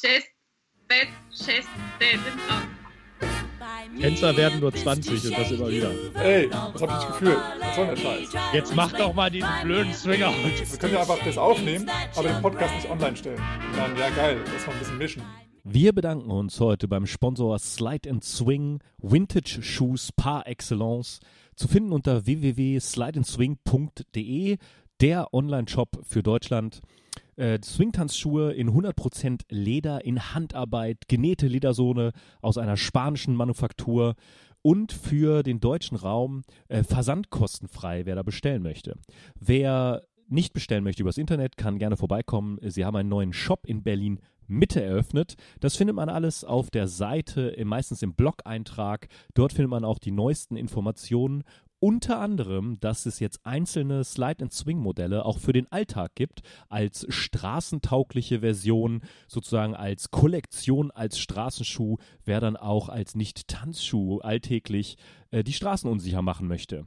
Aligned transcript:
Chest, 0.00 0.28
Bett, 0.86 1.08
Chest, 1.30 1.68
auf. 2.48 2.62
Tänzer 4.00 4.36
werden 4.36 4.60
nur 4.60 4.72
20 4.72 5.24
und 5.24 5.36
das 5.36 5.50
immer 5.50 5.68
wieder. 5.68 5.90
Ey, 6.14 6.48
das 6.48 6.82
hab 6.82 7.02
ich 7.02 7.08
gefühlt. 7.08 7.36
Was 7.58 7.74
soll 7.74 7.86
denn 7.86 7.96
der 7.96 8.02
Scheiß? 8.02 8.28
Jetzt 8.52 8.76
mach 8.76 8.92
doch 8.92 9.12
mal 9.12 9.28
diesen 9.28 9.48
blöden 9.64 9.92
Swinger. 9.92 10.32
Wir 10.32 10.78
können 10.78 10.94
ja 10.94 11.00
einfach 11.00 11.18
das 11.24 11.36
aufnehmen, 11.36 11.90
aber 12.14 12.28
den 12.28 12.40
Podcast 12.40 12.76
nicht 12.76 12.88
online 12.88 13.16
stellen. 13.16 13.42
Dann, 13.74 13.96
ja 13.96 14.10
geil, 14.10 14.38
lass 14.52 14.68
mal 14.68 14.74
ein 14.74 14.78
bisschen 14.78 14.98
mischen. 14.98 15.24
Wir 15.64 15.92
bedanken 15.92 16.30
uns 16.30 16.60
heute 16.60 16.86
beim 16.86 17.06
Sponsor 17.06 17.58
Slide 17.58 18.08
and 18.08 18.22
Swing 18.22 18.78
Vintage 18.98 19.62
Shoes 19.62 20.12
par 20.12 20.46
excellence. 20.46 21.18
Zu 21.56 21.66
finden 21.66 21.92
unter 21.92 22.24
www.slideandswing.de, 22.24 24.58
der 25.00 25.34
Online-Shop 25.34 25.98
für 26.04 26.22
Deutschland. 26.22 26.82
Äh, 27.38 27.60
Swingtanzschuhe 27.62 28.52
in 28.52 28.70
100% 28.70 29.42
Leder, 29.48 30.04
in 30.04 30.34
Handarbeit, 30.34 31.06
genähte 31.06 31.46
Ledersohne 31.46 32.12
aus 32.42 32.58
einer 32.58 32.76
spanischen 32.76 33.36
Manufaktur 33.36 34.16
und 34.60 34.92
für 34.92 35.44
den 35.44 35.60
deutschen 35.60 35.96
Raum 35.96 36.42
äh, 36.66 36.82
versandkostenfrei, 36.82 38.06
wer 38.06 38.16
da 38.16 38.24
bestellen 38.24 38.62
möchte. 38.62 38.96
Wer 39.38 40.02
nicht 40.26 40.52
bestellen 40.52 40.82
möchte 40.82 41.02
übers 41.02 41.16
Internet, 41.16 41.56
kann 41.56 41.78
gerne 41.78 41.96
vorbeikommen. 41.96 42.58
Sie 42.62 42.84
haben 42.84 42.96
einen 42.96 43.08
neuen 43.08 43.32
Shop 43.32 43.66
in 43.66 43.84
Berlin 43.84 44.18
Mitte 44.48 44.82
eröffnet. 44.82 45.36
Das 45.60 45.76
findet 45.76 45.94
man 45.94 46.08
alles 46.08 46.42
auf 46.42 46.70
der 46.70 46.88
Seite, 46.88 47.54
meistens 47.64 48.02
im 48.02 48.14
Blog-Eintrag. 48.14 49.08
Dort 49.34 49.52
findet 49.52 49.70
man 49.70 49.84
auch 49.84 49.98
die 49.98 50.10
neuesten 50.10 50.56
Informationen 50.56 51.44
unter 51.80 52.18
anderem, 52.20 52.78
dass 52.80 53.06
es 53.06 53.20
jetzt 53.20 53.44
einzelne 53.44 54.04
Slide-and-Swing-Modelle 54.04 55.24
auch 55.24 55.38
für 55.38 55.52
den 55.52 55.70
Alltag 55.70 56.14
gibt, 56.14 56.42
als 56.68 57.06
straßentaugliche 57.08 58.40
Version, 58.40 59.02
sozusagen 59.26 59.74
als 59.74 60.10
Kollektion, 60.10 60.90
als 60.90 61.18
Straßenschuh, 61.18 61.98
wer 62.24 62.40
dann 62.40 62.56
auch 62.56 62.88
als 62.88 63.14
Nicht-Tanzschuh 63.14 64.18
alltäglich 64.18 64.96
äh, 65.30 65.44
die 65.44 65.52
Straßen 65.52 65.90
unsicher 65.90 66.22
machen 66.22 66.48
möchte. 66.48 66.84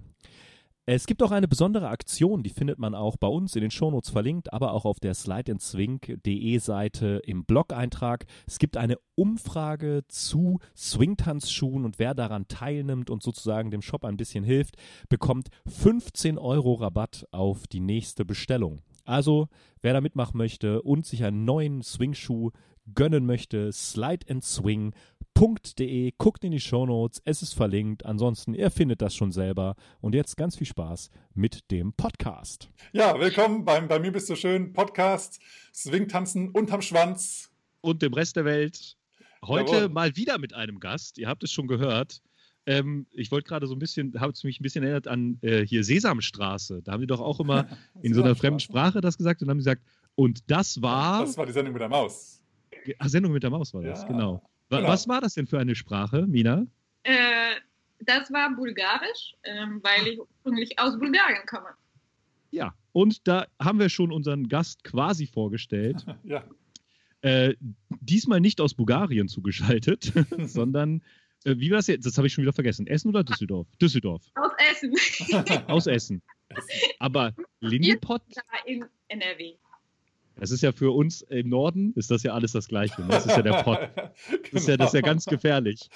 Es 0.87 1.05
gibt 1.05 1.21
auch 1.21 1.29
eine 1.29 1.47
besondere 1.47 1.89
Aktion, 1.89 2.41
die 2.41 2.49
findet 2.49 2.79
man 2.79 2.95
auch 2.95 3.15
bei 3.15 3.27
uns 3.27 3.55
in 3.55 3.61
den 3.61 3.69
Shownotes 3.69 4.09
verlinkt, 4.09 4.51
aber 4.51 4.73
auch 4.73 4.83
auf 4.83 4.99
der 4.99 5.13
slideandswing.de 5.13 6.57
Seite 6.57 7.21
im 7.23 7.45
Blog-Eintrag. 7.45 8.25
Es 8.47 8.57
gibt 8.57 8.77
eine 8.77 8.97
Umfrage 9.13 10.01
zu 10.07 10.57
Swingtanzschuhen 10.75 11.85
und 11.85 11.99
wer 11.99 12.15
daran 12.15 12.47
teilnimmt 12.47 13.11
und 13.11 13.21
sozusagen 13.21 13.69
dem 13.69 13.83
Shop 13.83 14.03
ein 14.03 14.17
bisschen 14.17 14.43
hilft, 14.43 14.75
bekommt 15.07 15.49
15 15.67 16.39
Euro 16.39 16.73
Rabatt 16.73 17.27
auf 17.29 17.67
die 17.67 17.79
nächste 17.79 18.25
Bestellung. 18.25 18.81
Also, 19.05 19.49
wer 19.83 19.93
da 19.93 20.01
mitmachen 20.01 20.39
möchte 20.39 20.81
und 20.81 21.05
sich 21.05 21.23
einen 21.23 21.45
neuen 21.45 21.83
Swingschuh 21.83 22.49
gönnen 22.95 23.27
möchte, 23.27 23.71
Slide 23.71 24.25
and 24.29 24.43
Swing 24.43 24.93
www.ftf.de. 25.41 26.13
Guckt 26.17 26.43
in 26.43 26.51
die 26.51 26.59
Shownotes, 26.59 27.21
es 27.25 27.41
ist 27.41 27.53
verlinkt. 27.53 28.05
Ansonsten, 28.05 28.53
ihr 28.53 28.69
findet 28.69 29.01
das 29.01 29.15
schon 29.15 29.31
selber. 29.31 29.75
Und 29.99 30.13
jetzt 30.13 30.37
ganz 30.37 30.55
viel 30.55 30.67
Spaß 30.67 31.09
mit 31.33 31.71
dem 31.71 31.93
Podcast. 31.93 32.69
Ja, 32.91 33.19
willkommen 33.19 33.65
beim 33.65 33.87
Bei 33.87 33.99
mir 33.99 34.11
bist 34.11 34.29
du 34.29 34.35
schön 34.35 34.71
Podcast 34.71 35.41
Swingtanzen 35.73 36.49
unterm 36.49 36.81
Schwanz. 36.83 37.49
Und 37.81 38.03
dem 38.03 38.13
Rest 38.13 38.35
der 38.35 38.45
Welt. 38.45 38.97
Heute 39.43 39.73
Jawohl. 39.73 39.89
mal 39.89 40.15
wieder 40.15 40.37
mit 40.37 40.53
einem 40.53 40.79
Gast. 40.79 41.17
Ihr 41.17 41.27
habt 41.27 41.43
es 41.43 41.51
schon 41.51 41.67
gehört. 41.67 42.21
Ähm, 42.67 43.07
ich 43.11 43.31
wollte 43.31 43.47
gerade 43.47 43.65
so 43.65 43.73
ein 43.73 43.79
bisschen, 43.79 44.13
habe 44.21 44.33
es 44.33 44.43
mich 44.43 44.59
ein 44.59 44.63
bisschen 44.63 44.83
erinnert 44.83 45.07
an 45.07 45.39
äh, 45.41 45.65
hier 45.65 45.83
Sesamstraße. 45.83 46.83
Da 46.83 46.91
haben 46.91 47.01
die 47.01 47.07
doch 47.07 47.19
auch 47.19 47.39
immer 47.39 47.65
in 48.03 48.13
so 48.13 48.21
einer 48.21 48.35
fremden 48.35 48.59
Sprache 48.59 49.01
das 49.01 49.17
gesagt 49.17 49.41
und 49.41 49.49
haben 49.49 49.57
gesagt, 49.57 49.81
und 50.13 50.51
das 50.51 50.83
war. 50.83 51.21
Das 51.21 51.35
war 51.35 51.47
die 51.47 51.51
Sendung 51.51 51.73
mit 51.73 51.81
der 51.81 51.89
Maus. 51.89 52.39
Ach, 52.99 53.09
Sendung 53.09 53.31
mit 53.31 53.41
der 53.41 53.49
Maus 53.49 53.73
war 53.73 53.81
das, 53.81 54.03
ja. 54.03 54.07
genau. 54.07 54.43
Genau. 54.77 54.87
Was 54.87 55.07
war 55.07 55.19
das 55.21 55.33
denn 55.33 55.47
für 55.47 55.59
eine 55.59 55.75
Sprache, 55.75 56.25
Mina? 56.27 56.65
Äh, 57.03 57.55
das 57.99 58.31
war 58.31 58.55
Bulgarisch, 58.55 59.35
äh, 59.43 59.65
weil 59.81 60.07
ich 60.07 60.19
ursprünglich 60.19 60.79
aus 60.79 60.97
Bulgarien 60.97 61.45
komme. 61.45 61.69
Ja, 62.51 62.73
und 62.93 63.27
da 63.27 63.47
haben 63.59 63.79
wir 63.79 63.89
schon 63.89 64.11
unseren 64.11 64.47
Gast 64.47 64.83
quasi 64.83 65.27
vorgestellt. 65.27 66.05
ja. 66.23 66.43
Äh, 67.21 67.55
diesmal 67.89 68.39
nicht 68.39 68.61
aus 68.61 68.73
Bulgarien 68.73 69.27
zugeschaltet, 69.27 70.13
sondern 70.39 71.01
äh, 71.43 71.55
wie 71.57 71.69
war 71.69 71.77
das 71.77 71.87
jetzt? 71.87 72.05
Das 72.05 72.17
habe 72.17 72.27
ich 72.27 72.33
schon 72.33 72.43
wieder 72.43 72.53
vergessen. 72.53 72.87
Essen 72.87 73.09
oder 73.09 73.23
Düsseldorf? 73.23 73.67
Düsseldorf. 73.81 74.23
Aus 74.35 74.51
Essen. 74.71 75.67
aus 75.67 75.87
Essen. 75.87 76.21
Aber 76.99 77.33
Lindipot? 77.59 78.21
In 78.65 78.85
NRW. 79.09 79.55
Das 80.41 80.49
ist 80.49 80.63
ja 80.63 80.71
für 80.71 80.89
uns 80.89 81.21
im 81.21 81.49
Norden, 81.49 81.93
ist 81.95 82.09
das 82.09 82.23
ja 82.23 82.33
alles 82.33 82.53
das 82.53 82.67
Gleiche. 82.67 82.99
Ne? 83.03 83.09
Das 83.09 83.27
ist 83.27 83.37
ja 83.37 83.43
der 83.43 83.61
Pott. 83.61 83.77
Das, 84.01 84.41
genau. 84.41 84.57
ist 84.57 84.67
ja, 84.67 84.77
das 84.77 84.87
ist 84.87 84.93
ja 84.93 85.01
ganz 85.01 85.25
gefährlich. 85.25 85.89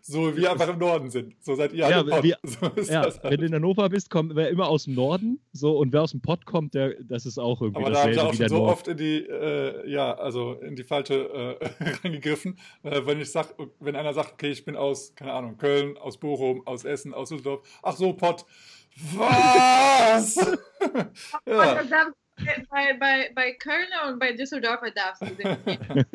So 0.00 0.32
wie 0.32 0.42
wir 0.42 0.52
einfach 0.52 0.68
im 0.68 0.78
Norden 0.78 1.10
sind. 1.10 1.34
So 1.40 1.54
seid 1.54 1.72
ihr 1.72 1.88
ja, 1.88 1.98
alle 1.98 2.22
wir, 2.22 2.38
so 2.42 2.66
ja 2.90 3.02
halt. 3.02 3.20
Wenn 3.22 3.40
du 3.40 3.46
in 3.46 3.54
Hannover 3.54 3.88
bist, 3.90 4.10
kommt 4.10 4.34
wer 4.34 4.48
immer 4.48 4.68
aus 4.68 4.84
dem 4.84 4.94
Norden. 4.94 5.38
So, 5.52 5.76
und 5.76 5.92
wer 5.92 6.02
aus 6.02 6.12
dem 6.12 6.22
Pott 6.22 6.46
kommt, 6.46 6.74
der, 6.74 6.94
das 7.02 7.26
ist 7.26 7.38
auch 7.38 7.60
irgendwie 7.60 7.82
Aber 7.82 7.90
da 7.90 8.02
haben 8.04 8.12
sie 8.14 8.20
auch 8.20 8.34
schon 8.34 8.48
so 8.48 8.56
Nord. 8.56 8.72
oft 8.72 8.88
in 8.88 8.96
die, 8.96 9.18
äh, 9.18 9.90
ja, 9.90 10.14
also 10.14 10.54
in 10.54 10.74
die 10.74 10.84
falsche 10.84 11.58
äh, 11.60 11.84
reingegriffen. 12.02 12.58
Äh, 12.82 13.02
wenn 13.04 13.20
ich 13.20 13.30
sag, 13.30 13.54
wenn 13.80 13.96
einer 13.96 14.14
sagt, 14.14 14.32
okay, 14.32 14.50
ich 14.50 14.64
bin 14.64 14.76
aus, 14.76 15.14
keine 15.14 15.34
Ahnung, 15.34 15.58
Köln, 15.58 15.98
aus 15.98 16.18
Bochum, 16.18 16.66
aus 16.66 16.84
Essen, 16.84 17.12
aus 17.12 17.28
Düsseldorf. 17.28 17.60
Ach 17.82 17.96
so, 17.96 18.14
Pott. 18.14 18.46
Was? 19.14 20.36
ja 21.46 21.82
bei, 22.70 22.94
bei, 22.94 23.30
bei 23.34 23.52
Kölner 23.52 24.08
und 24.08 24.18
bei 24.18 24.32
Düsseldorfer 24.32 24.90
darfst 24.90 25.22
du 25.22 25.26
den 25.26 25.56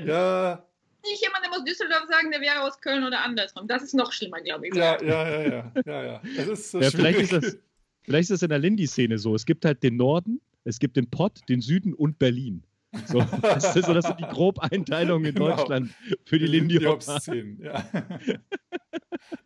Ja. 0.04 0.66
Nicht 1.04 1.22
jemand, 1.22 1.44
der 1.44 1.50
muss 1.50 1.64
Düsseldorf 1.64 2.04
sagen, 2.08 2.30
der 2.30 2.40
wäre 2.40 2.60
aus 2.62 2.80
Köln 2.80 3.04
oder 3.04 3.24
andersrum. 3.24 3.66
Das 3.66 3.82
ist 3.82 3.94
noch 3.94 4.12
schlimmer, 4.12 4.40
glaube 4.40 4.68
ich. 4.68 4.74
Ja, 4.74 5.02
ja, 5.02 5.28
ja, 5.28 5.42
ja. 5.42 5.72
ja, 5.84 6.04
ja. 6.04 6.22
Das 6.36 6.46
ist, 6.46 6.74
ja 6.74 6.90
vielleicht, 6.90 7.18
ist 7.18 7.32
das, 7.32 7.58
vielleicht 8.02 8.22
ist 8.22 8.30
das 8.30 8.42
in 8.42 8.50
der 8.50 8.60
Lindy-Szene 8.60 9.18
so. 9.18 9.34
Es 9.34 9.44
gibt 9.44 9.64
halt 9.64 9.82
den 9.82 9.96
Norden, 9.96 10.40
es 10.64 10.78
gibt 10.78 10.96
den 10.96 11.10
Pott, 11.10 11.40
den 11.48 11.60
Süden 11.60 11.92
und 11.92 12.18
Berlin. 12.20 12.62
So, 13.06 13.20
das, 13.42 13.74
ist, 13.74 13.86
so, 13.86 13.94
das 13.94 14.04
sind 14.04 14.20
die 14.20 14.24
Grobeinteilungen 14.24 15.26
in 15.26 15.34
genau. 15.34 15.56
Deutschland 15.56 15.92
für 16.24 16.38
die, 16.38 16.44
die 16.44 16.58
Lindy 16.58 17.00
szenen 17.00 17.60
ja. 17.62 17.84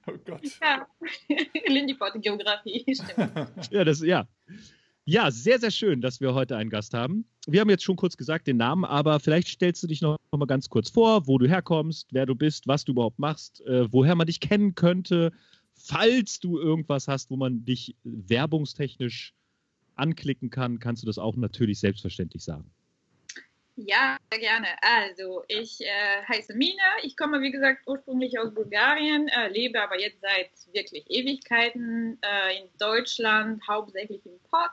oh 0.07 0.15
Gott. 0.27 0.43
Ja, 0.61 0.87
Lindy 1.69 1.95
Pott 1.95 2.21
Geografie, 2.21 2.85
stimmt. 2.95 3.31
Ja, 3.71 3.85
das, 3.85 4.03
ja. 4.03 4.27
Ja, 5.09 5.31
sehr, 5.31 5.61
sehr 5.61 5.71
schön, 5.71 6.01
dass 6.01 6.21
wir 6.21 6.35
heute 6.35 6.57
einen 6.57 6.69
Gast 6.69 6.93
haben. 6.93 7.25
Wir 7.47 7.61
haben 7.61 7.71
jetzt 7.71 7.85
schon 7.85 7.95
kurz 7.95 8.17
gesagt 8.17 8.49
den 8.49 8.57
Namen, 8.57 8.85
aber 8.85 9.21
vielleicht 9.21 9.47
stellst 9.47 9.81
du 9.85 9.87
dich 9.87 10.03
noch, 10.03 10.17
mal 10.33 10.47
ganz 10.47 10.69
kurz 10.69 10.91
vor, 10.91 11.29
wo 11.29 11.39
du 11.39 11.47
herkommst, 11.47 12.09
wer 12.11 12.27
du 12.27 12.35
bist, 12.35 12.67
was 12.67 12.85
du 12.85 12.91
überhaupt 12.91 13.21
machst, 13.21 13.61
äh, 13.67 13.91
woher 13.93 14.17
man 14.17 14.27
dich 14.27 14.41
kennen 14.41 14.75
könnte, 14.75 15.31
falls 15.77 16.41
du 16.41 16.59
irgendwas 16.59 17.07
hast, 17.07 17.31
wo 17.31 17.37
man 17.37 17.65
dich 17.65 17.95
werbungstechnisch 18.03 19.33
anklicken 19.95 20.51
kann, 20.51 20.81
kannst 20.81 21.05
du 21.05 21.07
das 21.07 21.19
auch 21.19 21.37
natürlich 21.37 21.79
selbstverständlich 21.79 22.43
sagen. 22.43 22.69
Ja, 23.77 24.17
gerne. 24.31 24.69
Also, 24.81 25.45
ich 25.47 25.83
äh, 25.83 26.25
heiße 26.29 26.55
Mina. 26.55 26.83
Ich 27.03 27.17
komme, 27.17 27.43
wie 27.43 27.53
gesagt, 27.53 27.83
ursprünglich 27.87 28.41
aus 28.41 28.53
Bulgarien, 28.53 29.29
äh, 29.29 29.49
lebe 29.51 29.81
aber 29.81 30.01
jetzt 30.01 30.21
seit 30.21 30.51
wirklich 30.75 31.05
Ewigkeiten 31.11 32.19
äh, 32.23 32.59
in 32.59 32.69
Deutschland, 32.81 33.63
hauptsächlich 33.69 34.25
im 34.27 34.41
Pott. 34.51 34.73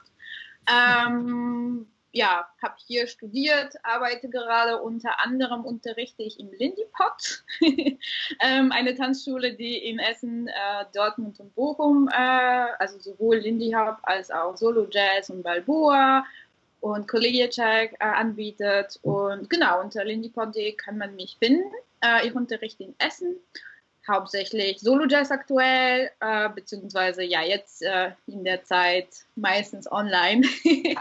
Ähm, 0.67 1.87
ja, 2.13 2.47
habe 2.61 2.75
hier 2.85 3.07
studiert, 3.07 3.73
arbeite 3.83 4.29
gerade 4.29 4.81
unter 4.81 5.19
anderem 5.19 5.65
unterrichte 5.65 6.21
ich 6.21 6.39
im 6.39 6.51
Lindipot, 6.51 7.43
ähm, 8.39 8.71
eine 8.71 8.93
Tanzschule, 8.93 9.55
die 9.55 9.77
in 9.77 9.97
Essen, 9.97 10.47
äh, 10.47 10.85
Dortmund 10.93 11.39
und 11.39 11.55
Bochum, 11.55 12.07
äh, 12.09 12.67
also 12.77 12.99
sowohl 12.99 13.37
Lindy 13.37 13.71
Hop 13.71 13.97
als 14.03 14.29
auch 14.29 14.55
Solo 14.55 14.87
Jazz 14.91 15.31
und 15.31 15.41
Balboa 15.41 16.23
und 16.81 17.07
Kollegietag 17.07 17.93
äh, 17.93 18.05
anbietet. 18.05 18.99
Und 19.01 19.49
genau, 19.49 19.81
unter 19.81 20.05
lindipod.de 20.05 20.73
kann 20.73 20.99
man 20.99 21.15
mich 21.15 21.37
finden. 21.39 21.71
Äh, 22.01 22.27
ich 22.27 22.35
unterrichte 22.35 22.83
in 22.83 22.93
Essen 22.99 23.37
hauptsächlich 24.07 24.79
Solo-Jazz 24.79 25.31
aktuell, 25.31 26.11
äh, 26.19 26.49
beziehungsweise 26.49 27.23
ja 27.23 27.43
jetzt 27.43 27.81
äh, 27.81 28.11
in 28.27 28.43
der 28.43 28.63
Zeit 28.63 29.07
meistens 29.35 29.91
online. 29.91 30.47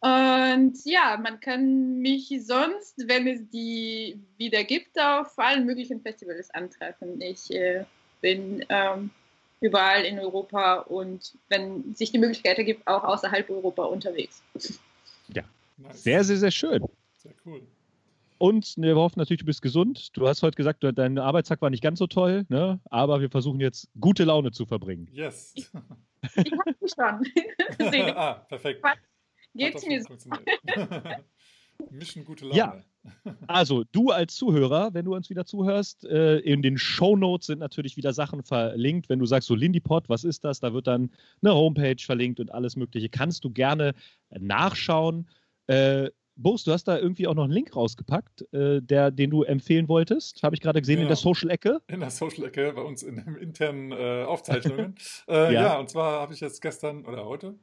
Und 0.00 0.84
ja, 0.84 1.18
man 1.22 1.40
kann 1.40 2.00
mich 2.00 2.28
sonst, 2.44 3.08
wenn 3.08 3.26
es 3.26 3.40
die 3.48 4.20
wieder 4.36 4.62
gibt, 4.62 5.00
auf 5.00 5.38
allen 5.38 5.64
möglichen 5.64 6.02
Festivals 6.02 6.50
antreffen. 6.50 7.22
Ich 7.22 7.50
äh, 7.54 7.86
bin 8.20 8.66
ähm, 8.68 9.10
überall 9.60 10.04
in 10.04 10.18
Europa 10.18 10.80
und 10.80 11.32
wenn 11.48 11.94
sich 11.94 12.12
die 12.12 12.18
Möglichkeit 12.18 12.58
ergibt, 12.58 12.86
auch 12.86 13.02
außerhalb 13.02 13.48
Europa 13.48 13.84
unterwegs. 13.84 14.42
Ja, 15.28 15.44
sehr, 15.94 16.22
sehr, 16.22 16.36
sehr 16.36 16.50
schön. 16.50 16.84
Sehr 17.16 17.32
cool. 17.46 17.62
Und 18.44 18.76
ne, 18.76 18.88
wir 18.88 18.96
hoffen 18.96 19.18
natürlich, 19.18 19.40
du 19.40 19.46
bist 19.46 19.62
gesund. 19.62 20.14
Du 20.18 20.28
hast 20.28 20.42
heute 20.42 20.54
gesagt, 20.54 20.84
dein 20.84 21.18
Arbeitstag 21.18 21.62
war 21.62 21.70
nicht 21.70 21.82
ganz 21.82 21.98
so 21.98 22.06
toll, 22.06 22.44
ne? 22.50 22.78
aber 22.90 23.22
wir 23.22 23.30
versuchen 23.30 23.58
jetzt 23.58 23.88
gute 23.98 24.24
Laune 24.24 24.50
zu 24.50 24.66
verbringen. 24.66 25.08
Yes. 25.12 25.54
Ich, 25.56 25.70
ich 26.36 26.52
habe 26.52 27.22
schon. 27.80 28.06
ah, 28.14 28.34
perfekt. 28.34 28.84
Geht's 29.54 29.86
mir 29.86 30.02
so? 30.02 30.14
Mischen 31.90 32.26
gute 32.26 32.44
Laune. 32.44 32.54
Ja. 32.58 32.82
Also, 33.46 33.84
du 33.92 34.10
als 34.10 34.34
Zuhörer, 34.34 34.92
wenn 34.92 35.06
du 35.06 35.14
uns 35.14 35.30
wieder 35.30 35.46
zuhörst, 35.46 36.04
äh, 36.04 36.36
in 36.40 36.60
den 36.60 36.76
Show 36.76 37.16
Notes 37.16 37.46
sind 37.46 37.60
natürlich 37.60 37.96
wieder 37.96 38.12
Sachen 38.12 38.42
verlinkt. 38.42 39.08
Wenn 39.08 39.20
du 39.20 39.24
sagst, 39.24 39.48
so 39.48 39.54
Lindipod, 39.54 40.10
was 40.10 40.22
ist 40.22 40.44
das? 40.44 40.60
Da 40.60 40.74
wird 40.74 40.86
dann 40.86 41.10
eine 41.40 41.54
Homepage 41.54 41.96
verlinkt 41.98 42.40
und 42.40 42.52
alles 42.52 42.76
Mögliche. 42.76 43.08
Kannst 43.08 43.42
du 43.42 43.48
gerne 43.48 43.94
nachschauen. 44.38 45.30
Äh, 45.66 46.10
Boos, 46.36 46.64
du 46.64 46.72
hast 46.72 46.84
da 46.84 46.98
irgendwie 46.98 47.26
auch 47.28 47.34
noch 47.34 47.44
einen 47.44 47.52
Link 47.52 47.74
rausgepackt, 47.76 48.52
äh, 48.52 48.82
der, 48.82 49.10
den 49.10 49.30
du 49.30 49.42
empfehlen 49.44 49.88
wolltest. 49.88 50.42
Habe 50.42 50.54
ich 50.56 50.60
gerade 50.60 50.80
gesehen 50.80 50.96
Ja. 50.96 51.02
in 51.02 51.08
der 51.08 51.16
Social-Ecke. 51.16 51.80
In 51.86 52.00
der 52.00 52.10
Social-Ecke 52.10 52.72
bei 52.72 52.82
uns 52.82 53.02
in 53.02 53.16
den 53.16 53.36
internen 53.36 53.92
äh, 53.92 54.24
Aufzeichnungen. 54.24 54.96
äh, 55.28 55.52
Ja. 55.52 55.62
ja. 55.62 55.78
und 55.78 55.88
zwar 55.90 56.20
habe 56.20 56.34
ich 56.34 56.40
jetzt 56.40 56.60
gestern 56.60 57.04
oder 57.06 57.24
heute, 57.24 57.54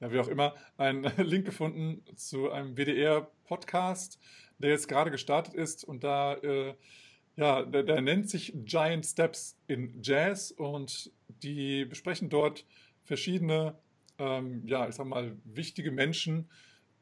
ja, 0.00 0.12
wie 0.12 0.18
auch 0.20 0.28
immer, 0.28 0.54
einen 0.76 1.04
Link 1.18 1.44
gefunden 1.44 2.02
zu 2.16 2.50
einem 2.50 2.76
WDR-Podcast, 2.76 4.20
der 4.58 4.70
jetzt 4.70 4.88
gerade 4.88 5.10
gestartet 5.10 5.54
ist 5.54 5.82
und 5.84 6.04
da, 6.04 6.34
äh, 6.34 6.74
ja, 7.36 7.62
der, 7.64 7.82
der 7.82 8.00
nennt 8.00 8.28
sich 8.30 8.52
Giant 8.64 9.06
Steps 9.06 9.58
in 9.66 10.00
Jazz 10.02 10.52
und 10.52 11.10
die 11.42 11.84
besprechen 11.84 12.28
dort 12.28 12.64
verschiedene, 13.02 13.74
ähm, 14.18 14.62
ja, 14.66 14.88
ich 14.88 14.94
sag 14.94 15.06
mal, 15.06 15.36
wichtige 15.44 15.90
Menschen 15.90 16.48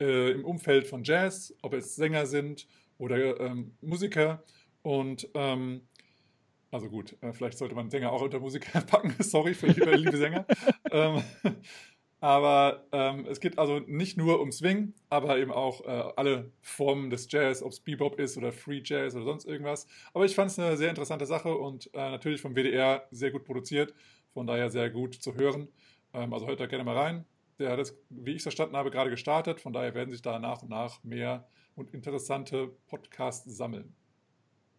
äh, 0.00 0.32
im 0.32 0.44
Umfeld 0.44 0.86
von 0.86 1.04
Jazz, 1.04 1.54
ob 1.62 1.74
es 1.74 1.96
Sänger 1.96 2.26
sind 2.26 2.66
oder 2.98 3.40
ähm, 3.40 3.76
Musiker 3.80 4.42
und 4.82 5.28
ähm, 5.34 5.82
also 6.70 6.88
gut, 6.88 7.16
äh, 7.22 7.32
vielleicht 7.32 7.58
sollte 7.58 7.74
man 7.74 7.90
Sänger 7.90 8.12
auch 8.12 8.22
unter 8.22 8.40
Musiker 8.40 8.80
packen. 8.86 9.14
Sorry 9.22 9.54
für 9.54 9.68
liebe, 9.68 9.94
liebe 9.94 10.16
Sänger. 10.16 10.46
ähm, 10.90 11.22
aber 12.20 12.84
ähm, 12.92 13.26
es 13.28 13.40
geht 13.40 13.58
also 13.58 13.78
nicht 13.78 14.16
nur 14.16 14.40
um 14.40 14.50
Swing, 14.50 14.92
aber 15.08 15.38
eben 15.38 15.52
auch 15.52 15.84
äh, 15.84 16.12
alle 16.16 16.50
Formen 16.60 17.10
des 17.10 17.30
Jazz, 17.30 17.62
ob 17.62 17.72
es 17.72 17.80
Bebop 17.80 18.18
ist 18.18 18.36
oder 18.36 18.52
Free 18.52 18.82
Jazz 18.84 19.14
oder 19.14 19.24
sonst 19.24 19.46
irgendwas. 19.46 19.86
Aber 20.12 20.24
ich 20.24 20.34
fand 20.34 20.50
es 20.50 20.58
eine 20.58 20.76
sehr 20.76 20.90
interessante 20.90 21.26
Sache 21.26 21.54
und 21.54 21.92
äh, 21.94 22.10
natürlich 22.10 22.40
vom 22.40 22.54
WDR 22.54 23.06
sehr 23.12 23.30
gut 23.30 23.44
produziert, 23.44 23.94
von 24.34 24.46
daher 24.46 24.68
sehr 24.70 24.90
gut 24.90 25.14
zu 25.14 25.36
hören. 25.36 25.68
Ähm, 26.12 26.32
also 26.32 26.46
hört 26.48 26.60
da 26.60 26.66
gerne 26.66 26.84
mal 26.84 26.96
rein. 26.96 27.24
Der 27.58 27.72
hat 27.72 27.78
es, 27.80 27.96
wie 28.10 28.32
ich 28.32 28.36
es 28.38 28.42
verstanden 28.44 28.76
habe, 28.76 28.90
gerade 28.90 29.10
gestartet. 29.10 29.60
Von 29.60 29.72
daher 29.72 29.94
werden 29.94 30.10
sich 30.10 30.22
da 30.22 30.38
nach 30.38 30.62
und 30.62 30.70
nach 30.70 31.02
mehr 31.02 31.48
und 31.74 31.92
interessante 31.92 32.68
Podcasts 32.88 33.56
sammeln. 33.56 33.94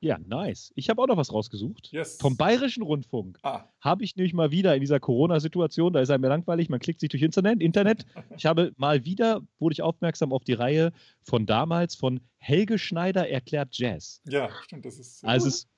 Ja, 0.01 0.17
nice. 0.17 0.71
Ich 0.75 0.89
habe 0.89 1.01
auch 1.01 1.07
noch 1.07 1.17
was 1.17 1.33
rausgesucht. 1.33 1.91
Yes. 1.91 2.17
Vom 2.21 2.37
Bayerischen 2.37 2.83
Rundfunk 2.83 3.37
Ah, 3.43 3.65
habe 3.81 4.05
ich 4.05 4.15
nämlich 4.15 4.33
mal 4.33 4.49
wieder 4.49 4.73
in 4.73 4.79
dieser 4.79 5.01
Corona-Situation, 5.01 5.91
da 5.91 5.99
ist 5.99 6.09
einem 6.09 6.23
ja 6.23 6.29
langweilig, 6.29 6.69
man 6.69 6.79
klickt 6.79 7.01
sich 7.01 7.09
durch 7.09 7.21
Internet, 7.21 7.61
Internet. 7.61 8.05
Ich 8.37 8.45
habe 8.45 8.71
mal 8.77 9.03
wieder, 9.03 9.41
wurde 9.59 9.73
ich 9.73 9.81
aufmerksam 9.81 10.31
auf 10.31 10.45
die 10.45 10.53
Reihe 10.53 10.93
von 11.21 11.45
damals 11.45 11.95
von 11.95 12.21
Helge 12.37 12.77
Schneider 12.77 13.27
erklärt 13.29 13.77
Jazz. 13.77 14.21
ja, 14.25 14.49
stimmt, 14.63 14.85
das 14.85 14.97
ist. 14.99 15.25
Also 15.25 15.49
es 15.49 15.55
ist 15.55 15.69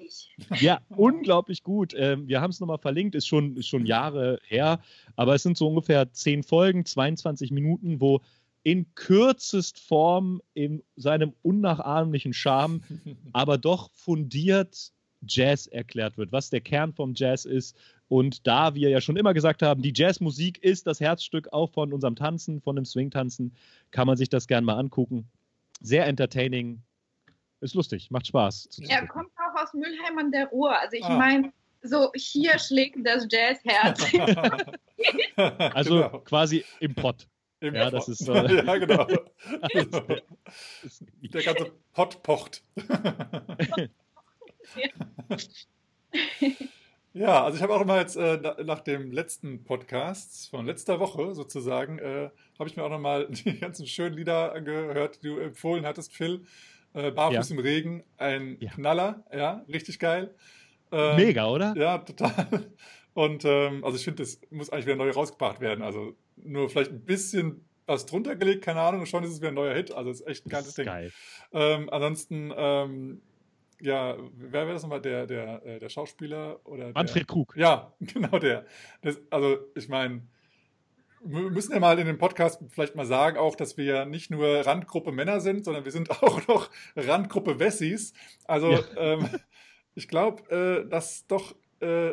Großartig. 0.00 0.62
Ja, 0.62 0.80
unglaublich 0.88 1.62
gut. 1.62 1.94
Ähm, 1.96 2.28
wir 2.28 2.40
haben 2.40 2.50
es 2.50 2.60
nochmal 2.60 2.78
verlinkt, 2.78 3.14
ist 3.14 3.26
schon, 3.26 3.56
ist 3.56 3.68
schon 3.68 3.86
Jahre 3.86 4.40
her, 4.46 4.80
aber 5.16 5.34
es 5.34 5.42
sind 5.42 5.56
so 5.56 5.68
ungefähr 5.68 6.12
10 6.12 6.42
Folgen, 6.42 6.84
22 6.84 7.50
Minuten, 7.50 8.00
wo 8.00 8.20
in 8.62 8.94
kürzest 8.94 9.80
Form, 9.80 10.42
in 10.54 10.82
seinem 10.96 11.32
unnachahmlichen 11.42 12.32
Charme, 12.32 12.82
aber 13.32 13.58
doch 13.58 13.90
fundiert 13.92 14.92
Jazz 15.26 15.66
erklärt 15.66 16.16
wird, 16.16 16.32
was 16.32 16.50
der 16.50 16.60
Kern 16.60 16.92
vom 16.92 17.12
Jazz 17.14 17.44
ist. 17.44 17.76
Und 18.08 18.46
da 18.46 18.74
wir 18.74 18.88
ja 18.90 19.00
schon 19.00 19.16
immer 19.16 19.34
gesagt 19.34 19.62
haben, 19.62 19.82
die 19.82 19.92
Jazzmusik 19.94 20.58
ist 20.58 20.86
das 20.86 20.98
Herzstück 20.98 21.52
auch 21.52 21.70
von 21.70 21.92
unserem 21.92 22.16
Tanzen, 22.16 22.60
von 22.60 22.74
dem 22.74 22.84
Swing-Tanzen, 22.84 23.54
kann 23.90 24.06
man 24.06 24.16
sich 24.16 24.28
das 24.28 24.48
gern 24.48 24.64
mal 24.64 24.78
angucken. 24.78 25.28
Sehr 25.80 26.06
entertaining. 26.06 26.82
Ist 27.60 27.74
lustig, 27.74 28.10
macht 28.10 28.26
Spaß. 28.26 28.68
Zuzugucken. 28.70 29.08
kommt 29.08 29.30
aus 29.62 29.72
Mülheim 29.74 30.18
an 30.18 30.30
der 30.32 30.46
Ruhr. 30.48 30.78
Also 30.78 30.96
ich 30.96 31.04
Ah. 31.04 31.16
meine, 31.16 31.52
so 31.82 32.10
hier 32.14 32.58
schlägt 32.58 32.96
das 33.06 33.26
Jazzherz. 33.30 34.04
Also 35.74 35.94
Genau. 36.02 36.18
quasi 36.20 36.62
im 36.80 36.94
Pott. 36.94 37.26
Im 37.60 37.74
ja, 37.74 37.84
Pott. 37.84 37.94
das 37.94 38.08
ist 38.08 38.18
so. 38.24 38.34
ja, 38.34 38.76
genau. 38.76 39.06
Ist- 40.82 41.04
Der 41.22 41.42
ganze 41.42 41.72
Pott 41.94 42.22
pocht. 42.22 42.62
Ja, 47.12 47.42
also 47.44 47.56
ich 47.56 47.62
habe 47.62 47.74
auch 47.74 47.80
immer 47.80 47.98
jetzt 47.98 48.16
äh, 48.16 48.38
na- 48.40 48.56
nach 48.62 48.80
dem 48.80 49.10
letzten 49.10 49.64
Podcast 49.64 50.48
von 50.50 50.64
letzter 50.66 51.00
Woche 51.00 51.34
sozusagen, 51.34 51.98
äh, 51.98 52.30
habe 52.58 52.68
ich 52.68 52.76
mir 52.76 52.84
auch 52.84 52.90
nochmal 52.90 53.26
die 53.30 53.58
ganzen 53.58 53.86
schönen 53.86 54.16
Lieder 54.16 54.52
angehört, 54.52 55.20
die 55.22 55.28
du 55.28 55.38
empfohlen 55.38 55.84
hattest, 55.86 56.12
Phil. 56.12 56.44
Äh, 56.94 57.10
Barfuß 57.12 57.48
Ja. 57.50 57.54
im 57.56 57.60
Regen, 57.62 58.04
ein 58.18 58.56
Ja. 58.60 58.70
Knaller, 58.72 59.24
ja, 59.32 59.64
richtig 59.68 59.98
geil. 59.98 60.34
Ähm, 60.92 61.16
Mega, 61.16 61.48
oder? 61.48 61.74
Ja, 61.76 61.98
total. 61.98 62.34
Und 63.14 63.44
ähm, 63.44 63.84
also 63.84 63.96
ich 63.96 64.04
finde, 64.04 64.22
das 64.22 64.40
muss 64.50 64.70
eigentlich 64.70 64.86
wieder 64.86 64.96
neu 64.96 65.10
rausgebracht 65.10 65.60
werden. 65.60 65.82
Also 65.82 66.16
nur 66.36 66.68
vielleicht 66.68 66.90
ein 66.92 67.04
bisschen 67.04 67.64
was 67.86 68.06
drunter 68.06 68.36
gelegt, 68.36 68.62
keine 68.64 68.80
Ahnung, 68.80 69.00
und 69.00 69.06
schon 69.06 69.24
ist 69.24 69.30
es 69.30 69.40
wieder 69.40 69.48
ein 69.48 69.54
neuer 69.54 69.74
Hit. 69.74 69.92
Also 69.92 70.10
es 70.10 70.20
ist 70.20 70.26
echt 70.26 70.46
ein 70.52 70.60
ist 70.64 70.78
Ding. 70.78 70.86
geil. 70.86 71.12
Ähm, 71.52 71.88
ansonsten, 71.90 72.52
ähm, 72.56 73.20
ja, 73.80 74.16
wer 74.36 74.52
wäre 74.66 74.72
das 74.74 74.82
nochmal? 74.82 75.00
Der, 75.00 75.26
der, 75.26 75.64
äh, 75.66 75.78
der 75.80 75.88
Schauspieler 75.88 76.60
oder 76.64 76.84
der, 76.86 76.92
Manfred 76.94 77.26
Krug. 77.26 77.54
Ja, 77.56 77.92
genau 78.00 78.38
der. 78.38 78.64
Das, 79.02 79.20
also 79.30 79.58
ich 79.74 79.88
meine, 79.88 80.22
wir 81.22 81.50
müssen 81.50 81.72
ja 81.72 81.80
mal 81.80 81.98
in 81.98 82.06
dem 82.06 82.18
Podcast 82.18 82.62
vielleicht 82.70 82.96
mal 82.96 83.06
sagen, 83.06 83.36
auch, 83.36 83.56
dass 83.56 83.76
wir 83.76 84.06
nicht 84.06 84.30
nur 84.30 84.46
Randgruppe 84.66 85.12
Männer 85.12 85.40
sind, 85.40 85.64
sondern 85.64 85.84
wir 85.84 85.92
sind 85.92 86.10
auch 86.22 86.46
noch 86.48 86.70
Randgruppe 86.96 87.58
Wessis. 87.58 88.12
Also 88.44 88.72
Ja. 88.72 88.80
ähm, 88.96 89.28
ich 89.94 90.08
glaube, 90.08 90.42
äh, 90.50 90.88
dass 90.88 91.26
doch 91.26 91.54
äh, 91.80 92.12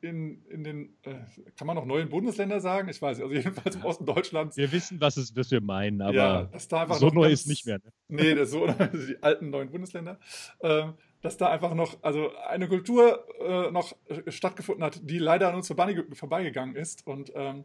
in, 0.00 0.44
in 0.48 0.62
den, 0.62 0.96
äh, 1.02 1.14
kann 1.56 1.66
man 1.66 1.76
noch 1.76 1.86
neuen 1.86 2.08
Bundesländer 2.08 2.60
sagen? 2.60 2.88
Ich 2.88 3.00
weiß 3.00 3.16
nicht, 3.18 3.24
also 3.24 3.34
jedenfalls 3.34 3.76
im 3.76 3.84
Osten 3.84 4.06
Deutschlands. 4.06 4.56
Wir 4.56 4.70
wissen, 4.70 5.00
was, 5.00 5.16
es, 5.16 5.34
was 5.34 5.50
wir 5.50 5.60
meinen, 5.60 6.02
aber 6.02 6.14
ja, 6.14 6.42
dass 6.44 6.68
da 6.68 6.82
einfach 6.82 6.96
so 6.96 7.08
neu 7.08 7.30
ist 7.30 7.48
nicht 7.48 7.66
mehr. 7.66 7.78
Ne? 7.78 7.92
Nee, 8.08 8.34
das 8.34 8.50
so, 8.50 8.64
also 8.78 9.06
die 9.06 9.22
alten 9.22 9.50
neuen 9.50 9.70
Bundesländer, 9.70 10.18
ähm, 10.60 10.94
dass 11.22 11.36
da 11.36 11.50
einfach 11.50 11.74
noch, 11.74 12.02
also 12.02 12.30
eine 12.48 12.68
Kultur 12.68 13.26
äh, 13.40 13.70
noch 13.70 13.96
äh, 14.08 14.30
stattgefunden 14.30 14.84
hat, 14.84 15.00
die 15.02 15.18
leider 15.18 15.48
an 15.48 15.56
uns 15.56 15.66
vorbei, 15.66 16.04
vorbeigegangen 16.12 16.76
ist 16.76 17.06
und 17.06 17.32
ähm, 17.34 17.64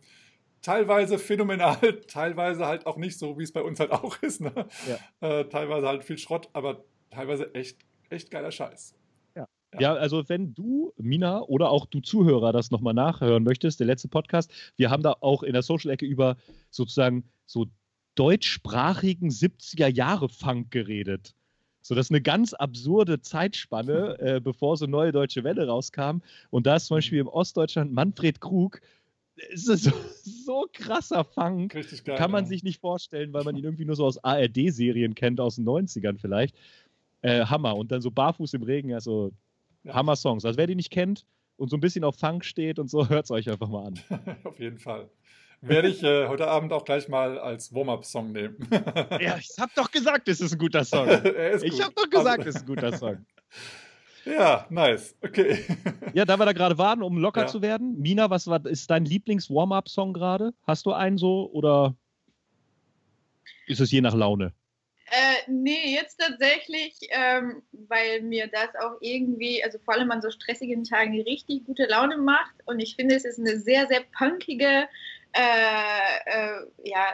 teilweise 0.61 1.19
phänomenal, 1.19 1.77
teilweise 2.07 2.65
halt 2.65 2.85
auch 2.85 2.97
nicht 2.97 3.17
so, 3.17 3.37
wie 3.37 3.43
es 3.43 3.51
bei 3.51 3.61
uns 3.61 3.79
halt 3.79 3.91
auch 3.91 4.17
ist. 4.21 4.41
Ne? 4.41 4.67
Äh, 5.21 5.45
teilweise 5.45 5.87
halt 5.87 6.03
viel 6.03 6.17
Schrott, 6.17 6.49
aber 6.53 6.83
teilweise 7.09 7.53
echt, 7.53 7.77
echt 8.09 8.31
geiler 8.31 8.51
Scheiß. 8.51 8.95
Ja, 9.79 9.93
also 9.93 10.27
wenn 10.27 10.53
du, 10.53 10.91
Mina, 10.97 11.41
oder 11.43 11.69
auch 11.69 11.85
du 11.85 12.01
Zuhörer 12.01 12.51
das 12.51 12.71
nochmal 12.71 12.93
nachhören 12.93 13.43
möchtest, 13.43 13.79
der 13.79 13.87
letzte 13.87 14.09
Podcast, 14.09 14.51
wir 14.75 14.89
haben 14.89 15.01
da 15.01 15.15
auch 15.21 15.43
in 15.43 15.53
der 15.53 15.61
Social-Ecke 15.61 16.05
über 16.05 16.35
sozusagen 16.71 17.23
so 17.45 17.67
deutschsprachigen 18.15 19.29
70er-Jahre-Funk 19.29 20.71
geredet. 20.71 21.35
So, 21.81 21.95
das 21.95 22.07
ist 22.07 22.11
eine 22.11 22.21
ganz 22.21 22.53
absurde 22.53 23.21
Zeitspanne, 23.21 24.19
äh, 24.19 24.39
bevor 24.41 24.75
so 24.75 24.87
neue 24.87 25.13
deutsche 25.13 25.43
Welle 25.43 25.65
rauskam. 25.65 26.19
Und 26.49 26.67
da 26.67 26.75
ist 26.75 26.87
zum 26.87 26.97
Beispiel 26.97 27.19
im 27.19 27.27
Ostdeutschland 27.27 27.93
Manfred 27.93 28.41
Krug. 28.41 28.81
Es 29.53 29.67
ist 29.67 29.83
so, 29.85 29.91
so 30.23 30.67
krasser 30.73 31.23
Funk. 31.23 31.73
Richtig 31.75 32.03
geil. 32.03 32.17
Kann 32.17 32.31
man 32.31 32.43
ja. 32.45 32.49
sich 32.49 32.63
nicht 32.63 32.79
vorstellen, 32.81 33.33
weil 33.33 33.43
man 33.43 33.55
ihn 33.55 33.63
irgendwie 33.63 33.85
nur 33.85 33.95
so 33.95 34.05
aus 34.05 34.23
ARD-Serien 34.23 35.15
kennt, 35.15 35.39
aus 35.39 35.55
den 35.55 35.65
90ern 35.65 36.17
vielleicht. 36.19 36.55
Äh, 37.21 37.45
Hammer. 37.45 37.75
Und 37.75 37.91
dann 37.91 38.01
so 38.01 38.11
barfuß 38.11 38.53
im 38.55 38.63
Regen, 38.63 38.93
also 38.93 39.31
Ja. 39.83 39.93
Hammer-Songs. 39.93 40.45
Also 40.45 40.57
wer 40.57 40.67
die 40.67 40.75
nicht 40.75 40.91
kennt 40.91 41.25
und 41.57 41.69
so 41.69 41.77
ein 41.77 41.81
bisschen 41.81 42.03
auf 42.03 42.15
Funk 42.17 42.43
steht 42.45 42.79
und 42.79 42.89
so, 42.89 43.07
hört 43.09 43.25
es 43.25 43.31
euch 43.31 43.49
einfach 43.49 43.67
mal 43.69 43.87
an. 43.87 43.99
Auf 44.43 44.59
jeden 44.59 44.79
Fall. 44.79 45.09
Werde 45.63 45.89
ich 45.89 46.01
äh, 46.01 46.27
heute 46.27 46.47
Abend 46.47 46.73
auch 46.73 46.83
gleich 46.85 47.07
mal 47.07 47.37
als 47.37 47.71
Warm-Up-Song 47.71 48.31
nehmen. 48.31 48.57
ja, 49.19 49.37
ich 49.37 49.51
hab 49.59 49.73
doch 49.75 49.91
gesagt, 49.91 50.27
es 50.27 50.41
ist 50.41 50.53
ein 50.53 50.57
guter 50.57 50.83
Song. 50.83 51.07
Ich 51.07 51.71
gut. 51.73 51.83
hab 51.83 51.95
doch 51.95 52.09
gesagt, 52.09 52.39
Also- 52.39 52.49
es 52.49 52.55
ist 52.55 52.61
ein 52.63 52.67
guter 52.67 52.97
Song. 52.97 53.25
Ja, 54.25 54.65
nice. 54.69 55.15
Okay. 55.21 55.63
Ja, 56.13 56.25
da 56.25 56.37
wir 56.37 56.45
da 56.45 56.51
gerade 56.51 56.77
waren, 56.77 57.01
um 57.03 57.17
locker 57.17 57.41
Ja. 57.41 57.47
zu 57.47 57.61
werden. 57.61 57.97
Mina, 57.99 58.29
was 58.29 58.45
war, 58.47 58.65
ist 58.65 58.89
dein 58.89 59.05
Lieblings-Warm-Up-Song 59.05 60.11
gerade? 60.13 60.53
Hast 60.67 60.85
du 60.85 60.91
einen 60.91 61.17
so 61.17 61.49
oder 61.53 61.95
ist 63.67 63.79
es 63.79 63.91
je 63.91 64.01
nach 64.01 64.13
Laune? 64.13 64.51
Äh, 65.05 65.49
nee, 65.51 65.93
jetzt 65.93 66.17
tatsächlich, 66.19 66.95
ähm, 67.11 67.61
weil 67.71 68.21
mir 68.21 68.47
das 68.47 68.69
auch 68.81 68.97
irgendwie, 69.01 69.63
also 69.63 69.77
vor 69.79 69.93
allem 69.93 70.11
an 70.11 70.21
so 70.21 70.29
stressigen 70.29 70.83
Tagen, 70.83 71.21
richtig 71.21 71.65
gute 71.65 71.85
Laune 71.85 72.17
macht. 72.17 72.55
Und 72.65 72.79
ich 72.79 72.95
finde, 72.95 73.15
es 73.15 73.25
ist 73.25 73.39
eine 73.39 73.57
sehr, 73.59 73.87
sehr 73.87 74.01
punkige 74.17 74.87
äh, 75.33 76.19
äh, 76.25 76.65
ja, 76.83 77.13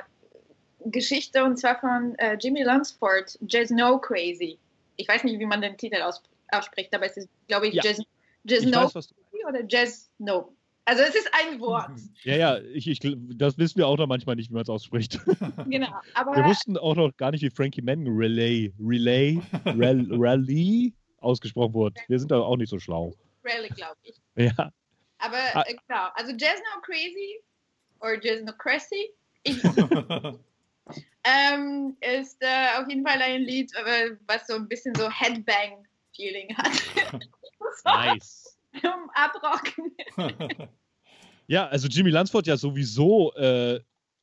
Geschichte 0.86 1.44
und 1.44 1.58
zwar 1.58 1.80
von 1.80 2.16
äh, 2.20 2.36
Jimmy 2.40 2.64
Lunsford, 2.64 3.38
Jazz 3.48 3.70
No 3.72 4.00
Crazy. 4.00 4.58
Ich 4.96 5.08
weiß 5.08 5.24
nicht, 5.24 5.40
wie 5.40 5.46
man 5.46 5.62
den 5.62 5.78
Titel 5.78 6.02
aus, 6.02 6.22
ausspricht, 6.52 6.94
aber 6.96 7.06
es 7.06 7.18
ist, 7.18 7.30
glaube 7.48 7.68
ich, 7.68 7.74
Ja. 7.74 7.84
Jazz, 7.84 8.02
Jazz 8.44 8.64
Ich 8.64 8.72
No 8.72 8.84
weiß, 8.94 9.14
oder 9.48 9.62
Jazz 9.68 10.10
No. 10.20 10.54
Also 10.86 11.04
es 11.04 11.16
ist 11.16 11.30
ein 11.34 11.60
Wort. 11.60 11.92
Ja, 12.24 12.36
ja, 12.38 12.58
ich, 12.74 12.88
ich, 12.88 13.00
das 13.36 13.58
wissen 13.58 13.78
wir 13.78 13.88
auch 13.88 13.98
noch 13.98 14.08
manchmal 14.08 14.38
nicht, 14.38 14.50
wie 14.50 14.54
man 14.54 14.64
es 14.64 14.70
ausspricht. 14.70 15.20
Genau. 15.70 15.90
Aber 16.14 16.34
wir 16.36 16.46
wussten 16.46 16.78
auch 16.78 16.96
noch 16.96 17.16
gar 17.18 17.32
nicht, 17.32 17.42
wie 17.42 17.50
Frankie 17.50 17.82
Mann 17.82 18.06
Relay, 18.08 18.72
Relay, 18.80 19.42
Rel, 19.66 20.08
Rally 20.12 20.94
ausgesprochen 21.20 21.74
wurde. 21.74 21.96
Wir 22.08 22.20
sind 22.20 22.32
da 22.32 22.40
auch 22.40 22.56
nicht 22.56 22.70
so 22.70 22.80
schlau. 22.80 23.14
Rally, 23.44 23.68
glaube 23.70 23.98
ich. 24.04 24.16
Ja. 24.38 24.72
Aber 25.20 25.38
Ah. 25.54 25.64
äh, 25.68 25.76
genau, 25.88 26.08
also 26.14 26.32
Jazz 26.38 26.60
No 26.74 26.82
Crazy 26.82 27.42
oder 28.00 28.24
Jazz 28.24 28.44
No 28.44 28.54
Crazy 28.58 29.10
ich, 29.44 29.62
ähm, 31.24 31.98
ist 32.02 32.38
äh, 32.42 32.80
auf 32.80 32.88
jeden 32.88 33.06
Fall 33.06 33.22
ein 33.22 33.42
Lied, 33.42 33.72
äh, 33.76 34.12
was 34.28 34.48
so 34.48 34.56
ein 34.56 34.68
bisschen 34.68 34.96
so 34.96 35.10
Headbang-Feeling 36.18 36.56
hat. 36.58 36.74
so, 37.14 37.20
Nice. 37.86 38.58
Zum 38.82 39.10
Abrocken. 39.14 39.92
Ja, 41.50 41.66
also 41.68 41.88
Jimmy 41.88 42.10
Lansford 42.10 42.46
ja 42.46 42.58
sowieso 42.58 43.34
äh, 43.36 43.80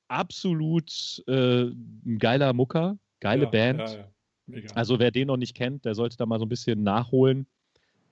absolut 0.08 1.24
äh, 1.26 1.62
ein 1.62 2.18
geiler 2.18 2.52
Mucker, 2.52 2.98
geile 3.20 3.44
Ja, 3.44 3.48
Band. 3.48 3.80
Ja, 3.80 4.58
ja. 4.58 4.70
Also 4.74 4.98
wer 4.98 5.10
den 5.10 5.28
noch 5.28 5.38
nicht 5.38 5.54
kennt, 5.54 5.86
der 5.86 5.94
sollte 5.94 6.18
da 6.18 6.26
mal 6.26 6.38
so 6.38 6.44
ein 6.44 6.50
bisschen 6.50 6.82
nachholen. 6.82 7.46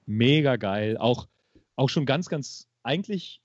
Mega 0.06 0.56
geil. 0.56 0.96
Auch, 0.96 1.28
auch 1.76 1.90
schon 1.90 2.06
ganz, 2.06 2.30
ganz 2.30 2.66
eigentlich 2.84 3.42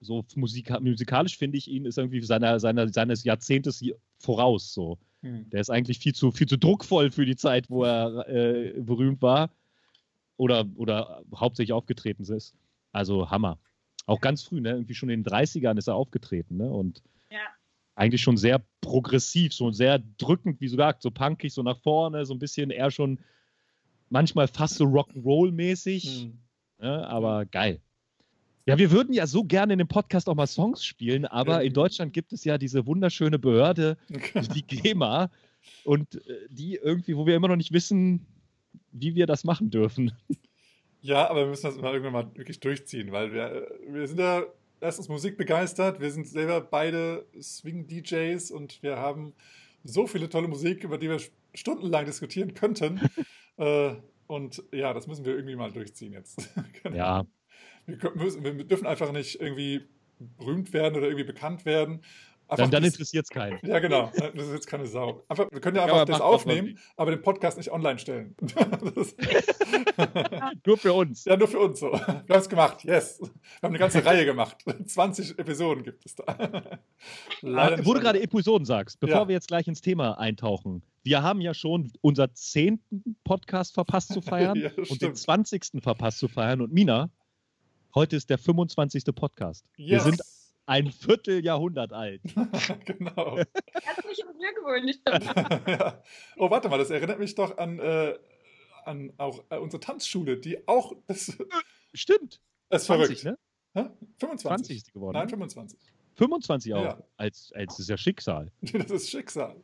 so 0.00 0.24
musika 0.36 0.78
musikalisch 0.78 1.36
finde 1.36 1.58
ich 1.58 1.66
ihn 1.66 1.84
ist 1.84 1.98
irgendwie 1.98 2.20
seiner, 2.20 2.60
seiner, 2.60 2.88
seines 2.92 3.24
Jahrzehntes 3.24 3.84
voraus 4.18 4.72
so. 4.72 4.98
Hm. 5.24 5.48
Der 5.48 5.60
ist 5.60 5.70
eigentlich 5.70 5.98
viel 5.98 6.14
zu, 6.14 6.30
viel 6.32 6.46
zu 6.46 6.58
druckvoll 6.58 7.10
für 7.10 7.24
die 7.24 7.36
Zeit, 7.36 7.70
wo 7.70 7.84
er 7.84 8.28
äh, 8.28 8.74
berühmt 8.78 9.22
war 9.22 9.50
oder, 10.36 10.66
oder 10.76 11.24
hauptsächlich 11.34 11.72
aufgetreten 11.72 12.22
ist. 12.24 12.54
Also 12.92 13.30
Hammer. 13.30 13.58
Auch 14.06 14.20
ganz 14.20 14.42
früh, 14.42 14.60
ne? 14.60 14.72
irgendwie 14.72 14.94
schon 14.94 15.08
in 15.08 15.22
den 15.22 15.32
30ern 15.32 15.78
ist 15.78 15.88
er 15.88 15.94
aufgetreten 15.94 16.58
ne? 16.58 16.70
und 16.70 17.02
Ja. 17.30 17.40
eigentlich 17.94 18.20
schon 18.20 18.36
sehr 18.36 18.62
progressiv, 18.82 19.54
so 19.54 19.70
sehr 19.70 19.98
drückend, 20.18 20.60
wie 20.60 20.66
gesagt, 20.66 21.00
so 21.00 21.10
punkig, 21.10 21.54
so 21.54 21.62
nach 21.62 21.78
vorne, 21.78 22.26
so 22.26 22.34
ein 22.34 22.38
bisschen 22.38 22.70
eher 22.70 22.90
schon 22.90 23.18
manchmal 24.10 24.46
fast 24.46 24.74
so 24.74 24.84
Rock'n'Roll-mäßig, 24.84 26.24
Hm. 26.24 26.38
ne? 26.80 27.08
aber 27.08 27.46
geil. 27.46 27.80
Ja, 28.66 28.78
wir 28.78 28.90
würden 28.90 29.12
ja 29.12 29.26
so 29.26 29.44
gerne 29.44 29.74
in 29.74 29.78
dem 29.78 29.88
Podcast 29.88 30.28
auch 30.28 30.34
mal 30.34 30.46
Songs 30.46 30.84
spielen, 30.84 31.26
aber 31.26 31.62
in. 31.62 31.74
Deutschland 31.74 32.12
gibt 32.12 32.32
es 32.32 32.44
ja 32.44 32.56
diese 32.56 32.86
wunderschöne 32.86 33.38
Behörde, 33.38 33.98
die 34.54 34.66
GEMA, 34.66 35.30
und 35.84 36.14
äh, 36.14 36.48
die 36.50 36.76
irgendwie, 36.76 37.16
wo 37.16 37.26
wir 37.26 37.36
immer 37.36 37.48
noch 37.48 37.56
nicht 37.56 37.72
wissen, 37.72 38.26
wie 38.92 39.14
wir 39.14 39.26
das 39.26 39.44
machen 39.44 39.70
dürfen. 39.70 40.12
Ja, 41.00 41.28
aber 41.28 41.40
wir 41.40 41.46
müssen 41.48 41.64
das 41.66 41.76
mal 41.76 41.92
irgendwann 41.92 42.12
mal 42.12 42.36
wirklich 42.36 42.60
durchziehen, 42.60 43.12
weil 43.12 43.32
wir, 43.32 43.52
äh, 43.52 43.92
wir 43.92 44.08
sind 44.08 44.18
ja 44.18 44.44
erstens 44.80 45.08
musikbegeistert, 45.08 46.00
wir 46.00 46.10
sind 46.10 46.26
selber 46.26 46.60
beide 46.60 47.26
Swing-DJs 47.40 48.50
und 48.50 48.82
wir 48.82 48.96
haben 48.96 49.34
so 49.82 50.06
viele 50.06 50.28
tolle 50.28 50.48
Musik, 50.48 50.82
über 50.84 50.96
die 50.96 51.10
wir 51.10 51.20
stundenlang 51.52 52.06
diskutieren 52.06 52.54
könnten. 52.54 53.00
äh, 53.58 53.94
und 54.26 54.62
ja, 54.72 54.94
das 54.94 55.06
müssen 55.06 55.26
wir 55.26 55.34
irgendwie 55.34 55.56
mal 55.56 55.72
durchziehen 55.72 56.12
jetzt. 56.12 56.48
Genau. 56.82 56.96
Ja, 56.96 57.26
Wir, 57.86 57.98
müssen, 58.14 58.44
wir 58.44 58.64
dürfen 58.64 58.86
einfach 58.86 59.12
nicht 59.12 59.40
irgendwie 59.40 59.82
berühmt 60.38 60.72
werden 60.72 60.96
oder 60.96 61.06
irgendwie 61.06 61.24
bekannt 61.24 61.64
werden. 61.64 62.00
Einfach 62.46 62.64
dann, 62.64 62.70
dann 62.70 62.84
interessiert 62.84 63.24
es 63.24 63.30
keinen. 63.30 63.58
ja, 63.66 63.78
genau. 63.78 64.12
Das 64.34 64.46
ist 64.46 64.52
jetzt 64.52 64.66
keine 64.66 64.86
Sau. 64.86 65.24
Aber 65.28 65.50
wir 65.50 65.60
können 65.62 65.76
ja 65.76 65.82
Ja, 65.82 65.86
einfach 65.86 66.02
aber 66.02 66.12
das 66.12 66.20
aufnehmen, 66.20 66.78
aber 66.96 67.10
den 67.10 67.22
Podcast 67.22 67.56
nicht 67.56 67.72
online 67.72 67.98
stellen. 67.98 68.36
Nur 70.66 70.76
für 70.76 70.92
uns. 70.92 71.24
ja, 71.24 71.36
nur 71.36 71.48
für 71.48 71.58
uns 71.58 71.80
so. 71.80 71.92
Wir 71.92 72.00
haben 72.02 72.24
es 72.28 72.48
gemacht. 72.48 72.84
Yes. 72.84 73.20
Wir 73.20 73.28
haben 73.62 73.70
eine 73.70 73.78
ganze 73.78 74.04
Reihe 74.04 74.24
gemacht. 74.24 74.58
20 74.86 75.38
Episoden 75.38 75.84
gibt 75.84 76.04
es 76.06 76.14
da. 76.16 76.78
Leider 77.42 77.82
Ah, 77.82 77.86
wo 77.86 77.94
du 77.94 78.00
gerade 78.00 78.20
Episoden 78.22 78.64
sagst, 78.66 79.00
bevor 79.00 79.22
Ja. 79.22 79.28
wir 79.28 79.34
jetzt 79.34 79.48
gleich 79.48 79.66
ins 79.66 79.80
Thema 79.80 80.18
eintauchen. 80.18 80.82
Wir 81.02 81.22
haben 81.22 81.40
ja 81.40 81.54
schon 81.54 81.92
unser 82.00 82.32
zehnten 82.34 83.16
Podcast 83.24 83.74
verpasst 83.74 84.12
zu 84.12 84.22
feiern 84.22 84.56
Ja, 84.56 84.68
und 84.70 84.90
den 84.90 85.16
stimmt. 85.16 85.18
20. 85.18 85.82
verpasst 85.82 86.18
zu 86.18 86.28
feiern. 86.28 86.60
Und 86.60 86.72
Mina, 86.72 87.10
heute 87.94 88.16
ist 88.16 88.30
der 88.30 88.38
25. 88.38 89.04
Podcast. 89.14 89.64
Wir 89.76 89.86
Yes. 89.96 90.04
sind 90.04 90.22
ein 90.66 90.90
Vierteljahrhundert 90.90 91.92
alt. 91.92 92.22
genau. 92.86 93.38
Herzlichen 93.72 94.28
Glückwunsch. 94.38 94.96
ja. 95.68 96.02
Oh, 96.36 96.50
warte 96.50 96.68
mal, 96.68 96.78
das 96.78 96.90
erinnert 96.90 97.18
mich 97.18 97.34
doch 97.34 97.56
an, 97.58 97.78
äh, 97.78 98.18
an 98.84 99.12
auch 99.18 99.44
äh, 99.50 99.58
unsere 99.58 99.80
Tanzschule, 99.80 100.38
die 100.38 100.66
auch. 100.66 100.94
Das, 101.06 101.36
Stimmt. 101.92 102.40
das 102.70 102.82
ist 102.82 102.86
20, 102.86 103.20
verrückt. 103.22 103.38
ne? 103.74 103.82
Hä? 103.82 103.88
25. 104.18 104.42
20 104.48 104.76
ist 104.76 104.86
die 104.88 104.92
geworden. 104.92 105.14
Nein, 105.14 105.24
ne? 105.26 105.30
25. 105.30 105.78
25 106.16 106.74
auch. 106.74 106.82
Ja. 106.84 107.02
Als, 107.16 107.52
als 107.54 107.78
ist 107.78 107.88
ja 107.90 107.96
Schicksal. 107.96 108.50
Das 108.72 108.90
ist 108.90 109.10
Schicksal. 109.10 109.56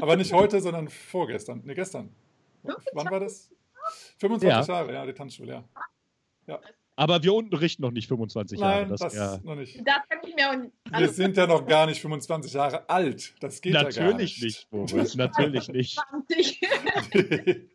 Aber 0.00 0.16
nicht 0.16 0.32
heute, 0.32 0.60
sondern 0.60 0.88
vorgestern. 0.88 1.62
Ne, 1.64 1.74
gestern. 1.74 2.14
Wann 2.62 3.10
war 3.10 3.20
das? 3.20 3.50
25 4.18 4.48
Ja. 4.48 4.62
Jahre, 4.74 4.92
ja, 4.94 5.04
die 5.06 5.12
Tanzschule, 5.12 5.64
ja. 6.46 6.60
Aber 7.02 7.20
wir 7.20 7.34
unterrichten 7.34 7.82
noch 7.82 7.90
nicht 7.90 8.06
25 8.06 8.60
Jahre. 8.60 8.82
Nein, 8.82 8.90
das, 8.90 9.00
Das, 9.00 9.14
ja, 9.14 9.40
noch 9.42 9.56
nicht. 9.56 9.76
Das 9.84 9.96
kann 10.08 10.18
ich 10.24 10.36
mir 10.36 10.70
Wir 11.00 11.08
sind 11.08 11.36
ja 11.36 11.48
noch 11.48 11.66
gar 11.66 11.86
nicht 11.86 12.00
25 12.00 12.52
Jahre 12.52 12.88
alt. 12.88 13.34
Das 13.40 13.60
geht 13.60 13.74
ja 13.74 13.82
gar 13.82 13.90
natürlich 13.90 14.40
nicht, 14.40 14.70
Boris. 14.70 15.16
Natürlich 15.16 15.68
nicht. 15.68 15.98
20. 16.28 16.60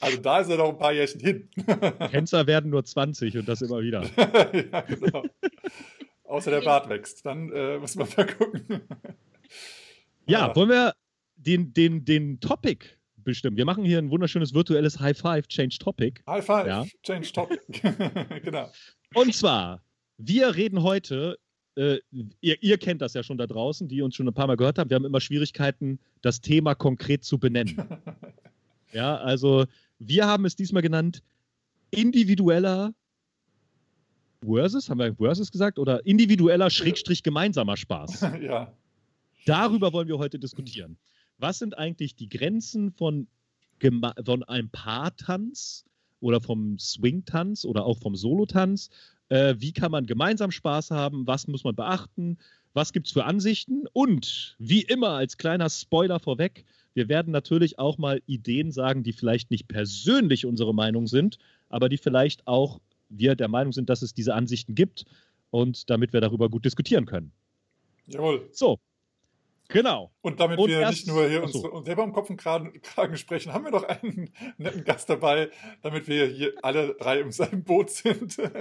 Also 0.00 0.18
da 0.18 0.40
ist 0.40 0.50
er 0.50 0.58
noch 0.58 0.68
ein 0.68 0.76
paar 0.76 0.92
Jährchen 0.92 1.20
hin. 1.20 1.48
Tänzer 2.10 2.46
werden 2.46 2.70
nur 2.70 2.84
20 2.84 3.38
und 3.38 3.48
das 3.48 3.62
immer 3.62 3.80
wieder. 3.80 4.02
ja, 4.70 4.80
genau. 4.82 5.24
Außer 6.24 6.50
der 6.50 6.60
Bart 6.60 6.90
wächst. 6.90 7.24
Dann 7.24 7.50
äh, 7.50 7.78
muss 7.78 7.94
man 7.94 8.06
mal 8.14 8.26
gucken. 8.26 8.82
Ja, 10.26 10.54
wollen 10.54 10.68
wir 10.68 10.94
den, 11.36 11.72
den, 11.72 12.04
den 12.04 12.38
Topic 12.38 12.84
bestimmen? 13.24 13.56
Wir 13.56 13.64
machen 13.64 13.84
hier 13.84 13.98
ein 13.98 14.10
wunderschönes 14.10 14.54
virtuelles 14.54 15.00
High 15.00 15.16
Five 15.18 15.46
Change 15.48 15.76
Topic. 15.78 16.20
High 16.28 16.44
five, 16.44 16.66
Ja. 16.66 16.84
change 17.02 17.32
topic. 17.32 17.60
genau. 18.42 18.70
Und 19.14 19.34
zwar, 19.34 19.82
wir 20.18 20.54
reden 20.54 20.82
heute, 20.82 21.38
äh, 21.76 21.98
ihr, 22.40 22.62
ihr 22.62 22.78
kennt 22.78 23.00
das 23.02 23.14
ja 23.14 23.22
schon 23.22 23.38
da 23.38 23.46
draußen, 23.46 23.88
die 23.88 24.02
uns 24.02 24.14
schon 24.14 24.28
ein 24.28 24.34
paar 24.34 24.46
Mal 24.46 24.56
gehört 24.56 24.78
haben, 24.78 24.90
wir 24.90 24.94
haben 24.96 25.04
immer 25.06 25.20
Schwierigkeiten, 25.20 25.98
das 26.20 26.40
Thema 26.40 26.74
konkret 26.74 27.24
zu 27.24 27.38
benennen. 27.38 27.76
Ja, 28.94 29.16
also 29.16 29.64
wir 29.98 30.26
haben 30.26 30.44
es 30.44 30.54
diesmal 30.54 30.82
genannt, 30.82 31.22
individueller 31.90 32.92
Versus, 34.44 34.90
haben 34.90 34.98
wir 34.98 35.14
Versus 35.14 35.50
gesagt? 35.50 35.78
Oder 35.78 36.04
individueller 36.04 36.68
Schrägstrich 36.68 37.22
gemeinsamer 37.22 37.78
Spaß. 37.78 38.20
ja. 38.42 38.70
Darüber 39.46 39.94
wollen 39.94 40.08
wir 40.08 40.18
heute 40.18 40.38
diskutieren. 40.38 40.98
Was 41.42 41.58
sind 41.58 41.76
eigentlich 41.76 42.14
die 42.14 42.28
Grenzen 42.28 42.92
von, 42.92 43.26
von 44.24 44.44
einem 44.44 44.70
Paartanz 44.70 45.84
oder 46.20 46.40
vom 46.40 46.78
Swing-Tanz 46.78 47.64
oder 47.64 47.84
auch 47.84 47.98
vom 47.98 48.14
Solotanz? 48.14 48.90
Äh, 49.28 49.56
wie 49.58 49.72
kann 49.72 49.90
man 49.90 50.06
gemeinsam 50.06 50.52
Spaß 50.52 50.92
haben? 50.92 51.26
Was 51.26 51.48
muss 51.48 51.64
man 51.64 51.74
beachten? 51.74 52.38
Was 52.74 52.92
gibt 52.92 53.08
es 53.08 53.12
für 53.12 53.24
Ansichten? 53.24 53.88
Und 53.92 54.54
wie 54.60 54.82
immer 54.82 55.08
als 55.08 55.36
kleiner 55.36 55.68
Spoiler 55.68 56.20
vorweg, 56.20 56.64
wir 56.94 57.08
werden 57.08 57.32
natürlich 57.32 57.76
auch 57.76 57.98
mal 57.98 58.22
Ideen 58.26 58.70
sagen, 58.70 59.02
die 59.02 59.12
vielleicht 59.12 59.50
nicht 59.50 59.66
persönlich 59.66 60.46
unsere 60.46 60.72
Meinung 60.72 61.08
sind, 61.08 61.38
aber 61.68 61.88
die 61.88 61.98
vielleicht 61.98 62.46
auch 62.46 62.80
wir 63.08 63.34
der 63.34 63.48
Meinung 63.48 63.72
sind, 63.72 63.90
dass 63.90 64.02
es 64.02 64.14
diese 64.14 64.34
Ansichten 64.34 64.76
gibt 64.76 65.06
und 65.50 65.90
damit 65.90 66.12
wir 66.12 66.20
darüber 66.20 66.48
gut 66.48 66.64
diskutieren 66.64 67.04
können. 67.04 67.32
Jawohl. 68.06 68.48
So, 68.52 68.78
genau. 69.68 70.12
Und 70.20 70.38
damit 70.40 70.58
Und 70.58 70.68
wir 70.68 70.80
erst- 70.80 70.92
nicht 70.92 71.06
nur 71.08 71.28
hier 71.28 71.46
so. 71.48 71.58
uns, 71.60 71.68
uns 71.68 71.86
selber 71.86 72.04
im 72.04 72.12
Kopf 72.12 72.30
und 72.30 72.36
Kragen, 72.36 72.80
Kragen 72.82 73.16
sprechen, 73.16 73.52
haben 73.52 73.64
wir 73.64 73.70
noch 73.70 73.84
einen 73.84 74.30
netten 74.58 74.84
Gast 74.84 75.08
dabei, 75.10 75.50
damit 75.82 76.08
wir 76.08 76.26
hier 76.26 76.52
alle 76.62 76.94
drei 76.94 77.20
im 77.20 77.30
selben 77.32 77.64
Boot 77.64 77.90
sind. 77.90 78.36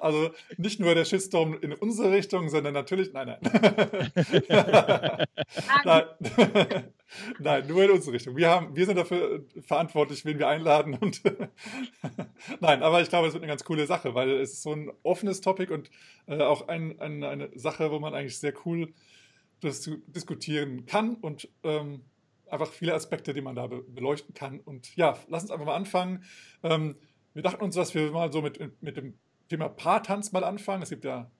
Also 0.00 0.30
nicht 0.56 0.78
nur 0.80 0.94
der 0.94 1.04
Shitstorm 1.04 1.58
in 1.60 1.72
unsere 1.72 2.12
Richtung, 2.12 2.48
sondern 2.48 2.72
natürlich, 2.72 3.12
nein, 3.12 3.36
nein. 3.40 4.10
nein. 5.84 6.04
nein, 7.38 7.66
nur 7.66 7.84
in 7.84 7.90
unsere 7.90 8.14
Richtung. 8.14 8.36
Wir, 8.36 8.48
haben, 8.48 8.76
wir 8.76 8.86
sind 8.86 8.96
dafür 8.96 9.44
verantwortlich, 9.60 10.24
wen 10.24 10.38
wir 10.38 10.48
einladen. 10.48 10.94
Und 11.00 11.22
nein, 12.60 12.82
aber 12.82 13.00
ich 13.00 13.08
glaube, 13.08 13.26
es 13.28 13.34
wird 13.34 13.42
eine 13.42 13.50
ganz 13.50 13.64
coole 13.64 13.86
Sache, 13.86 14.14
weil 14.14 14.30
es 14.30 14.52
ist 14.52 14.62
so 14.62 14.72
ein 14.72 14.90
offenes 15.02 15.40
Topic 15.40 15.72
und 15.72 15.90
äh, 16.26 16.40
auch 16.40 16.68
ein, 16.68 17.00
ein, 17.00 17.24
eine 17.24 17.50
Sache, 17.58 17.90
wo 17.90 17.98
man 17.98 18.14
eigentlich 18.14 18.38
sehr 18.38 18.54
cool 18.64 18.92
das 19.60 19.90
diskutieren 20.06 20.86
kann 20.86 21.14
und 21.16 21.48
ähm, 21.62 22.02
einfach 22.50 22.70
viele 22.70 22.94
Aspekte, 22.94 23.34
die 23.34 23.40
man 23.40 23.54
da 23.54 23.66
be 23.66 23.82
beleuchten 23.82 24.34
kann. 24.34 24.60
Und 24.60 24.94
ja, 24.96 25.18
lass 25.28 25.42
uns 25.42 25.50
einfach 25.50 25.66
mal 25.66 25.74
anfangen. 25.74 26.24
Ähm, 26.62 26.96
wir 27.34 27.42
dachten 27.42 27.62
uns, 27.62 27.74
dass 27.74 27.94
wir 27.94 28.10
mal 28.10 28.32
so 28.32 28.42
mit, 28.42 28.82
mit 28.82 28.96
dem 28.96 29.14
Thema 29.48 29.68
Paartanz 29.68 30.32
mal 30.32 30.44
anfangen. 30.44 30.82
Es 30.82 30.90
gibt 30.90 31.04
ja 31.04 31.30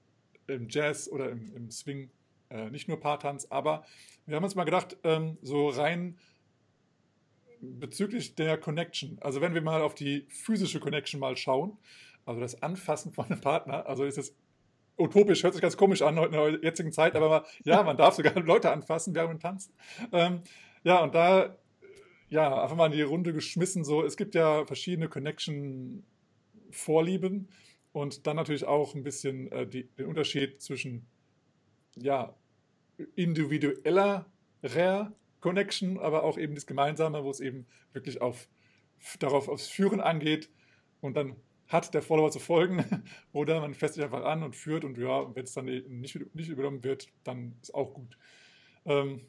im 0.46 0.68
Jazz 0.68 1.08
oder 1.10 1.30
im, 1.30 1.54
im 1.54 1.70
Swing 1.70 2.10
äh, 2.50 2.70
nicht 2.70 2.88
nur 2.88 3.00
Paartanz, 3.00 3.46
aber 3.50 3.84
wir 4.26 4.36
haben 4.36 4.44
uns 4.44 4.54
mal 4.54 4.64
gedacht, 4.64 4.96
ähm, 5.04 5.38
so 5.42 5.68
rein 5.68 6.18
bezüglich 7.60 8.34
der 8.34 8.56
Connection, 8.56 9.18
also 9.20 9.40
wenn 9.40 9.52
wir 9.54 9.62
mal 9.62 9.82
auf 9.82 9.94
die 9.94 10.26
physische 10.28 10.80
Connection 10.80 11.20
mal 11.20 11.36
schauen, 11.36 11.76
also 12.24 12.40
das 12.40 12.62
Anfassen 12.62 13.12
von 13.12 13.26
einem 13.26 13.40
Partner, 13.40 13.86
also 13.86 14.04
ist 14.04 14.18
es 14.18 14.34
utopisch, 14.98 15.42
hört 15.42 15.54
sich 15.54 15.62
ganz 15.62 15.76
komisch 15.76 16.02
an 16.02 16.18
in 16.18 16.32
der 16.32 16.58
jetzigen 16.62 16.92
Zeit, 16.92 17.14
aber 17.14 17.46
ja, 17.64 17.82
man 17.82 17.96
darf 17.96 18.14
sogar 18.14 18.34
Leute 18.40 18.70
anfassen 18.70 19.14
während 19.14 19.32
dem 19.34 19.40
Tanzen. 19.40 19.72
Ähm, 20.12 20.42
ja, 20.84 21.02
und 21.02 21.14
da, 21.14 21.56
ja, 22.28 22.62
einfach 22.62 22.76
mal 22.76 22.86
in 22.86 22.92
die 22.92 23.02
Runde 23.02 23.32
geschmissen, 23.32 23.84
so, 23.84 24.04
es 24.04 24.16
gibt 24.16 24.34
ja 24.34 24.64
verschiedene 24.66 25.08
Connection-Vorlieben 25.08 27.48
und 27.92 28.26
dann 28.26 28.36
natürlich 28.36 28.64
auch 28.64 28.94
ein 28.94 29.02
bisschen 29.02 29.50
äh, 29.52 29.66
die, 29.66 29.84
den 29.84 30.06
Unterschied 30.06 30.62
zwischen, 30.62 31.06
ja, 31.96 32.34
individueller 33.14 34.26
Connection, 35.40 35.98
aber 35.98 36.24
auch 36.24 36.36
eben 36.36 36.54
das 36.54 36.66
Gemeinsame, 36.66 37.22
wo 37.22 37.30
es 37.30 37.40
eben 37.40 37.66
wirklich 37.92 38.20
auf, 38.20 38.48
darauf 39.20 39.48
aufs 39.48 39.68
Führen 39.68 40.00
angeht 40.00 40.50
und 41.00 41.16
dann 41.16 41.36
hat 41.68 41.92
der 41.94 42.02
Follower 42.02 42.30
zu 42.30 42.38
folgen 42.38 43.04
oder 43.32 43.60
man 43.60 43.74
fässt 43.74 43.94
sich 43.94 44.04
einfach 44.04 44.24
an 44.24 44.42
und 44.42 44.56
führt 44.56 44.84
und 44.84 44.98
ja, 44.98 45.34
wenn 45.34 45.44
es 45.44 45.52
dann 45.52 45.66
nicht, 45.66 45.88
nicht 45.88 46.48
übernommen 46.48 46.82
wird, 46.82 47.08
dann 47.24 47.56
ist 47.62 47.74
auch 47.74 47.94
gut. 47.94 48.16
Ähm, 48.86 49.26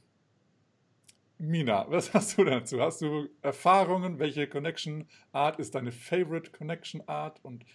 Mina, 1.37 1.85
was 1.89 2.13
hast 2.13 2.37
du 2.37 2.43
dazu? 2.43 2.81
Hast 2.81 3.01
du 3.01 3.29
Erfahrungen? 3.41 4.19
Welche 4.19 4.47
Connection 4.47 5.07
Art 5.31 5.59
ist 5.59 5.75
deine 5.75 5.91
Favorite 5.91 6.51
Connection 6.51 7.01
Art? 7.07 7.39
Und 7.43 7.65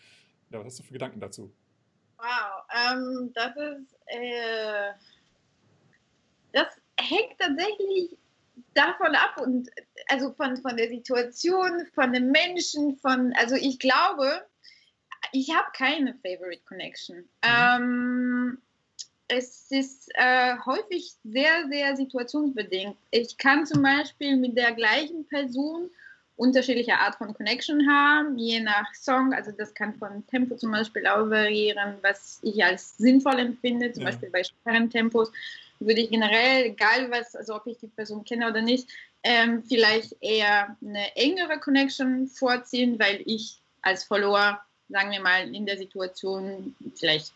ja, 0.50 0.60
was 0.60 0.66
hast 0.66 0.78
du 0.80 0.82
für 0.84 0.92
Gedanken 0.92 1.20
dazu? 1.20 1.52
Wow, 2.18 2.64
ähm, 2.72 3.32
das 3.34 3.56
ist, 3.56 3.94
äh, 4.06 4.92
das 6.52 6.68
hängt 6.98 7.38
tatsächlich 7.38 8.16
davon 8.74 9.14
ab 9.14 9.40
und 9.40 9.68
also 10.08 10.32
von, 10.32 10.56
von 10.58 10.76
der 10.76 10.88
Situation, 10.88 11.86
von 11.94 12.12
den 12.12 12.30
Menschen, 12.30 12.96
von, 12.98 13.32
also 13.36 13.56
ich 13.56 13.78
glaube, 13.78 14.46
ich 15.34 15.54
habe 15.54 15.66
keine 15.76 16.14
Favorite 16.14 16.62
Connection. 16.66 17.16
Mhm. 17.16 17.28
Ähm, 17.42 18.58
es 19.28 19.70
ist 19.70 20.10
äh, 20.14 20.56
häufig 20.64 21.12
sehr, 21.24 21.66
sehr 21.68 21.96
situationsbedingt. 21.96 22.96
Ich 23.10 23.36
kann 23.36 23.66
zum 23.66 23.82
Beispiel 23.82 24.36
mit 24.36 24.56
der 24.56 24.72
gleichen 24.72 25.26
Person 25.26 25.90
unterschiedliche 26.36 26.98
Art 26.98 27.16
von 27.16 27.32
Connection 27.32 27.88
haben, 27.88 28.36
je 28.38 28.60
nach 28.60 28.92
Song. 28.94 29.32
Also 29.32 29.50
das 29.52 29.72
kann 29.72 29.94
von 29.94 30.26
Tempo 30.26 30.56
zum 30.56 30.72
Beispiel 30.72 31.06
auch 31.06 31.30
variieren, 31.30 31.96
was 32.02 32.40
ich 32.42 32.62
als 32.62 32.96
sinnvoll 32.98 33.38
empfinde, 33.38 33.92
zum 33.92 34.02
ja. 34.02 34.10
Beispiel 34.10 34.30
bei 34.30 34.42
schweren 34.44 34.90
Tempos 34.90 35.32
würde 35.80 36.00
ich 36.00 36.10
generell, 36.10 36.66
egal 36.66 37.10
was, 37.10 37.34
also 37.34 37.56
ob 37.56 37.66
ich 37.66 37.78
die 37.78 37.88
Person 37.88 38.24
kenne 38.24 38.48
oder 38.48 38.62
nicht, 38.62 38.88
ähm, 39.22 39.62
vielleicht 39.64 40.14
eher 40.20 40.76
eine 40.84 41.16
engere 41.16 41.58
Connection 41.58 42.28
vorziehen, 42.28 42.98
weil 42.98 43.22
ich 43.24 43.58
als 43.82 44.04
Follower, 44.04 44.60
sagen 44.88 45.10
wir 45.10 45.20
mal, 45.20 45.54
in 45.54 45.66
der 45.66 45.76
Situation 45.76 46.74
vielleicht 46.96 47.32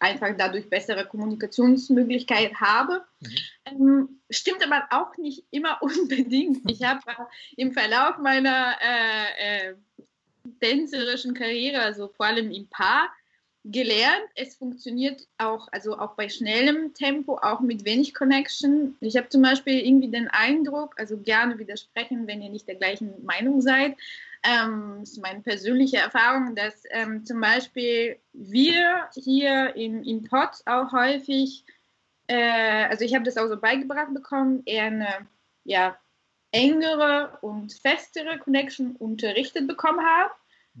einfach 0.00 0.34
dadurch 0.36 0.68
bessere 0.68 1.06
Kommunikationsmöglichkeit 1.06 2.54
habe. 2.54 3.04
Mhm. 3.20 3.28
Ähm, 3.66 4.08
stimmt 4.30 4.64
aber 4.66 4.86
auch 4.90 5.16
nicht 5.18 5.44
immer 5.50 5.78
unbedingt. 5.82 6.68
Ich 6.70 6.82
habe 6.82 7.00
im 7.56 7.72
Verlauf 7.72 8.18
meiner 8.18 8.76
äh, 8.80 9.68
äh, 9.68 9.74
tänzerischen 10.60 11.34
Karriere, 11.34 11.82
also 11.82 12.08
vor 12.08 12.26
allem 12.26 12.50
im 12.50 12.66
Paar, 12.68 13.10
gelernt. 13.64 14.24
Es 14.34 14.54
funktioniert 14.54 15.20
auch, 15.36 15.68
also 15.70 15.98
auch 15.98 16.14
bei 16.14 16.30
schnellem 16.30 16.94
Tempo, 16.94 17.38
auch 17.42 17.60
mit 17.60 17.84
wenig 17.84 18.14
Connection. 18.14 18.96
Ich 19.00 19.18
habe 19.18 19.28
zum 19.28 19.42
Beispiel 19.42 19.80
irgendwie 19.80 20.08
den 20.08 20.28
Eindruck, 20.28 20.94
also 20.98 21.18
gerne 21.18 21.58
widersprechen, 21.58 22.26
wenn 22.26 22.40
ihr 22.40 22.48
nicht 22.48 22.68
der 22.68 22.76
gleichen 22.76 23.22
Meinung 23.22 23.60
seid. 23.60 23.96
Ähm, 24.42 24.98
das 25.00 25.10
ist 25.10 25.22
meine 25.22 25.40
persönliche 25.40 25.98
Erfahrung, 25.98 26.54
dass 26.54 26.82
ähm, 26.90 27.24
zum 27.24 27.40
Beispiel 27.40 28.18
wir 28.32 29.08
hier 29.14 29.76
im, 29.76 30.02
im 30.02 30.24
Pod 30.24 30.50
auch 30.66 30.92
häufig, 30.92 31.64
äh, 32.26 32.86
also 32.86 33.04
ich 33.04 33.14
habe 33.14 33.24
das 33.24 33.36
auch 33.36 33.48
so 33.48 33.58
beigebracht 33.58 34.14
bekommen, 34.14 34.62
eher 34.64 34.84
eine 34.84 35.28
ja, 35.64 35.98
engere 36.52 37.38
und 37.42 37.72
festere 37.74 38.38
Connection 38.38 38.96
unterrichtet 38.96 39.68
bekommen 39.68 40.04
habe 40.04 40.32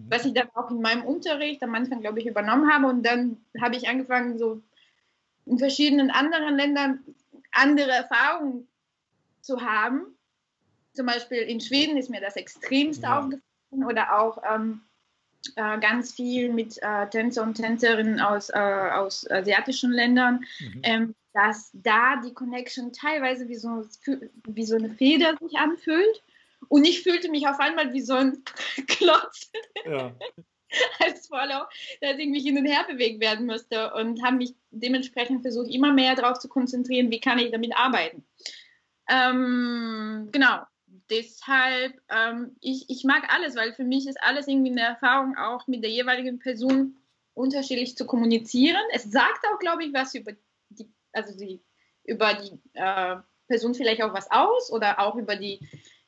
was 0.08 0.24
ich 0.24 0.34
dann 0.34 0.48
auch 0.54 0.70
in 0.70 0.80
meinem 0.80 1.04
Unterricht 1.04 1.62
am 1.62 1.74
Anfang, 1.74 2.00
glaube 2.00 2.20
ich, 2.20 2.26
übernommen 2.26 2.72
habe. 2.72 2.86
Und 2.86 3.04
dann 3.04 3.44
habe 3.60 3.76
ich 3.76 3.88
angefangen, 3.88 4.38
so 4.38 4.62
in 5.46 5.58
verschiedenen 5.58 6.10
anderen 6.10 6.56
Ländern 6.56 7.04
andere 7.52 7.90
Erfahrungen 7.90 8.68
zu 9.40 9.60
haben. 9.62 10.16
Zum 10.92 11.06
Beispiel 11.06 11.38
in 11.38 11.60
Schweden 11.60 11.96
ist 11.96 12.10
mir 12.10 12.20
das 12.20 12.36
extremst 12.36 13.02
ja. 13.02 13.18
aufgefallen 13.18 13.42
oder 13.70 14.18
auch 14.18 14.42
ähm, 14.50 14.82
äh, 15.56 15.78
ganz 15.78 16.14
viel 16.14 16.52
mit 16.52 16.78
äh, 16.82 17.08
Tänzer 17.08 17.42
und 17.42 17.54
Tänzerinnen 17.54 18.20
aus, 18.20 18.50
äh, 18.50 18.58
aus 18.58 19.28
asiatischen 19.30 19.92
Ländern, 19.92 20.44
mhm. 20.60 20.80
ähm, 20.82 21.14
dass 21.32 21.70
da 21.72 22.16
die 22.16 22.34
Connection 22.34 22.92
teilweise 22.92 23.48
wie 23.48 23.56
so, 23.56 23.84
wie 24.48 24.64
so 24.64 24.76
eine 24.76 24.90
Feder 24.90 25.36
sich 25.40 25.56
anfühlt 25.56 26.22
und 26.68 26.84
ich 26.84 27.02
fühlte 27.02 27.30
mich 27.30 27.46
auf 27.46 27.58
einmal 27.60 27.92
wie 27.92 28.02
so 28.02 28.14
ein 28.14 28.42
Klotz. 28.86 29.50
Ja. 29.86 30.12
als 31.00 31.26
Follow, 31.26 31.64
dass 32.00 32.18
ich 32.18 32.28
mich 32.28 32.44
hin 32.44 32.58
und 32.58 32.66
her 32.66 32.84
bewegt 32.88 33.20
werden 33.20 33.46
müsste 33.46 33.92
und 33.94 34.22
habe 34.22 34.36
mich 34.36 34.54
dementsprechend 34.70 35.42
versucht, 35.42 35.68
immer 35.68 35.92
mehr 35.92 36.14
darauf 36.14 36.38
zu 36.38 36.48
konzentrieren, 36.48 37.10
wie 37.10 37.20
kann 37.20 37.38
ich 37.38 37.50
damit 37.50 37.76
arbeiten. 37.76 38.24
Ähm, 39.08 40.28
genau, 40.30 40.60
deshalb, 41.10 42.00
ähm, 42.08 42.56
ich, 42.60 42.88
ich 42.88 43.04
mag 43.04 43.32
alles, 43.32 43.56
weil 43.56 43.74
für 43.74 43.84
mich 43.84 44.06
ist 44.06 44.22
alles 44.22 44.48
irgendwie 44.48 44.70
eine 44.70 44.82
Erfahrung, 44.82 45.36
auch 45.36 45.66
mit 45.66 45.82
der 45.82 45.90
jeweiligen 45.90 46.38
Person 46.38 46.96
unterschiedlich 47.34 47.96
zu 47.96 48.06
kommunizieren. 48.06 48.82
Es 48.92 49.04
sagt 49.04 49.44
auch, 49.52 49.58
glaube 49.58 49.84
ich, 49.84 49.92
was 49.92 50.14
über 50.14 50.32
die, 50.68 50.92
also 51.12 51.36
die, 51.36 51.62
über 52.04 52.34
die 52.34 52.58
äh, 52.74 53.16
Person 53.48 53.74
vielleicht 53.74 54.02
auch 54.02 54.14
was 54.14 54.30
aus 54.30 54.70
oder 54.72 55.00
auch 55.00 55.16
über 55.16 55.36
die 55.36 55.60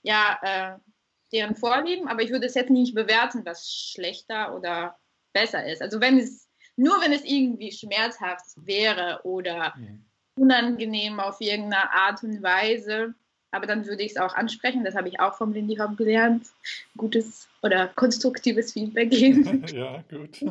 ja, 0.02 0.38
äh, 0.42 0.78
deren 1.32 1.56
Vorlieben, 1.56 2.08
aber 2.08 2.22
ich 2.22 2.30
würde 2.30 2.46
es 2.46 2.54
jetzt 2.54 2.70
nicht 2.70 2.94
bewerten, 2.94 3.44
was 3.44 3.70
schlechter 3.70 4.54
oder 4.54 4.98
besser 5.32 5.66
ist. 5.66 5.80
Also 5.80 6.00
wenn 6.00 6.18
es, 6.18 6.48
nur 6.76 7.00
wenn 7.00 7.12
es 7.12 7.24
irgendwie 7.24 7.72
schmerzhaft 7.72 8.44
wäre 8.56 9.20
oder 9.24 9.74
mhm. 9.76 10.04
unangenehm 10.36 11.20
auf 11.20 11.40
irgendeine 11.40 11.90
Art 11.92 12.22
und 12.22 12.42
Weise, 12.42 13.14
aber 13.52 13.66
dann 13.66 13.86
würde 13.86 14.02
ich 14.02 14.12
es 14.12 14.16
auch 14.16 14.34
ansprechen. 14.34 14.84
Das 14.84 14.94
habe 14.94 15.08
ich 15.08 15.20
auch 15.20 15.34
vom 15.36 15.52
Lindy 15.52 15.76
Hop 15.76 15.96
gelernt. 15.96 16.48
Gutes 16.96 17.48
oder 17.62 17.88
konstruktives 17.88 18.72
Feedback 18.72 19.10
geben. 19.10 19.64
ja, 19.72 20.02
gut. 20.10 20.44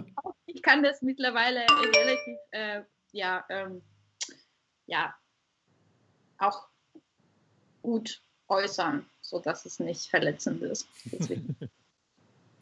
Ich 0.45 0.61
kann 0.61 0.83
das 0.83 1.01
mittlerweile 1.01 1.59
relativ, 1.59 2.37
äh, 2.51 2.81
ja, 3.11 3.43
ähm, 3.49 3.81
ja, 4.85 5.13
auch 6.37 6.67
gut 7.81 8.21
äußern 8.47 9.05
sodass 9.31 9.65
es 9.65 9.79
nicht 9.79 10.09
verletzend 10.09 10.61
ist. 10.61 10.87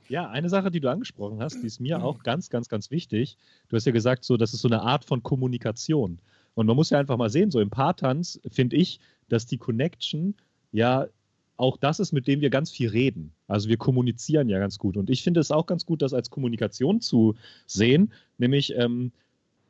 Ja, 0.08 0.28
eine 0.28 0.50
Sache, 0.50 0.72
die 0.72 0.80
du 0.80 0.90
angesprochen 0.90 1.40
hast, 1.40 1.62
die 1.62 1.68
ist 1.68 1.80
mir 1.80 2.04
auch 2.04 2.24
ganz, 2.24 2.50
ganz, 2.50 2.68
ganz 2.68 2.90
wichtig. 2.90 3.38
Du 3.68 3.76
hast 3.76 3.86
ja 3.86 3.92
gesagt, 3.92 4.24
so, 4.24 4.38
das 4.38 4.56
ist 4.56 4.62
so 4.62 4.68
eine 4.68 4.82
Art 4.82 5.06
von 5.06 5.22
Kommunikation. 5.22 6.18
Und 6.60 6.66
man 6.66 6.76
muss 6.76 6.90
ja 6.90 7.00
einfach 7.00 7.16
mal 7.16 7.30
sehen, 7.30 7.52
so 7.52 7.62
im 7.62 7.70
Paartanz 7.70 8.38
finde 8.52 8.76
ich, 8.76 9.00
dass 9.30 9.46
die 9.46 9.58
Connection 9.58 10.36
ja 10.74 11.08
auch 11.56 11.78
das 11.78 12.02
ist, 12.02 12.12
mit 12.12 12.28
dem 12.28 12.42
wir 12.42 12.50
ganz 12.50 12.70
viel 12.70 12.90
reden. 12.90 13.32
Also 13.48 13.70
wir 13.70 13.78
kommunizieren 13.78 14.50
ja 14.50 14.60
ganz 14.60 14.78
gut. 14.78 14.98
Und 14.98 15.10
ich 15.10 15.24
finde 15.24 15.40
es 15.40 15.52
auch 15.52 15.68
ganz 15.68 15.86
gut, 15.86 16.02
das 16.02 16.14
als 16.14 16.30
Kommunikation 16.30 17.00
zu 17.00 17.36
sehen. 17.66 18.12
Nämlich, 18.40 18.76
ähm, 18.76 19.14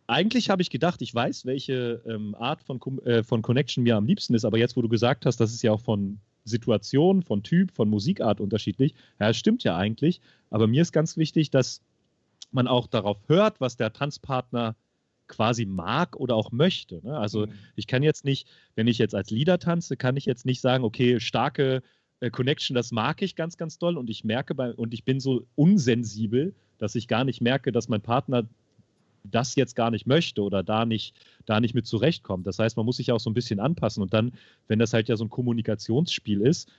eigentlich 0.08 0.50
habe 0.50 0.64
ich 0.64 0.72
gedacht, 0.72 1.04
ich 1.04 1.14
weiß, 1.14 1.46
welche 1.46 2.02
ähm, 2.08 2.34
Art 2.34 2.64
von, 2.64 2.80
äh, 3.06 3.22
von 3.22 3.44
Connection 3.44 3.84
mir 3.84 3.96
am 3.96 4.08
liebsten 4.08 4.34
ist. 4.34 4.44
Aber 4.44 4.58
jetzt, 4.58 4.76
wo 4.76 4.82
du 4.82 4.90
gesagt 4.90 5.28
hast, 5.28 5.40
das 5.40 5.54
ist 5.54 5.62
ja 5.62 5.72
auch 5.72 5.82
von 5.82 6.20
Situation, 6.44 7.22
von 7.22 7.44
Typ, 7.44 7.72
von 7.72 7.88
Musikart 7.88 8.42
unterschiedlich. 8.42 8.96
Ja, 9.20 9.32
stimmt 9.32 9.64
ja 9.64 9.78
eigentlich. 9.78 10.22
Aber 10.50 10.66
mir 10.66 10.82
ist 10.82 10.92
ganz 10.92 11.18
wichtig, 11.18 11.52
dass 11.52 11.84
man 12.52 12.68
auch 12.68 12.88
darauf 12.88 13.20
hört, 13.28 13.62
was 13.62 13.78
der 13.78 13.94
Tanzpartner 13.94 14.76
quasi 15.30 15.66
mag 15.66 16.18
oder 16.18 16.36
auch 16.36 16.52
möchte. 16.52 17.00
Ne? 17.04 17.18
Also 17.18 17.46
mhm. 17.46 17.54
ich 17.76 17.88
kann 17.88 18.04
jetzt 18.04 18.26
nicht, 18.26 18.48
wenn 18.76 18.88
ich 18.88 18.98
jetzt 18.98 19.16
als 19.16 19.30
Leader 19.30 19.60
tanze, 19.60 19.96
kann 19.96 20.18
ich 20.18 20.26
jetzt 20.26 20.46
nicht 20.46 20.60
sagen, 20.60 20.84
okay, 20.84 21.22
starke 21.22 21.82
äh, 22.20 22.30
Connection, 22.30 22.76
das 22.76 22.92
mag 22.92 23.22
ich 23.22 23.38
ganz, 23.38 23.56
ganz 23.56 23.78
doll 23.78 23.98
und 23.98 24.10
ich 24.10 24.26
merke 24.26 24.54
bei, 24.56 24.74
und 24.74 24.94
ich 24.94 25.06
bin 25.06 25.22
so 25.22 25.46
unsensibel, 25.56 26.54
dass 26.78 26.96
ich 26.96 27.08
gar 27.08 27.24
nicht 27.24 27.42
merke, 27.42 27.72
dass 27.72 27.88
mein 27.88 28.02
Partner 28.02 28.44
das 29.24 29.56
jetzt 29.56 29.76
gar 29.76 29.92
nicht 29.92 30.08
möchte 30.08 30.42
oder 30.42 30.64
da 30.64 30.86
nicht, 30.86 31.16
da 31.46 31.60
nicht 31.60 31.76
mit 31.76 31.86
zurechtkommt. 31.86 32.48
Das 32.48 32.60
heißt, 32.60 32.78
man 32.78 32.86
muss 32.86 32.98
sich 32.98 33.12
auch 33.12 33.20
so 33.20 33.30
ein 33.30 33.34
bisschen 33.34 33.60
anpassen. 33.60 34.02
Und 34.02 34.14
dann, 34.14 34.34
wenn 34.68 34.80
das 34.80 34.94
halt 34.94 35.10
ja 35.10 35.18
so 35.18 35.26
ein 35.26 35.30
Kommunikationsspiel 35.30 36.42
ist, 36.42 36.72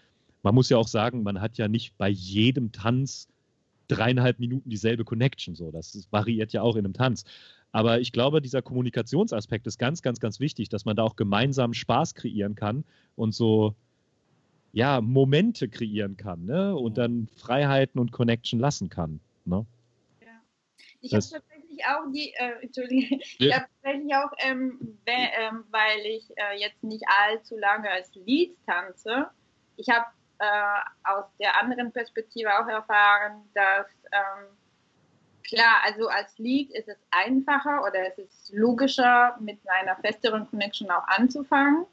man 0.43 0.55
muss 0.55 0.71
ja 0.71 0.79
auch 0.79 0.89
sagen, 0.89 1.23
man 1.23 1.41
hat 1.41 1.59
ja 1.59 1.69
nicht 1.69 1.97
bei 1.99 2.09
jedem 2.09 2.73
Tanz 2.73 3.29
dreieinhalb 3.91 4.39
Minuten 4.39 4.69
dieselbe 4.69 5.05
Connection. 5.05 5.55
So, 5.55 5.71
das 5.71 6.09
variiert 6.11 6.53
ja 6.53 6.63
auch 6.63 6.77
in 6.77 6.85
einem 6.85 6.95
Tanz. 6.95 7.25
Aber 7.73 8.01
ich 8.01 8.13
glaube, 8.13 8.41
dieser 8.41 8.63
Kommunikationsaspekt 8.63 9.67
ist 9.67 9.79
ganz, 9.79 10.03
ganz, 10.03 10.19
ganz 10.21 10.41
wichtig, 10.41 10.69
dass 10.69 10.85
man 10.85 10.97
da 10.97 11.03
auch 11.03 11.17
gemeinsam 11.17 11.73
Spaß 11.73 12.15
kreieren 12.15 12.55
kann 12.55 12.85
und 13.17 13.35
so 13.35 13.75
ja, 14.73 15.01
Momente 15.01 15.69
kreieren 15.69 16.17
kann 16.17 16.45
ne? 16.45 16.77
und 16.77 16.99
dann 16.99 17.29
Freiheiten 17.37 18.01
und 18.01 18.13
Connection 18.13 18.59
lassen 18.59 18.89
kann. 18.89 19.21
Ne? 19.45 19.67
Ja. 20.21 20.27
Ich 21.01 21.13
habe 21.13 21.25
tatsächlich 21.25 21.85
auch 21.87 22.13
die, 22.13 22.33
äh, 22.35 22.63
Entschuldigung, 22.63 23.21
ja. 23.39 23.47
ich 23.47 23.55
habe 23.55 23.67
tatsächlich 23.83 24.15
auch, 24.15 24.33
ähm, 24.39 24.99
ähm, 25.07 25.65
weil 25.71 26.07
ich 26.07 26.31
äh, 26.37 26.59
jetzt 26.59 26.83
nicht 26.83 27.05
allzu 27.29 27.57
lange 27.57 27.91
als 27.91 28.15
Lied 28.15 28.57
tanze, 28.67 29.29
ich 29.77 29.89
habe 29.89 30.07
äh, 30.41 31.09
aus 31.09 31.27
der 31.39 31.61
anderen 31.61 31.93
Perspektive 31.93 32.49
auch 32.59 32.67
erfahren, 32.67 33.43
dass 33.55 33.87
ähm, 34.11 34.47
klar, 35.47 35.81
also 35.85 36.09
als 36.09 36.39
Lead 36.39 36.71
ist 36.71 36.89
es 36.89 36.97
einfacher 37.11 37.83
oder 37.83 38.09
es 38.09 38.19
ist 38.19 38.53
logischer, 38.53 39.37
mit 39.41 39.59
einer 39.69 39.97
festeren 39.97 40.49
Connection 40.49 40.91
auch 40.91 41.07
anzufangen. 41.09 41.85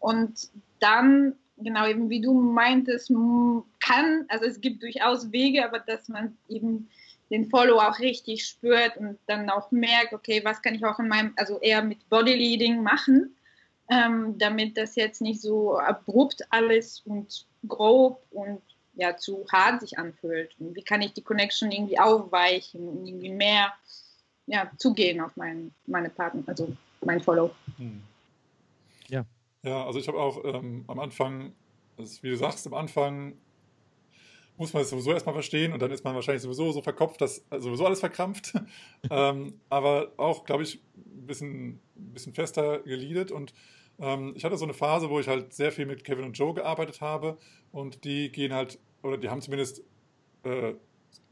Und 0.00 0.50
dann, 0.80 1.36
genau 1.58 1.86
eben 1.86 2.10
wie 2.10 2.20
du 2.20 2.34
meintest, 2.34 3.12
kann, 3.80 4.24
also 4.28 4.46
es 4.46 4.60
gibt 4.60 4.82
durchaus 4.82 5.30
Wege, 5.30 5.64
aber 5.64 5.78
dass 5.78 6.08
man 6.08 6.36
eben 6.48 6.90
den 7.30 7.48
Follow 7.48 7.78
auch 7.78 7.98
richtig 8.00 8.44
spürt 8.44 8.96
und 8.96 9.18
dann 9.26 9.48
auch 9.48 9.70
merkt, 9.70 10.12
okay, 10.12 10.44
was 10.44 10.60
kann 10.60 10.74
ich 10.74 10.84
auch 10.84 10.98
in 10.98 11.08
meinem, 11.08 11.32
also 11.36 11.60
eher 11.60 11.82
mit 11.82 12.08
Bodyleading 12.08 12.82
machen, 12.82 13.36
ähm, 13.88 14.36
damit 14.38 14.76
das 14.76 14.96
jetzt 14.96 15.22
nicht 15.22 15.40
so 15.40 15.78
abrupt 15.78 16.42
alles 16.50 17.00
und 17.06 17.46
grob 17.66 18.22
und 18.30 18.60
ja, 18.94 19.16
zu 19.16 19.46
hart 19.50 19.80
sich 19.80 19.98
anfühlt. 19.98 20.54
Und 20.58 20.74
wie 20.74 20.82
kann 20.82 21.02
ich 21.02 21.12
die 21.12 21.22
Connection 21.22 21.70
irgendwie 21.70 21.98
aufweichen 21.98 22.88
und 22.88 23.06
irgendwie 23.06 23.30
mehr 23.30 23.72
ja, 24.46 24.70
zugehen 24.76 25.20
auf 25.20 25.36
meinen, 25.36 25.74
meine 25.86 26.10
Partner, 26.10 26.42
also 26.46 26.76
mein 27.04 27.20
Follow. 27.20 27.50
Hm. 27.78 28.02
Ja. 29.08 29.24
Ja, 29.62 29.86
also 29.86 29.98
ich 29.98 30.08
habe 30.08 30.18
auch 30.18 30.44
ähm, 30.44 30.84
am 30.88 30.98
Anfang, 30.98 31.52
also 31.96 32.22
wie 32.22 32.30
du 32.30 32.36
sagst, 32.36 32.66
am 32.66 32.74
Anfang 32.74 33.34
muss 34.56 34.72
man 34.72 34.82
es 34.82 34.90
sowieso 34.90 35.12
erstmal 35.12 35.34
verstehen 35.34 35.72
und 35.72 35.80
dann 35.80 35.90
ist 35.90 36.04
man 36.04 36.14
wahrscheinlich 36.14 36.42
sowieso 36.42 36.72
so 36.72 36.82
verkopft, 36.82 37.20
dass 37.20 37.44
sowieso 37.50 37.86
alles 37.86 38.00
verkrampft. 38.00 38.54
ähm, 39.10 39.60
aber 39.70 40.12
auch, 40.16 40.44
glaube 40.44 40.64
ich, 40.64 40.80
ein 40.96 41.26
bisschen, 41.26 41.80
ein 41.96 42.12
bisschen 42.12 42.34
fester 42.34 42.80
geleadet 42.80 43.30
und 43.30 43.54
ähm, 43.98 44.32
ich 44.36 44.44
hatte 44.44 44.56
so 44.56 44.64
eine 44.64 44.74
Phase, 44.74 45.10
wo 45.10 45.20
ich 45.20 45.28
halt 45.28 45.52
sehr 45.52 45.72
viel 45.72 45.86
mit 45.86 46.04
Kevin 46.04 46.24
und 46.24 46.38
Joe 46.38 46.54
gearbeitet 46.54 47.00
habe 47.00 47.38
und 47.70 48.04
die 48.04 48.30
gehen 48.30 48.52
halt, 48.52 48.78
oder 49.02 49.18
die 49.18 49.28
haben 49.28 49.40
zumindest 49.40 49.82
äh, 50.44 50.74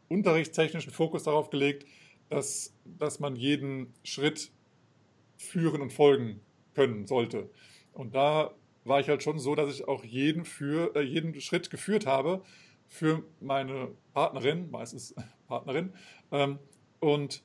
unterrichtstechnischen 0.09 0.92
Fokus 0.92 1.25
darauf 1.25 1.51
gelegt, 1.51 1.87
dass, 2.29 2.75
dass 2.85 3.20
man 3.20 3.37
jeden 3.37 3.92
Schritt 4.03 4.53
führen 5.37 5.81
und 5.81 5.92
folgen 5.92 6.40
können 6.75 7.07
sollte. 7.07 7.51
Und 7.92 8.14
da 8.14 8.55
war 8.85 9.01
ich 9.01 9.09
halt 9.09 9.23
schon 9.23 9.38
so, 9.38 9.55
dass 9.55 9.73
ich 9.75 9.87
auch 9.88 10.05
jeden, 10.05 10.44
für, 10.44 10.94
äh, 10.96 11.03
jeden 11.03 11.40
Schritt 11.40 11.70
geführt 11.70 12.07
habe 12.07 12.42
für 12.87 13.23
meine 13.40 13.92
Partnerin, 14.12 14.70
meistens 14.70 15.14
Partnerin. 15.49 15.92
Ähm, 16.33 16.59
und 16.99 17.42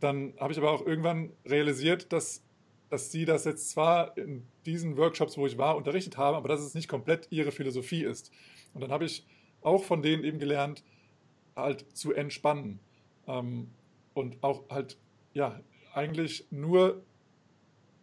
dann 0.00 0.34
habe 0.38 0.52
ich 0.52 0.58
aber 0.58 0.70
auch 0.70 0.86
irgendwann 0.86 1.32
realisiert, 1.44 2.12
dass 2.12 2.42
dass 2.90 3.10
sie 3.10 3.24
das 3.24 3.44
jetzt 3.44 3.70
zwar 3.70 4.16
in 4.16 4.46
diesen 4.66 4.96
Workshops, 4.96 5.36
wo 5.36 5.46
ich 5.46 5.58
war, 5.58 5.76
unterrichtet 5.76 6.16
haben, 6.16 6.36
aber 6.36 6.48
dass 6.48 6.60
es 6.60 6.74
nicht 6.74 6.88
komplett 6.88 7.28
ihre 7.30 7.52
Philosophie 7.52 8.04
ist. 8.04 8.30
Und 8.74 8.80
dann 8.80 8.90
habe 8.90 9.04
ich 9.04 9.26
auch 9.62 9.84
von 9.84 10.02
denen 10.02 10.24
eben 10.24 10.38
gelernt, 10.38 10.82
halt 11.56 11.84
zu 11.96 12.12
entspannen. 12.12 12.80
Ähm, 13.26 13.70
und 14.14 14.42
auch 14.42 14.68
halt, 14.70 14.96
ja, 15.34 15.60
eigentlich 15.92 16.46
nur 16.50 17.02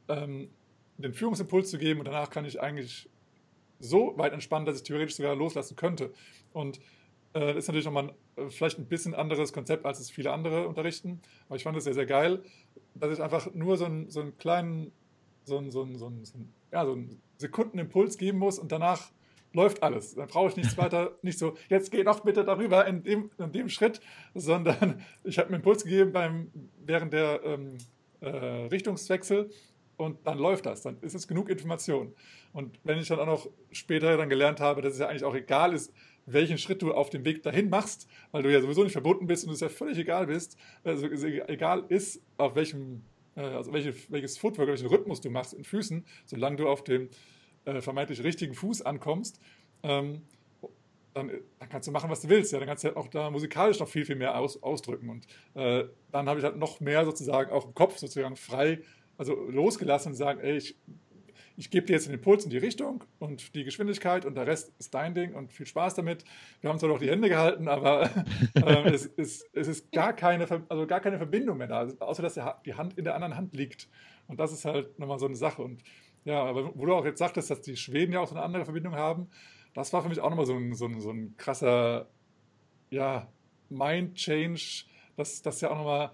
ähm, 0.07 0.49
den 0.97 1.13
Führungsimpuls 1.13 1.69
zu 1.69 1.77
geben 1.77 1.99
und 1.99 2.05
danach 2.05 2.29
kann 2.29 2.45
ich 2.45 2.61
eigentlich 2.61 3.09
so 3.79 4.17
weit 4.17 4.33
entspannen, 4.33 4.65
dass 4.65 4.77
ich 4.77 4.83
theoretisch 4.83 5.15
sogar 5.15 5.35
loslassen 5.35 5.75
könnte. 5.75 6.13
Und 6.53 6.79
äh, 7.35 7.53
das 7.53 7.57
ist 7.57 7.67
natürlich 7.67 7.85
nochmal 7.85 8.05
ein, 8.37 8.45
äh, 8.45 8.49
vielleicht 8.49 8.79
ein 8.79 8.85
bisschen 8.85 9.13
anderes 9.13 9.51
Konzept, 9.51 9.85
als 9.85 9.99
es 9.99 10.09
viele 10.09 10.31
andere 10.31 10.67
unterrichten. 10.67 11.21
Aber 11.47 11.57
ich 11.57 11.63
fand 11.63 11.77
es 11.77 11.83
sehr, 11.83 11.93
sehr 11.93 12.05
geil, 12.05 12.41
dass 12.95 13.13
ich 13.13 13.21
einfach 13.21 13.53
nur 13.53 13.77
so 13.77 13.85
einen, 13.85 14.09
so 14.09 14.21
einen 14.21 14.37
kleinen, 14.37 14.91
so 15.43 15.57
einen, 15.57 15.69
so 15.69 15.83
einen, 15.83 15.97
so 15.97 16.07
einen, 16.07 16.53
ja, 16.71 16.85
so 16.85 16.93
einen 16.93 17.21
Sekundenimpuls 17.37 18.17
geben 18.17 18.39
muss 18.39 18.57
und 18.57 18.71
danach 18.71 19.11
läuft 19.51 19.83
alles. 19.83 20.15
Dann 20.15 20.27
brauche 20.27 20.49
ich 20.49 20.55
nichts 20.55 20.77
weiter, 20.77 21.17
nicht 21.21 21.37
so, 21.37 21.55
jetzt 21.69 21.91
geh 21.91 22.03
doch 22.03 22.21
bitte 22.21 22.45
darüber 22.45 22.87
in 22.87 23.03
dem, 23.03 23.29
in 23.37 23.51
dem 23.51 23.67
Schritt, 23.67 23.99
sondern 24.33 25.01
ich 25.25 25.37
habe 25.37 25.49
einen 25.49 25.57
Impuls 25.57 25.83
gegeben 25.83 26.13
beim, 26.13 26.51
während 26.85 27.11
der 27.11 27.41
ähm, 27.43 27.77
äh, 28.21 28.27
Richtungswechsel 28.27 29.49
und 29.97 30.25
dann 30.25 30.37
läuft 30.37 30.65
das, 30.65 30.81
dann 30.81 30.97
ist 31.01 31.15
es 31.15 31.27
genug 31.27 31.49
Information. 31.49 32.13
Und 32.53 32.79
wenn 32.83 32.97
ich 32.97 33.09
dann 33.09 33.19
auch 33.19 33.25
noch 33.25 33.49
später 33.71 34.15
dann 34.15 34.29
gelernt 34.29 34.61
habe, 34.61 34.81
dass 34.81 34.93
es 34.93 34.99
ja 34.99 35.07
eigentlich 35.07 35.23
auch 35.25 35.35
egal 35.35 35.73
ist, 35.73 35.93
welchen 36.25 36.57
Schritt 36.57 36.81
du 36.81 36.93
auf 36.93 37.09
dem 37.09 37.25
Weg 37.25 37.43
dahin 37.43 37.69
machst, 37.69 38.07
weil 38.31 38.43
du 38.43 38.51
ja 38.51 38.61
sowieso 38.61 38.83
nicht 38.83 38.93
verbunden 38.93 39.27
bist 39.27 39.45
und 39.45 39.53
es 39.53 39.59
ja 39.59 39.69
völlig 39.69 39.97
egal 39.97 40.27
bist, 40.27 40.57
also 40.83 41.07
egal 41.07 41.85
ist, 41.89 42.21
auf 42.37 42.55
welchem, 42.55 43.03
äh, 43.35 43.41
also 43.41 43.73
welche, 43.73 43.93
welches 44.09 44.37
Footwork, 44.37 44.67
welchen 44.67 44.87
Rhythmus 44.87 45.21
du 45.21 45.29
machst 45.29 45.53
in 45.53 45.63
Füßen, 45.63 46.05
solange 46.25 46.57
du 46.57 46.67
auf 46.67 46.83
dem 46.83 47.09
äh, 47.65 47.81
vermeintlich 47.81 48.23
richtigen 48.23 48.53
Fuß 48.53 48.81
ankommst, 48.81 49.39
ähm, 49.83 50.21
dann, 51.13 51.31
dann, 51.59 51.69
kannst 51.69 51.87
du 51.87 51.91
machen, 51.91 52.09
was 52.09 52.21
du 52.21 52.29
willst. 52.29 52.51
Ja, 52.51 52.59
dann 52.59 52.67
kannst 52.67 52.83
du 52.83 52.89
halt 52.89 52.97
auch 52.97 53.07
da 53.07 53.29
musikalisch 53.29 53.79
noch 53.79 53.87
viel, 53.87 54.05
viel 54.05 54.17
mehr 54.17 54.37
aus, 54.37 54.61
ausdrücken. 54.61 55.09
Und 55.09 55.25
äh, 55.53 55.85
dann 56.11 56.27
habe 56.27 56.39
ich 56.39 56.45
halt 56.45 56.57
noch 56.57 56.81
mehr 56.81 57.05
sozusagen 57.05 57.51
auch 57.51 57.65
im 57.65 57.73
Kopf 57.73 57.97
sozusagen 57.97 58.35
frei, 58.35 58.81
also 59.17 59.33
losgelassen 59.33 60.11
und 60.11 60.17
sagen, 60.17 60.41
ey, 60.41 60.57
ich 60.57 60.75
ich 61.57 61.69
gebe 61.69 61.85
dir 61.85 61.93
jetzt 61.93 62.07
den 62.07 62.13
Impuls 62.13 62.43
in 62.43 62.49
die 62.49 62.57
Richtung 62.57 63.03
und 63.19 63.55
die 63.55 63.63
Geschwindigkeit 63.63 64.25
und 64.25 64.35
der 64.35 64.45
Rest 64.45 64.73
ist 64.77 64.93
dein 64.93 65.13
Ding 65.13 65.33
und 65.33 65.53
viel 65.53 65.65
Spaß 65.65 65.95
damit. 65.95 66.25
Wir 66.61 66.69
haben 66.69 66.79
zwar 66.79 66.89
noch 66.89 66.99
die 66.99 67.09
Hände 67.09 67.29
gehalten, 67.29 67.67
aber 67.67 68.09
äh, 68.55 68.89
es, 68.89 69.05
ist, 69.05 69.49
es 69.53 69.67
ist 69.67 69.91
gar 69.91 70.13
keine, 70.13 70.47
also 70.69 70.85
gar 70.85 70.99
keine 70.99 71.17
Verbindung 71.17 71.57
mehr 71.57 71.67
da, 71.67 71.87
außer 71.99 72.21
dass 72.21 72.39
die 72.65 72.73
Hand 72.73 72.97
in 72.97 73.05
der 73.05 73.15
anderen 73.15 73.37
Hand 73.37 73.53
liegt. 73.53 73.87
Und 74.27 74.39
das 74.39 74.51
ist 74.51 74.65
halt 74.65 74.99
nochmal 74.99 75.19
so 75.19 75.27
eine 75.27 75.35
Sache. 75.35 75.61
Und 75.61 75.83
ja, 76.25 76.43
aber 76.43 76.75
wo 76.75 76.85
du 76.85 76.93
auch 76.93 77.05
jetzt 77.05 77.19
sagtest, 77.19 77.49
dass 77.49 77.61
die 77.61 77.77
Schweden 77.77 78.11
ja 78.11 78.19
auch 78.19 78.27
so 78.27 78.35
eine 78.35 78.43
andere 78.43 78.65
Verbindung 78.65 78.95
haben, 78.95 79.29
das 79.73 79.93
war 79.93 80.01
für 80.01 80.09
mich 80.09 80.19
auch 80.19 80.29
nochmal 80.29 80.45
so 80.45 80.55
ein, 80.55 80.73
so 80.73 80.85
ein, 80.85 80.99
so 80.99 81.11
ein 81.11 81.35
krasser, 81.37 82.09
ja, 82.89 83.31
Mind-Change, 83.69 84.85
dass 85.15 85.41
das 85.41 85.61
ja 85.61 85.69
auch 85.71 85.77
nochmal, 85.77 86.11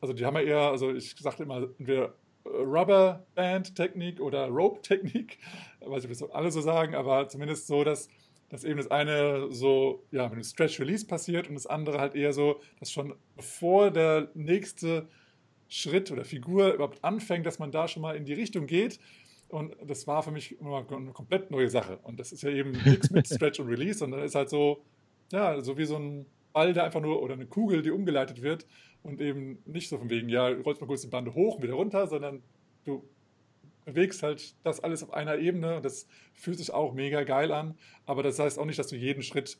also 0.00 0.14
die 0.14 0.24
haben 0.24 0.36
ja 0.36 0.42
eher, 0.42 0.70
also 0.70 0.92
ich 0.92 1.14
sagte 1.18 1.42
immer, 1.42 1.68
entweder 1.78 2.14
Rubber 2.52 3.26
Band 3.34 3.74
Technik 3.74 4.20
oder 4.20 4.48
Rope 4.48 4.82
Technik, 4.82 5.38
weiß 5.80 6.04
ich, 6.04 6.10
ob 6.10 6.18
das 6.18 6.30
alle 6.30 6.50
so 6.50 6.60
sagen, 6.60 6.94
aber 6.94 7.28
zumindest 7.28 7.66
so, 7.66 7.84
dass, 7.84 8.08
dass 8.48 8.64
eben 8.64 8.76
das 8.76 8.90
eine 8.90 9.50
so 9.50 10.04
ja, 10.10 10.24
mit 10.24 10.32
einem 10.32 10.44
Stretch 10.44 10.80
Release 10.80 11.06
passiert 11.06 11.48
und 11.48 11.54
das 11.54 11.66
andere 11.66 11.98
halt 11.98 12.14
eher 12.14 12.32
so, 12.32 12.60
dass 12.78 12.92
schon 12.92 13.14
bevor 13.36 13.90
der 13.90 14.30
nächste 14.34 15.08
Schritt 15.68 16.10
oder 16.10 16.24
Figur 16.24 16.74
überhaupt 16.74 17.02
anfängt, 17.02 17.46
dass 17.46 17.58
man 17.58 17.72
da 17.72 17.88
schon 17.88 18.02
mal 18.02 18.14
in 18.14 18.26
die 18.26 18.34
Richtung 18.34 18.66
geht. 18.66 19.00
Und 19.48 19.74
das 19.84 20.06
war 20.06 20.22
für 20.22 20.30
mich 20.30 20.58
immer 20.60 20.86
eine 20.90 21.12
komplett 21.12 21.50
neue 21.50 21.68
Sache. 21.68 21.98
Und 22.02 22.20
das 22.20 22.32
ist 22.32 22.42
ja 22.42 22.50
eben 22.50 22.72
nichts 22.72 23.10
mit 23.10 23.26
Stretch 23.28 23.58
und 23.60 23.68
Release, 23.68 23.98
sondern 23.98 24.22
ist 24.22 24.34
halt 24.34 24.50
so, 24.50 24.84
ja, 25.30 25.60
so 25.62 25.78
wie 25.78 25.84
so 25.84 25.96
ein 25.96 26.26
Ball, 26.52 26.72
der 26.72 26.84
einfach 26.84 27.00
nur, 27.00 27.22
oder 27.22 27.34
eine 27.34 27.46
Kugel, 27.46 27.82
die 27.82 27.90
umgeleitet 27.90 28.42
wird 28.42 28.66
und 29.02 29.20
eben 29.20 29.58
nicht 29.64 29.88
so 29.88 29.98
von 29.98 30.10
wegen, 30.10 30.28
ja, 30.28 30.48
rollst 30.48 30.80
mal 30.80 30.86
kurz 30.86 31.02
die 31.02 31.08
Bande 31.08 31.34
hoch 31.34 31.56
und 31.56 31.62
wieder 31.62 31.74
runter, 31.74 32.06
sondern 32.06 32.42
du 32.84 33.02
bewegst 33.84 34.22
halt 34.22 34.54
das 34.64 34.80
alles 34.80 35.02
auf 35.02 35.12
einer 35.12 35.38
Ebene 35.38 35.76
und 35.76 35.84
das 35.84 36.06
fühlt 36.34 36.58
sich 36.58 36.72
auch 36.72 36.94
mega 36.94 37.24
geil 37.24 37.52
an. 37.52 37.76
Aber 38.06 38.22
das 38.22 38.38
heißt 38.38 38.58
auch 38.58 38.64
nicht, 38.64 38.78
dass 38.78 38.88
du 38.88 38.96
jeden 38.96 39.22
Schritt 39.22 39.58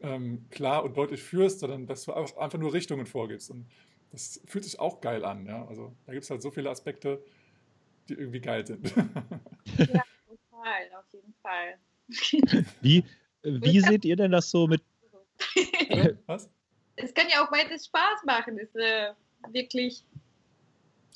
ähm, 0.00 0.46
klar 0.50 0.84
und 0.84 0.96
deutlich 0.96 1.22
führst, 1.22 1.60
sondern 1.60 1.86
dass 1.86 2.04
du 2.04 2.12
auch 2.12 2.36
einfach 2.36 2.58
nur 2.58 2.72
Richtungen 2.72 3.06
vorgibst. 3.06 3.50
Und 3.50 3.66
das 4.10 4.40
fühlt 4.46 4.64
sich 4.64 4.78
auch 4.78 5.00
geil 5.00 5.24
an. 5.24 5.46
Ja? 5.46 5.66
Also 5.66 5.94
da 6.06 6.12
gibt 6.12 6.24
es 6.24 6.30
halt 6.30 6.42
so 6.42 6.50
viele 6.50 6.70
Aspekte, 6.70 7.22
die 8.08 8.14
irgendwie 8.14 8.40
geil 8.40 8.66
sind. 8.66 8.94
ja, 8.94 9.04
total, 10.26 10.82
auf 10.98 11.06
jeden 11.12 11.34
Fall. 11.42 11.78
Wie, 12.80 13.04
wie 13.42 13.80
seht 13.80 14.04
ihr 14.04 14.16
denn 14.16 14.32
das 14.32 14.50
so 14.50 14.66
mit. 14.66 14.82
Was? 16.26 16.50
es 16.98 17.14
kann 17.14 17.26
ja 17.30 17.44
auch 17.44 17.52
weiter 17.52 17.78
Spaß 17.78 18.24
machen. 18.26 18.56
Das 18.56 18.68
ist 18.68 18.76
äh, 18.76 19.12
wirklich 19.52 20.02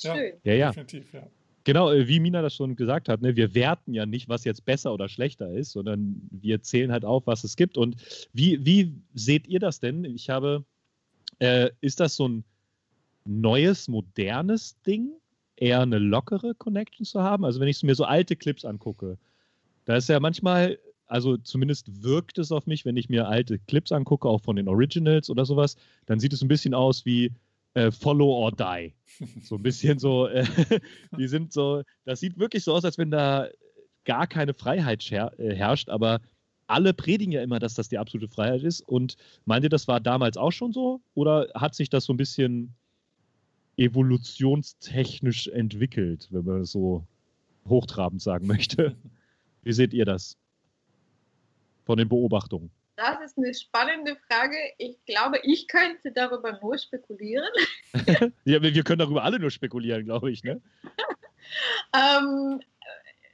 schön. 0.01 0.35
Ja, 0.45 0.55
ja. 0.55 0.69
Definitiv, 0.69 1.13
ja. 1.13 1.27
Genau, 1.65 1.93
äh, 1.93 2.09
wie 2.09 2.21
Mina 2.21 2.43
das 2.43 2.57
schon 2.57 2.75
gesagt 2.75 3.09
hat, 3.09 3.23
ne, 3.23 3.37
wir 3.37 3.55
werten 3.55 3.95
ja 3.95 4.05
nicht, 4.05 4.29
was 4.29 4.45
jetzt 4.45 4.65
besser 4.65 4.93
oder 4.93 5.09
schlechter 5.09 5.51
ist, 5.51 5.73
sondern 5.73 6.29
wir 6.31 6.63
zählen 6.63 6.91
halt 6.91 7.05
auf, 7.05 7.27
was 7.27 7.45
es 7.45 7.57
gibt. 7.57 7.77
Und 7.77 7.97
wie, 8.33 8.65
wie 8.65 8.95
seht 9.15 9.47
ihr 9.47 9.61
das 9.61 9.79
denn? 9.79 10.05
Ich 10.05 10.29
habe, 10.29 10.65
äh, 11.39 11.71
ist 11.81 12.01
das 12.01 12.17
so 12.17 12.29
ein 12.29 12.45
neues, 13.25 13.87
modernes 13.87 14.81
Ding, 14.83 15.13
eher 15.57 15.81
eine 15.81 15.99
lockere 15.99 16.55
Connection 16.55 17.07
zu 17.07 17.23
haben? 17.23 17.45
Also 17.45 17.61
wenn 17.61 17.69
ich 17.69 17.83
mir 17.83 17.95
so 17.95 18.05
alte 18.05 18.35
Clips 18.35 18.65
angucke, 18.65 19.19
da 19.85 19.97
ist 19.97 20.09
ja 20.09 20.19
manchmal 20.19 20.79
also 21.13 21.37
zumindest 21.37 22.03
wirkt 22.03 22.39
es 22.39 22.51
auf 22.53 22.67
mich, 22.67 22.87
wenn 22.87 22.97
ich 22.97 23.11
mir 23.11 23.29
alte 23.29 23.59
Clips 23.59 23.93
angucke, 23.93 24.27
auch 24.27 24.41
von 24.41 24.57
den 24.57 24.67
Originals 24.67 25.29
oder 25.29 25.45
sowas, 25.45 25.77
dann 26.07 26.19
sieht 26.19 26.33
es 26.33 26.41
ein 26.41 26.49
bisschen 26.49 26.73
aus 26.73 27.05
wie 27.05 27.33
äh, 27.75 27.91
Follow 27.91 28.33
or 28.33 28.51
Die. 28.53 28.95
So 29.43 29.57
ein 29.57 29.63
bisschen 29.63 29.99
so, 29.99 30.27
äh, 30.27 30.47
die 31.19 31.29
sind 31.29 31.53
so, 31.53 31.83
das 32.07 32.21
sieht 32.21 32.39
wirklich 32.39 32.65
so 32.65 32.73
aus, 32.73 32.85
als 32.87 32.97
wenn 32.97 33.11
da 33.11 33.49
gar 34.05 34.27
keine 34.27 34.55
Freiheit 34.55 35.03
her 35.11 35.33
äh, 35.39 35.55
herrscht, 35.55 35.91
aber 35.91 36.21
alle 36.67 36.95
predigen 36.95 37.33
ja 37.33 37.43
immer, 37.43 37.59
dass 37.59 37.75
das 37.75 37.91
die 37.91 37.99
absolute 37.99 38.33
Freiheit 38.33 38.63
ist. 38.63 38.81
Und 38.81 39.17
meint 39.45 39.65
ihr, 39.65 39.69
das 39.69 39.89
war 39.89 40.01
damals 40.01 40.39
auch 40.39 40.53
schon 40.53 40.73
so? 40.73 41.03
Oder 41.13 41.49
hat 41.55 41.75
sich 41.75 41.91
das 41.91 42.07
so 42.07 42.15
ein 42.15 42.17
bisschen 42.17 42.75
evolutionstechnisch 43.77 45.49
entwickelt, 45.49 46.29
wenn 46.31 46.47
man 46.47 46.61
es 46.63 46.73
so 46.73 47.07
hochtrabend 47.69 48.23
sagen 48.23 48.47
möchte? 48.47 48.97
Wie 49.63 49.73
seht 49.73 49.93
ihr 49.93 50.07
das? 50.07 50.39
Von 51.85 51.99
den 51.99 52.09
Beobachtungen. 52.09 52.71
Das 52.97 53.21
ist 53.25 53.39
eine 53.39 53.53
spannende 53.55 54.17
Frage. 54.29 54.57
Ich 54.79 54.97
glaube, 55.07 55.41
ich 55.43 55.67
könnte 55.67 56.13
darüber 56.13 56.59
nur 56.61 56.79
spekulieren. 56.79 57.49
ja, 58.45 58.63
wir 58.63 58.85
können 58.85 58.99
darüber 58.99 59.25
alle 59.25 59.39
nur 59.39 59.51
spekulieren, 59.51 60.05
glaube 60.05 60.31
ich, 60.31 60.45
ne? 60.45 60.61
ähm, 61.95 62.61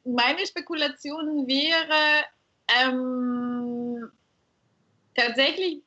meine 0.04 0.46
Spekulation 0.46 1.46
wäre 1.46 2.24
ähm, 2.80 4.10
tatsächlich 5.14 5.82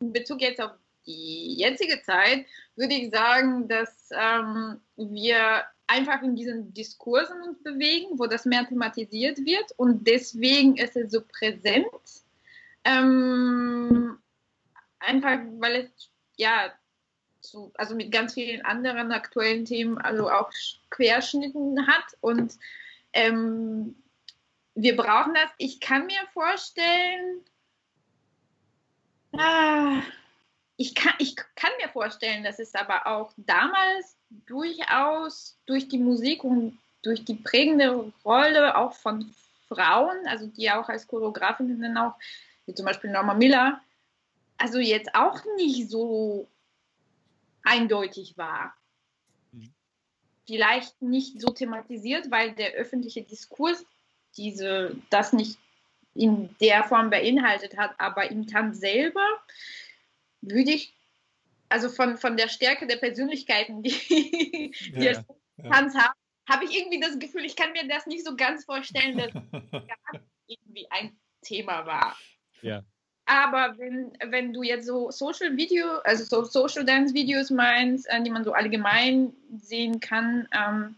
in 0.00 0.12
Bezug 0.12 0.42
jetzt 0.42 0.60
auf 0.60 0.72
die 1.06 1.56
jetzige 1.56 2.02
Zeit, 2.02 2.46
würde 2.74 2.94
ich 2.94 3.10
sagen, 3.10 3.68
dass 3.68 4.10
ähm, 4.12 4.80
wir 4.96 5.64
einfach 5.86 6.22
in 6.22 6.36
diesen 6.36 6.72
Diskursen 6.74 7.40
uns 7.42 7.62
bewegen, 7.62 8.18
wo 8.18 8.26
das 8.26 8.44
mehr 8.44 8.66
thematisiert 8.66 9.38
wird 9.38 9.72
und 9.76 10.06
deswegen 10.06 10.76
ist 10.76 10.96
es 10.96 11.12
so 11.12 11.20
präsent. 11.20 11.86
Ähm, 12.84 14.18
einfach 14.98 15.38
weil 15.58 15.76
es 15.76 16.10
ja 16.36 16.72
zu, 17.40 17.72
also 17.74 17.94
mit 17.94 18.10
ganz 18.10 18.34
vielen 18.34 18.64
anderen 18.64 19.12
aktuellen 19.12 19.64
Themen 19.64 19.98
also 19.98 20.30
auch 20.30 20.50
Querschnitten 20.90 21.86
hat 21.86 22.04
und 22.20 22.54
ähm, 23.12 23.94
wir 24.74 24.96
brauchen 24.96 25.34
das. 25.34 25.50
Ich 25.58 25.80
kann 25.80 26.06
mir 26.06 26.20
vorstellen, 26.34 27.40
ah, 29.32 30.02
ich, 30.76 30.94
kann, 30.94 31.14
ich 31.18 31.36
kann 31.54 31.70
mir 31.80 31.88
vorstellen, 31.88 32.44
dass 32.44 32.58
es 32.58 32.74
aber 32.74 33.06
auch 33.06 33.32
damals 33.36 34.16
durchaus 34.28 35.58
durch 35.66 35.88
die 35.88 35.98
Musik 35.98 36.44
und 36.44 36.78
durch 37.02 37.24
die 37.24 37.34
prägende 37.34 38.12
Rolle 38.24 38.76
auch 38.76 38.92
von 38.92 39.32
Frauen, 39.68 40.26
also 40.26 40.46
die 40.46 40.70
auch 40.70 40.88
als 40.88 41.06
Choreografinnen 41.06 41.96
auch, 41.96 42.14
wie 42.66 42.74
zum 42.74 42.84
Beispiel 42.84 43.10
Norma 43.10 43.34
Miller, 43.34 43.80
also 44.58 44.78
jetzt 44.78 45.14
auch 45.14 45.40
nicht 45.56 45.88
so 45.90 46.48
eindeutig 47.62 48.36
war. 48.36 48.74
Mhm. 49.52 49.72
Vielleicht 50.46 51.00
nicht 51.00 51.40
so 51.40 51.48
thematisiert, 51.48 52.30
weil 52.30 52.52
der 52.52 52.72
öffentliche 52.72 53.22
Diskurs 53.22 53.84
diese, 54.36 54.96
das 55.10 55.32
nicht 55.32 55.58
in 56.14 56.54
der 56.60 56.84
Form 56.84 57.10
beinhaltet 57.10 57.76
hat, 57.76 57.94
aber 57.98 58.30
im 58.30 58.46
Tanz 58.46 58.80
selber 58.80 59.26
würde 60.40 60.72
ich, 60.72 60.94
also 61.68 61.88
von, 61.88 62.16
von 62.16 62.36
der 62.36 62.48
Stärke 62.48 62.86
der 62.86 62.96
Persönlichkeiten, 62.96 63.82
die, 63.82 63.90
die 64.80 65.04
ja, 65.04 65.12
ja. 65.12 65.70
Tanz 65.70 65.94
haben, 65.94 66.14
habe 66.48 66.64
ich 66.64 66.76
irgendwie 66.76 67.00
das 67.00 67.18
Gefühl, 67.18 67.44
ich 67.44 67.56
kann 67.56 67.72
mir 67.72 67.86
das 67.88 68.06
nicht 68.06 68.24
so 68.24 68.36
ganz 68.36 68.64
vorstellen, 68.64 69.18
dass 69.18 69.32
das 69.72 70.22
irgendwie 70.46 70.86
ein 70.90 71.16
Thema 71.42 71.86
war. 71.86 72.16
Ja. 72.62 72.82
Aber 73.26 73.76
wenn, 73.78 74.16
wenn 74.30 74.52
du 74.52 74.62
jetzt 74.62 74.86
so 74.86 75.10
Social 75.10 75.56
Video, 75.56 75.98
also 76.04 76.24
so 76.24 76.44
Social 76.44 76.84
Dance 76.84 77.12
Videos 77.12 77.50
meinst, 77.50 78.08
äh, 78.08 78.22
die 78.22 78.30
man 78.30 78.44
so 78.44 78.52
allgemein 78.52 79.32
sehen 79.56 79.98
kann, 79.98 80.48
ähm, 80.52 80.96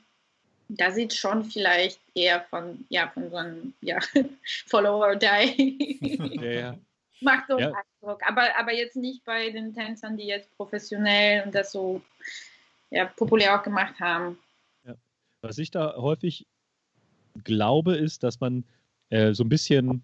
da 0.69 0.91
sieht 0.91 1.15
schon 1.15 1.45
vielleicht 1.45 1.99
eher 2.15 2.43
von, 2.43 2.85
ja, 2.91 3.09
von 3.09 3.31
so 3.31 3.37
einem 3.37 3.73
ja, 3.81 3.99
Follower 4.67 5.17
Die. 5.17 5.99
ja, 6.37 6.51
ja. 6.51 6.79
Macht 7.21 7.47
so 7.49 7.57
einen 7.57 7.73
ja. 7.73 7.83
Eindruck. 8.01 8.23
Aber, 8.27 8.59
aber 8.59 8.73
jetzt 8.73 8.97
nicht 8.97 9.25
bei 9.25 9.51
den 9.51 9.75
Tänzern, 9.75 10.17
die 10.17 10.27
jetzt 10.27 10.55
professionell 10.57 11.45
und 11.45 11.55
das 11.55 11.73
so 11.73 12.01
ja, 12.91 13.07
populär 13.07 13.59
auch 13.59 13.63
gemacht 13.63 13.99
haben. 14.01 14.39
Ja. 14.85 14.95
Was 15.43 15.59
ich 15.59 15.71
da 15.71 15.97
häufig 15.97 16.47
glaube, 17.45 17.97
ist, 17.97 18.23
dass 18.23 18.41
man 18.41 18.65
äh, 19.11 19.33
so 19.35 19.45
ein 19.45 19.49
bisschen 19.49 20.03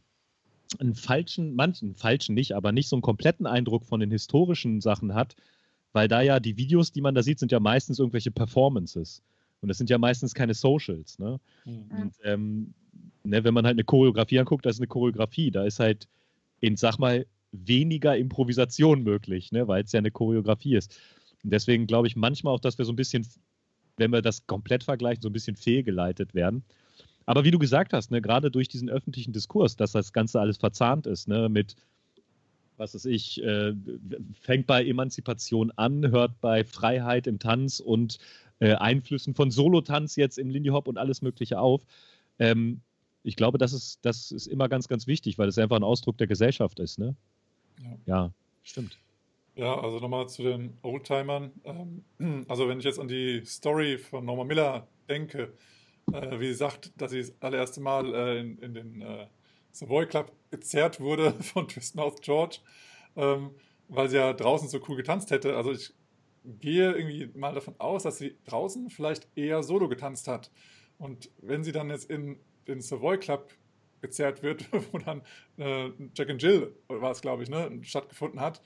einen 0.80 0.94
falschen, 0.94 1.54
manchen 1.54 1.94
falschen 1.94 2.34
nicht, 2.34 2.52
aber 2.52 2.72
nicht 2.72 2.88
so 2.88 2.96
einen 2.96 3.02
kompletten 3.02 3.46
Eindruck 3.46 3.84
von 3.84 4.00
den 4.00 4.10
historischen 4.10 4.80
Sachen 4.80 5.14
hat, 5.14 5.36
weil 5.92 6.08
da 6.08 6.20
ja 6.20 6.40
die 6.40 6.56
Videos, 6.56 6.92
die 6.92 7.00
man 7.00 7.14
da 7.14 7.22
sieht, 7.22 7.38
sind 7.38 7.52
ja 7.52 7.60
meistens 7.60 7.98
irgendwelche 7.98 8.30
Performances. 8.30 9.22
Und 9.60 9.68
das 9.68 9.78
sind 9.78 9.88
ja 9.88 9.98
meistens 9.98 10.34
keine 10.34 10.54
Socials. 10.54 11.18
Ne? 11.18 11.40
Mhm. 11.64 11.90
Und 11.90 12.14
ähm, 12.24 12.74
ne, 13.22 13.44
wenn 13.44 13.54
man 13.54 13.64
halt 13.64 13.76
eine 13.76 13.84
Choreografie 13.84 14.38
anguckt, 14.38 14.66
das 14.66 14.76
ist 14.76 14.80
eine 14.80 14.88
Choreografie. 14.88 15.50
Da 15.50 15.64
ist 15.64 15.80
halt, 15.80 16.08
in, 16.64 16.76
sag 16.76 16.98
mal, 16.98 17.26
weniger 17.52 18.16
Improvisation 18.16 19.02
möglich, 19.02 19.52
ne? 19.52 19.68
weil 19.68 19.84
es 19.84 19.92
ja 19.92 19.98
eine 19.98 20.10
Choreografie 20.10 20.76
ist. 20.76 20.98
Und 21.42 21.52
deswegen 21.52 21.86
glaube 21.86 22.08
ich 22.08 22.16
manchmal 22.16 22.54
auch, 22.54 22.60
dass 22.60 22.78
wir 22.78 22.84
so 22.84 22.92
ein 22.92 22.96
bisschen, 22.96 23.26
wenn 23.96 24.12
wir 24.12 24.22
das 24.22 24.46
komplett 24.46 24.82
vergleichen, 24.82 25.22
so 25.22 25.28
ein 25.28 25.32
bisschen 25.32 25.56
fehlgeleitet 25.56 26.34
werden. 26.34 26.64
Aber 27.26 27.44
wie 27.44 27.50
du 27.50 27.58
gesagt 27.58 27.92
hast, 27.92 28.10
ne, 28.10 28.20
gerade 28.20 28.50
durch 28.50 28.68
diesen 28.68 28.90
öffentlichen 28.90 29.32
Diskurs, 29.32 29.76
dass 29.76 29.92
das 29.92 30.12
Ganze 30.12 30.40
alles 30.40 30.56
verzahnt 30.56 31.06
ist, 31.06 31.28
ne, 31.28 31.48
mit, 31.48 31.76
was 32.76 32.94
weiß 32.94 33.04
ich, 33.06 33.42
äh, 33.42 33.74
fängt 34.40 34.66
bei 34.66 34.84
Emanzipation 34.84 35.70
an, 35.76 36.10
hört 36.10 36.40
bei 36.40 36.64
Freiheit 36.64 37.26
im 37.26 37.38
Tanz 37.38 37.78
und 37.80 38.18
äh, 38.58 38.74
Einflüssen 38.74 39.34
von 39.34 39.50
Solotanz 39.50 40.16
jetzt 40.16 40.38
im 40.38 40.50
Lindy 40.50 40.70
Hop 40.70 40.88
und 40.88 40.98
alles 40.98 41.22
Mögliche 41.22 41.60
auf. 41.60 41.84
Ähm, 42.38 42.80
ich 43.24 43.36
glaube, 43.36 43.58
das 43.58 43.72
ist, 43.72 43.98
das 44.02 44.30
ist 44.30 44.46
immer 44.46 44.68
ganz, 44.68 44.86
ganz 44.86 45.06
wichtig, 45.06 45.38
weil 45.38 45.48
es 45.48 45.58
einfach 45.58 45.76
ein 45.76 45.82
Ausdruck 45.82 46.18
der 46.18 46.26
Gesellschaft 46.26 46.78
ist. 46.78 46.98
Ne? 46.98 47.16
Ja. 47.82 47.98
ja 48.06 48.32
stimmt. 48.62 48.98
Ja, 49.56 49.80
also 49.80 49.98
nochmal 49.98 50.28
zu 50.28 50.42
den 50.42 50.76
Oldtimern. 50.82 51.52
Ähm, 51.64 52.44
also 52.48 52.68
wenn 52.68 52.78
ich 52.78 52.84
jetzt 52.84 53.00
an 53.00 53.08
die 53.08 53.42
Story 53.46 53.98
von 53.98 54.24
Norma 54.26 54.44
Miller 54.44 54.86
denke, 55.08 55.54
äh, 56.12 56.38
wie 56.38 56.48
sie 56.48 56.54
sagt, 56.54 56.92
dass 57.00 57.12
sie 57.12 57.20
das 57.20 57.32
allererste 57.40 57.80
Mal 57.80 58.14
äh, 58.14 58.40
in, 58.40 58.58
in, 58.58 58.74
den 58.74 59.00
äh, 59.00 59.26
Savoy 59.72 60.06
Club 60.06 60.30
gezerrt 60.50 61.00
wurde 61.00 61.32
von 61.40 61.66
Twist 61.66 61.96
Mouth 61.96 62.20
George, 62.20 62.58
ähm, 63.16 63.52
weil 63.88 64.10
sie 64.10 64.16
ja 64.16 64.34
draußen 64.34 64.68
so 64.68 64.80
cool 64.86 64.96
getanzt 64.96 65.30
hätte. 65.30 65.56
Also 65.56 65.72
ich 65.72 65.94
gehe 66.44 66.92
irgendwie 66.92 67.30
mal 67.38 67.54
davon 67.54 67.74
aus, 67.78 68.02
dass 68.02 68.18
sie 68.18 68.36
draußen 68.44 68.90
vielleicht 68.90 69.28
eher 69.34 69.62
solo 69.62 69.88
getanzt 69.88 70.28
hat. 70.28 70.50
Und 70.98 71.30
wenn 71.40 71.64
sie 71.64 71.72
dann 71.72 71.88
jetzt 71.88 72.10
in 72.10 72.38
den 72.66 72.80
Savoy 72.80 73.18
Club 73.18 73.52
gezerrt 74.00 74.42
wird, 74.42 74.66
wo 74.92 74.98
dann 74.98 75.22
äh, 75.56 75.90
Jack 76.14 76.30
and 76.30 76.42
Jill, 76.42 76.74
war 76.88 77.10
es 77.10 77.20
glaube 77.20 77.42
ich, 77.42 77.48
ne, 77.48 77.70
stattgefunden 77.82 78.40
hat, 78.40 78.62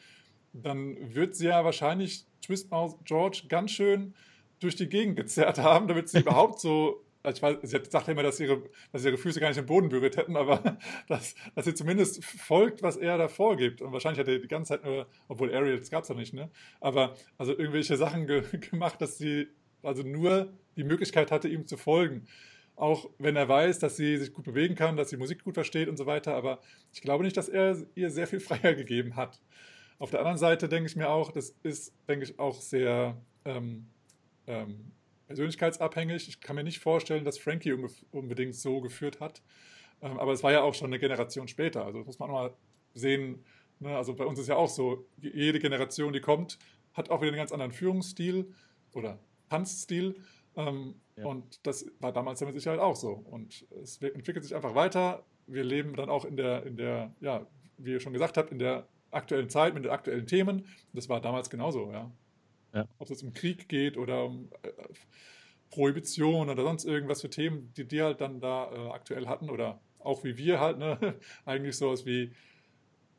dann 0.52 1.14
wird 1.14 1.36
sie 1.36 1.46
ja 1.46 1.64
wahrscheinlich 1.64 2.26
Twistmouth 2.42 3.04
George 3.04 3.42
ganz 3.48 3.70
schön 3.70 4.14
durch 4.60 4.76
die 4.76 4.88
Gegend 4.88 5.16
gezerrt 5.16 5.58
haben, 5.58 5.86
damit 5.88 6.08
sie 6.08 6.18
überhaupt 6.20 6.60
so 6.60 7.04
also 7.22 7.36
ich 7.36 7.42
weiß, 7.42 7.56
sie 7.62 7.90
sagt 7.90 8.06
ja 8.06 8.12
immer, 8.12 8.22
dass 8.22 8.40
ihre, 8.40 8.62
dass 8.92 9.04
ihre 9.04 9.18
Füße 9.18 9.40
gar 9.40 9.48
nicht 9.48 9.58
im 9.58 9.66
Boden 9.66 9.88
berührt 9.88 10.16
hätten, 10.16 10.36
aber 10.36 10.78
dass, 11.08 11.34
dass 11.54 11.64
sie 11.64 11.74
zumindest 11.74 12.24
folgt, 12.24 12.82
was 12.82 12.96
er 12.96 13.18
da 13.18 13.28
vorgibt. 13.28 13.82
Und 13.82 13.92
wahrscheinlich 13.92 14.20
hat 14.20 14.28
er 14.28 14.38
die 14.38 14.48
ganze 14.48 14.74
Zeit 14.74 14.84
nur, 14.84 15.06
obwohl 15.26 15.54
Ariel, 15.54 15.78
das 15.78 15.90
gab 15.90 16.04
es 16.04 16.08
ja 16.08 16.14
nicht, 16.14 16.32
ne? 16.32 16.50
Aber 16.80 17.14
also 17.36 17.52
irgendwelche 17.52 17.96
Sachen 17.96 18.26
ge 18.26 18.42
gemacht, 18.70 19.00
dass 19.00 19.18
sie 19.18 19.48
also 19.82 20.02
nur 20.02 20.52
die 20.76 20.84
Möglichkeit 20.84 21.30
hatte, 21.30 21.48
ihm 21.48 21.66
zu 21.66 21.76
folgen. 21.76 22.26
Auch 22.78 23.10
wenn 23.18 23.34
er 23.34 23.48
weiß, 23.48 23.80
dass 23.80 23.96
sie 23.96 24.16
sich 24.18 24.32
gut 24.32 24.44
bewegen 24.44 24.76
kann, 24.76 24.96
dass 24.96 25.10
sie 25.10 25.16
Musik 25.16 25.42
gut 25.42 25.54
versteht 25.54 25.88
und 25.88 25.96
so 25.96 26.06
weiter. 26.06 26.36
Aber 26.36 26.60
ich 26.92 27.02
glaube 27.02 27.24
nicht, 27.24 27.36
dass 27.36 27.48
er 27.48 27.76
ihr 27.96 28.08
sehr 28.08 28.28
viel 28.28 28.38
Freiheit 28.48 28.76
gegeben 28.76 29.16
hat. 29.16 29.40
Auf 29.98 30.10
der 30.10 30.20
anderen 30.20 30.38
Seite 30.38 30.68
denke 30.68 30.88
ich 30.88 30.94
mir 30.94 31.08
auch, 31.08 31.32
das 31.32 31.56
ist, 31.64 31.92
denke 32.08 32.24
ich, 32.24 32.38
auch 32.38 32.60
sehr 32.60 33.20
ähm, 33.44 33.88
ähm, 34.46 34.92
persönlichkeitsabhängig. 35.26 36.28
Ich 36.28 36.40
kann 36.40 36.54
mir 36.54 36.62
nicht 36.62 36.78
vorstellen, 36.78 37.24
dass 37.24 37.36
Frankie 37.36 37.74
unbedingt 38.12 38.54
so 38.54 38.80
geführt 38.80 39.18
hat. 39.18 39.42
Ähm, 40.00 40.20
aber 40.20 40.30
es 40.30 40.44
war 40.44 40.52
ja 40.52 40.62
auch 40.62 40.74
schon 40.74 40.86
eine 40.86 41.00
Generation 41.00 41.48
später. 41.48 41.84
Also 41.84 41.98
das 41.98 42.06
muss 42.06 42.20
man 42.20 42.30
mal 42.30 42.54
sehen. 42.94 43.44
Ne? 43.80 43.96
Also 43.96 44.14
bei 44.14 44.24
uns 44.24 44.38
ist 44.38 44.46
ja 44.46 44.54
auch 44.54 44.68
so, 44.68 45.08
jede 45.20 45.58
Generation, 45.58 46.12
die 46.12 46.20
kommt, 46.20 46.60
hat 46.92 47.10
auch 47.10 47.22
wieder 47.22 47.32
einen 47.32 47.38
ganz 47.38 47.50
anderen 47.50 47.72
Führungsstil 47.72 48.54
oder 48.92 49.18
Tanzstil. 49.50 50.14
Ähm, 50.58 50.96
ja. 51.16 51.24
Und 51.24 51.66
das 51.66 51.86
war 52.00 52.12
damals 52.12 52.40
ja 52.40 52.46
mit 52.46 52.54
Sicherheit 52.54 52.80
auch 52.80 52.96
so. 52.96 53.12
Und 53.12 53.64
es 53.80 54.02
entwickelt 54.02 54.44
sich 54.44 54.54
einfach 54.54 54.74
weiter. 54.74 55.24
Wir 55.46 55.64
leben 55.64 55.94
dann 55.94 56.10
auch 56.10 56.24
in 56.24 56.36
der, 56.36 56.66
in 56.66 56.76
der, 56.76 57.14
ja, 57.20 57.46
wie 57.78 57.92
ihr 57.92 58.00
schon 58.00 58.12
gesagt 58.12 58.36
habt, 58.36 58.50
in 58.50 58.58
der 58.58 58.86
aktuellen 59.10 59.48
Zeit 59.48 59.72
mit 59.74 59.84
den 59.84 59.92
aktuellen 59.92 60.26
Themen. 60.26 60.66
Das 60.92 61.08
war 61.08 61.20
damals 61.20 61.48
genauso, 61.48 61.92
ja. 61.92 62.10
Ja. 62.74 62.86
Ob 62.98 63.08
es 63.08 63.22
um 63.22 63.32
Krieg 63.32 63.68
geht 63.68 63.96
oder 63.96 64.26
um 64.26 64.50
äh, 64.62 64.70
Prohibition 65.70 66.50
oder 66.50 66.64
sonst 66.64 66.84
irgendwas 66.84 67.20
für 67.20 67.30
Themen, 67.30 67.72
die 67.76 67.86
die 67.86 68.02
halt 68.02 68.20
dann 68.20 68.40
da 68.40 68.70
äh, 68.72 68.90
aktuell 68.90 69.26
hatten 69.26 69.48
oder 69.48 69.80
auch 70.00 70.24
wie 70.24 70.36
wir 70.36 70.60
halt, 70.60 70.78
ne? 70.78 71.14
Eigentlich 71.46 71.76
sowas 71.76 72.04
wie 72.04 72.32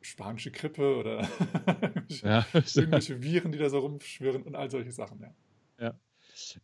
spanische 0.02 0.52
Grippe 0.52 0.98
oder 0.98 1.28
ja. 2.10 2.46
irgendwelche 2.54 3.22
Viren, 3.24 3.52
die 3.52 3.58
da 3.58 3.70
so 3.70 3.80
rumschwirren 3.80 4.44
und 4.44 4.56
all 4.56 4.70
solche 4.70 4.92
Sachen, 4.92 5.22
ja. 5.22 5.34
Ja. 5.80 6.00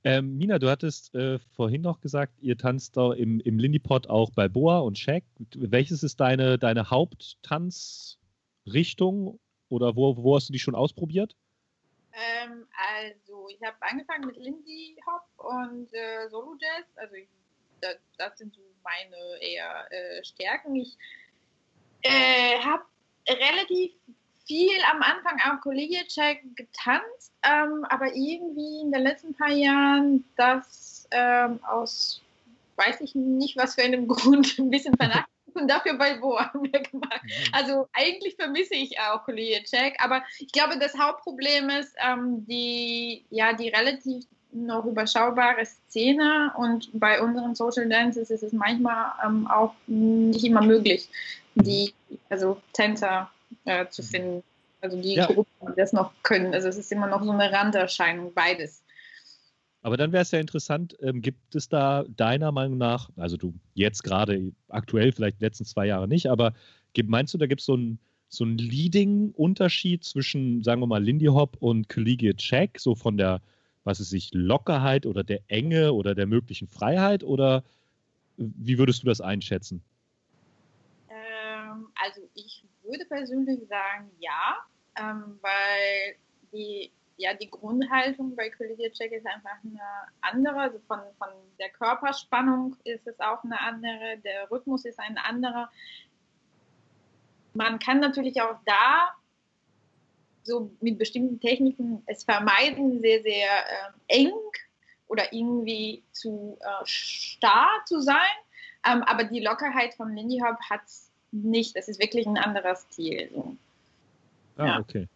Ähm, 0.03 0.37
Mina, 0.37 0.59
du 0.59 0.69
hattest 0.69 1.15
äh, 1.15 1.39
vorhin 1.55 1.81
noch 1.81 2.01
gesagt, 2.01 2.33
ihr 2.41 2.57
tanzt 2.57 2.97
da 2.97 3.13
im, 3.13 3.39
im 3.39 3.57
Lindy-Pod 3.59 4.07
auch 4.07 4.31
bei 4.31 4.47
Boa 4.47 4.79
und 4.79 4.97
Shaq. 4.97 5.23
Welches 5.55 6.01
ist 6.03 6.19
deine, 6.19 6.57
deine 6.57 6.89
Haupttanzrichtung 6.89 9.39
oder 9.69 9.95
wo, 9.95 10.17
wo 10.17 10.35
hast 10.35 10.49
du 10.49 10.53
die 10.53 10.59
schon 10.59 10.75
ausprobiert? 10.75 11.35
Ähm, 12.13 12.67
also, 12.97 13.47
ich 13.49 13.61
habe 13.61 13.77
angefangen 13.81 14.27
mit 14.27 14.37
Lindy 14.37 14.97
Hop 15.05 15.23
und 15.37 15.93
äh, 15.93 16.29
Solo 16.29 16.55
Jazz. 16.59 16.85
Also, 16.95 17.15
ich, 17.15 17.27
das, 17.81 17.97
das, 18.17 18.37
sind 18.37 18.55
so 18.55 18.61
meine 18.83 19.17
eher 19.41 19.91
äh, 19.91 20.23
Stärken. 20.23 20.75
Ich 20.75 20.97
äh, 22.03 22.57
habe 22.59 22.85
relativ 23.27 23.91
viel 24.45 24.77
am 24.91 25.01
Anfang 25.01 25.39
auch 25.41 25.61
Kollegicheck 25.61 26.43
getanzt, 26.55 27.33
ähm, 27.43 27.85
aber 27.89 28.15
irgendwie 28.15 28.81
in 28.81 28.91
den 28.91 29.01
letzten 29.01 29.33
paar 29.33 29.51
Jahren 29.51 30.23
das 30.35 31.07
ähm, 31.11 31.59
aus, 31.63 32.21
weiß 32.75 33.01
ich 33.01 33.15
nicht 33.15 33.57
was 33.57 33.75
für 33.75 33.83
einem 33.83 34.07
Grund, 34.07 34.57
ein 34.59 34.69
bisschen 34.69 34.95
vernachlässigt 34.95 35.29
und 35.55 35.69
dafür 35.69 35.97
bei 35.97 36.15
Boa 36.19 36.51
mehr 36.61 36.81
gemacht. 36.81 37.21
Mhm. 37.23 37.53
Also 37.53 37.87
eigentlich 37.93 38.35
vermisse 38.35 38.75
ich 38.75 38.99
auch 38.99 39.23
Kollegicheck, 39.23 39.95
aber 39.99 40.23
ich 40.39 40.51
glaube, 40.51 40.77
das 40.77 40.97
Hauptproblem 40.97 41.69
ist 41.69 41.95
ähm, 42.05 42.45
die, 42.45 43.25
ja, 43.29 43.53
die 43.53 43.69
relativ 43.69 44.25
noch 44.51 44.85
überschaubare 44.85 45.65
Szene 45.65 46.53
und 46.57 46.89
bei 46.93 47.21
unseren 47.21 47.55
Social 47.55 47.89
Dances 47.89 48.29
ist 48.29 48.43
es 48.43 48.53
manchmal 48.53 49.11
ähm, 49.25 49.47
auch 49.47 49.73
nicht 49.87 50.45
immer 50.45 50.61
möglich, 50.61 51.09
die, 51.55 51.93
also 52.29 52.61
Tänzer 52.71 53.29
äh, 53.65 53.87
zu 53.89 54.01
mhm. 54.01 54.07
finden. 54.07 54.43
Also 54.81 55.01
die 55.01 55.15
ja. 55.15 55.25
Gruppen, 55.25 55.67
die 55.67 55.75
das 55.75 55.93
noch 55.93 56.11
können. 56.23 56.53
Also 56.53 56.67
es 56.67 56.77
ist 56.77 56.91
immer 56.91 57.07
noch 57.07 57.23
so 57.23 57.31
eine 57.31 57.51
Randerscheinung, 57.51 58.33
beides. 58.33 58.83
Aber 59.81 59.97
dann 59.97 60.11
wäre 60.11 60.23
es 60.23 60.31
ja 60.31 60.39
interessant, 60.39 60.97
ähm, 61.01 61.21
gibt 61.21 61.53
es 61.55 61.69
da 61.69 62.05
deiner 62.07 62.51
Meinung 62.51 62.77
nach, 62.77 63.09
also 63.17 63.37
du 63.37 63.53
jetzt 63.75 64.03
gerade 64.03 64.51
aktuell, 64.67 65.11
vielleicht 65.11 65.39
die 65.39 65.45
letzten 65.45 65.65
zwei 65.65 65.85
Jahre 65.85 66.07
nicht, 66.07 66.27
aber 66.27 66.53
meinst 67.03 67.33
du, 67.33 67.37
da 67.37 67.45
gibt 67.45 67.61
es 67.61 67.67
so 67.67 67.73
einen 67.73 67.99
so 68.29 68.45
Leading-Unterschied 68.45 70.03
zwischen, 70.03 70.63
sagen 70.63 70.81
wir 70.81 70.87
mal, 70.87 71.03
Lindy 71.03 71.27
Hop 71.27 71.57
und 71.59 71.89
Collegiate 71.89 72.37
Check, 72.37 72.79
so 72.79 72.95
von 72.95 73.17
der, 73.17 73.41
was 73.83 73.99
es 73.99 74.09
sich, 74.09 74.31
Lockerheit 74.33 75.05
oder 75.05 75.23
der 75.23 75.41
Enge 75.47 75.93
oder 75.93 76.15
der 76.15 76.25
möglichen 76.25 76.67
Freiheit? 76.67 77.23
Oder 77.23 77.63
wie 78.37 78.77
würdest 78.77 79.03
du 79.03 79.07
das 79.07 79.21
einschätzen? 79.21 79.81
Ähm, 81.09 81.87
also 81.95 82.21
ich 82.33 82.64
würde 82.85 83.05
persönlich 83.05 83.67
sagen, 83.67 84.11
ja, 84.19 84.57
ähm, 84.97 85.39
weil 85.41 86.15
die, 86.51 86.91
ja, 87.17 87.33
die 87.33 87.49
Grundhaltung 87.49 88.35
bei 88.35 88.49
Collegiate 88.49 88.93
Check 88.93 89.11
ist 89.11 89.25
einfach 89.25 89.57
eine 89.63 89.81
andere. 90.21 90.59
Also 90.59 90.79
von, 90.87 90.99
von 91.17 91.29
der 91.59 91.69
Körperspannung 91.69 92.75
ist 92.83 93.07
es 93.07 93.19
auch 93.19 93.43
eine 93.43 93.59
andere, 93.59 94.17
der 94.23 94.49
Rhythmus 94.51 94.85
ist 94.85 94.99
ein 94.99 95.17
anderer. 95.17 95.71
Man 97.53 97.79
kann 97.79 97.99
natürlich 97.99 98.41
auch 98.41 98.57
da 98.65 99.15
so 100.43 100.71
mit 100.79 100.99
bestimmten 100.99 101.39
Techniken 101.39 102.03
es 102.05 102.23
vermeiden, 102.23 103.01
sehr, 103.01 103.21
sehr 103.23 103.49
äh, 104.09 104.23
eng 104.23 104.33
oder 105.07 105.33
irgendwie 105.33 106.03
zu 106.11 106.57
äh, 106.61 106.85
starr 106.85 107.83
zu 107.85 107.99
sein. 107.99 108.19
Ähm, 108.85 109.01
aber 109.03 109.23
die 109.23 109.39
Lockerheit 109.39 109.95
vom 109.95 110.13
Lindy 110.13 110.39
Hop 110.45 110.59
hat 110.69 110.81
nicht. 111.43 111.75
Es 111.75 111.87
ist 111.87 112.01
wirklich 112.01 112.25
ein 112.25 112.37
anderer 112.37 112.75
Stil. 112.75 113.29
So. 113.33 113.55
Ah, 114.57 114.65
ja. 114.65 114.79
okay. 114.79 115.07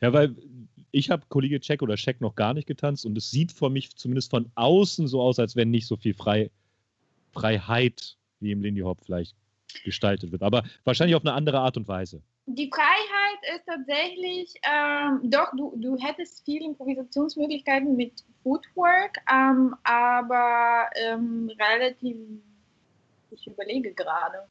Ja, 0.00 0.12
weil 0.12 0.34
ich 0.90 1.10
habe 1.10 1.24
Kollege 1.28 1.60
Check 1.60 1.82
oder 1.82 1.96
Check 1.96 2.20
noch 2.20 2.34
gar 2.34 2.54
nicht 2.54 2.66
getanzt 2.66 3.04
und 3.04 3.16
es 3.18 3.30
sieht 3.30 3.52
für 3.52 3.70
mich 3.70 3.94
zumindest 3.96 4.30
von 4.30 4.50
außen 4.54 5.08
so 5.08 5.20
aus, 5.20 5.38
als 5.38 5.56
wenn 5.56 5.70
nicht 5.70 5.86
so 5.86 5.96
viel 5.96 6.14
Frei, 6.14 6.50
Freiheit 7.32 8.16
wie 8.40 8.52
im 8.52 8.62
Lindy 8.62 8.80
Hop 8.82 8.98
vielleicht 9.04 9.34
gestaltet 9.84 10.32
wird. 10.32 10.42
Aber 10.42 10.62
wahrscheinlich 10.84 11.16
auf 11.16 11.24
eine 11.24 11.34
andere 11.34 11.58
Art 11.58 11.76
und 11.76 11.88
Weise. 11.88 12.22
Die 12.46 12.70
Freiheit 12.72 13.56
ist 13.56 13.66
tatsächlich, 13.66 14.54
ähm, 14.62 15.30
doch, 15.30 15.50
du, 15.54 15.74
du 15.76 15.98
hättest 15.98 16.44
viele 16.46 16.64
Improvisationsmöglichkeiten 16.64 17.94
mit 17.94 18.24
Footwork, 18.42 19.18
ähm, 19.30 19.74
aber 19.82 20.88
ähm, 20.94 21.50
relativ, 21.58 22.16
ich 23.30 23.46
überlege 23.46 23.92
gerade. 23.92 24.46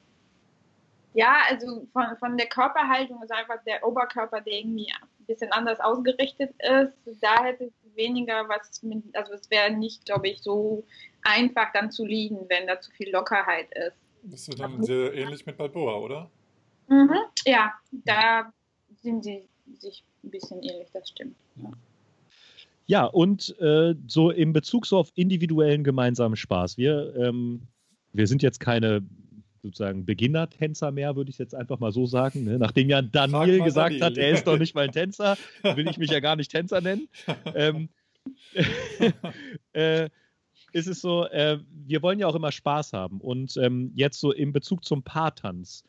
Ja, 1.18 1.38
also 1.50 1.84
von, 1.92 2.16
von 2.20 2.36
der 2.36 2.46
Körperhaltung 2.46 3.20
ist 3.24 3.32
einfach 3.32 3.60
der 3.64 3.84
Oberkörper, 3.84 4.40
der 4.40 4.52
irgendwie 4.52 4.86
ein 4.88 5.26
bisschen 5.26 5.50
anders 5.50 5.80
ausgerichtet 5.80 6.54
ist. 6.60 7.20
Da 7.20 7.42
hätte 7.42 7.64
es 7.64 7.96
weniger 7.96 8.48
was 8.48 8.84
mit, 8.84 9.02
also 9.16 9.32
es 9.32 9.50
wäre 9.50 9.72
nicht, 9.72 10.06
glaube 10.06 10.28
ich, 10.28 10.40
so 10.40 10.84
einfach 11.22 11.72
dann 11.72 11.90
zu 11.90 12.06
liegen, 12.06 12.38
wenn 12.48 12.68
da 12.68 12.80
zu 12.80 12.92
viel 12.92 13.10
Lockerheit 13.10 13.66
ist. 13.74 13.96
Das 14.22 14.46
ist 14.46 14.60
dann 14.60 14.80
sehr 14.84 15.12
ähnlich 15.12 15.44
mit 15.44 15.56
Balboa, 15.56 15.96
oder? 15.98 16.30
Mhm, 16.86 17.18
ja, 17.44 17.72
da 17.90 18.52
sind 19.02 19.24
sie 19.24 19.42
sich 19.80 20.04
ein 20.22 20.30
bisschen 20.30 20.62
ähnlich, 20.62 20.86
das 20.92 21.08
stimmt. 21.08 21.34
Ja. 21.56 21.70
Ja, 22.86 23.04
und 23.06 23.58
äh, 23.58 23.96
so 24.06 24.30
in 24.30 24.52
Bezug 24.52 24.86
so 24.86 24.98
auf 24.98 25.10
individuellen 25.16 25.82
gemeinsamen 25.82 26.36
Spaß. 26.36 26.78
Wir, 26.78 27.12
ähm, 27.16 27.62
wir 28.12 28.28
sind 28.28 28.40
jetzt 28.40 28.60
keine 28.60 29.02
sozusagen 29.62 30.04
Beginner-Tänzer 30.04 30.90
mehr, 30.90 31.16
würde 31.16 31.30
ich 31.30 31.38
jetzt 31.38 31.54
einfach 31.54 31.78
mal 31.78 31.92
so 31.92 32.06
sagen. 32.06 32.44
Ne? 32.44 32.58
Nachdem 32.58 32.88
ja 32.88 33.02
Daniel 33.02 33.62
gesagt 33.62 34.00
Daniel. 34.00 34.04
hat, 34.04 34.18
er 34.18 34.30
ist 34.30 34.46
doch 34.46 34.58
nicht 34.58 34.74
mal 34.74 34.84
ein 34.84 34.92
Tänzer, 34.92 35.36
will 35.62 35.88
ich 35.88 35.98
mich 35.98 36.10
ja 36.10 36.20
gar 36.20 36.36
nicht 36.36 36.50
Tänzer 36.50 36.80
nennen. 36.80 37.08
ähm, 37.54 37.88
äh, 39.72 40.08
ist 40.72 40.86
es 40.86 41.00
so, 41.00 41.26
äh, 41.26 41.58
wir 41.86 42.02
wollen 42.02 42.18
ja 42.18 42.26
auch 42.26 42.34
immer 42.34 42.52
Spaß 42.52 42.92
haben. 42.92 43.20
Und 43.20 43.56
ähm, 43.56 43.92
jetzt 43.94 44.20
so 44.20 44.32
in 44.32 44.52
Bezug 44.52 44.84
zum 44.84 45.02
Paartanz, 45.02 45.84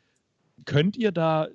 könnt 0.65 0.97
ihr 0.97 1.11
da 1.11 1.47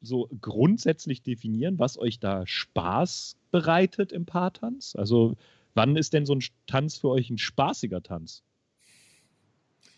so 0.00 0.28
grundsätzlich 0.40 1.22
definieren, 1.22 1.78
was 1.78 1.98
euch 1.98 2.18
da 2.18 2.46
Spaß 2.46 3.36
bereitet 3.50 4.12
im 4.12 4.26
Paartanz? 4.26 4.94
Also 4.96 5.36
wann 5.74 5.96
ist 5.96 6.12
denn 6.12 6.26
so 6.26 6.34
ein 6.34 6.42
Tanz 6.66 6.98
für 6.98 7.08
euch 7.08 7.30
ein 7.30 7.38
spaßiger 7.38 8.02
Tanz? 8.02 8.42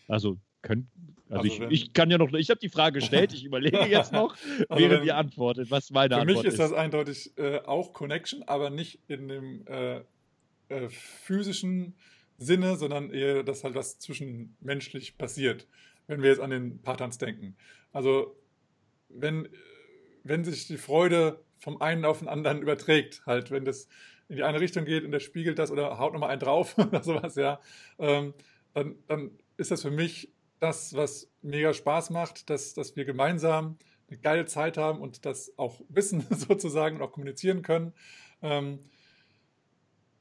Also 0.07 0.37
könnt, 0.65 0.87
also, 1.29 1.41
also 1.41 1.47
ich, 1.47 1.59
wenn, 1.59 1.71
ich, 1.71 1.93
kann 1.93 2.11
ja 2.11 2.17
noch, 2.17 2.31
ich 2.33 2.49
habe 2.49 2.59
die 2.59 2.69
Frage 2.69 2.99
gestellt, 2.99 3.33
ich 3.33 3.45
überlege 3.45 3.77
jetzt 3.89 4.11
noch, 4.11 4.35
also 4.69 4.83
während 4.83 5.01
wenn, 5.01 5.07
ihr 5.07 5.15
antwortet, 5.15 5.71
was 5.71 5.89
meine 5.91 6.15
Antwort 6.15 6.29
ist. 6.29 6.41
Für 6.41 6.43
mich 6.43 6.53
ist 6.53 6.59
das 6.59 6.73
eindeutig 6.73 7.37
äh, 7.37 7.59
auch 7.59 7.93
Connection, 7.93 8.43
aber 8.43 8.69
nicht 8.69 8.99
in 9.07 9.27
dem 9.27 9.65
äh, 9.67 10.01
äh, 10.69 10.89
physischen 10.89 11.95
Sinne, 12.37 12.75
sondern 12.75 13.11
eher, 13.11 13.43
dass 13.43 13.63
halt 13.63 13.75
was 13.75 13.97
zwischenmenschlich 13.99 15.17
passiert, 15.17 15.67
wenn 16.07 16.21
wir 16.21 16.29
jetzt 16.29 16.41
an 16.41 16.49
den 16.49 16.81
Paartanz 16.81 17.17
denken. 17.17 17.55
Also 17.91 18.35
wenn, 19.09 19.47
wenn 20.23 20.43
sich 20.43 20.67
die 20.67 20.77
Freude 20.77 21.39
vom 21.57 21.81
einen 21.81 22.05
auf 22.05 22.19
den 22.19 22.27
anderen 22.27 22.61
überträgt, 22.61 23.23
halt, 23.25 23.51
wenn 23.51 23.65
das 23.65 23.87
in 24.27 24.35
die 24.35 24.43
eine 24.43 24.59
Richtung 24.59 24.85
geht 24.85 25.05
und 25.05 25.11
der 25.11 25.19
spiegelt 25.19 25.59
das 25.59 25.71
oder 25.71 25.97
haut 25.97 26.13
nochmal 26.13 26.31
einen 26.31 26.41
drauf 26.41 26.77
oder 26.77 27.03
sowas, 27.03 27.35
ja, 27.35 27.59
ähm, 27.97 28.33
dann, 28.73 28.95
dann 29.07 29.31
ist 29.57 29.71
das 29.71 29.81
für 29.81 29.91
mich 29.91 30.34
das, 30.59 30.93
was 30.95 31.29
mega 31.41 31.73
Spaß 31.73 32.09
macht, 32.09 32.49
dass, 32.49 32.73
dass 32.73 32.95
wir 32.95 33.05
gemeinsam 33.05 33.77
eine 34.09 34.19
geile 34.19 34.45
Zeit 34.45 34.77
haben 34.77 35.01
und 35.01 35.25
das 35.25 35.57
auch 35.57 35.81
wissen 35.89 36.21
sozusagen 36.29 36.97
und 36.97 37.01
auch 37.01 37.11
kommunizieren 37.11 37.61
können. 37.61 37.93
Ähm, 38.41 38.79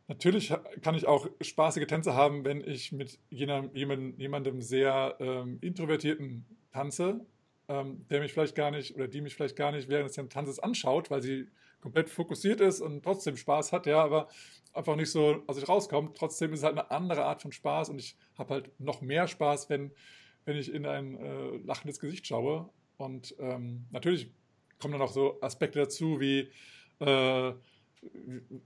natürlich 0.09 0.53
kann 0.83 0.95
ich 0.95 1.07
auch 1.07 1.29
spaßige 1.41 1.87
Tänze 1.87 2.15
haben, 2.15 2.45
wenn 2.45 2.61
ich 2.61 2.93
mit 2.93 3.19
jemandem, 3.31 4.19
jemandem 4.19 4.61
sehr 4.61 5.17
ähm, 5.21 5.59
introvertierten 5.61 6.47
tanze, 6.73 7.27
ähm, 7.69 8.07
der 8.09 8.21
mich 8.21 8.33
vielleicht 8.33 8.55
gar 8.55 8.71
nicht 8.71 8.95
oder 8.95 9.09
die 9.09 9.21
mich 9.21 9.35
vielleicht 9.35 9.57
gar 9.57 9.73
nicht 9.73 9.89
während 9.89 10.09
des 10.09 10.29
Tanzes 10.29 10.59
anschaut, 10.59 11.11
weil 11.11 11.23
sie 11.23 11.49
komplett 11.81 12.09
fokussiert 12.09 12.61
ist 12.61 12.81
und 12.81 13.03
trotzdem 13.03 13.37
Spaß 13.37 13.73
hat, 13.73 13.85
ja, 13.85 14.03
aber 14.03 14.29
einfach 14.73 14.97
nicht 14.97 15.11
so 15.11 15.43
aus 15.47 15.57
sich 15.57 15.69
rauskommt. 15.69 16.17
Trotzdem 16.17 16.53
ist 16.53 16.61
es 16.61 16.65
halt 16.65 16.79
eine 16.79 16.91
andere 16.91 17.25
Art 17.25 17.43
von 17.43 17.53
Spaß 17.53 17.91
und 17.91 17.99
ich 17.99 18.17
habe 18.39 18.55
halt 18.55 18.81
noch 18.81 19.03
mehr 19.03 19.29
Spaß, 19.29 19.69
wenn 19.69 19.93
wenn 20.45 20.57
ich 20.57 20.73
in 20.73 20.87
ein 20.87 21.17
äh, 21.17 21.57
lachendes 21.65 21.99
Gesicht 21.99 22.27
schaue. 22.27 22.69
Und 22.97 23.35
ähm, 23.39 23.87
natürlich 23.91 24.31
kommen 24.79 24.93
dann 24.93 25.03
auch 25.03 25.13
so 25.13 25.41
Aspekte 25.41 25.81
dazu, 25.81 26.21
wie 26.21 26.51
äh, 27.01 27.53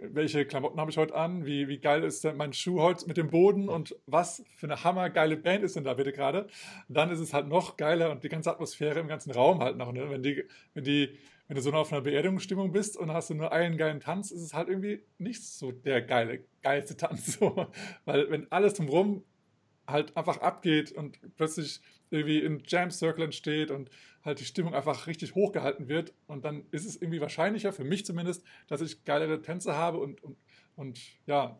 welche 0.00 0.44
Klamotten 0.46 0.80
habe 0.80 0.90
ich 0.90 0.96
heute 0.96 1.14
an, 1.14 1.46
wie, 1.46 1.68
wie 1.68 1.78
geil 1.78 2.02
ist 2.04 2.24
denn 2.24 2.36
mein 2.36 2.52
Schuh 2.52 2.80
heute 2.80 3.06
mit 3.06 3.16
dem 3.16 3.30
Boden 3.30 3.68
und 3.68 3.96
was 4.06 4.44
für 4.56 4.66
eine 4.66 4.82
hammergeile 4.84 5.36
Band 5.36 5.64
ist 5.64 5.76
denn 5.76 5.84
da 5.84 5.94
bitte 5.94 6.12
gerade. 6.12 6.48
Dann 6.88 7.10
ist 7.10 7.20
es 7.20 7.34
halt 7.34 7.48
noch 7.48 7.76
geiler 7.76 8.10
und 8.10 8.24
die 8.24 8.28
ganze 8.28 8.50
Atmosphäre 8.50 9.00
im 9.00 9.08
ganzen 9.08 9.30
Raum 9.30 9.60
halt 9.60 9.76
noch, 9.76 9.92
ne? 9.92 10.10
wenn, 10.10 10.22
die, 10.22 10.44
wenn, 10.74 10.84
die, 10.84 11.18
wenn 11.46 11.56
du 11.56 11.62
so 11.62 11.72
auf 11.72 11.92
einer 11.92 12.02
Beerdigungsstimmung 12.02 12.72
bist 12.72 12.96
und 12.96 13.12
hast 13.12 13.30
du 13.30 13.34
nur 13.34 13.52
einen 13.52 13.76
geilen 13.76 14.00
Tanz, 14.00 14.30
ist 14.30 14.42
es 14.42 14.54
halt 14.54 14.68
irgendwie 14.68 15.02
nicht 15.18 15.44
so 15.44 15.72
der 15.72 16.02
geile, 16.02 16.44
geilste 16.62 16.96
Tanz. 16.96 17.26
So. 17.38 17.66
Weil 18.04 18.30
wenn 18.30 18.50
alles 18.50 18.74
drumherum 18.74 19.22
halt 19.88 20.16
einfach 20.16 20.38
abgeht 20.38 20.92
und 20.92 21.18
plötzlich 21.36 21.80
irgendwie 22.10 22.44
ein 22.44 22.62
Jam 22.66 22.90
Circle 22.90 23.24
entsteht 23.24 23.70
und 23.70 23.90
halt 24.24 24.40
die 24.40 24.44
Stimmung 24.44 24.74
einfach 24.74 25.06
richtig 25.06 25.34
hochgehalten 25.34 25.88
wird. 25.88 26.12
Und 26.26 26.44
dann 26.44 26.66
ist 26.70 26.86
es 26.86 26.96
irgendwie 26.96 27.20
wahrscheinlicher, 27.20 27.72
für 27.72 27.84
mich 27.84 28.04
zumindest, 28.04 28.44
dass 28.68 28.80
ich 28.80 29.04
geilere 29.04 29.42
Tänze 29.42 29.74
habe 29.74 29.98
und, 29.98 30.22
und, 30.22 30.36
und 30.76 31.00
ja, 31.26 31.58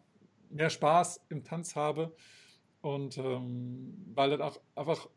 mehr 0.50 0.70
Spaß 0.70 1.26
im 1.28 1.44
Tanz 1.44 1.74
habe 1.74 2.14
und 2.80 3.18
ähm, 3.18 3.94
weil 4.14 4.30
dann 4.30 4.42
auch 4.42 4.60
einfach 4.74 5.08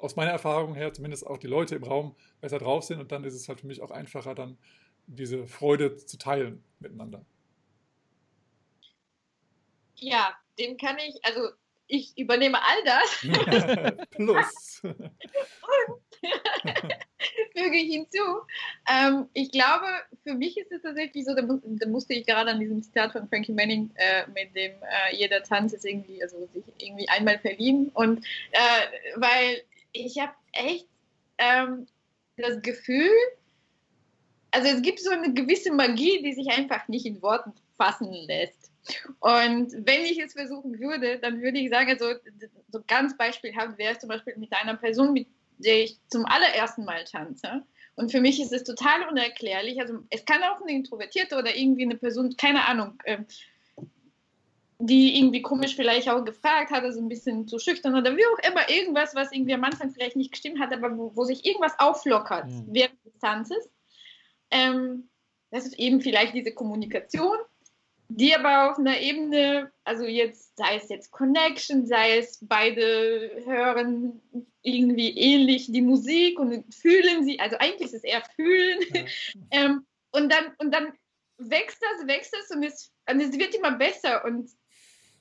aus 0.00 0.16
meiner 0.16 0.30
Erfahrung 0.30 0.74
her 0.74 0.92
zumindest 0.92 1.26
auch 1.26 1.38
die 1.38 1.46
Leute 1.46 1.74
im 1.74 1.84
Raum 1.84 2.14
besser 2.40 2.58
drauf 2.58 2.84
sind 2.84 3.00
und 3.00 3.10
dann 3.12 3.24
ist 3.24 3.34
es 3.34 3.48
halt 3.48 3.60
für 3.60 3.66
mich 3.66 3.80
auch 3.80 3.90
einfacher, 3.90 4.34
dann 4.34 4.58
diese 5.06 5.46
Freude 5.46 5.96
zu 5.96 6.18
teilen 6.18 6.62
miteinander. 6.80 7.24
Ja, 9.96 10.34
dem 10.58 10.76
kann 10.76 10.98
ich, 10.98 11.24
also 11.24 11.48
ich 11.88 12.16
übernehme 12.16 12.58
all 12.62 12.84
das. 12.84 13.96
Plus. 14.10 14.80
Und 14.82 16.06
füge 17.56 17.76
ich 17.76 17.92
hinzu. 17.92 18.22
Ähm, 18.90 19.28
ich 19.34 19.50
glaube, 19.50 19.86
für 20.22 20.34
mich 20.34 20.56
ist 20.56 20.72
es 20.72 20.82
tatsächlich 20.82 21.24
so, 21.24 21.34
da, 21.34 21.42
da 21.42 21.88
musste 21.88 22.14
ich 22.14 22.26
gerade 22.26 22.50
an 22.50 22.60
diesem 22.60 22.82
Zitat 22.82 23.12
von 23.12 23.28
Frankie 23.28 23.52
Manning 23.52 23.90
äh, 23.96 24.26
mit 24.28 24.54
dem 24.54 24.72
äh, 24.82 25.16
jeder 25.16 25.42
Tanz 25.42 25.72
ist 25.72 25.84
irgendwie, 25.84 26.22
also 26.22 26.48
sich 26.52 26.64
irgendwie 26.78 27.08
einmal 27.08 27.38
verlieben. 27.38 27.90
Und 27.94 28.24
äh, 28.52 29.16
weil 29.16 29.62
ich 29.92 30.18
habe 30.18 30.32
echt 30.52 30.88
ähm, 31.38 31.86
das 32.36 32.60
Gefühl, 32.62 33.10
also 34.50 34.68
es 34.68 34.82
gibt 34.82 35.00
so 35.00 35.10
eine 35.10 35.32
gewisse 35.34 35.72
Magie, 35.72 36.22
die 36.22 36.32
sich 36.32 36.48
einfach 36.48 36.88
nicht 36.88 37.06
in 37.06 37.20
Worten 37.22 37.52
fassen 37.76 38.12
lässt. 38.12 38.70
Und 39.20 39.72
wenn 39.86 40.04
ich 40.04 40.18
es 40.18 40.32
versuchen 40.32 40.78
würde, 40.78 41.18
dann 41.18 41.40
würde 41.42 41.58
ich 41.58 41.70
sagen, 41.70 41.90
also 41.90 42.06
so 42.70 42.80
ganz 42.86 43.16
beispielhaft 43.16 43.78
wäre 43.78 43.94
es 43.94 43.98
zum 43.98 44.08
Beispiel 44.08 44.36
mit 44.36 44.52
einer 44.52 44.76
Person, 44.76 45.12
mit 45.12 45.26
der 45.58 45.84
ich 45.84 45.98
zum 46.08 46.24
allerersten 46.26 46.84
Mal 46.84 47.04
tanze. 47.04 47.62
Und 47.96 48.12
für 48.12 48.20
mich 48.20 48.40
ist 48.40 48.52
es 48.52 48.62
total 48.62 49.08
unerklärlich. 49.08 49.80
Also 49.80 50.00
es 50.10 50.24
kann 50.24 50.42
auch 50.42 50.60
eine 50.60 50.72
Introvertierte 50.72 51.36
oder 51.36 51.56
irgendwie 51.56 51.84
eine 51.84 51.96
Person, 51.96 52.36
keine 52.36 52.66
Ahnung, 52.66 53.00
äh, 53.04 53.18
die 54.78 55.18
irgendwie 55.18 55.40
komisch 55.40 55.74
vielleicht 55.74 56.08
auch 56.08 56.22
gefragt 56.24 56.70
hat, 56.70 56.84
also 56.84 57.00
ein 57.00 57.08
bisschen 57.08 57.48
zu 57.48 57.58
schüchtern 57.58 57.96
oder 57.96 58.14
wie 58.14 58.26
auch 58.26 58.50
immer, 58.50 58.68
irgendwas, 58.68 59.14
was 59.14 59.32
irgendwie 59.32 59.54
am 59.54 59.64
Anfang 59.64 59.90
vielleicht 59.90 60.16
nicht 60.16 60.32
gestimmt 60.32 60.60
hat, 60.60 60.72
aber 60.72 60.96
wo, 60.96 61.12
wo 61.14 61.24
sich 61.24 61.46
irgendwas 61.46 61.78
auflockert 61.78 62.46
mhm. 62.46 62.66
während 62.68 63.04
des 63.04 63.18
Tanzes. 63.18 63.70
Ähm, 64.50 65.08
das 65.50 65.66
ist 65.66 65.78
eben 65.78 66.00
vielleicht 66.00 66.34
diese 66.34 66.52
Kommunikation 66.52 67.36
die 68.08 68.34
aber 68.34 68.70
auf 68.70 68.78
einer 68.78 69.00
Ebene, 69.00 69.72
also 69.84 70.04
jetzt 70.04 70.56
sei 70.56 70.76
es 70.76 70.88
jetzt 70.88 71.10
Connection, 71.10 71.86
sei 71.86 72.18
es 72.18 72.38
beide 72.40 73.42
hören 73.44 74.20
irgendwie 74.62 75.10
ähnlich 75.10 75.70
die 75.70 75.82
Musik 75.82 76.38
und 76.38 76.72
fühlen 76.74 77.24
sie, 77.24 77.40
also 77.40 77.56
eigentlich 77.58 77.86
ist 77.86 77.94
es 77.94 78.04
eher 78.04 78.22
fühlen. 78.36 78.80
Ja. 78.92 79.04
ähm, 79.50 79.86
und 80.12 80.32
dann 80.32 80.54
und 80.58 80.72
dann 80.72 80.92
wächst 81.38 81.78
das, 81.80 82.06
wächst 82.06 82.32
das 82.32 82.56
und 82.56 82.62
es, 82.62 82.92
und 83.10 83.20
es 83.20 83.38
wird 83.38 83.54
immer 83.54 83.72
besser 83.72 84.24
und 84.24 84.50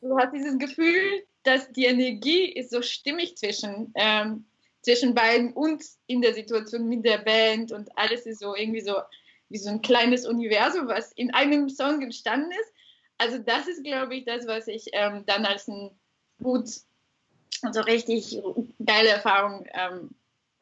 du 0.02 0.18
hast 0.18 0.34
dieses 0.34 0.58
Gefühl, 0.58 1.26
dass 1.44 1.72
die 1.72 1.86
Energie 1.86 2.46
ist 2.46 2.72
so 2.72 2.82
stimmig 2.82 3.38
zwischen 3.38 3.92
ähm, 3.96 4.46
zwischen 4.86 5.16
beiden 5.16 5.52
und 5.52 5.84
in 6.06 6.22
der 6.22 6.36
Situation 6.36 6.88
mit 6.88 7.04
der 7.04 7.18
Band 7.18 7.72
und 7.72 7.90
alles 7.98 8.28
ist 8.28 8.40
so 8.40 8.56
irgendwie 8.56 8.82
so 8.82 8.94
wie 9.50 9.58
so 9.58 9.70
ein 9.70 9.82
kleines 9.82 10.28
Universum, 10.28 10.88
was 10.88 11.12
in 11.14 11.34
einem 11.34 11.70
Song 11.70 12.04
entstanden 12.04 12.52
ist. 12.52 12.72
Also 13.18 13.40
das 13.40 13.68
ist, 13.68 13.84
glaube 13.84 14.16
ich, 14.16 14.26
das, 14.26 14.46
was 14.46 14.68
ich 14.68 14.86
ähm, 14.94 15.24
dann 15.26 15.46
als 15.46 15.68
ein 15.68 15.90
gut, 16.42 16.70
so 16.70 17.82
richtig 17.82 18.40
geile 18.86 19.10
Erfahrung 19.10 19.66
ähm, 19.74 20.12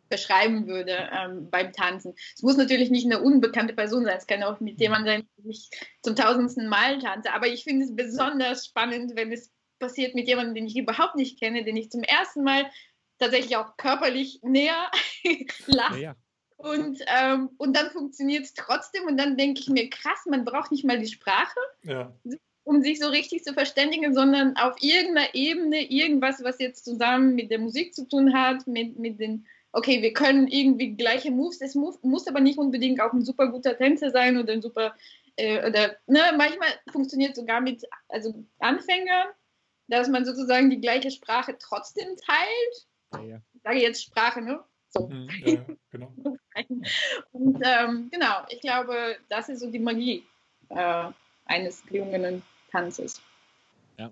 beschreiben 0.07 0.67
würde 0.67 1.09
ähm, 1.11 1.49
beim 1.49 1.73
Tanzen. 1.73 2.13
Es 2.33 2.43
muss 2.43 2.55
natürlich 2.55 2.91
nicht 2.91 3.05
eine 3.05 3.21
unbekannte 3.21 3.73
Person 3.73 4.05
sein, 4.05 4.17
es 4.17 4.27
kann 4.27 4.43
auch 4.43 4.61
mit 4.61 4.79
jemandem 4.79 5.15
sein, 5.15 5.27
den 5.37 5.49
ich 5.49 5.69
zum 6.01 6.15
tausendsten 6.15 6.69
Mal 6.69 6.99
tanze, 6.99 7.33
aber 7.33 7.47
ich 7.47 7.65
finde 7.65 7.85
es 7.85 7.95
besonders 7.95 8.67
spannend, 8.67 9.15
wenn 9.15 9.33
es 9.33 9.51
passiert 9.79 10.15
mit 10.15 10.27
jemandem, 10.27 10.55
den 10.55 10.67
ich 10.67 10.77
überhaupt 10.77 11.15
nicht 11.15 11.39
kenne, 11.39 11.65
den 11.65 11.75
ich 11.75 11.89
zum 11.89 12.03
ersten 12.03 12.43
Mal 12.43 12.69
tatsächlich 13.23 13.57
auch 13.57 13.77
körperlich 13.77 14.39
näher 14.43 14.91
lache. 15.67 15.99
Ja, 15.99 16.01
ja. 16.01 16.15
Und, 16.57 16.99
ähm, 17.07 17.49
und 17.57 17.75
dann 17.75 17.89
funktioniert 17.91 18.45
es 18.45 18.53
trotzdem 18.53 19.03
und 19.05 19.17
dann 19.17 19.35
denke 19.35 19.59
ich 19.59 19.69
mir, 19.69 19.89
krass, 19.89 20.25
man 20.29 20.45
braucht 20.45 20.71
nicht 20.71 20.85
mal 20.85 20.97
die 20.97 21.07
Sprache, 21.07 21.59
ja. 21.83 22.15
um 22.63 22.81
sich 22.81 22.99
so 22.99 23.09
richtig 23.09 23.43
zu 23.43 23.53
verständigen, 23.53 24.13
sondern 24.13 24.55
auf 24.55 24.81
irgendeiner 24.81 25.35
Ebene 25.35 25.91
irgendwas, 25.91 26.41
was 26.41 26.59
jetzt 26.59 26.85
zusammen 26.85 27.35
mit 27.35 27.51
der 27.51 27.59
Musik 27.59 27.93
zu 27.93 28.07
tun 28.07 28.33
hat, 28.33 28.65
mit, 28.65 28.97
mit 28.97 29.19
den, 29.19 29.45
okay, 29.73 30.01
wir 30.01 30.13
können 30.13 30.47
irgendwie 30.47 30.95
gleiche 30.95 31.31
Moves, 31.31 31.59
es 31.59 31.75
muss, 31.75 32.01
muss 32.01 32.27
aber 32.27 32.39
nicht 32.39 32.57
unbedingt 32.57 33.01
auch 33.01 33.11
ein 33.11 33.25
super 33.25 33.47
guter 33.47 33.77
Tänzer 33.77 34.11
sein 34.11 34.37
oder 34.37 34.53
ein 34.53 34.61
super, 34.61 34.95
äh, 35.35 35.67
oder, 35.67 35.97
ne, 36.07 36.21
manchmal 36.37 36.69
funktioniert 36.93 37.35
sogar 37.35 37.59
mit, 37.59 37.83
also 38.07 38.33
Anfängern, 38.59 39.27
dass 39.87 40.07
man 40.07 40.23
sozusagen 40.23 40.69
die 40.69 40.79
gleiche 40.79 41.11
Sprache 41.11 41.57
trotzdem 41.59 42.07
teilt. 42.25 42.87
Ja. 43.21 43.41
Ich 43.53 43.61
sage 43.61 43.79
jetzt 43.79 44.03
Sprache, 44.03 44.41
ne? 44.41 44.59
So. 44.89 45.07
Mhm, 45.07 45.29
ja, 45.45 45.65
genau. 45.89 46.13
Und 47.31 47.61
ähm, 47.63 48.09
genau, 48.11 48.45
ich 48.49 48.61
glaube, 48.61 49.17
das 49.29 49.49
ist 49.49 49.61
so 49.61 49.71
die 49.71 49.79
Magie 49.79 50.23
äh, 50.69 51.05
eines 51.45 51.83
gelungenen 51.85 52.43
Tanzes. 52.71 53.21
Ja. 53.97 54.11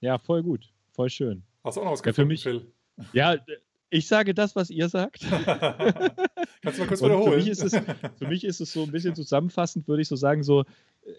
ja, 0.00 0.18
voll 0.18 0.42
gut, 0.42 0.72
voll 0.92 1.10
schön. 1.10 1.42
Hast 1.64 1.76
du 1.76 1.82
auch 1.82 1.84
noch 1.84 1.92
was 1.92 2.02
ja, 2.04 2.12
für 2.12 2.24
mich? 2.24 2.42
Phil? 2.42 2.72
Ja, 3.12 3.36
ich 3.90 4.06
sage 4.06 4.32
das, 4.32 4.56
was 4.56 4.70
ihr 4.70 4.88
sagt. 4.88 5.20
Kannst 6.62 6.78
du 6.78 6.82
mal 6.82 6.88
kurz 6.88 7.02
wiederholen? 7.02 7.32
Für 7.32 7.36
mich, 7.36 7.48
ist 7.48 7.62
es, 7.62 7.74
für 8.16 8.26
mich 8.26 8.44
ist 8.44 8.60
es 8.60 8.72
so 8.72 8.84
ein 8.84 8.90
bisschen 8.90 9.14
zusammenfassend, 9.14 9.86
würde 9.86 10.02
ich 10.02 10.08
so 10.08 10.16
sagen, 10.16 10.42
so, 10.42 10.64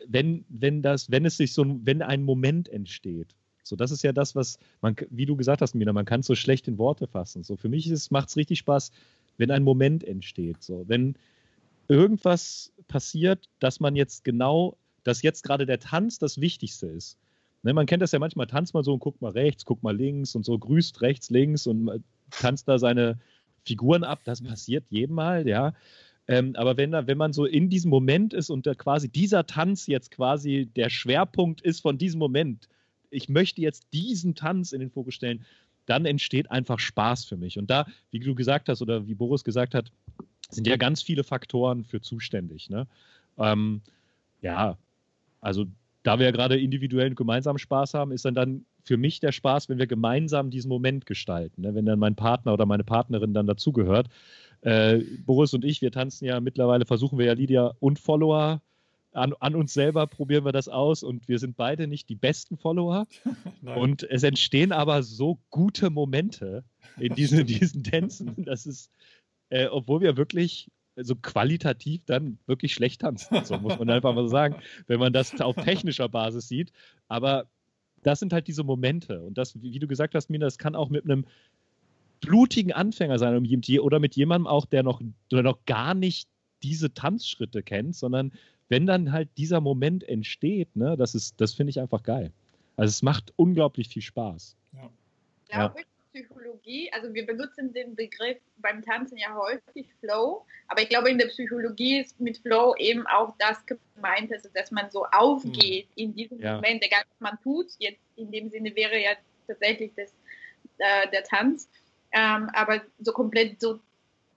wenn, 0.08 0.46
wenn 0.50 0.82
das, 0.82 1.12
wenn 1.12 1.26
es 1.26 1.38
sich 1.38 1.54
so, 1.54 1.66
wenn 1.84 2.02
ein 2.02 2.24
Moment 2.24 2.70
entsteht, 2.70 3.36
so, 3.64 3.76
das 3.76 3.92
ist 3.92 4.04
ja 4.04 4.12
das, 4.12 4.36
was 4.36 4.60
man, 4.82 4.96
wie 5.10 5.26
du 5.26 5.36
gesagt 5.36 5.62
hast, 5.62 5.74
Mina, 5.74 5.94
man 5.94 6.06
kann 6.06 6.20
es 6.20 6.28
so 6.28 6.36
schlecht 6.36 6.68
in 6.68 6.78
Worte 6.78 7.08
fassen. 7.08 7.44
So, 7.44 7.56
für 7.56 7.70
mich 7.70 7.92
macht 8.12 8.30
es 8.30 8.38
richtig 8.38 8.60
Spaß, 8.60 8.92
wenn 9.38 9.52
ein 9.52 9.64
Moment 9.64 10.04
entsteht. 10.04 10.62
So, 10.62 10.84
wenn 10.88 11.16
irgendwas 11.88 12.72
passiert, 12.88 13.50
dass 13.60 13.80
man 13.80 13.96
jetzt 13.96 14.24
genau, 14.24 14.78
dass 15.04 15.22
jetzt 15.22 15.44
gerade 15.44 15.66
der 15.66 15.80
Tanz 15.80 16.20
das 16.20 16.40
Wichtigste 16.42 16.88
ist. 16.88 17.18
Ne, 17.64 17.74
man 17.74 17.86
kennt 17.86 18.04
das 18.04 18.12
ja 18.12 18.20
manchmal, 18.20 18.48
tanzt 18.48 18.74
mal 18.74 18.84
so 18.84 18.94
und 18.94 19.00
guckt 19.00 19.22
mal 19.22 19.32
rechts, 19.32 19.64
guckt 19.64 19.84
mal 19.84 19.96
links 19.96 20.36
und 20.36 20.44
so, 20.44 20.58
grüßt 20.58 21.02
rechts, 21.02 21.30
links 21.30 21.66
und 21.66 22.04
tanzt 22.30 22.68
da 22.68 22.78
seine 22.78 23.18
Figuren 23.66 24.04
ab. 24.04 24.20
Das 24.26 24.42
passiert 24.42 24.84
jedem 24.90 25.16
Mal, 25.16 25.48
ja. 25.48 25.74
Ähm, 26.28 26.56
aber 26.56 26.78
wenn, 26.78 26.92
wenn 26.92 27.18
man 27.18 27.34
so 27.34 27.46
in 27.46 27.70
diesem 27.70 27.90
Moment 27.90 28.34
ist 28.34 28.50
und 28.50 28.66
quasi 28.78 29.10
dieser 29.10 29.46
Tanz 29.46 29.88
jetzt 29.88 30.12
quasi 30.12 30.70
der 30.76 30.90
Schwerpunkt 30.90 31.62
ist 31.62 31.82
von 31.82 31.98
diesem 31.98 32.20
Moment, 32.20 32.70
ich 33.14 33.30
möchte 33.30 33.62
jetzt 33.62 33.88
diesen 33.94 34.36
Tanz 34.36 34.72
in 34.72 34.80
den 34.80 34.90
Fokus 34.90 35.14
stellen, 35.14 35.46
dann 35.86 36.06
entsteht 36.06 36.50
einfach 36.52 36.80
Spaß 36.80 37.26
für 37.26 37.38
mich. 37.38 37.58
Und 37.58 37.70
da, 37.70 37.86
wie 38.12 38.20
du 38.20 38.36
gesagt 38.36 38.70
hast 38.70 38.82
oder 38.82 39.08
wie 39.08 39.16
Boris 39.16 39.44
gesagt 39.44 39.76
hat, 39.76 39.92
sind 40.50 40.68
ja 40.68 40.78
ganz 40.78 41.02
viele 41.02 41.24
Faktoren 41.24 41.84
für 41.84 42.02
zuständig. 42.02 42.70
Ne? 42.70 42.88
Ähm, 43.38 43.82
ja, 44.42 44.78
also 45.42 45.66
da 46.04 46.20
wir 46.20 46.26
ja 46.26 46.32
gerade 46.32 46.60
individuell 46.60 47.10
und 47.10 47.16
gemeinsam 47.16 47.58
Spaß 47.58 47.94
haben, 47.94 48.12
ist 48.12 48.26
dann 48.26 48.36
dann 48.36 48.66
für 48.84 48.98
mich 48.98 49.20
der 49.20 49.32
Spaß, 49.32 49.70
wenn 49.70 49.78
wir 49.78 49.88
gemeinsam 49.88 50.50
diesen 50.50 50.70
Moment 50.70 51.06
gestalten. 51.06 51.62
Ne? 51.62 51.74
Wenn 51.74 51.86
dann 51.86 52.00
mein 52.00 52.16
Partner 52.16 52.54
oder 52.54 52.66
meine 52.66 52.84
Partnerin 52.84 53.34
dann 53.34 53.48
dazugehört. 53.48 54.10
Äh, 54.62 55.00
Boris 55.26 55.54
und 55.54 55.66
ich, 55.66 55.82
wir 55.82 55.92
tanzen 55.92 56.26
ja 56.26 56.40
mittlerweile, 56.40 56.86
versuchen 56.86 57.18
wir 57.18 57.26
ja 57.26 57.34
Lydia 57.34 57.74
und 57.80 58.00
Follower 58.00 58.62
an, 59.14 59.34
an, 59.40 59.56
uns 59.56 59.74
selber 59.74 60.08
probieren 60.08 60.46
wir 60.46 60.52
das 60.52 60.68
aus 60.68 61.04
und 61.04 61.28
wir 61.28 61.40
sind 61.40 61.56
beide 61.56 61.88
nicht 61.88 62.10
die 62.10 62.16
besten 62.16 62.58
Follower. 62.58 63.08
und 63.76 64.04
es 64.04 64.24
entstehen 64.24 64.72
aber 64.72 65.04
so 65.04 65.40
gute 65.50 65.90
Momente 65.90 66.64
in 66.98 67.16
diesen, 67.16 67.40
in 67.40 67.48
diesen 67.48 67.84
Tänzen. 67.84 68.34
Das 68.46 68.66
ist, 68.66 68.92
äh, 69.50 69.68
obwohl 69.68 70.02
wir 70.02 70.18
wirklich 70.18 70.70
so 70.96 71.16
qualitativ 71.16 72.06
dann 72.06 72.38
wirklich 72.46 72.74
schlecht 72.74 73.02
tanzen. 73.02 73.44
So 73.46 73.58
muss 73.58 73.80
man 73.80 73.90
einfach 73.90 74.14
mal 74.14 74.28
sagen, 74.28 74.56
wenn 74.88 75.00
man 75.00 75.14
das 75.14 75.40
auf 75.42 75.56
technischer 75.56 76.08
Basis 76.08 76.48
sieht. 76.48 76.72
Aber 77.08 77.48
das 78.04 78.20
sind 78.20 78.34
halt 78.34 78.48
diese 78.48 78.64
Momente. 78.64 79.22
Und 79.22 79.38
das, 79.38 79.60
wie 79.62 79.80
du 79.80 79.88
gesagt 79.88 80.14
hast, 80.14 80.30
Mina, 80.30 80.46
das 80.46 80.58
kann 80.58 80.76
auch 80.76 80.90
mit 80.90 81.06
einem 81.06 81.26
blutigen 82.20 82.72
Anfänger 82.72 83.18
sein 83.20 83.36
oder 83.80 84.00
mit 84.00 84.16
jemandem 84.16 84.48
auch, 84.48 84.66
der 84.66 84.84
noch, 84.84 85.02
der 85.32 85.44
noch 85.44 85.66
gar 85.66 85.94
nicht 85.94 86.30
diese 86.62 86.94
Tanzschritte 86.94 87.64
kennt, 87.64 87.96
sondern 87.96 88.32
wenn 88.74 88.88
dann 88.88 89.12
halt 89.12 89.30
dieser 89.38 89.62
Moment 89.62 90.04
entsteht, 90.10 90.76
ne, 90.76 90.98
das 90.98 91.14
ist, 91.14 91.40
das 91.40 91.54
finde 91.54 91.70
ich 91.70 91.80
einfach 91.80 92.02
geil. 92.02 92.32
Also 92.76 92.90
es 92.90 93.04
macht 93.04 93.32
unglaublich 93.36 93.88
viel 93.88 94.02
Spaß. 94.02 94.58
Ja. 94.74 94.90
Ja. 95.52 95.76
Psychologie, 96.12 96.92
also 96.92 97.14
wir 97.14 97.26
benutzen 97.26 97.72
den 97.72 97.96
Begriff 97.96 98.38
beim 98.58 98.84
Tanzen 98.84 99.18
ja 99.18 99.36
häufig 99.36 99.88
Flow, 100.00 100.46
aber 100.68 100.82
ich 100.82 100.90
glaube 100.90 101.12
in 101.12 101.20
der 101.20 101.28
Psychologie 101.28 102.00
ist 102.00 102.20
mit 102.20 102.38
Flow 102.40 102.76
eben 102.78 103.06
auch 103.08 103.36
das 103.38 103.64
gemeint, 103.66 104.32
also 104.32 104.50
dass 104.56 104.72
man 104.72 104.90
so 104.90 105.06
aufgeht 105.12 105.86
hm. 105.86 105.94
in 105.96 106.16
diesem 106.16 106.40
ja. 106.40 106.56
Moment, 106.56 106.84
egal 106.84 107.04
was 107.10 107.20
man 107.20 107.40
tut, 107.42 107.68
jetzt 107.78 108.02
in 108.16 108.32
dem 108.32 108.50
Sinne 108.50 108.76
wäre 108.76 109.00
ja 109.00 109.12
tatsächlich 109.48 109.92
das, 109.96 110.14
äh, 110.80 111.10
der 111.12 111.24
Tanz, 111.24 111.70
ähm, 112.12 112.50
aber 112.54 112.82
so 113.00 113.12
komplett 113.12 113.60
so 113.62 113.80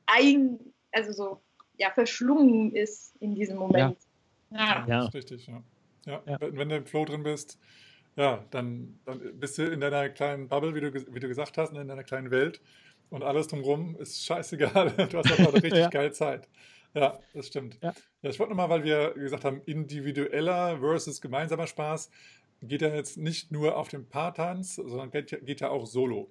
ein, 0.06 0.58
also 0.92 1.12
so 1.12 1.40
ja, 1.78 1.90
verschlungen 1.90 2.74
ist 2.74 3.14
in 3.20 3.34
diesem 3.34 3.56
Moment. 3.56 3.96
Ja, 3.98 4.05
ja. 4.50 4.86
ja. 4.88 5.00
richtig, 5.06 5.46
ja. 5.46 5.62
ja. 6.06 6.22
ja. 6.26 6.40
Wenn, 6.40 6.56
wenn, 6.56 6.68
du 6.68 6.76
im 6.76 6.86
Flow 6.86 7.04
drin 7.04 7.22
bist, 7.22 7.58
ja, 8.16 8.44
dann, 8.50 8.98
dann 9.04 9.38
bist 9.38 9.58
du 9.58 9.64
in 9.64 9.80
deiner 9.80 10.08
kleinen 10.08 10.48
Bubble, 10.48 10.74
wie 10.74 10.80
du, 10.80 11.14
wie 11.14 11.20
du 11.20 11.28
gesagt 11.28 11.58
hast, 11.58 11.72
ne, 11.72 11.82
in 11.82 11.88
deiner 11.88 12.04
kleinen 12.04 12.30
Welt 12.30 12.60
und 13.10 13.22
alles 13.22 13.48
drumherum 13.48 13.96
ist 13.96 14.24
scheißegal. 14.24 14.92
Du 15.10 15.18
hast 15.18 15.30
einfach 15.30 15.52
eine 15.52 15.62
richtig 15.62 15.72
ja. 15.72 15.88
geile 15.88 16.12
Zeit. 16.12 16.48
Ja, 16.94 17.18
das 17.34 17.48
stimmt. 17.48 17.78
Ja. 17.82 17.92
ja 18.22 18.30
ich 18.30 18.38
wollte 18.38 18.50
nochmal, 18.50 18.70
weil 18.70 18.84
wir 18.84 19.12
gesagt 19.14 19.44
haben, 19.44 19.60
individueller 19.66 20.78
versus 20.78 21.20
gemeinsamer 21.20 21.66
Spaß 21.66 22.10
geht 22.62 22.80
ja 22.80 22.88
jetzt 22.88 23.18
nicht 23.18 23.52
nur 23.52 23.76
auf 23.76 23.88
den 23.88 24.08
Paartanz, 24.08 24.76
sondern 24.76 25.10
geht, 25.10 25.44
geht 25.44 25.60
ja 25.60 25.68
auch 25.68 25.86
solo. 25.86 26.30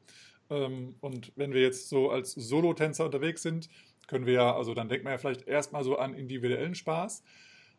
Ähm, 0.49 0.95
und 1.01 1.31
wenn 1.35 1.53
wir 1.53 1.61
jetzt 1.61 1.89
so 1.89 2.09
als 2.09 2.33
Solo-Tänzer 2.33 3.05
unterwegs 3.05 3.43
sind, 3.43 3.69
können 4.07 4.25
wir 4.25 4.33
ja, 4.33 4.55
also 4.55 4.73
dann 4.73 4.89
denkt 4.89 5.03
man 5.03 5.13
ja 5.13 5.17
vielleicht 5.17 5.47
erstmal 5.47 5.83
so 5.83 5.97
an 5.97 6.13
individuellen 6.13 6.75
Spaß 6.75 7.23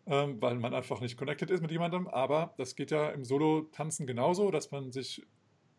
ähm, 0.07 0.41
weil 0.41 0.57
man 0.57 0.75
einfach 0.75 1.01
nicht 1.01 1.17
connected 1.17 1.51
ist 1.51 1.61
mit 1.61 1.71
jemandem. 1.71 2.09
Aber 2.09 2.55
das 2.57 2.77
geht 2.77 2.91
ja 2.91 3.11
im 3.11 3.25
Solo-Tanzen 3.25 4.07
genauso, 4.07 4.51
dass 4.51 4.71
man 4.71 4.93
sich 4.93 5.27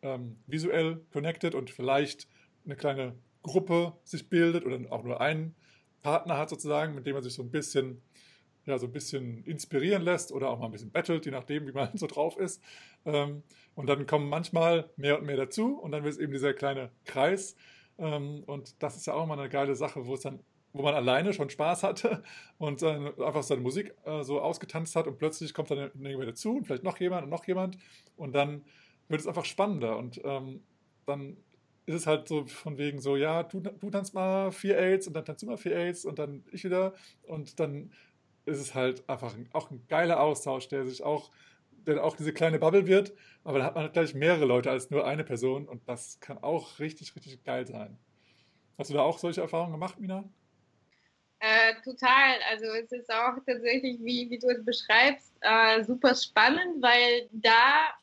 ähm, 0.02 0.38
visuell 0.48 1.02
connected 1.12 1.56
und 1.56 1.70
vielleicht 1.70 2.28
eine 2.66 2.76
kleine 2.76 3.16
Gruppe 3.44 3.94
sich 4.04 4.30
bildet 4.30 4.66
oder 4.66 4.80
auch 4.92 5.04
nur 5.04 5.22
einen 5.22 5.56
Partner 6.02 6.38
hat 6.38 6.50
sozusagen, 6.50 6.96
mit 6.96 7.06
dem 7.06 7.14
man 7.14 7.24
sich 7.24 7.34
so 7.34 7.44
ein 7.44 7.52
bisschen 7.52 8.02
ja, 8.68 8.78
so 8.78 8.86
ein 8.86 8.92
bisschen 8.92 9.44
inspirieren 9.46 10.04
lässt 10.04 10.32
oder 10.34 10.50
auch 10.50 10.60
mal 10.60 10.66
ein 10.66 10.72
bisschen 10.74 10.92
battelt, 10.92 11.26
je 11.26 11.32
nachdem, 11.32 11.66
wie 11.68 11.72
man 11.72 11.90
so 11.98 12.06
drauf 12.06 12.38
ist. 12.38 12.62
Ähm, 13.06 13.42
und 13.76 13.88
dann 13.88 14.06
kommen 14.06 14.30
manchmal 14.30 14.90
mehr 14.98 15.18
und 15.18 15.26
mehr 15.26 15.38
dazu 15.38 15.80
und 15.80 15.92
dann 15.92 16.04
wird 16.04 16.14
es 16.14 16.20
eben 16.20 16.34
dieser 16.34 16.54
kleine 16.54 16.92
Kreis. 17.06 17.56
Ähm, 17.98 18.44
und 18.46 18.76
das 18.84 18.98
ist 18.98 19.08
ja 19.08 19.14
auch 19.14 19.26
mal 19.26 19.40
eine 19.40 19.50
geile 19.50 19.76
Sache, 19.76 20.06
wo 20.06 20.14
es 20.16 20.22
dann 20.22 20.42
wo 20.78 20.84
man 20.84 20.96
alleine 20.96 21.34
schon 21.34 21.50
Spaß 21.50 21.84
hatte 21.84 22.24
und 22.58 22.82
äh, 22.84 23.12
einfach 23.24 23.44
seine 23.44 23.62
Musik 23.62 23.94
äh, 24.06 24.24
so 24.24 24.42
ausgetanzt 24.42 24.96
hat 24.96 25.08
und 25.08 25.18
plötzlich 25.18 25.54
kommt 25.54 25.72
dann 25.72 25.92
jemand 26.00 26.30
dazu 26.30 26.58
und 26.58 26.66
vielleicht 26.66 26.84
noch 26.84 27.00
jemand 27.00 27.24
und 27.24 27.30
noch 27.30 27.46
jemand 27.46 27.78
und 28.16 28.34
dann 28.34 28.64
wird 29.08 29.22
es 29.22 29.28
einfach 29.28 29.46
spannender 29.46 29.98
und 29.98 30.22
ähm, 30.24 30.64
dann 31.06 31.38
ist 31.86 31.96
es 31.96 32.08
halt 32.08 32.28
so 32.28 32.46
von 32.46 32.78
wegen 32.78 33.00
so, 33.00 33.16
ja, 33.16 33.44
du, 33.44 33.62
du 33.62 33.90
tanzt 33.90 34.14
mal 34.14 34.52
vier 34.52 34.78
Aids 34.78 35.08
und 35.08 35.14
dann 35.14 35.24
tanzt 35.24 35.42
du 35.42 35.48
mal 35.48 35.58
vier 35.58 35.76
Aids 35.76 36.04
und 36.04 36.20
dann 36.20 36.44
ich 36.52 36.66
wieder 36.66 36.94
und 37.24 37.60
dann 37.62 37.92
ist 38.46 38.60
es 38.60 38.76
halt 38.76 39.08
einfach 39.10 39.34
ein, 39.34 39.50
auch 39.54 39.72
ein 39.72 39.86
geiler 39.88 40.20
Austausch, 40.20 40.68
der 40.68 40.86
sich 40.86 41.04
auch, 41.04 41.32
der 41.86 42.04
auch 42.04 42.18
diese 42.18 42.34
kleine 42.34 42.60
Bubble 42.60 42.88
wird, 42.88 43.14
aber 43.46 43.60
da 43.60 43.66
hat 43.66 43.76
man 43.76 43.86
halt 43.86 43.94
gleich 43.94 44.14
mehrere 44.14 44.46
Leute 44.46 44.70
als 44.70 44.90
nur 44.90 45.08
eine 45.08 45.24
Person 45.24 45.68
und 45.68 45.88
das 45.88 46.20
kann 46.20 46.38
auch 46.40 46.80
richtig, 46.80 47.16
richtig 47.16 47.44
geil 47.46 47.66
sein. 47.66 47.98
Hast 48.78 48.90
du 48.90 48.94
da 48.94 49.02
auch 49.02 49.18
solche 49.18 49.42
Erfahrungen 49.42 49.72
gemacht, 49.72 50.00
Mina? 50.00 50.26
Äh, 51.40 51.76
total. 51.84 52.36
Also 52.50 52.66
es 52.66 52.92
ist 52.92 53.12
auch 53.12 53.36
tatsächlich, 53.46 53.98
wie, 54.02 54.30
wie 54.30 54.40
du 54.40 54.50
es 54.50 54.64
beschreibst, 54.66 55.32
äh, 55.42 55.84
super 55.84 56.16
spannend, 56.16 56.82
weil 56.82 57.28
da, 57.32 57.94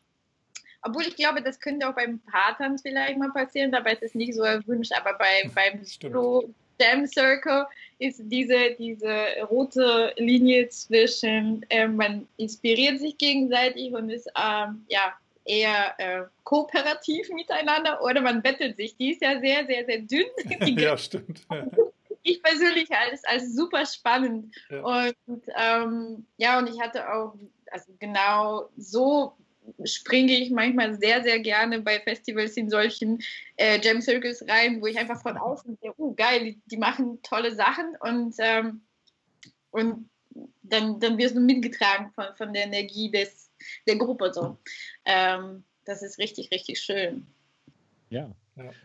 obwohl 0.82 1.02
ich 1.02 1.16
glaube, 1.16 1.42
das 1.42 1.58
könnte 1.58 1.88
auch 1.88 1.94
beim 1.94 2.20
Paartanz 2.20 2.82
vielleicht 2.82 3.18
mal 3.18 3.32
passieren, 3.32 3.72
dabei 3.72 3.94
ist 3.94 4.02
es 4.02 4.14
nicht 4.14 4.34
so 4.34 4.42
erwünscht, 4.42 4.92
aber 4.92 5.18
bei, 5.18 5.50
beim 5.52 5.84
Solo 5.84 6.54
Jam 6.80 7.06
Circle 7.06 7.66
ist 7.98 8.20
diese, 8.24 8.74
diese 8.78 9.12
rote 9.48 10.12
Linie 10.16 10.68
zwischen, 10.68 11.64
äh, 11.70 11.88
man 11.88 12.28
inspiriert 12.36 13.00
sich 13.00 13.18
gegenseitig 13.18 13.92
und 13.92 14.10
ist 14.10 14.28
ähm, 14.36 14.84
ja, 14.88 15.14
eher 15.44 15.94
äh, 15.98 16.22
kooperativ 16.42 17.28
miteinander 17.30 18.02
oder 18.02 18.20
man 18.20 18.42
bettelt 18.42 18.76
sich. 18.76 18.96
Die 18.96 19.12
ist 19.12 19.22
ja 19.22 19.38
sehr, 19.40 19.66
sehr, 19.66 19.84
sehr 19.84 19.98
dünn. 19.98 20.26
ja, 20.78 20.96
stimmt 20.96 21.46
ich 22.24 22.42
persönlich 22.42 22.90
als, 22.90 23.22
als 23.24 23.54
super 23.54 23.86
spannend. 23.86 24.54
Ja. 24.70 24.82
Und 24.82 25.42
ähm, 25.56 26.26
ja, 26.36 26.58
und 26.58 26.68
ich 26.68 26.80
hatte 26.80 27.12
auch, 27.12 27.34
also 27.70 27.92
genau 28.00 28.70
so 28.76 29.36
springe 29.84 30.32
ich 30.32 30.50
manchmal 30.50 30.98
sehr, 30.98 31.22
sehr 31.22 31.38
gerne 31.38 31.80
bei 31.80 32.00
Festivals 32.00 32.56
in 32.56 32.68
solchen 32.68 33.22
äh, 33.56 33.80
Jam 33.80 34.00
Circles 34.00 34.44
rein, 34.48 34.80
wo 34.80 34.86
ich 34.86 34.98
einfach 34.98 35.22
von 35.22 35.36
außen 35.36 35.78
sehe, 35.80 35.94
oh 35.96 36.12
geil, 36.14 36.44
die, 36.44 36.60
die 36.66 36.76
machen 36.76 37.22
tolle 37.22 37.54
Sachen 37.54 37.96
und, 38.00 38.34
ähm, 38.38 38.82
und 39.70 40.10
dann, 40.62 41.00
dann 41.00 41.18
wirst 41.18 41.36
du 41.36 41.40
mitgetragen 41.40 42.10
von, 42.14 42.26
von 42.36 42.52
der 42.52 42.64
Energie 42.64 43.10
des, 43.10 43.50
der 43.86 43.96
Gruppe. 43.96 44.32
So. 44.32 44.58
Ähm, 45.04 45.64
das 45.84 46.02
ist 46.02 46.18
richtig, 46.18 46.50
richtig 46.50 46.80
schön. 46.80 47.26
Ja, 48.10 48.34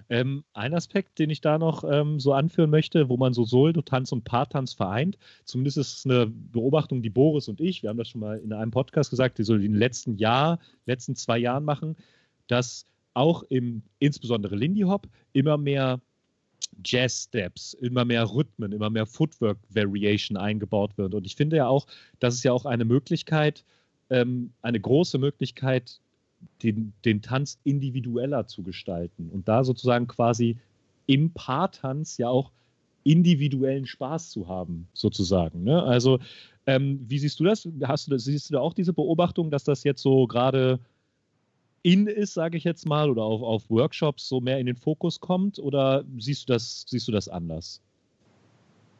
Ähm, 0.09 0.43
ein 0.53 0.73
Aspekt, 0.73 1.19
den 1.19 1.29
ich 1.29 1.41
da 1.41 1.57
noch 1.57 1.83
ähm, 1.83 2.19
so 2.19 2.33
anführen 2.33 2.69
möchte, 2.69 3.09
wo 3.09 3.17
man 3.17 3.33
so 3.33 3.43
Solo-Tanz 3.43 4.11
und 4.11 4.23
Paartanz 4.23 4.73
vereint, 4.73 5.17
zumindest 5.43 5.77
ist 5.77 5.97
es 5.99 6.05
eine 6.05 6.27
Beobachtung, 6.27 7.01
die 7.01 7.09
Boris 7.09 7.47
und 7.47 7.61
ich, 7.61 7.83
wir 7.83 7.89
haben 7.89 7.97
das 7.97 8.09
schon 8.09 8.21
mal 8.21 8.39
in 8.39 8.51
einem 8.51 8.71
Podcast 8.71 9.09
gesagt, 9.09 9.37
die 9.37 9.43
so 9.43 9.55
in 9.55 9.61
den 9.61 9.75
letzten 9.75 10.17
Jahr, 10.17 10.59
letzten 10.85 11.15
zwei 11.15 11.37
Jahren 11.37 11.65
machen, 11.65 11.95
dass 12.47 12.85
auch 13.13 13.43
im 13.43 13.83
insbesondere 13.99 14.55
Lindy 14.55 14.81
Hop 14.81 15.07
immer 15.33 15.57
mehr 15.57 15.99
Jazz-Steps, 16.83 17.73
immer 17.73 18.05
mehr 18.05 18.23
Rhythmen, 18.31 18.71
immer 18.71 18.89
mehr 18.89 19.05
Footwork-Variation 19.05 20.37
eingebaut 20.37 20.97
wird. 20.97 21.13
Und 21.13 21.25
ich 21.25 21.35
finde 21.35 21.57
ja 21.57 21.67
auch, 21.67 21.87
das 22.19 22.35
ist 22.35 22.43
ja 22.43 22.53
auch 22.53 22.65
eine 22.65 22.85
Möglichkeit, 22.85 23.63
ähm, 24.09 24.53
eine 24.61 24.79
große 24.79 25.17
Möglichkeit, 25.17 25.99
den, 26.63 26.93
den 27.05 27.21
Tanz 27.21 27.59
individueller 27.63 28.47
zu 28.47 28.63
gestalten 28.63 29.29
und 29.29 29.47
da 29.47 29.63
sozusagen 29.63 30.07
quasi 30.07 30.57
im 31.05 31.31
Paartanz 31.31 32.17
ja 32.17 32.29
auch 32.29 32.51
individuellen 33.03 33.85
Spaß 33.85 34.29
zu 34.29 34.47
haben, 34.47 34.87
sozusagen. 34.93 35.63
Ne? 35.63 35.81
Also, 35.81 36.19
ähm, 36.67 37.03
wie 37.07 37.17
siehst 37.17 37.39
du 37.39 37.45
das? 37.45 37.67
Hast 37.83 38.11
du? 38.11 38.17
Siehst 38.17 38.49
du 38.49 38.53
da 38.53 38.59
auch 38.59 38.73
diese 38.73 38.93
Beobachtung, 38.93 39.49
dass 39.49 39.63
das 39.63 39.83
jetzt 39.83 40.01
so 40.01 40.27
gerade 40.27 40.79
in 41.81 42.07
ist, 42.07 42.33
sage 42.33 42.57
ich 42.57 42.63
jetzt 42.63 42.85
mal, 42.85 43.09
oder 43.09 43.23
auf, 43.23 43.41
auf 43.41 43.69
Workshops 43.69 44.27
so 44.27 44.41
mehr 44.41 44.59
in 44.59 44.65
den 44.65 44.75
Fokus 44.75 45.19
kommt? 45.19 45.59
Oder 45.59 46.03
siehst 46.17 46.47
du 46.47 46.53
das, 46.53 46.85
siehst 46.87 47.07
du 47.07 47.11
das 47.11 47.29
anders? 47.29 47.81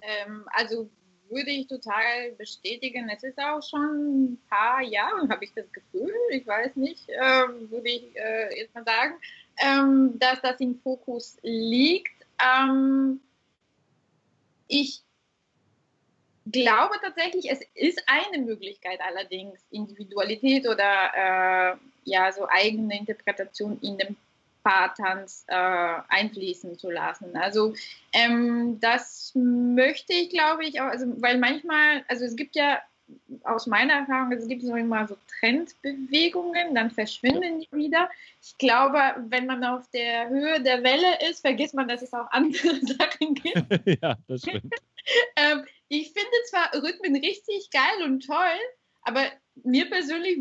Ähm, 0.02 0.44
also 0.54 0.90
würde 1.30 1.52
ich 1.52 1.68
total 1.68 2.32
bestätigen. 2.38 3.10
Es 3.10 3.24
ist 3.24 3.38
auch 3.38 3.62
schon 3.62 4.34
ein 4.34 4.42
paar 4.50 4.82
Jahre, 4.82 5.28
habe 5.30 5.46
ich 5.46 5.54
das 5.54 5.72
Gefühl, 5.72 6.14
ich 6.32 6.46
weiß 6.46 6.76
nicht, 6.76 7.08
äh, 7.10 7.48
würde 7.70 7.90
ich 7.90 8.16
äh, 8.16 8.60
jetzt 8.60 8.74
mal 8.76 8.86
sagen, 8.86 9.16
ähm, 9.58 10.20
dass 10.20 10.42
das 10.42 10.60
im 10.60 10.80
Fokus 10.80 11.38
liegt. 11.42 12.26
Ähm, 12.42 13.20
ich 14.68 15.02
glaube 16.52 16.96
tatsächlich, 17.02 17.50
es 17.52 17.62
ist 17.76 18.04
eine 18.08 18.44
Möglichkeit 18.44 19.00
allerdings, 19.02 19.60
Individualität 19.72 20.68
oder 20.68 21.74
äh, 21.74 21.78
ja, 22.06 22.32
so 22.32 22.48
eigene 22.48 22.98
Interpretation 22.98 23.80
in 23.82 23.98
dem 23.98 24.16
Paartanz 24.64 25.46
äh, 25.48 25.56
einfließen 26.10 26.78
zu 26.78 26.90
lassen. 26.92 27.36
Also 27.36 27.74
ähm, 28.14 28.80
das 28.80 29.32
möchte 29.36 30.14
ich, 30.14 30.30
glaube 30.30 30.66
ich, 30.66 30.82
auch, 30.82 30.88
also, 30.88 31.06
weil 31.22 31.38
manchmal, 31.38 32.04
also 32.08 32.26
es 32.26 32.36
gibt 32.36 32.56
ja 32.56 32.80
aus 33.44 33.68
meiner 33.68 33.94
Erfahrung, 33.94 34.32
es 34.32 34.48
gibt 34.48 34.62
so 34.62 34.76
immer 34.76 35.08
so 35.08 35.18
Trendbewegungen, 35.40 36.76
dann 36.76 36.92
verschwinden 36.92 37.62
die 37.62 37.70
wieder. 37.72 38.10
Ich 38.42 38.58
glaube, 38.58 39.00
wenn 39.30 39.46
man 39.46 39.64
auf 39.64 39.90
der 39.92 40.30
Höhe 40.30 40.62
der 40.62 40.84
Welle 40.84 41.30
ist, 41.30 41.42
vergisst 41.42 41.74
man, 41.74 41.88
dass 41.88 42.02
es 42.02 42.14
auch 42.14 42.30
andere 42.32 42.76
Sachen 42.82 43.34
gibt. 43.36 43.88
ja, 44.02 44.16
das 44.28 44.42
stimmt. 44.42 44.74
ähm, 45.36 45.66
ich 45.88 46.12
finde 46.12 46.30
zwar 46.50 46.72
Rhythmen 46.74 47.16
richtig 47.16 47.70
geil 47.72 48.04
und 48.06 48.26
toll, 48.26 48.60
aber 49.02 49.24
mir 49.64 49.90
persönlich 49.90 50.38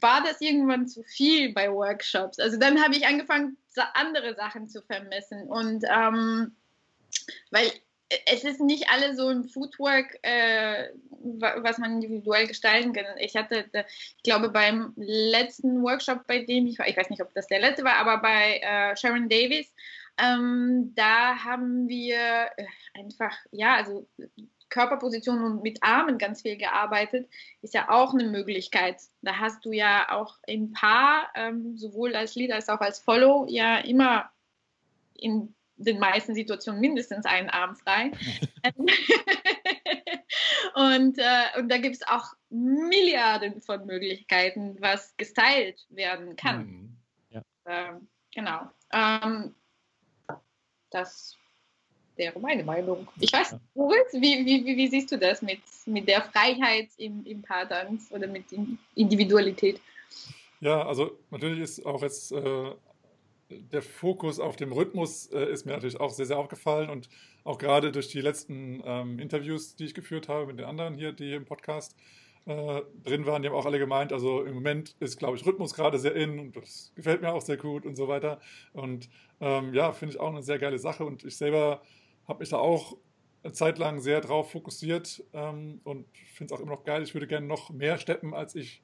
war 0.00 0.22
das 0.22 0.40
irgendwann 0.40 0.88
zu 0.88 1.02
viel 1.02 1.52
bei 1.52 1.72
Workshops. 1.72 2.38
Also 2.38 2.58
dann 2.58 2.82
habe 2.82 2.94
ich 2.96 3.06
angefangen, 3.06 3.56
andere 3.94 4.34
Sachen 4.34 4.68
zu 4.68 4.82
vermessen. 4.82 5.42
Und 5.48 5.84
ähm, 5.88 6.52
weil 7.50 7.70
es 8.26 8.44
ist 8.44 8.60
nicht 8.60 8.88
alles 8.90 9.16
so 9.16 9.28
ein 9.28 9.44
Footwork, 9.44 10.18
äh, 10.22 10.88
was 11.10 11.78
man 11.78 12.02
individuell 12.02 12.46
gestalten 12.46 12.92
kann. 12.92 13.04
Ich 13.18 13.36
hatte, 13.36 13.66
ich 14.16 14.22
glaube, 14.22 14.48
beim 14.48 14.94
letzten 14.96 15.82
Workshop, 15.82 16.26
bei 16.26 16.44
dem 16.44 16.66
ich 16.66 16.78
war, 16.78 16.88
ich 16.88 16.96
weiß 16.96 17.10
nicht, 17.10 17.22
ob 17.22 17.32
das 17.34 17.46
der 17.48 17.60
letzte 17.60 17.84
war, 17.84 17.96
aber 17.96 18.18
bei 18.18 18.60
äh, 18.62 18.96
Sharon 18.96 19.28
Davis, 19.28 19.72
ähm, 20.16 20.92
da 20.94 21.44
haben 21.44 21.88
wir 21.88 22.16
äh, 22.56 22.66
einfach, 22.94 23.36
ja, 23.50 23.76
also 23.76 24.08
Körperposition 24.70 25.42
und 25.42 25.62
mit 25.62 25.82
Armen 25.82 26.18
ganz 26.18 26.42
viel 26.42 26.56
gearbeitet, 26.56 27.28
ist 27.62 27.74
ja 27.74 27.88
auch 27.88 28.12
eine 28.12 28.24
Möglichkeit. 28.24 29.00
Da 29.22 29.38
hast 29.38 29.64
du 29.64 29.72
ja 29.72 30.10
auch 30.10 30.38
im 30.46 30.72
Paar, 30.72 31.30
ähm, 31.34 31.76
sowohl 31.76 32.14
als 32.14 32.34
Lead 32.34 32.52
als 32.52 32.68
auch 32.68 32.80
als 32.80 32.98
Follow, 32.98 33.46
ja 33.48 33.78
immer 33.78 34.30
in 35.14 35.54
den 35.76 35.98
meisten 35.98 36.34
Situationen 36.34 36.80
mindestens 36.80 37.24
einen 37.24 37.50
Arm 37.50 37.76
frei. 37.76 38.10
und, 40.74 41.18
äh, 41.18 41.58
und 41.58 41.68
da 41.68 41.78
gibt 41.78 41.96
es 41.96 42.06
auch 42.06 42.34
Milliarden 42.50 43.60
von 43.60 43.86
Möglichkeiten, 43.86 44.76
was 44.80 45.16
gestylt 45.16 45.86
werden 45.88 46.36
kann. 46.36 46.66
Mhm. 46.66 46.96
Ja. 47.30 47.42
Ähm, 47.66 48.08
genau. 48.34 48.70
Ähm, 48.92 49.54
das 50.90 51.36
wäre 52.18 52.38
meine 52.40 52.64
Meinung. 52.64 53.08
Ich 53.20 53.32
weiß, 53.32 53.56
Moritz, 53.74 54.12
wie, 54.12 54.44
wie, 54.44 54.64
wie, 54.64 54.76
wie, 54.76 54.88
siehst 54.88 55.10
du 55.10 55.18
das 55.18 55.40
mit, 55.42 55.60
mit 55.86 56.08
der 56.08 56.22
Freiheit 56.22 56.88
im, 56.98 57.24
im 57.24 57.42
Paartanz 57.42 58.08
oder 58.10 58.26
mit 58.26 58.44
Individualität? 58.94 59.80
Ja, 60.60 60.86
also 60.86 61.12
natürlich 61.30 61.60
ist 61.60 61.86
auch 61.86 62.02
jetzt 62.02 62.32
äh, 62.32 62.72
der 63.50 63.82
Fokus 63.82 64.40
auf 64.40 64.56
dem 64.56 64.72
Rhythmus 64.72 65.26
äh, 65.26 65.50
ist 65.50 65.64
mir 65.64 65.72
natürlich 65.72 66.00
auch 66.00 66.10
sehr, 66.10 66.26
sehr 66.26 66.38
aufgefallen 66.38 66.90
und 66.90 67.08
auch 67.44 67.58
gerade 67.58 67.92
durch 67.92 68.08
die 68.08 68.20
letzten 68.20 68.82
ähm, 68.84 69.18
Interviews, 69.18 69.76
die 69.76 69.86
ich 69.86 69.94
geführt 69.94 70.28
habe 70.28 70.46
mit 70.46 70.58
den 70.58 70.66
anderen 70.66 70.94
hier, 70.94 71.12
die 71.12 71.32
im 71.32 71.44
Podcast 71.44 71.96
äh, 72.46 72.82
drin 73.04 73.26
waren, 73.26 73.42
die 73.42 73.48
haben 73.48 73.56
auch 73.56 73.66
alle 73.66 73.78
gemeint, 73.78 74.12
also 74.12 74.42
im 74.42 74.54
Moment 74.54 74.96
ist, 75.00 75.18
glaube 75.18 75.36
ich, 75.36 75.46
Rhythmus 75.46 75.74
gerade 75.74 75.98
sehr 75.98 76.14
in 76.14 76.38
und 76.38 76.56
das 76.56 76.92
gefällt 76.94 77.22
mir 77.22 77.32
auch 77.32 77.42
sehr 77.42 77.56
gut 77.56 77.86
und 77.86 77.96
so 77.96 78.08
weiter. 78.08 78.40
Und 78.72 79.08
ähm, 79.40 79.72
ja, 79.74 79.92
finde 79.92 80.14
ich 80.14 80.20
auch 80.20 80.30
eine 80.30 80.42
sehr 80.42 80.58
geile 80.58 80.78
Sache 80.78 81.04
und 81.04 81.24
ich 81.24 81.36
selber 81.36 81.82
habe 82.28 82.40
mich 82.40 82.50
da 82.50 82.58
auch 82.58 82.96
eine 83.42 83.52
Zeit 83.52 83.78
lang 83.78 84.00
sehr 84.00 84.20
drauf 84.20 84.52
fokussiert 84.52 85.24
ähm, 85.32 85.80
und 85.84 86.06
finde 86.34 86.52
es 86.52 86.58
auch 86.58 86.62
immer 86.62 86.74
noch 86.74 86.84
geil. 86.84 87.02
Ich 87.02 87.14
würde 87.14 87.26
gerne 87.26 87.46
noch 87.46 87.70
mehr 87.70 87.98
steppen, 87.98 88.34
als 88.34 88.54
ich 88.54 88.82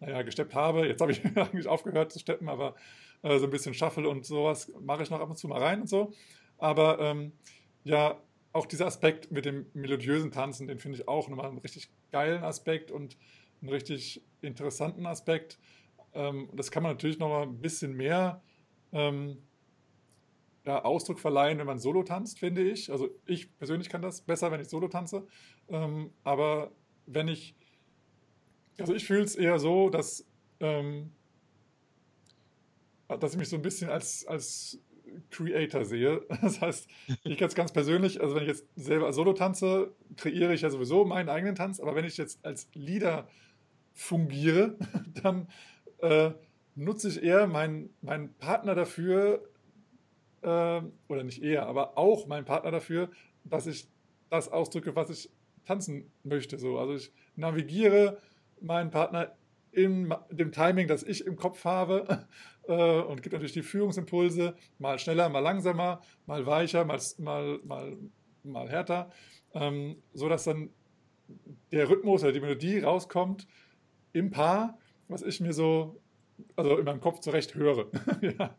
naja, 0.00 0.22
gesteppt 0.22 0.54
habe. 0.54 0.86
Jetzt 0.86 1.00
habe 1.00 1.12
ich 1.12 1.24
eigentlich 1.36 1.66
aufgehört 1.66 2.12
zu 2.12 2.18
steppen, 2.18 2.48
aber 2.48 2.74
äh, 3.22 3.38
so 3.38 3.46
ein 3.46 3.50
bisschen 3.50 3.74
Shuffle 3.74 4.08
und 4.08 4.26
sowas 4.26 4.72
mache 4.80 5.02
ich 5.02 5.10
noch 5.10 5.20
ab 5.20 5.30
und 5.30 5.36
zu 5.36 5.48
mal 5.48 5.60
rein 5.60 5.80
und 5.80 5.88
so. 5.88 6.12
Aber 6.58 6.98
ähm, 7.00 7.32
ja, 7.84 8.20
auch 8.52 8.66
dieser 8.66 8.86
Aspekt 8.86 9.30
mit 9.30 9.44
dem 9.44 9.66
melodiösen 9.72 10.30
Tanzen, 10.30 10.66
den 10.66 10.78
finde 10.78 10.98
ich 10.98 11.08
auch 11.08 11.28
nochmal 11.28 11.46
einen 11.46 11.58
richtig 11.58 11.90
geilen 12.10 12.44
Aspekt 12.44 12.90
und 12.90 13.16
einen 13.60 13.70
richtig 13.70 14.22
interessanten 14.40 15.06
Aspekt. 15.06 15.58
Ähm, 16.14 16.48
das 16.54 16.70
kann 16.70 16.82
man 16.82 16.92
natürlich 16.92 17.18
noch 17.18 17.28
mal 17.28 17.42
ein 17.42 17.60
bisschen 17.60 17.94
mehr 17.94 18.42
ähm, 18.92 19.38
ja, 20.68 20.84
Ausdruck 20.84 21.18
verleihen, 21.18 21.58
wenn 21.58 21.66
man 21.66 21.78
Solo 21.78 22.02
tanzt, 22.02 22.38
finde 22.38 22.62
ich. 22.62 22.92
Also 22.92 23.08
ich 23.26 23.56
persönlich 23.58 23.88
kann 23.88 24.02
das 24.02 24.20
besser, 24.20 24.52
wenn 24.52 24.60
ich 24.60 24.68
Solo 24.68 24.88
tanze. 24.88 25.26
Ähm, 25.68 26.12
aber 26.24 26.72
wenn 27.06 27.26
ich, 27.26 27.54
also 28.78 28.94
ich 28.94 29.06
fühle 29.06 29.22
es 29.22 29.34
eher 29.34 29.58
so, 29.58 29.88
dass, 29.88 30.26
ähm, 30.60 31.10
dass 33.08 33.32
ich 33.32 33.38
mich 33.38 33.48
so 33.48 33.56
ein 33.56 33.62
bisschen 33.62 33.88
als, 33.88 34.26
als 34.26 34.78
Creator 35.30 35.86
sehe. 35.86 36.26
Das 36.42 36.60
heißt, 36.60 36.88
ich 37.24 37.40
jetzt 37.40 37.56
ganz 37.56 37.72
persönlich, 37.72 38.20
also 38.20 38.34
wenn 38.34 38.42
ich 38.42 38.48
jetzt 38.48 38.66
selber 38.76 39.12
Solo 39.14 39.32
tanze, 39.32 39.94
kreiere 40.16 40.52
ich 40.52 40.60
ja 40.60 40.70
sowieso 40.70 41.06
meinen 41.06 41.30
eigenen 41.30 41.54
Tanz, 41.54 41.80
aber 41.80 41.94
wenn 41.94 42.04
ich 42.04 42.18
jetzt 42.18 42.44
als 42.44 42.68
Leader 42.74 43.26
fungiere, 43.94 44.76
dann 45.22 45.48
äh, 46.02 46.32
nutze 46.74 47.08
ich 47.08 47.22
eher 47.22 47.46
meinen, 47.46 47.88
meinen 48.02 48.34
Partner 48.34 48.74
dafür, 48.74 49.42
äh, 49.42 49.57
oder 51.08 51.24
nicht 51.24 51.42
eher, 51.42 51.66
aber 51.66 51.96
auch 51.98 52.26
meinen 52.26 52.44
Partner 52.44 52.70
dafür, 52.70 53.10
dass 53.44 53.66
ich 53.66 53.88
das 54.30 54.50
ausdrücke, 54.50 54.94
was 54.96 55.10
ich 55.10 55.30
tanzen 55.64 56.10
möchte. 56.24 56.58
So. 56.58 56.78
Also 56.78 56.94
ich 56.94 57.12
navigiere 57.36 58.18
meinen 58.60 58.90
Partner 58.90 59.36
in 59.72 60.12
dem 60.30 60.50
Timing, 60.50 60.88
das 60.88 61.02
ich 61.02 61.26
im 61.26 61.36
Kopf 61.36 61.64
habe 61.64 62.26
äh, 62.68 63.00
und 63.00 63.22
gibt 63.22 63.32
natürlich 63.32 63.52
die 63.52 63.62
Führungsimpulse, 63.62 64.56
mal 64.78 64.98
schneller, 64.98 65.28
mal 65.28 65.40
langsamer, 65.40 66.00
mal 66.26 66.46
weicher, 66.46 66.84
mal, 66.84 66.98
mal, 67.18 67.60
mal, 67.64 67.96
mal 68.42 68.68
härter, 68.68 69.10
ähm, 69.54 70.02
sodass 70.14 70.44
dann 70.44 70.70
der 71.70 71.88
Rhythmus 71.88 72.22
oder 72.22 72.32
die 72.32 72.40
Melodie 72.40 72.80
rauskommt 72.80 73.46
im 74.12 74.30
Paar, 74.30 74.78
was 75.08 75.22
ich 75.22 75.40
mir 75.40 75.52
so, 75.52 76.00
also 76.56 76.78
in 76.78 76.84
meinem 76.84 77.00
Kopf 77.00 77.20
zurecht 77.20 77.54
höre. 77.54 77.90
ja. 78.22 78.56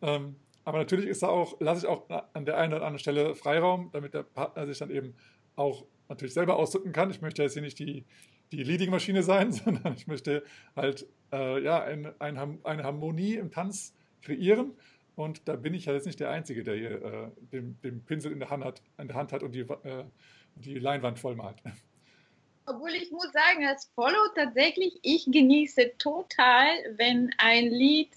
ähm, 0.00 0.36
aber 0.66 0.78
natürlich 0.78 1.06
ist 1.06 1.22
da 1.22 1.28
auch, 1.28 1.60
lasse 1.60 1.86
ich 1.86 1.86
auch 1.86 2.10
an 2.32 2.44
der 2.44 2.56
einen 2.58 2.74
oder 2.74 2.82
anderen 2.82 2.98
Stelle 2.98 3.36
Freiraum, 3.36 3.88
damit 3.92 4.14
der 4.14 4.24
Partner 4.24 4.66
sich 4.66 4.78
dann 4.78 4.90
eben 4.90 5.14
auch 5.54 5.86
natürlich 6.08 6.34
selber 6.34 6.56
ausdrücken 6.56 6.92
kann. 6.92 7.08
Ich 7.08 7.22
möchte 7.22 7.40
jetzt 7.44 7.52
hier 7.52 7.62
nicht 7.62 7.78
die, 7.78 8.04
die 8.50 8.64
Leading-Maschine 8.64 9.22
sein, 9.22 9.52
sondern 9.52 9.94
ich 9.94 10.08
möchte 10.08 10.42
halt 10.74 11.06
äh, 11.32 11.62
ja, 11.62 11.84
ein, 11.84 12.12
ein, 12.20 12.58
eine 12.64 12.82
Harmonie 12.82 13.34
im 13.34 13.52
Tanz 13.52 13.94
kreieren. 14.22 14.72
Und 15.14 15.46
da 15.46 15.54
bin 15.54 15.72
ich 15.72 15.84
ja 15.84 15.92
jetzt 15.92 16.04
nicht 16.06 16.18
der 16.18 16.30
Einzige, 16.30 16.64
der 16.64 16.74
hier 16.74 17.00
äh, 17.00 17.30
den, 17.52 17.80
den, 17.82 18.04
Pinsel 18.04 18.32
in 18.32 18.40
der 18.40 18.50
Hand 18.50 18.64
hat, 18.64 18.82
in 18.98 19.06
der 19.06 19.16
Hand 19.16 19.32
hat 19.32 19.44
und 19.44 19.52
die, 19.52 19.60
äh, 19.60 20.04
die 20.56 20.80
Leinwand 20.80 21.20
vollmalt. 21.20 21.58
Obwohl 22.66 22.90
ich 22.90 23.12
muss 23.12 23.30
sagen, 23.30 23.64
als 23.64 23.88
Follow 23.94 24.32
tatsächlich, 24.34 24.98
ich 25.02 25.26
genieße 25.26 25.92
total, 25.98 26.66
wenn 26.96 27.30
ein 27.38 27.70
Lied 27.70 28.10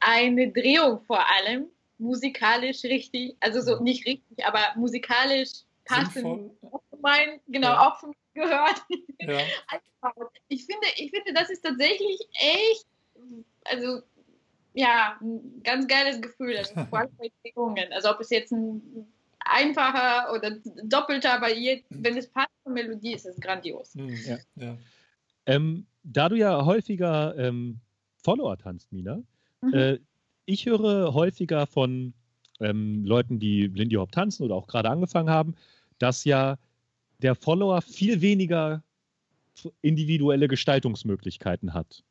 eine 0.00 0.50
Drehung 0.50 1.00
vor 1.02 1.24
allem 1.38 1.68
musikalisch 2.02 2.82
richtig, 2.84 3.36
also 3.40 3.60
so 3.60 3.82
nicht 3.82 4.06
richtig, 4.06 4.44
aber 4.44 4.60
musikalisch 4.76 5.50
passend. 5.84 6.52
Mein, 7.00 7.40
genau, 7.48 7.68
ja. 7.68 7.88
auch 7.88 7.98
für 7.98 8.08
mich 8.08 8.16
gehört. 8.34 8.82
Ja. 9.20 9.40
Ich 10.48 10.66
finde, 10.66 10.84
ich 10.96 11.12
finde, 11.12 11.32
das 11.32 11.48
ist 11.48 11.62
tatsächlich 11.62 12.18
echt, 12.34 12.86
also 13.66 14.02
ja, 14.74 15.16
ein 15.20 15.62
ganz 15.62 15.86
geiles 15.86 16.20
Gefühl. 16.20 16.56
Also, 16.56 16.74
also 17.94 18.10
ob 18.10 18.18
es 18.18 18.30
jetzt 18.30 18.50
ein 18.50 19.06
einfacher 19.38 20.32
oder 20.34 20.56
doppelter, 20.82 21.34
aber 21.34 21.54
je, 21.54 21.84
wenn 21.90 22.16
es 22.16 22.28
passt 22.28 22.50
zur 22.64 22.72
Melodie, 22.72 23.12
ist 23.12 23.26
es 23.26 23.40
grandios. 23.40 23.94
Hm, 23.94 24.08
ja, 24.26 24.38
ja. 24.56 24.76
Ähm, 25.46 25.86
da 26.02 26.28
du 26.28 26.36
ja 26.36 26.64
häufiger 26.64 27.36
ähm, 27.38 27.78
Follower 28.16 28.58
tanzt, 28.58 28.92
Mina, 28.92 29.22
mhm. 29.60 29.74
äh, 29.74 29.98
ich 30.46 30.66
höre 30.66 31.14
häufiger 31.14 31.66
von 31.66 32.14
ähm, 32.60 33.04
Leuten, 33.04 33.38
die 33.38 33.66
Lindy 33.66 33.96
Hop 33.96 34.12
tanzen 34.12 34.44
oder 34.44 34.54
auch 34.54 34.66
gerade 34.66 34.90
angefangen 34.90 35.30
haben, 35.30 35.54
dass 35.98 36.24
ja 36.24 36.58
der 37.20 37.34
Follower 37.34 37.82
viel 37.82 38.20
weniger 38.20 38.82
individuelle 39.80 40.48
Gestaltungsmöglichkeiten 40.48 41.74
hat. 41.74 42.02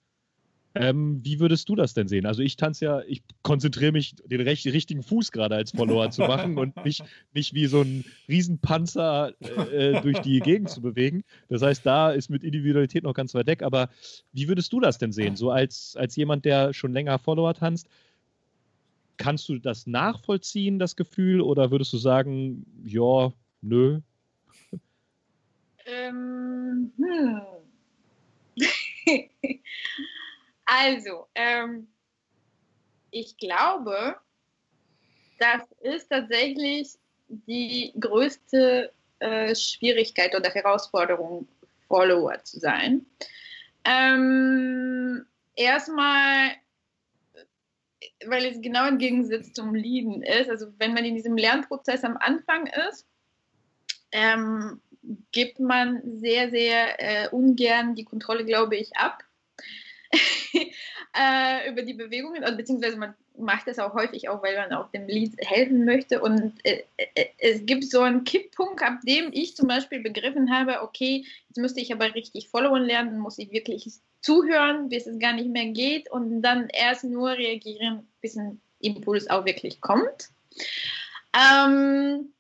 Ähm, 0.74 1.20
wie 1.24 1.42
würdest 1.42 1.68
du 1.68 1.76
das 1.76 1.94
denn 1.94 2.08
sehen? 2.08 2.26
Also 2.26 2.42
ich 2.42 2.56
tanze 2.56 2.86
ja, 2.86 3.02
ich 3.02 3.24
konzentriere 3.42 3.92
mich, 3.92 4.16
den 4.24 4.40
recht, 4.40 4.66
richtigen 4.68 5.04
Fuß 5.04 5.34
gerade 5.34 5.56
als 5.56 5.72
Follower 5.72 6.10
zu 6.12 6.22
machen 6.22 6.58
und 6.58 6.86
nicht, 6.86 7.04
nicht 7.34 7.54
wie 7.54 7.66
so 7.66 7.82
ein 7.82 8.06
Riesenpanzer 8.30 9.34
äh, 9.74 10.00
durch 10.02 10.20
die 10.20 10.40
Gegend 10.40 10.70
zu 10.70 10.82
bewegen. 10.82 11.24
Das 11.50 11.62
heißt, 11.62 11.86
da 11.86 12.12
ist 12.12 12.30
mit 12.30 12.46
Individualität 12.46 13.04
noch 13.04 13.14
ganz 13.14 13.34
weit 13.34 13.48
weg. 13.48 13.64
Aber 13.64 13.90
wie 14.32 14.48
würdest 14.48 14.72
du 14.72 14.80
das 14.80 14.98
denn 14.98 15.12
sehen? 15.12 15.36
So 15.36 15.52
als, 15.52 15.98
als 15.98 16.16
jemand, 16.16 16.46
der 16.46 16.74
schon 16.74 16.94
länger 16.94 17.20
Follower 17.20 17.54
tanzt, 17.54 17.90
kannst 19.22 19.50
du 19.50 19.58
das 19.60 19.88
nachvollziehen, 19.88 20.80
das 20.80 20.96
Gefühl, 20.96 21.42
oder 21.42 21.72
würdest 21.72 21.94
du 21.94 21.98
sagen, 21.98 22.66
ja, 22.84 23.32
nö, 23.62 24.02
ähm, 25.86 26.92
hm. 26.98 27.42
also, 30.66 31.28
ähm, 31.36 31.88
ich 33.12 33.38
glaube, 33.38 34.16
das 35.40 35.64
ist 35.82 36.10
tatsächlich 36.10 36.90
die 37.28 37.94
größte 38.00 38.92
äh, 39.20 39.56
Schwierigkeit 39.56 40.36
oder 40.36 40.50
Herausforderung, 40.50 41.48
Follower 41.88 42.42
zu 42.44 42.60
sein. 42.60 43.06
Ähm, 43.84 45.26
erstmal, 45.56 46.52
weil 48.28 48.46
es 48.46 48.62
genau 48.62 48.88
im 48.88 48.98
Gegensatz 48.98 49.54
zum 49.54 49.76
Lieden 49.76 50.24
ist. 50.24 50.50
Also 50.50 50.68
wenn 50.78 50.94
man 50.94 51.06
in 51.06 51.16
diesem 51.16 51.38
Lernprozess 51.38 52.04
am 52.04 52.18
Anfang 52.18 52.68
ist, 52.90 53.08
ähm, 54.12 54.82
gibt 55.32 55.60
man 55.60 56.02
sehr, 56.20 56.50
sehr 56.50 57.00
äh, 57.00 57.30
ungern 57.30 57.96
die 57.96 58.06
Kontrolle, 58.06 58.46
glaube 58.46 58.76
ich, 58.76 58.96
ab 58.96 59.24
äh, 60.54 61.70
über 61.70 61.84
die 61.84 61.94
Bewegungen, 61.94 62.44
also, 62.44 62.58
beziehungsweise 62.58 62.98
man 62.98 63.16
macht 63.38 63.68
das 63.68 63.80
auch 63.80 63.94
häufig 63.94 64.30
auch, 64.30 64.44
weil 64.44 64.58
man 64.58 64.74
auch 64.74 64.92
dem 64.92 65.08
Lied 65.08 65.36
helfen 65.40 65.86
möchte. 65.86 66.22
Und 66.22 66.54
äh, 66.64 66.84
äh, 66.98 67.28
es 67.38 67.66
gibt 67.66 67.86
so 67.86 68.02
einen 68.02 68.24
Kipppunkt, 68.24 68.82
ab 68.84 69.00
dem 69.06 69.30
ich 69.32 69.56
zum 69.56 69.68
Beispiel 69.68 70.02
begriffen 70.02 70.52
habe, 70.52 70.82
okay, 70.82 71.26
jetzt 71.48 71.58
müsste 71.58 71.82
ich 71.82 71.94
aber 71.94 72.14
richtig 72.14 72.50
followen 72.50 72.84
lernen, 72.84 73.20
muss 73.20 73.40
ich 73.40 73.52
wirklich 73.52 73.90
zuhören, 74.22 74.90
bis 74.90 75.08
es 75.08 75.20
gar 75.20 75.34
nicht 75.34 75.50
mehr 75.50 75.68
geht 75.68 76.12
und 76.12 76.42
dann 76.42 76.70
erst 76.70 77.04
nur 77.04 77.32
reagieren, 77.32 78.08
bis 78.22 78.38
ein 78.38 78.62
Impuls 78.80 79.30
auch 79.30 79.46
wirklich 79.46 79.82
kommt. 79.82 80.30
Ähm, 81.36 82.34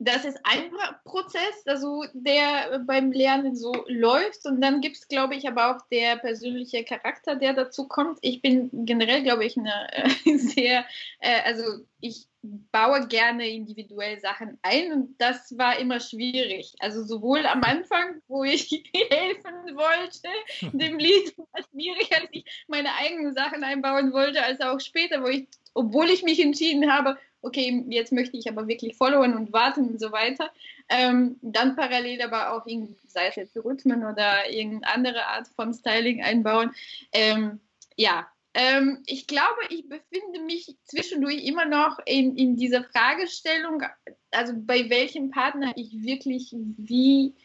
das 0.00 0.24
ist 0.24 0.38
ein 0.44 0.70
Prozess, 1.04 1.66
also 1.66 2.04
der 2.12 2.80
beim 2.86 3.10
Lernen 3.10 3.56
so 3.56 3.72
läuft. 3.88 4.46
Und 4.46 4.60
dann 4.60 4.80
gibt 4.80 4.96
es, 4.96 5.08
glaube 5.08 5.34
ich, 5.34 5.48
aber 5.48 5.74
auch 5.76 5.80
der 5.90 6.16
persönliche 6.16 6.84
Charakter, 6.84 7.34
der 7.34 7.52
dazu 7.52 7.88
kommt. 7.88 8.18
Ich 8.22 8.40
bin 8.40 8.70
generell, 8.86 9.24
glaube 9.24 9.44
ich, 9.44 9.56
eine 9.56 9.92
äh, 9.92 10.38
sehr, 10.38 10.84
äh, 11.18 11.42
also 11.44 11.84
ich 12.00 12.28
baue 12.42 13.06
gerne 13.08 13.48
individuell 13.48 14.20
Sachen 14.20 14.58
ein 14.62 14.92
und 14.92 15.20
das 15.20 15.56
war 15.58 15.78
immer 15.78 16.00
schwierig. 16.00 16.74
Also 16.78 17.04
sowohl 17.04 17.44
am 17.46 17.62
Anfang, 17.62 18.22
wo 18.28 18.44
ich 18.44 18.70
helfen 19.10 19.76
wollte, 19.76 20.28
dem 20.76 20.98
Lied 20.98 21.36
war 21.36 21.62
schwierig, 21.70 22.10
als 22.12 22.28
ich 22.30 22.44
meine 22.68 22.94
eigenen 22.94 23.34
Sachen 23.34 23.64
einbauen 23.64 24.12
wollte, 24.12 24.42
als 24.42 24.60
auch 24.60 24.80
später, 24.80 25.22
wo 25.22 25.26
ich, 25.26 25.48
obwohl 25.74 26.08
ich 26.10 26.22
mich 26.22 26.40
entschieden 26.40 26.92
habe, 26.92 27.18
okay, 27.42 27.84
jetzt 27.88 28.12
möchte 28.12 28.36
ich 28.36 28.48
aber 28.48 28.66
wirklich 28.66 28.96
followen 28.96 29.36
und 29.36 29.52
warten 29.52 29.88
und 29.88 30.00
so 30.00 30.12
weiter. 30.12 30.50
Ähm, 30.88 31.36
dann 31.42 31.76
parallel 31.76 32.22
aber 32.22 32.52
auch, 32.52 32.66
sei 33.06 33.28
es 33.28 33.36
jetzt 33.36 33.56
Rhythmen 33.56 34.04
oder 34.04 34.50
irgendeine 34.50 34.94
andere 34.94 35.26
Art 35.26 35.48
von 35.48 35.72
Styling 35.72 36.22
einbauen. 36.22 36.74
Ähm, 37.12 37.60
ja, 37.96 38.28
ähm, 38.60 39.04
ich 39.06 39.28
glaube, 39.28 39.60
ich 39.70 39.88
befinde 39.88 40.40
mich 40.40 40.76
zwischendurch 40.82 41.44
immer 41.44 41.64
noch 41.64 42.00
in, 42.04 42.36
in 42.36 42.56
dieser 42.56 42.82
Fragestellung, 42.82 43.84
also 44.32 44.52
bei 44.56 44.90
welchem 44.90 45.30
Partner 45.30 45.72
ich 45.76 46.02
wirklich 46.02 46.52
wie, 46.76 47.36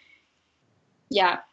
ja, 1.09 1.45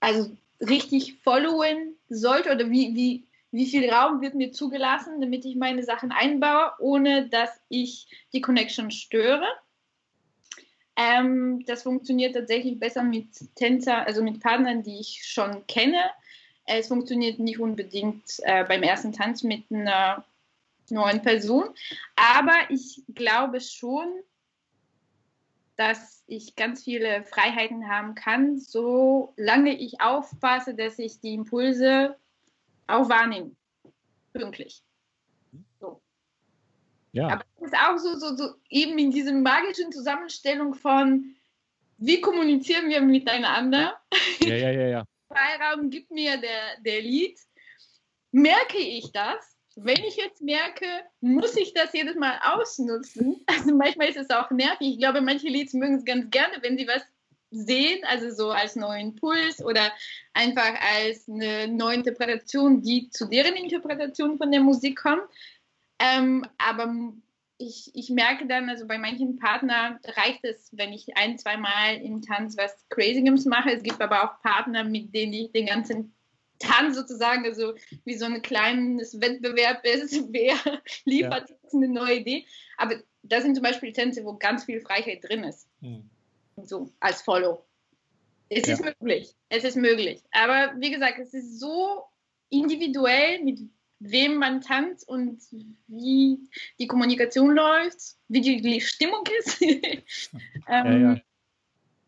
also 0.00 0.36
richtig 0.60 1.18
followen 1.22 1.96
sollte 2.10 2.52
oder 2.52 2.68
wie, 2.68 2.94
wie, 2.94 3.26
wie 3.52 3.66
viel 3.66 3.88
Raum 3.88 4.20
wird 4.20 4.34
mir 4.34 4.52
zugelassen, 4.52 5.22
damit 5.22 5.46
ich 5.46 5.56
meine 5.56 5.84
Sachen 5.84 6.12
einbaue, 6.12 6.72
ohne 6.78 7.30
dass 7.30 7.58
ich 7.70 8.06
die 8.34 8.42
Connection 8.42 8.90
störe. 8.90 9.46
Ähm, 10.94 11.64
das 11.64 11.84
funktioniert 11.84 12.34
tatsächlich 12.34 12.78
besser 12.78 13.02
mit 13.02 13.28
Tänzer, 13.54 14.06
also 14.06 14.22
mit 14.22 14.40
Partnern, 14.40 14.82
die 14.82 15.00
ich 15.00 15.22
schon 15.24 15.66
kenne. 15.66 16.10
Es 16.70 16.88
funktioniert 16.88 17.38
nicht 17.38 17.58
unbedingt 17.58 18.24
äh, 18.42 18.64
beim 18.64 18.82
ersten 18.82 19.12
Tanz 19.12 19.42
mit 19.42 19.64
einer 19.70 20.24
neuen 20.90 21.22
Person, 21.22 21.64
aber 22.16 22.56
ich 22.68 23.02
glaube 23.14 23.60
schon, 23.60 24.06
dass 25.76 26.24
ich 26.26 26.56
ganz 26.56 26.84
viele 26.84 27.24
Freiheiten 27.24 27.88
haben 27.88 28.14
kann, 28.14 28.58
solange 28.58 29.78
ich 29.78 30.00
aufpasse, 30.00 30.74
dass 30.74 30.98
ich 30.98 31.20
die 31.20 31.34
Impulse 31.34 32.16
auch 32.86 33.08
wahrnehme. 33.08 33.52
Pünktlich. 34.32 34.82
So. 35.80 36.02
Ja. 37.12 37.28
Aber 37.28 37.44
es 37.56 37.68
ist 37.68 37.76
auch 37.76 37.98
so, 37.98 38.18
so, 38.18 38.36
so 38.36 38.54
eben 38.68 38.98
in 38.98 39.10
dieser 39.10 39.32
magischen 39.32 39.92
Zusammenstellung 39.92 40.74
von, 40.74 41.34
wie 41.96 42.20
kommunizieren 42.20 42.90
wir 42.90 43.00
miteinander? 43.00 43.98
Ja, 44.40 44.54
ja, 44.54 44.70
ja, 44.70 44.88
ja. 44.88 45.04
Freiraum 45.28 45.90
gibt 45.90 46.10
mir 46.10 46.38
der, 46.38 46.80
der 46.80 47.02
Lied. 47.02 47.38
Merke 48.32 48.78
ich 48.78 49.12
das? 49.12 49.58
wenn 49.84 50.04
ich 50.04 50.16
jetzt 50.16 50.42
merke, 50.42 50.86
muss 51.20 51.56
ich 51.56 51.72
das 51.72 51.92
jedes 51.92 52.16
Mal 52.16 52.38
ausnutzen. 52.42 53.40
Also 53.46 53.74
manchmal 53.74 54.08
ist 54.08 54.16
es 54.16 54.30
auch 54.30 54.50
nervig. 54.50 54.92
Ich 54.92 54.98
glaube, 54.98 55.20
manche 55.20 55.48
Leads 55.48 55.72
mögen 55.74 55.96
es 55.96 56.04
ganz 56.04 56.30
gerne, 56.30 56.56
wenn 56.62 56.76
sie 56.76 56.86
was 56.86 57.02
sehen, 57.50 58.04
also 58.04 58.30
so 58.30 58.50
als 58.50 58.76
neuen 58.76 59.08
Impuls 59.10 59.64
oder 59.64 59.90
einfach 60.34 60.74
als 60.96 61.28
eine 61.28 61.68
neue 61.68 61.96
Interpretation, 61.96 62.82
die 62.82 63.08
zu 63.10 63.26
deren 63.26 63.54
Interpretation 63.54 64.36
von 64.36 64.50
der 64.50 64.60
Musik 64.60 65.00
kommt. 65.00 65.22
Ähm, 65.98 66.46
aber 66.58 66.94
ich, 67.58 67.90
ich 67.92 68.08
merke 68.10 68.46
dann, 68.46 68.68
also 68.68 68.86
bei 68.86 68.98
manchen 68.98 69.36
Partnern 69.36 69.98
reicht 70.04 70.44
es, 70.44 70.70
wenn 70.72 70.92
ich 70.92 71.16
ein, 71.16 71.38
zwei 71.38 71.56
Mal 71.56 71.96
im 71.96 72.22
Tanz 72.22 72.56
was 72.56 72.88
Crazygems 72.88 73.44
mache. 73.46 73.72
Es 73.72 73.82
gibt 73.82 74.00
aber 74.00 74.22
auch 74.22 74.40
Partner, 74.42 74.84
mit 74.84 75.14
denen 75.14 75.32
ich 75.32 75.50
den 75.50 75.66
ganzen 75.66 76.14
dann 76.60 76.92
sozusagen 76.92 77.44
also 77.44 77.74
wie 78.04 78.14
so 78.14 78.24
ein 78.24 78.42
kleines 78.42 79.20
Wettbewerb 79.20 79.84
ist, 79.84 80.12
wer 80.32 80.56
liefert 81.04 81.50
ja. 81.50 81.56
eine 81.72 81.88
neue 81.88 82.16
Idee. 82.16 82.46
Aber 82.76 82.96
da 83.22 83.40
sind 83.40 83.54
zum 83.54 83.62
Beispiel 83.62 83.92
Tänze, 83.92 84.24
wo 84.24 84.34
ganz 84.34 84.64
viel 84.64 84.80
Freiheit 84.80 85.24
drin 85.24 85.44
ist. 85.44 85.68
Hm. 85.80 86.08
So 86.62 86.90
als 87.00 87.22
Follow. 87.22 87.64
Es 88.48 88.66
ja. 88.66 88.74
ist 88.74 88.84
möglich. 88.84 89.34
Es 89.48 89.64
ist 89.64 89.76
möglich. 89.76 90.22
Aber 90.32 90.74
wie 90.78 90.90
gesagt, 90.90 91.18
es 91.18 91.34
ist 91.34 91.60
so 91.60 92.04
individuell, 92.50 93.44
mit 93.44 93.60
wem 94.00 94.36
man 94.36 94.60
tanzt 94.60 95.08
und 95.08 95.40
wie 95.86 96.38
die 96.78 96.86
Kommunikation 96.86 97.54
läuft, 97.54 98.16
wie 98.28 98.40
die, 98.40 98.80
Stimmung 98.80 99.24
ist. 99.40 99.60
ähm, 99.62 100.02
ja, 100.68 100.96
ja 100.96 101.20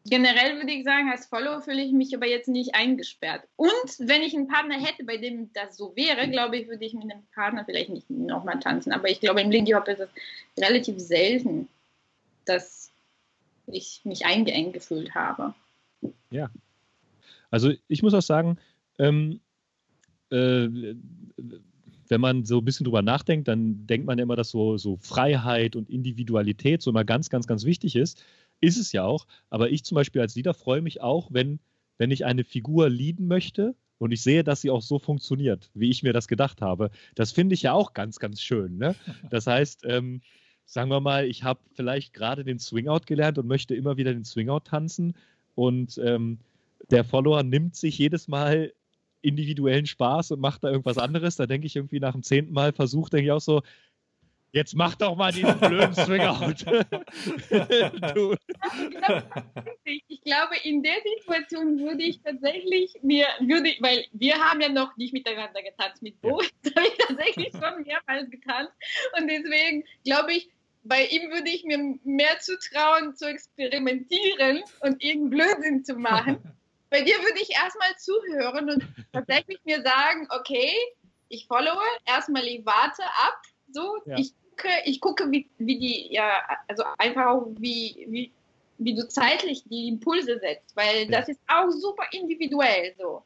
generell 0.05 0.57
würde 0.57 0.72
ich 0.72 0.84
sagen, 0.84 1.11
als 1.11 1.26
Follower 1.26 1.62
fühle 1.62 1.82
ich 1.82 1.93
mich 1.93 2.14
aber 2.14 2.26
jetzt 2.26 2.49
nicht 2.49 2.74
eingesperrt. 2.74 3.47
Und 3.57 3.70
wenn 3.99 4.22
ich 4.22 4.34
einen 4.34 4.49
Partner 4.49 4.80
hätte, 4.80 5.05
bei 5.05 5.16
dem 5.16 5.53
das 5.53 5.76
so 5.76 5.95
wäre, 5.95 6.28
glaube 6.28 6.57
ich, 6.57 6.68
würde 6.68 6.84
ich 6.84 6.95
mit 6.95 7.11
einem 7.11 7.22
Partner 7.34 7.64
vielleicht 7.64 7.91
nicht 7.91 8.09
nochmal 8.09 8.59
tanzen. 8.61 8.93
Aber 8.93 9.09
ich 9.09 9.20
glaube, 9.20 9.41
im 9.41 9.51
Lindy 9.51 9.72
Hop 9.72 9.88
ist 9.88 10.01
es 10.01 10.09
relativ 10.59 10.99
selten, 10.99 11.68
dass 12.45 12.91
ich 13.66 14.01
mich 14.05 14.26
eingeengt 14.26 14.72
gefühlt 14.72 15.14
habe. 15.14 15.55
Ja. 16.30 16.51
Also 17.51 17.72
ich 17.88 18.03
muss 18.03 18.14
auch 18.14 18.22
sagen, 18.22 18.59
ähm, 18.99 19.41
äh, 20.30 20.95
wenn 22.11 22.20
man 22.20 22.44
so 22.44 22.58
ein 22.58 22.64
bisschen 22.64 22.84
drüber 22.84 23.02
nachdenkt, 23.02 23.48
dann 23.48 23.86
denkt 23.86 24.06
man 24.06 24.18
immer, 24.18 24.36
dass 24.36 24.50
so, 24.50 24.76
so 24.76 24.96
Freiheit 24.96 25.76
und 25.76 25.88
Individualität 25.88 26.82
so 26.82 26.90
immer 26.90 27.04
ganz, 27.04 27.30
ganz, 27.30 27.46
ganz 27.46 27.64
wichtig 27.64 27.96
ist. 27.96 28.22
Ist 28.61 28.76
es 28.76 28.92
ja 28.92 29.04
auch. 29.04 29.26
Aber 29.48 29.70
ich 29.70 29.84
zum 29.84 29.94
Beispiel 29.94 30.20
als 30.20 30.34
Leader 30.34 30.54
freue 30.54 30.82
mich 30.82 31.00
auch, 31.00 31.28
wenn, 31.32 31.61
wenn 31.98 32.11
ich 32.11 32.24
eine 32.24 32.44
Figur 32.44 32.90
leaden 32.90 33.26
möchte 33.26 33.74
und 33.98 34.12
ich 34.12 34.22
sehe, 34.22 34.44
dass 34.44 34.61
sie 34.61 34.70
auch 34.70 34.82
so 34.82 34.98
funktioniert, 34.98 35.70
wie 35.74 35.90
ich 35.90 36.02
mir 36.02 36.12
das 36.12 36.26
gedacht 36.26 36.61
habe. 36.61 36.90
Das 37.14 37.32
finde 37.32 37.54
ich 37.54 37.62
ja 37.62 37.72
auch 37.72 37.92
ganz, 37.92 38.18
ganz 38.18 38.42
schön. 38.42 38.76
Ne? 38.76 38.94
Das 39.30 39.46
heißt, 39.46 39.84
ähm, 39.84 40.20
sagen 40.66 40.90
wir 40.90 41.00
mal, 41.00 41.26
ich 41.26 41.44
habe 41.44 41.61
vielleicht 41.74 42.12
gerade 42.12 42.44
den 42.44 42.58
Swingout 42.58 43.06
gelernt 43.06 43.38
und 43.38 43.46
möchte 43.46 43.74
immer 43.74 43.96
wieder 43.96 44.12
den 44.12 44.24
Swingout 44.24 44.61
tanzen 44.64 45.14
und 45.54 45.98
ähm, 46.02 46.38
der 46.90 47.04
Follower 47.04 47.42
nimmt 47.42 47.76
sich 47.76 47.98
jedes 47.98 48.26
Mal 48.26 48.72
individuellen 49.22 49.86
Spaß 49.86 50.32
und 50.32 50.40
macht 50.40 50.64
da 50.64 50.70
irgendwas 50.70 50.98
anderes. 50.98 51.36
Da 51.36 51.46
denke 51.46 51.66
ich 51.66 51.76
irgendwie 51.76 52.00
nach 52.00 52.12
dem 52.12 52.22
zehnten 52.22 52.52
Mal 52.52 52.72
Versuch, 52.72 53.08
denke 53.08 53.26
ich 53.26 53.32
auch 53.32 53.40
so, 53.40 53.62
Jetzt 54.52 54.74
mach 54.74 54.96
doch 54.96 55.14
mal 55.14 55.30
diesen 55.30 55.60
blöden 55.60 55.94
Swing-Out. 55.94 56.66
ich 59.84 60.22
glaube, 60.22 60.56
in 60.64 60.82
der 60.82 60.96
Situation 61.18 61.78
würde 61.78 62.02
ich 62.02 62.20
tatsächlich 62.20 62.98
mir, 63.02 63.26
würde, 63.38 63.70
weil 63.78 64.06
wir 64.12 64.34
haben 64.34 64.60
ja 64.60 64.68
noch 64.68 64.96
nicht 64.96 65.12
miteinander 65.12 65.62
getanzt 65.62 66.02
mit 66.02 66.20
Bo, 66.20 66.40
ja. 66.40 66.48
das 66.62 66.74
habe 66.76 66.86
ich 66.88 66.98
tatsächlich 66.98 67.52
schon 67.52 67.84
mehrmals 67.84 68.28
getanzt. 68.30 68.72
Und 69.18 69.28
deswegen 69.28 69.84
glaube 70.04 70.32
ich, 70.32 70.50
bei 70.82 71.04
ihm 71.06 71.30
würde 71.30 71.48
ich 71.48 71.62
mir 71.64 71.78
mehr 72.02 72.40
zutrauen, 72.40 73.14
zu 73.14 73.26
experimentieren 73.26 74.64
und 74.80 75.00
irgendeinen 75.04 75.30
Blödsinn 75.30 75.84
zu 75.84 75.94
machen. 75.94 76.38
Bei 76.91 77.03
dir 77.03 77.16
würde 77.22 77.41
ich 77.41 77.51
erstmal 77.51 77.97
zuhören 77.97 78.70
und 78.70 78.84
tatsächlich 79.12 79.59
mir 79.64 79.82
sagen, 79.82 80.28
okay, 80.30 80.72
ich 81.28 81.47
followe, 81.47 81.82
erstmal 82.05 82.45
ich 82.47 82.64
warte 82.66 83.03
ab, 83.05 83.43
so, 83.72 83.99
ja. 84.05 84.18
ich 84.18 84.32
gucke, 84.51 84.68
ich 84.84 85.01
gucke, 85.01 85.30
wie, 85.30 85.49
wie 85.59 85.78
die, 85.78 86.12
ja, 86.12 86.43
also 86.68 86.84
einfach 86.99 87.26
auch, 87.26 87.47
wie, 87.59 88.07
wie, 88.09 88.32
wie 88.78 88.95
du 88.95 89.09
zeitlich 89.09 89.62
die 89.64 89.88
Impulse 89.88 90.38
setzt, 90.38 90.74
weil 90.76 91.05
ja. 91.05 91.20
das 91.20 91.28
ist 91.28 91.41
auch 91.47 91.70
super 91.70 92.05
individuell 92.12 92.95
so. 92.99 93.22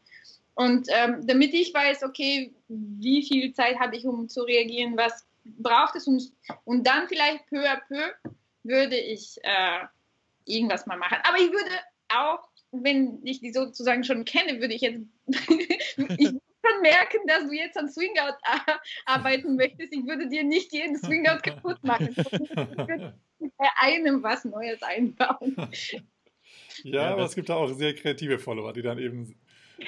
Und 0.55 0.87
ähm, 0.91 1.27
damit 1.27 1.53
ich 1.53 1.75
weiß, 1.75 2.05
okay, 2.05 2.53
wie 2.69 3.27
viel 3.27 3.53
Zeit 3.53 3.79
habe 3.79 3.97
ich, 3.97 4.07
um 4.07 4.29
zu 4.29 4.43
reagieren, 4.43 4.97
was 4.97 5.27
braucht 5.45 5.97
es, 5.97 6.07
um, 6.07 6.19
und 6.65 6.87
dann 6.87 7.09
vielleicht 7.09 7.47
peu 7.47 7.69
à 7.69 7.81
peu 7.89 8.13
würde 8.63 8.97
ich 8.97 9.37
äh, 9.43 9.81
irgendwas 10.45 10.87
mal 10.87 10.97
machen. 10.97 11.19
Aber 11.25 11.39
ich 11.39 11.51
würde 11.51 11.71
auch, 12.09 12.49
wenn 12.83 13.21
ich 13.25 13.41
die 13.41 13.53
sozusagen 13.53 14.05
schon 14.05 14.25
kenne, 14.25 14.61
würde 14.61 14.75
ich 14.75 14.83
jetzt, 14.83 15.01
ich 16.19 16.29
schon 16.65 16.83
merken, 16.83 17.19
dass 17.27 17.47
du 17.47 17.53
jetzt 17.53 17.77
an 17.77 17.91
Swingout 17.91 18.39
arbeiten 19.05 19.57
möchtest. 19.57 19.93
Ich 19.93 20.07
würde 20.07 20.29
dir 20.29 20.45
nicht 20.45 20.73
jeden 20.73 20.97
Swingout 20.97 21.43
kaputt 21.43 21.83
machen. 21.85 22.15
Ich 22.17 22.57
würde 22.57 23.15
bei 23.39 23.69
einem 23.77 24.23
was 24.23 24.45
Neues 24.45 24.83
einbauen. 24.83 25.57
Ja, 26.83 27.13
aber 27.13 27.25
es 27.25 27.35
gibt 27.35 27.49
da 27.49 27.57
auch 27.57 27.73
sehr 27.73 27.95
kreative 27.95 28.39
Follower, 28.39 28.73
die 28.73 28.83
dann 28.83 28.99
eben 28.99 29.37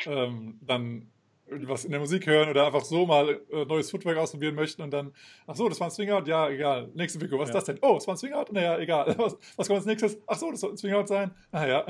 ähm, 0.05 0.59
dann 0.63 1.11
was 1.49 1.85
in 1.85 1.93
der 1.93 2.01
Musik 2.01 2.27
hören 2.27 2.49
oder 2.49 2.67
einfach 2.67 2.85
so 2.85 3.07
mal 3.07 3.41
äh, 3.51 3.65
neues 3.65 3.91
Footwork 3.91 4.17
ausprobieren 4.17 4.55
möchten 4.55 4.83
und 4.83 4.91
dann, 4.91 5.13
ach 5.47 5.57
so, 5.57 5.69
das 5.69 5.79
war 5.81 5.89
ein 5.89 5.91
Swingout, 5.91 6.27
ja, 6.27 6.49
egal. 6.49 6.91
Nächste 6.95 7.21
Video, 7.21 7.39
was 7.39 7.51
ja. 7.51 7.57
ist 7.57 7.69
das 7.69 7.77
denn? 7.77 7.79
Oh, 7.83 7.97
es 7.97 8.07
war 8.07 8.15
ein 8.15 8.19
Swingout? 8.19 8.53
Naja, 8.53 8.79
egal. 8.79 9.15
Was, 9.19 9.37
was 9.57 9.67
kommt 9.67 9.79
als 9.79 9.87
nächstes? 9.87 10.19
Ach 10.27 10.37
so, 10.37 10.51
das 10.51 10.61
soll 10.61 10.71
ein 10.71 10.77
Swingout 10.77 11.07
sein? 11.07 11.31
Naja. 11.53 11.85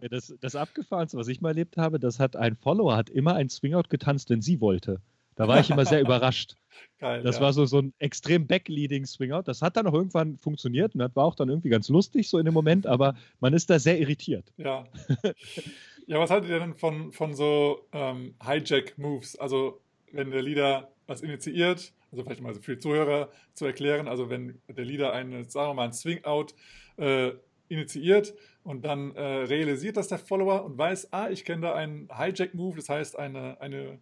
ja, 0.00 0.08
das, 0.08 0.34
das 0.40 0.56
Abgefahrenste, 0.56 1.16
was 1.16 1.28
ich 1.28 1.40
mal 1.40 1.50
erlebt 1.50 1.76
habe, 1.76 1.98
das 1.98 2.18
hat 2.18 2.36
ein 2.36 2.56
Follower, 2.56 2.96
hat 2.96 3.10
immer 3.10 3.34
ein 3.34 3.48
Swingout 3.48 3.88
getanzt, 3.88 4.30
wenn 4.30 4.42
sie 4.42 4.60
wollte. 4.60 5.00
Da 5.36 5.48
war 5.48 5.60
ich 5.60 5.70
immer 5.70 5.86
sehr 5.86 6.00
überrascht. 6.02 6.56
Geil, 6.98 7.22
das 7.22 7.36
ja. 7.36 7.42
war 7.42 7.52
so, 7.52 7.64
so 7.64 7.78
ein 7.78 7.94
extrem 7.98 8.46
backleading 8.46 9.06
Swingout. 9.06 9.44
Das 9.46 9.62
hat 9.62 9.76
dann 9.76 9.86
auch 9.86 9.94
irgendwann 9.94 10.36
funktioniert 10.36 10.94
und 10.94 10.98
das 10.98 11.16
war 11.16 11.24
auch 11.24 11.34
dann 11.34 11.48
irgendwie 11.48 11.70
ganz 11.70 11.88
lustig 11.88 12.28
so 12.28 12.38
in 12.38 12.44
dem 12.44 12.54
Moment, 12.54 12.86
aber 12.86 13.14
man 13.40 13.54
ist 13.54 13.70
da 13.70 13.78
sehr 13.78 13.98
irritiert. 13.98 14.52
Ja. 14.56 14.84
Ja, 16.10 16.18
was 16.18 16.30
haltet 16.30 16.50
ihr 16.50 16.58
denn 16.58 16.74
von, 16.74 17.12
von 17.12 17.34
so 17.34 17.86
ähm, 17.92 18.34
Hijack-Moves? 18.44 19.36
Also, 19.36 19.80
wenn 20.10 20.32
der 20.32 20.42
Leader 20.42 20.90
was 21.06 21.22
initiiert, 21.22 21.92
also 22.10 22.24
vielleicht 22.24 22.42
mal 22.42 22.52
so 22.52 22.60
für 22.60 22.76
Zuhörer 22.80 23.30
zu 23.54 23.64
erklären, 23.64 24.08
also 24.08 24.28
wenn 24.28 24.60
der 24.66 24.84
Leader 24.84 25.12
einen, 25.12 25.48
sagen 25.48 25.70
wir 25.70 25.74
mal, 25.74 25.84
einen 25.84 25.92
Swing-Out 25.92 26.56
äh, 26.96 27.30
initiiert 27.68 28.34
und 28.64 28.84
dann 28.84 29.14
äh, 29.14 29.22
realisiert 29.22 29.96
das 29.96 30.08
der 30.08 30.18
Follower 30.18 30.64
und 30.64 30.76
weiß, 30.76 31.12
ah, 31.12 31.30
ich 31.30 31.44
kenne 31.44 31.62
da 31.62 31.74
einen 31.74 32.08
Hijack-Move, 32.12 32.74
das 32.74 32.88
heißt 32.88 33.16
eine, 33.16 33.60
eine, 33.60 34.00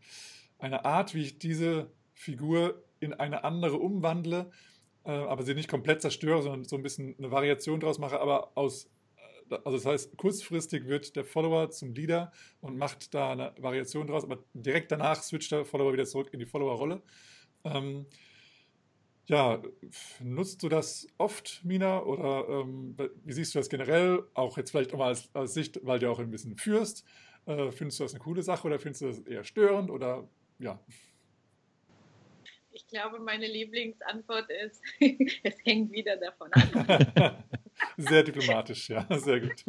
eine 0.59 0.87
Art, 0.87 1.15
wie 1.15 1.25
ich 1.25 1.39
diese 1.39 1.91
Figur 2.15 2.83
in 3.01 3.13
eine 3.13 3.45
andere 3.45 3.77
umwandle, 3.77 4.51
äh, 5.05 5.11
aber 5.11 5.43
sie 5.43 5.53
nicht 5.53 5.69
komplett 5.69 6.01
zerstöre, 6.01 6.41
sondern 6.41 6.65
so 6.65 6.77
ein 6.77 6.83
bisschen 6.83 7.17
eine 7.19 7.31
Variation 7.31 7.81
draus 7.81 7.99
mache, 7.99 8.19
aber 8.19 8.53
aus 8.55 8.89
also 9.51 9.73
das 9.73 9.87
heißt, 9.87 10.17
kurzfristig 10.17 10.87
wird 10.87 11.17
der 11.17 11.25
Follower 11.25 11.71
zum 11.71 11.95
Leader 11.95 12.33
und 12.61 12.77
macht 12.77 13.15
da 13.15 13.33
eine 13.33 13.55
Variation 13.59 14.07
draus, 14.07 14.25
aber 14.25 14.45
direkt 14.55 14.93
danach 14.93 15.23
switcht 15.23 15.53
der 15.53 15.65
Follower 15.65 15.93
wieder 15.93 16.07
zurück 16.07 16.29
in 16.33 16.41
die 16.41 16.47
Follower-Rolle. 16.47 17.03
Ähm, 17.65 18.07
ja, 19.27 19.63
nutzt 20.21 20.63
du 20.63 20.69
das 20.71 21.07
oft, 21.19 21.61
Mina, 21.63 22.03
oder 22.03 22.49
ähm, 22.49 22.97
wie 23.25 23.33
siehst 23.33 23.55
du 23.55 23.59
das 23.59 23.69
generell? 23.69 24.23
Auch 24.33 24.57
jetzt 24.57 24.71
vielleicht 24.71 24.95
auch 24.95 24.99
mal 24.99 25.09
als, 25.09 25.29
als 25.35 25.53
Sicht, 25.53 25.81
weil 25.83 25.99
du 25.99 26.11
auch 26.11 26.19
ein 26.19 26.31
bisschen 26.31 26.57
führst. 26.57 27.05
Äh, 27.45 27.71
findest 27.71 28.01
du 28.01 28.05
das 28.05 28.15
eine 28.15 28.23
coole 28.23 28.43
Sache 28.43 28.67
oder 28.67 28.79
findest 28.79 29.03
du 29.03 29.07
das 29.09 29.19
eher 29.21 29.45
störend 29.45 29.91
oder 29.91 30.29
ja? 30.59 30.81
Ich 32.73 32.87
glaube, 32.87 33.19
meine 33.21 33.47
Lieblingsantwort 33.47 34.51
ist, 34.51 34.83
es 35.43 35.55
hängt 35.65 35.91
wieder 35.93 36.17
davon 36.17 36.51
ab. 36.53 37.45
sehr 37.99 38.23
diplomatisch, 38.23 38.89
ja, 38.89 39.07
sehr 39.11 39.41
gut. 39.41 39.65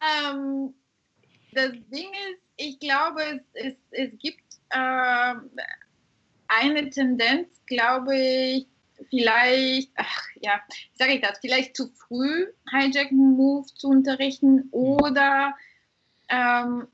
ähm, 0.00 0.74
das 1.52 1.72
Ding 1.72 2.08
ist, 2.30 2.42
ich 2.56 2.78
glaube, 2.78 3.22
es, 3.22 3.42
es, 3.52 3.74
es 3.90 4.18
gibt 4.18 4.42
äh, 4.70 5.34
eine 6.48 6.90
Tendenz, 6.90 7.48
glaube 7.66 8.16
ich, 8.16 8.66
vielleicht, 9.10 9.90
ach 9.96 10.22
ja, 10.40 10.60
wie 10.68 10.98
sage 10.98 11.14
ich 11.14 11.20
das, 11.20 11.38
vielleicht 11.40 11.76
zu 11.76 11.88
früh 11.88 12.46
Hijacking-Move 12.70 13.66
zu 13.74 13.88
unterrichten 13.88 14.54
mhm. 14.54 14.70
oder 14.72 15.54
ähm, 16.28 16.88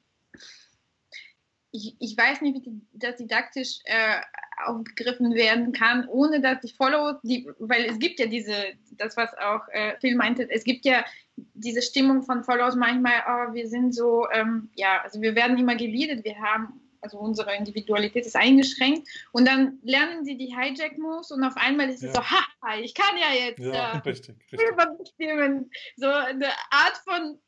ich, 1.74 1.96
ich, 1.98 2.16
weiß 2.16 2.40
nicht, 2.40 2.64
wie 2.64 2.80
das 2.92 3.16
didaktisch 3.16 3.80
äh, 3.84 4.20
aufgegriffen 4.64 5.34
werden 5.34 5.72
kann, 5.72 6.06
ohne 6.08 6.40
dass 6.40 6.60
die 6.60 6.72
Follow, 6.72 7.14
die, 7.24 7.50
weil 7.58 7.84
es 7.86 7.98
gibt 7.98 8.20
ja 8.20 8.26
diese, 8.26 8.54
das 8.92 9.16
was 9.16 9.30
auch 9.38 9.66
äh, 9.72 9.98
Phil 10.00 10.14
meinte, 10.14 10.48
es 10.48 10.62
gibt 10.62 10.84
ja 10.84 11.04
diese 11.36 11.82
Stimmung 11.82 12.22
von 12.22 12.44
Follows 12.44 12.76
manchmal, 12.76 13.24
oh, 13.26 13.54
wir 13.54 13.68
sind 13.68 13.92
so, 13.92 14.28
ähm, 14.30 14.70
ja, 14.76 15.02
also 15.02 15.20
wir 15.20 15.34
werden 15.34 15.58
immer 15.58 15.74
geleadet, 15.74 16.24
wir 16.24 16.36
haben 16.36 16.80
also 17.00 17.18
unsere 17.18 17.54
Individualität 17.54 18.24
ist 18.24 18.36
eingeschränkt. 18.36 19.06
Und 19.32 19.46
dann 19.46 19.78
lernen 19.82 20.24
sie 20.24 20.38
die 20.38 20.56
Hijack-Moves 20.56 21.32
und 21.32 21.44
auf 21.44 21.56
einmal 21.56 21.90
ist 21.90 22.02
ja. 22.02 22.08
es 22.08 22.14
so, 22.14 22.22
ha, 22.22 22.78
ich 22.80 22.94
kann 22.94 23.18
ja 23.18 23.46
jetzt 23.46 23.58
ja, 23.58 23.92
äh, 23.92 23.98
richtig, 24.08 24.36
richtig. 24.52 25.70
So 25.96 26.06
eine 26.06 26.46
Art 26.70 26.96
von, 27.04 27.38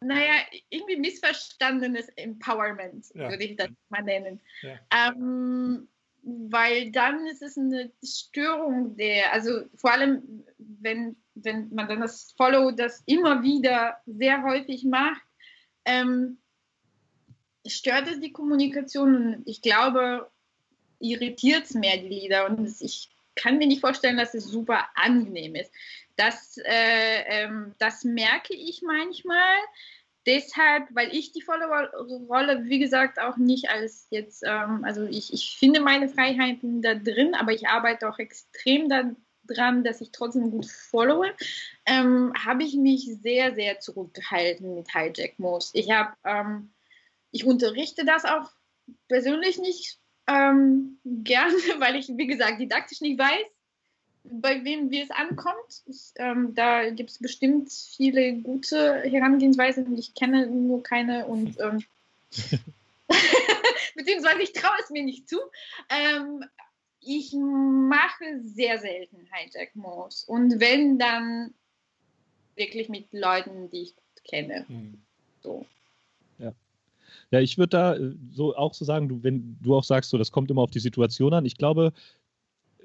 naja, 0.00 0.34
irgendwie 0.70 0.96
missverstandenes 0.96 2.08
Empowerment, 2.16 3.06
ja. 3.14 3.30
würde 3.30 3.44
ich 3.44 3.56
das 3.56 3.68
mal 3.90 4.02
nennen. 4.02 4.40
Ähm, 4.90 5.88
weil 6.22 6.90
dann 6.90 7.26
ist 7.26 7.42
es 7.42 7.56
eine 7.56 7.90
Störung 8.02 8.96
der, 8.96 9.32
also 9.32 9.62
vor 9.76 9.92
allem, 9.92 10.44
wenn, 10.58 11.16
wenn 11.34 11.72
man 11.74 11.88
dann 11.88 12.00
das 12.00 12.32
Follow 12.36 12.70
das 12.70 13.02
immer 13.06 13.42
wieder 13.42 14.00
sehr 14.06 14.42
häufig 14.42 14.84
macht, 14.84 15.22
ähm, 15.84 16.38
stört 17.66 18.08
es 18.08 18.20
die 18.20 18.32
Kommunikation 18.32 19.16
und 19.16 19.42
ich 19.46 19.62
glaube, 19.62 20.30
irritiert 20.98 21.64
es 21.64 21.74
mehr 21.74 21.96
die 21.96 22.08
Lieder 22.08 22.46
und 22.46 22.68
ich 22.80 23.10
kann 23.34 23.58
mir 23.58 23.66
nicht 23.66 23.80
vorstellen, 23.80 24.18
dass 24.18 24.34
es 24.34 24.44
super 24.44 24.88
angenehm 24.94 25.54
ist. 25.54 25.72
Das, 26.20 26.58
äh, 26.58 27.22
ähm, 27.28 27.74
das 27.78 28.04
merke 28.04 28.54
ich 28.54 28.82
manchmal. 28.82 29.56
Deshalb, 30.26 30.88
weil 30.94 31.14
ich 31.16 31.32
die 31.32 31.40
Follower-Rolle, 31.40 32.64
wie 32.64 32.78
gesagt, 32.78 33.18
auch 33.18 33.38
nicht 33.38 33.70
als 33.70 34.06
jetzt, 34.10 34.42
ähm, 34.46 34.84
also 34.84 35.06
ich, 35.06 35.32
ich 35.32 35.56
finde 35.58 35.80
meine 35.80 36.10
Freiheiten 36.10 36.82
da 36.82 36.94
drin, 36.94 37.34
aber 37.34 37.52
ich 37.52 37.68
arbeite 37.68 38.06
auch 38.06 38.18
extrem 38.18 38.90
daran, 38.90 39.82
dass 39.82 40.02
ich 40.02 40.12
trotzdem 40.12 40.50
gut 40.50 40.66
followe, 40.66 41.34
ähm, 41.86 42.34
habe 42.36 42.64
ich 42.64 42.74
mich 42.74 43.06
sehr, 43.22 43.54
sehr 43.54 43.80
zurückgehalten 43.80 44.74
mit 44.74 44.92
Hijack-Moves. 44.92 45.70
Ich 45.72 45.90
habe 45.90 46.12
ähm, 46.24 46.70
ich 47.30 47.46
unterrichte 47.46 48.04
das 48.04 48.26
auch 48.26 48.50
persönlich 49.08 49.58
nicht 49.58 49.98
ähm, 50.26 50.98
gerne, 51.04 51.56
weil 51.78 51.96
ich, 51.96 52.08
wie 52.08 52.26
gesagt, 52.26 52.60
didaktisch 52.60 53.00
nicht 53.00 53.18
weiß, 53.18 53.46
bei 54.24 54.64
wem 54.64 54.90
wie 54.90 55.00
es 55.00 55.10
ankommt. 55.10 55.82
Ich, 55.86 56.12
ähm, 56.16 56.54
da 56.54 56.90
gibt 56.90 57.10
es 57.10 57.18
bestimmt 57.18 57.72
viele 57.72 58.34
gute 58.34 59.02
Herangehensweisen, 59.02 59.96
ich 59.96 60.14
kenne 60.14 60.46
nur 60.46 60.82
keine 60.82 61.26
und 61.26 61.58
ähm, 61.60 61.82
beziehungsweise 63.94 64.42
ich 64.42 64.52
traue 64.52 64.78
es 64.82 64.90
mir 64.90 65.04
nicht 65.04 65.28
zu. 65.28 65.38
Ähm, 65.88 66.44
ich 67.00 67.32
mache 67.32 68.40
sehr 68.44 68.78
selten 68.78 69.26
Hijack-Moves 69.32 70.24
und 70.24 70.60
wenn 70.60 70.98
dann 70.98 71.54
wirklich 72.56 72.88
mit 72.90 73.12
Leuten, 73.12 73.70
die 73.70 73.82
ich 73.82 73.94
kenne. 74.24 74.66
Mhm. 74.68 75.00
So. 75.42 75.64
Ja, 77.30 77.40
ich 77.40 77.58
würde 77.58 77.70
da 77.70 77.96
äh, 77.96 78.14
so 78.32 78.56
auch 78.56 78.74
so 78.74 78.84
sagen, 78.84 79.08
du, 79.08 79.22
wenn 79.22 79.56
du 79.60 79.76
auch 79.76 79.84
sagst, 79.84 80.10
so, 80.10 80.18
das 80.18 80.32
kommt 80.32 80.50
immer 80.50 80.62
auf 80.62 80.70
die 80.70 80.80
Situation 80.80 81.32
an. 81.32 81.44
Ich 81.44 81.56
glaube, 81.56 81.92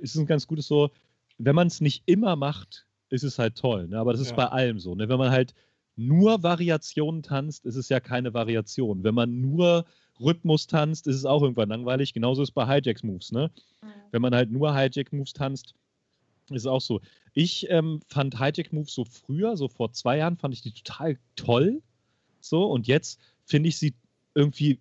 es 0.02 0.16
ist 0.16 0.18
ein 0.18 0.28
ganz 0.28 0.48
gutes 0.48 0.68
so, 0.68 0.92
wenn 1.38 1.56
man 1.56 1.68
es 1.68 1.82
nicht 1.82 2.04
immer 2.06 2.36
macht, 2.36 2.86
ist 3.10 3.24
es 3.24 3.40
halt 3.40 3.58
toll. 3.58 3.88
Ne? 3.88 4.00
Aber 4.00 4.12
das 4.12 4.22
ist 4.22 4.32
ja. 4.32 4.36
bei 4.36 4.48
allem 4.48 4.80
so. 4.80 4.96
Ne? 4.96 5.10
Wenn 5.10 5.20
man 5.20 5.32
halt 5.32 5.54
nur 5.96 6.44
Variationen 6.44 7.24
tanzt, 7.24 7.66
ist 7.66 7.76
es 7.76 7.90
ja 7.90 8.00
keine 8.00 8.34
Variation. 8.34 9.04
Wenn 9.04 9.16
man 9.16 9.42
nur 9.42 9.86
Rhythmus 10.20 10.68
tanzt, 10.68 11.08
ist 11.08 11.16
es 11.16 11.26
auch 11.26 11.42
irgendwann 11.42 11.70
langweilig. 11.70 12.14
Genauso 12.14 12.42
ist 12.42 12.50
es 12.50 12.54
bei 12.54 12.66
Hijack-Moves. 12.66 13.32
Ne? 13.32 13.52
Mhm. 13.82 13.88
Wenn 14.12 14.22
man 14.22 14.36
halt 14.36 14.52
nur 14.52 14.76
Hijack-Moves 14.76 15.34
tanzt, 15.34 15.76
ist 16.50 16.62
es 16.62 16.68
auch 16.68 16.82
so. 16.82 17.02
Ich 17.34 17.70
ähm, 17.70 18.02
fand 18.08 18.40
Hijack-Moves 18.40 18.94
so 18.94 19.06
früher, 19.06 19.58
so 19.58 19.68
vor 19.68 19.92
zwei 19.92 20.18
Jahren, 20.18 20.38
fand 20.38 20.54
ich 20.54 20.62
die 20.62 20.74
total 20.74 21.18
toll. 21.36 21.82
So, 22.40 22.66
und 22.66 22.88
jetzt 22.88 23.20
finde 23.44 23.70
ich 23.70 23.78
sie 23.78 23.96
irgendwie, 24.36 24.80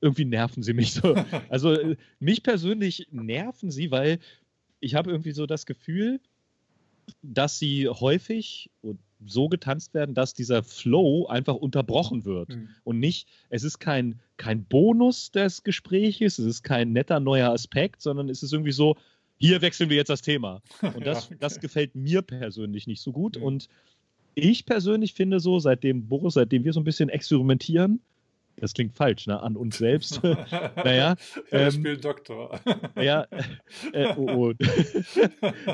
irgendwie 0.00 0.24
nerven 0.24 0.62
sie 0.62 0.74
mich 0.74 0.94
so. 0.94 1.14
Also 1.48 1.72
äh, 1.72 1.96
mich 2.20 2.42
persönlich 2.42 3.08
nerven 3.10 3.70
sie, 3.70 3.90
weil 3.90 4.18
ich 4.80 4.94
habe 4.94 5.10
irgendwie 5.10 5.32
so 5.32 5.46
das 5.46 5.66
Gefühl, 5.66 6.20
dass 7.22 7.58
sie 7.58 7.88
häufig 7.88 8.70
so 9.24 9.48
getanzt 9.48 9.94
werden, 9.94 10.14
dass 10.14 10.34
dieser 10.34 10.62
Flow 10.62 11.26
einfach 11.26 11.54
unterbrochen 11.54 12.24
wird. 12.24 12.50
Mhm. 12.50 12.68
Und 12.84 13.00
nicht, 13.00 13.28
es 13.50 13.64
ist 13.64 13.78
kein, 13.78 14.20
kein 14.36 14.64
Bonus 14.64 15.32
des 15.32 15.64
Gespräches, 15.64 16.38
es 16.38 16.46
ist 16.46 16.62
kein 16.62 16.92
netter 16.92 17.18
neuer 17.18 17.50
Aspekt, 17.50 18.00
sondern 18.02 18.28
es 18.28 18.42
ist 18.42 18.52
irgendwie 18.52 18.72
so, 18.72 18.96
hier 19.38 19.60
wechseln 19.62 19.90
wir 19.90 19.96
jetzt 19.96 20.10
das 20.10 20.22
Thema. 20.22 20.62
Und 20.94 21.06
das, 21.06 21.30
ja, 21.30 21.36
das 21.40 21.60
gefällt 21.60 21.94
mir 21.94 22.22
persönlich 22.22 22.86
nicht 22.86 23.00
so 23.00 23.12
gut. 23.12 23.36
Mhm. 23.36 23.42
Und 23.42 23.68
ich 24.34 24.66
persönlich 24.66 25.14
finde 25.14 25.40
so, 25.40 25.58
seitdem 25.58 26.06
Boris, 26.06 26.34
seitdem 26.34 26.64
wir 26.64 26.72
so 26.72 26.80
ein 26.80 26.84
bisschen 26.84 27.08
experimentieren, 27.08 28.00
das 28.60 28.74
klingt 28.74 28.94
falsch, 28.94 29.26
ne? 29.26 29.40
An 29.40 29.56
uns 29.56 29.78
selbst. 29.78 30.22
naja. 30.22 31.16
Ähm, 31.50 31.70
spielt 31.70 32.04
Doktor. 32.04 32.60
ja, 33.00 33.26
äh, 33.92 34.14
oh, 34.16 34.50
oh. 34.50 34.52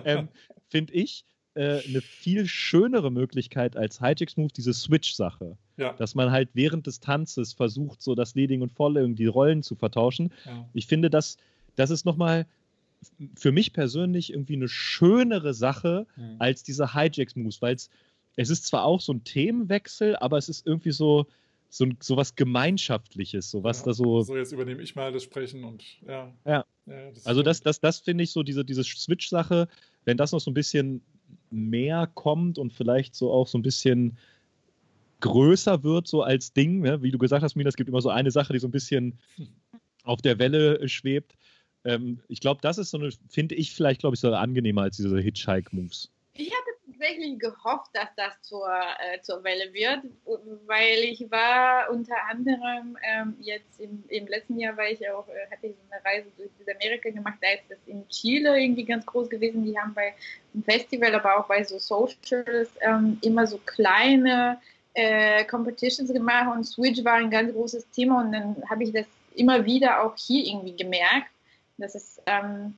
ähm, 0.04 0.28
Finde 0.68 0.92
ich 0.92 1.24
äh, 1.54 1.80
eine 1.86 2.00
viel 2.00 2.46
schönere 2.46 3.10
Möglichkeit 3.10 3.76
als 3.76 4.00
Hijacks 4.00 4.36
Move, 4.36 4.52
diese 4.54 4.72
Switch-Sache. 4.72 5.56
Ja. 5.76 5.92
Dass 5.94 6.14
man 6.14 6.30
halt 6.30 6.50
während 6.54 6.86
des 6.86 7.00
Tanzes 7.00 7.52
versucht, 7.52 8.02
so 8.02 8.14
das 8.14 8.34
Leading 8.34 8.62
und 8.62 8.72
Following, 8.72 9.16
die 9.16 9.26
Rollen 9.26 9.62
zu 9.62 9.74
vertauschen. 9.74 10.32
Ja. 10.44 10.68
Ich 10.74 10.86
finde, 10.86 11.10
das, 11.10 11.38
das 11.74 11.90
ist 11.90 12.04
nochmal 12.04 12.46
für 13.36 13.52
mich 13.52 13.72
persönlich 13.72 14.32
irgendwie 14.32 14.54
eine 14.54 14.68
schönere 14.68 15.54
Sache 15.54 16.06
mhm. 16.16 16.36
als 16.38 16.62
diese 16.62 16.94
Hijacks-Moves, 16.94 17.60
weil 17.62 17.76
es 18.36 18.50
ist 18.50 18.66
zwar 18.66 18.84
auch 18.84 19.00
so 19.00 19.12
ein 19.12 19.24
Themenwechsel, 19.24 20.16
aber 20.16 20.38
es 20.38 20.48
ist 20.48 20.66
irgendwie 20.66 20.92
so, 20.92 21.26
so, 21.74 21.86
so 22.00 22.16
was 22.16 22.36
Gemeinschaftliches, 22.36 23.50
so 23.50 23.64
was 23.64 23.80
ja, 23.80 23.86
da 23.86 23.94
so. 23.94 24.22
So, 24.22 24.36
jetzt 24.36 24.52
übernehme 24.52 24.80
ich 24.80 24.94
mal 24.94 25.12
das 25.12 25.24
Sprechen 25.24 25.64
und 25.64 25.82
ja. 26.06 26.32
Ja. 26.46 26.64
ja 26.86 27.10
das 27.10 27.26
also 27.26 27.42
das, 27.42 27.62
das, 27.62 27.80
das 27.80 27.98
finde 27.98 28.22
ich 28.22 28.30
so, 28.30 28.44
diese, 28.44 28.64
diese 28.64 28.84
Switch-Sache, 28.84 29.66
wenn 30.04 30.16
das 30.16 30.30
noch 30.30 30.38
so 30.38 30.52
ein 30.52 30.54
bisschen 30.54 31.02
mehr 31.50 32.06
kommt 32.06 32.58
und 32.58 32.72
vielleicht 32.72 33.16
so 33.16 33.32
auch 33.32 33.48
so 33.48 33.58
ein 33.58 33.62
bisschen 33.62 34.18
größer 35.18 35.82
wird, 35.82 36.06
so 36.06 36.22
als 36.22 36.52
Ding, 36.52 36.80
ne? 36.80 37.02
wie 37.02 37.10
du 37.10 37.18
gesagt 37.18 37.42
hast, 37.42 37.56
Mina, 37.56 37.68
es 37.68 37.76
gibt 37.76 37.88
immer 37.88 38.02
so 38.02 38.10
eine 38.10 38.30
Sache, 38.30 38.52
die 38.52 38.60
so 38.60 38.68
ein 38.68 38.72
bisschen 38.72 39.18
auf 40.04 40.22
der 40.22 40.38
Welle 40.38 40.78
äh, 40.78 40.86
schwebt. 40.86 41.34
Ähm, 41.84 42.20
ich 42.28 42.38
glaube, 42.38 42.60
das 42.62 42.78
ist 42.78 42.90
so 42.90 42.98
eine, 42.98 43.10
finde 43.28 43.56
ich 43.56 43.74
vielleicht, 43.74 44.00
glaube 44.00 44.14
ich, 44.14 44.20
so 44.20 44.32
angenehmer 44.32 44.82
als 44.82 44.96
diese 44.96 45.18
Hitchhike-Moves. 45.18 46.12
Ich 46.34 46.52
hatte 46.52 46.83
tatsächlich 47.04 47.38
gehofft, 47.38 47.90
dass 47.92 48.08
das 48.16 48.40
zur, 48.42 48.66
äh, 48.68 49.20
zur 49.22 49.42
Welle 49.44 49.72
wird, 49.72 50.00
weil 50.66 50.98
ich 51.00 51.30
war 51.30 51.90
unter 51.90 52.14
anderem 52.28 52.96
ähm, 53.02 53.36
jetzt 53.40 53.80
im, 53.80 54.04
im 54.08 54.26
letzten 54.26 54.58
Jahr, 54.58 54.76
weil 54.76 54.94
ich 54.94 55.08
auch, 55.10 55.26
äh, 55.28 55.50
hatte 55.50 55.66
ich 55.66 55.74
so 55.76 55.82
eine 55.90 56.04
Reise 56.04 56.28
durch 56.36 56.50
Südamerika 56.58 57.10
gemacht, 57.10 57.38
da 57.40 57.48
ist 57.50 57.64
das 57.68 57.78
in 57.86 58.06
Chile 58.08 58.60
irgendwie 58.60 58.84
ganz 58.84 59.04
groß 59.06 59.28
gewesen. 59.28 59.64
Die 59.64 59.78
haben 59.78 59.94
bei 59.94 60.14
einem 60.54 60.64
Festival, 60.64 61.14
aber 61.14 61.38
auch 61.38 61.46
bei 61.46 61.62
so 61.64 61.78
Socials 61.78 62.70
ähm, 62.80 63.18
immer 63.22 63.46
so 63.46 63.58
kleine 63.58 64.60
äh, 64.94 65.44
Competitions 65.44 66.12
gemacht 66.12 66.56
und 66.56 66.64
Switch 66.64 67.04
war 67.04 67.14
ein 67.14 67.30
ganz 67.30 67.52
großes 67.52 67.90
Thema 67.90 68.22
und 68.22 68.32
dann 68.32 68.62
habe 68.70 68.84
ich 68.84 68.92
das 68.92 69.06
immer 69.34 69.64
wieder 69.64 70.02
auch 70.02 70.14
hier 70.16 70.44
irgendwie 70.44 70.76
gemerkt, 70.76 71.30
dass 71.78 71.94
es 71.94 72.20
ähm, 72.26 72.76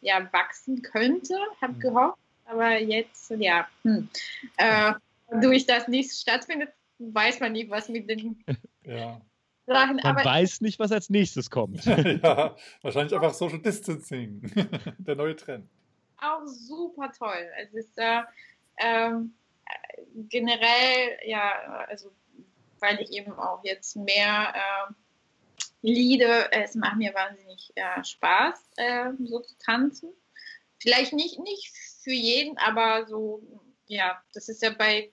ja 0.00 0.20
wachsen 0.32 0.82
könnte, 0.82 1.36
habe 1.60 1.74
mhm. 1.74 1.80
gehofft 1.80 2.18
aber 2.46 2.80
jetzt, 2.80 3.30
ja, 3.30 3.68
hm. 3.82 4.08
äh, 4.56 4.92
durch 5.40 5.66
das 5.66 5.88
nichts 5.88 6.20
stattfindet, 6.20 6.70
weiß 6.98 7.40
man 7.40 7.52
nicht, 7.52 7.70
was 7.70 7.88
mit 7.88 8.08
den 8.08 8.42
Ja. 8.84 9.20
Sachen. 9.66 9.96
Man 9.96 10.16
Aber 10.16 10.24
weiß 10.24 10.60
nicht, 10.60 10.78
was 10.78 10.92
als 10.92 11.10
nächstes 11.10 11.50
kommt. 11.50 11.84
ja, 11.86 12.56
wahrscheinlich 12.82 13.14
einfach 13.14 13.34
Social 13.34 13.58
Distancing. 13.58 14.40
Der 14.98 15.16
neue 15.16 15.34
Trend. 15.34 15.68
auch 16.18 16.46
super 16.46 17.10
toll. 17.10 17.50
Es 17.60 17.74
ist 17.74 17.98
äh, 17.98 18.22
ähm, 18.78 19.34
äh, 19.64 20.02
generell, 20.28 21.18
ja, 21.24 21.52
also 21.88 22.12
weil 22.78 23.00
ich 23.00 23.10
eben 23.12 23.32
auch 23.32 23.64
jetzt 23.64 23.96
mehr 23.96 24.54
äh, 24.54 24.92
liede, 25.82 26.52
es 26.52 26.74
macht 26.74 26.98
mir 26.98 27.12
wahnsinnig 27.14 27.72
äh, 27.74 28.04
Spaß, 28.04 28.70
äh, 28.76 29.10
so 29.24 29.40
zu 29.40 29.56
tanzen. 29.58 30.10
Vielleicht 30.78 31.12
nicht, 31.12 31.40
nicht 31.40 31.74
für 32.06 32.12
jeden, 32.12 32.56
aber 32.58 33.04
so, 33.08 33.42
ja, 33.88 34.22
das 34.32 34.48
ist 34.48 34.62
ja 34.62 34.70
bei 34.70 35.10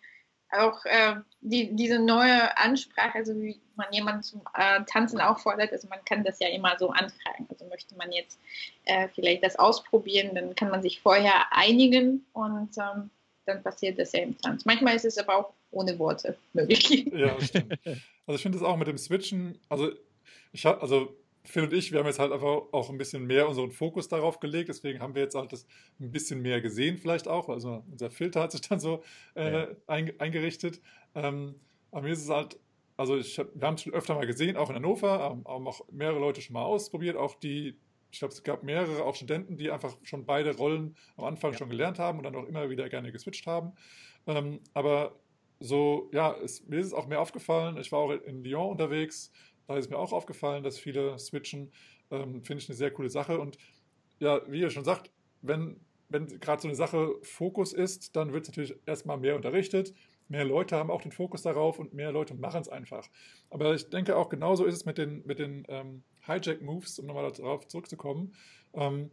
auch 0.51 0.85
äh, 0.85 1.15
die, 1.41 1.75
diese 1.75 1.97
neue 1.97 2.55
Ansprache, 2.55 3.17
also 3.17 3.33
wie 3.35 3.59
man 3.75 3.91
jemanden 3.91 4.21
zum 4.21 4.41
äh, 4.55 4.83
Tanzen 4.85 5.19
auffordert, 5.19 5.71
also 5.71 5.87
man 5.87 6.05
kann 6.05 6.23
das 6.23 6.39
ja 6.39 6.49
immer 6.49 6.77
so 6.77 6.91
anfragen. 6.91 7.47
Also 7.49 7.65
möchte 7.65 7.95
man 7.95 8.11
jetzt 8.11 8.39
äh, 8.85 9.07
vielleicht 9.15 9.43
das 9.43 9.55
ausprobieren, 9.55 10.35
dann 10.35 10.53
kann 10.53 10.69
man 10.69 10.83
sich 10.83 11.01
vorher 11.01 11.51
einigen 11.51 12.23
und 12.33 12.69
ähm, 12.77 13.09
dann 13.47 13.63
passiert 13.63 13.97
das 13.97 14.11
ja 14.11 14.19
im 14.19 14.37
Tanz. 14.37 14.63
Manchmal 14.65 14.95
ist 14.95 15.05
es 15.05 15.17
aber 15.17 15.35
auch 15.35 15.53
ohne 15.71 15.97
Worte 15.97 16.37
möglich. 16.53 17.11
Ja, 17.11 17.41
stimmt. 17.41 17.79
Also 18.27 18.35
ich 18.35 18.43
finde 18.43 18.59
es 18.59 18.63
auch 18.63 18.77
mit 18.77 18.87
dem 18.87 18.99
Switchen, 18.99 19.59
also 19.67 19.91
ich 20.51 20.67
habe, 20.67 20.79
also 20.79 21.17
Phil 21.45 21.63
und 21.63 21.73
ich, 21.73 21.91
wir 21.91 21.99
haben 21.99 22.05
jetzt 22.07 22.19
halt 22.19 22.31
einfach 22.31 22.47
auch 22.71 22.89
ein 22.89 22.97
bisschen 22.97 23.25
mehr 23.25 23.47
unseren 23.49 23.71
Fokus 23.71 24.07
darauf 24.07 24.39
gelegt, 24.39 24.69
deswegen 24.69 25.01
haben 25.01 25.13
wir 25.13 25.23
jetzt 25.23 25.35
halt 25.35 25.51
das 25.51 25.67
ein 25.99 26.11
bisschen 26.11 26.41
mehr 26.41 26.61
gesehen 26.61 26.97
vielleicht 26.97 27.27
auch, 27.27 27.49
also 27.49 27.83
unser 27.91 28.11
Filter 28.11 28.41
hat 28.41 28.51
sich 28.53 28.61
dann 28.61 28.79
so 28.79 29.03
äh, 29.35 29.51
Ja. 29.51 29.67
ein, 29.87 30.17
eingerichtet. 30.19 30.81
Ähm, 31.15 31.55
aber 31.91 32.03
mir 32.03 32.13
ist 32.13 32.23
es 32.23 32.29
halt, 32.29 32.59
also 32.95 33.17
ich 33.17 33.37
hab, 33.39 33.47
wir 33.53 33.67
haben 33.67 33.75
es 33.75 33.83
schon 33.83 33.93
öfter 33.93 34.15
mal 34.15 34.25
gesehen, 34.25 34.55
auch 34.55 34.69
in 34.69 34.75
Hannover, 34.75 35.19
haben, 35.19 35.43
haben 35.45 35.67
auch 35.67 35.81
mehrere 35.91 36.19
Leute 36.19 36.41
schon 36.41 36.53
mal 36.53 36.63
ausprobiert, 36.63 37.17
auch 37.17 37.35
die, 37.35 37.77
ich 38.11 38.19
glaube, 38.19 38.33
es 38.33 38.43
gab 38.43 38.63
mehrere 38.63 39.03
auch 39.03 39.15
Studenten, 39.15 39.57
die 39.57 39.69
einfach 39.69 39.97
schon 40.03 40.25
beide 40.25 40.55
Rollen 40.55 40.95
am 41.17 41.25
Anfang 41.25 41.51
Ja. 41.51 41.57
schon 41.57 41.69
gelernt 41.69 41.99
haben 41.99 42.19
und 42.19 42.23
dann 42.23 42.35
auch 42.35 42.45
immer 42.45 42.69
wieder 42.69 42.87
gerne 42.87 43.11
geswitcht 43.11 43.47
haben. 43.47 43.73
Ähm, 44.27 44.61
aber 44.73 45.19
so, 45.59 46.09
ja, 46.13 46.35
es, 46.43 46.65
mir 46.67 46.79
ist 46.79 46.87
es 46.87 46.93
auch 46.93 47.07
mehr 47.07 47.21
aufgefallen. 47.21 47.77
Ich 47.77 47.91
war 47.91 47.99
auch 47.99 48.11
in 48.11 48.43
Lyon 48.43 48.71
unterwegs. 48.71 49.31
Da 49.67 49.77
ist 49.77 49.89
mir 49.89 49.97
auch 49.97 50.13
aufgefallen, 50.13 50.63
dass 50.63 50.77
viele 50.77 51.17
switchen. 51.19 51.71
Ähm, 52.11 52.43
Finde 52.43 52.61
ich 52.61 52.69
eine 52.69 52.75
sehr 52.75 52.91
coole 52.91 53.09
Sache. 53.09 53.39
Und 53.39 53.57
ja, 54.19 54.41
wie 54.47 54.59
ihr 54.61 54.69
schon 54.69 54.83
sagt, 54.83 55.11
wenn, 55.41 55.79
wenn 56.09 56.27
gerade 56.39 56.61
so 56.61 56.67
eine 56.67 56.75
Sache 56.75 57.15
Fokus 57.21 57.73
ist, 57.73 58.15
dann 58.15 58.33
wird 58.33 58.43
es 58.43 58.49
natürlich 58.49 58.75
erstmal 58.85 59.17
mehr 59.17 59.35
unterrichtet. 59.35 59.93
Mehr 60.29 60.45
Leute 60.45 60.77
haben 60.77 60.89
auch 60.89 61.01
den 61.01 61.11
Fokus 61.11 61.41
darauf 61.41 61.79
und 61.79 61.93
mehr 61.93 62.11
Leute 62.11 62.33
machen 62.33 62.61
es 62.61 62.69
einfach. 62.69 63.09
Aber 63.49 63.73
ich 63.73 63.89
denke 63.89 64.15
auch 64.15 64.29
genauso 64.29 64.65
ist 64.65 64.75
es 64.75 64.85
mit 64.85 64.97
den, 64.97 65.25
mit 65.25 65.39
den 65.39 65.65
ähm, 65.67 66.03
Hijack-Moves, 66.25 66.99
um 66.99 67.05
nochmal 67.05 67.31
darauf 67.31 67.67
zurückzukommen. 67.67 68.33
Ähm, 68.73 69.11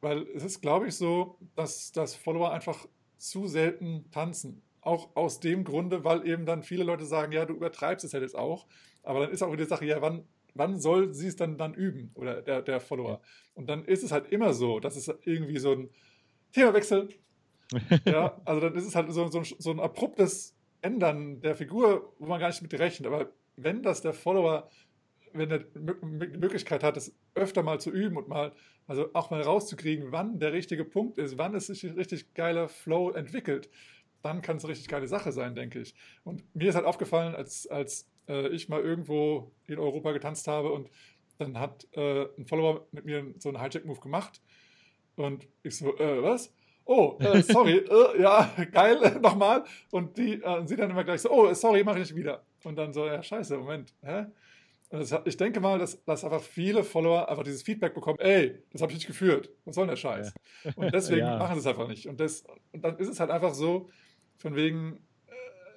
weil 0.00 0.22
es 0.34 0.44
ist, 0.44 0.60
glaube 0.60 0.88
ich, 0.88 0.94
so, 0.94 1.38
dass, 1.56 1.92
dass 1.92 2.14
Follower 2.14 2.52
einfach 2.52 2.86
zu 3.16 3.46
selten 3.46 4.10
tanzen. 4.12 4.62
Auch 4.80 5.16
aus 5.16 5.40
dem 5.40 5.64
Grunde, 5.64 6.04
weil 6.04 6.26
eben 6.26 6.46
dann 6.46 6.62
viele 6.62 6.84
Leute 6.84 7.04
sagen, 7.04 7.32
ja, 7.32 7.44
du 7.44 7.54
übertreibst 7.54 8.04
es 8.04 8.14
halt 8.14 8.22
jetzt 8.22 8.36
auch. 8.36 8.66
Aber 9.08 9.20
dann 9.20 9.30
ist 9.30 9.42
auch 9.42 9.50
wieder 9.50 9.64
die 9.64 9.70
Sache, 9.70 9.86
ja, 9.86 10.02
wann, 10.02 10.28
wann 10.52 10.78
soll 10.78 11.14
sie 11.14 11.28
es 11.28 11.36
dann, 11.36 11.56
dann 11.56 11.72
üben? 11.72 12.10
Oder 12.14 12.42
der, 12.42 12.60
der 12.60 12.78
Follower. 12.78 13.22
Und 13.54 13.66
dann 13.66 13.86
ist 13.86 14.02
es 14.02 14.12
halt 14.12 14.30
immer 14.30 14.52
so, 14.52 14.80
dass 14.80 14.96
es 14.96 15.10
irgendwie 15.24 15.56
so 15.56 15.72
ein 15.72 15.88
Themawechsel. 16.52 17.08
ja, 18.04 18.38
also 18.44 18.60
dann 18.60 18.74
ist 18.74 18.86
es 18.86 18.94
halt 18.94 19.10
so, 19.10 19.28
so, 19.28 19.38
ein, 19.38 19.44
so 19.44 19.70
ein 19.70 19.80
abruptes 19.80 20.54
Ändern 20.82 21.40
der 21.40 21.56
Figur, 21.56 22.12
wo 22.18 22.26
man 22.26 22.38
gar 22.38 22.48
nicht 22.48 22.60
mit 22.60 22.74
rechnet. 22.74 23.06
Aber 23.06 23.32
wenn 23.56 23.82
das 23.82 24.02
der 24.02 24.12
Follower, 24.12 24.68
wenn 25.32 25.50
er 25.50 25.60
die 25.60 25.78
Möglichkeit 25.78 26.84
hat, 26.84 26.98
das 26.98 27.14
öfter 27.34 27.62
mal 27.62 27.80
zu 27.80 27.90
üben 27.90 28.18
und 28.18 28.28
mal, 28.28 28.52
also 28.86 29.08
auch 29.14 29.30
mal 29.30 29.40
rauszukriegen, 29.40 30.12
wann 30.12 30.38
der 30.38 30.52
richtige 30.52 30.84
Punkt 30.84 31.16
ist, 31.16 31.38
wann 31.38 31.54
es 31.54 31.68
sich 31.68 31.82
ein 31.82 31.94
richtig 31.94 32.34
geiler 32.34 32.68
Flow 32.68 33.10
entwickelt, 33.12 33.70
dann 34.20 34.42
kann 34.42 34.58
es 34.58 34.64
eine 34.64 34.72
richtig 34.72 34.88
geile 34.88 35.08
Sache 35.08 35.32
sein, 35.32 35.54
denke 35.54 35.80
ich. 35.80 35.94
Und 36.24 36.44
mir 36.54 36.68
ist 36.68 36.74
halt 36.74 36.84
aufgefallen, 36.84 37.34
als, 37.34 37.66
als 37.68 38.06
äh, 38.28 38.48
ich 38.48 38.68
mal 38.68 38.80
irgendwo 38.82 39.52
in 39.66 39.78
Europa 39.78 40.12
getanzt 40.12 40.48
habe 40.48 40.70
und 40.72 40.90
dann 41.38 41.58
hat 41.58 41.86
äh, 41.92 42.26
ein 42.36 42.46
Follower 42.46 42.86
mit 42.92 43.04
mir 43.04 43.34
so 43.38 43.48
einen 43.48 43.60
Hijack-Move 43.60 44.00
gemacht 44.00 44.40
und 45.16 45.46
ich 45.62 45.76
so, 45.78 45.96
äh, 45.98 46.22
was? 46.22 46.52
Oh, 46.84 47.18
äh, 47.20 47.42
sorry, 47.42 47.78
äh, 47.78 48.22
ja, 48.22 48.50
geil, 48.72 49.18
nochmal. 49.22 49.64
Und 49.90 50.16
die, 50.16 50.42
äh, 50.42 50.66
sie 50.66 50.76
dann 50.76 50.90
immer 50.90 51.04
gleich 51.04 51.20
so, 51.22 51.30
oh, 51.30 51.52
sorry, 51.54 51.84
mache 51.84 52.00
ich 52.00 52.10
nicht 52.10 52.16
wieder. 52.16 52.44
Und 52.64 52.76
dann 52.76 52.92
so, 52.92 53.06
ja, 53.06 53.22
scheiße, 53.22 53.58
Moment, 53.58 53.94
hä? 54.02 54.26
Und 54.90 55.00
das, 55.00 55.14
ich 55.26 55.36
denke 55.36 55.60
mal, 55.60 55.78
dass, 55.78 56.02
dass 56.04 56.24
einfach 56.24 56.40
viele 56.42 56.82
Follower 56.82 57.28
einfach 57.28 57.42
dieses 57.44 57.62
Feedback 57.62 57.92
bekommen, 57.94 58.18
ey, 58.20 58.62
das 58.72 58.80
habe 58.80 58.90
ich 58.92 58.98
nicht 58.98 59.06
geführt, 59.06 59.50
was 59.66 59.74
soll 59.74 59.84
denn 59.84 59.90
der 59.90 59.96
Scheiß? 59.96 60.32
Und 60.76 60.94
deswegen 60.94 61.26
Ja. 61.26 61.36
machen 61.36 61.54
sie 61.56 61.60
es 61.60 61.66
einfach 61.66 61.88
nicht. 61.88 62.08
Und, 62.08 62.18
das, 62.20 62.42
und 62.72 62.82
dann 62.82 62.96
ist 62.96 63.08
es 63.08 63.20
halt 63.20 63.30
einfach 63.30 63.52
so, 63.52 63.90
von 64.38 64.54
wegen, 64.56 65.06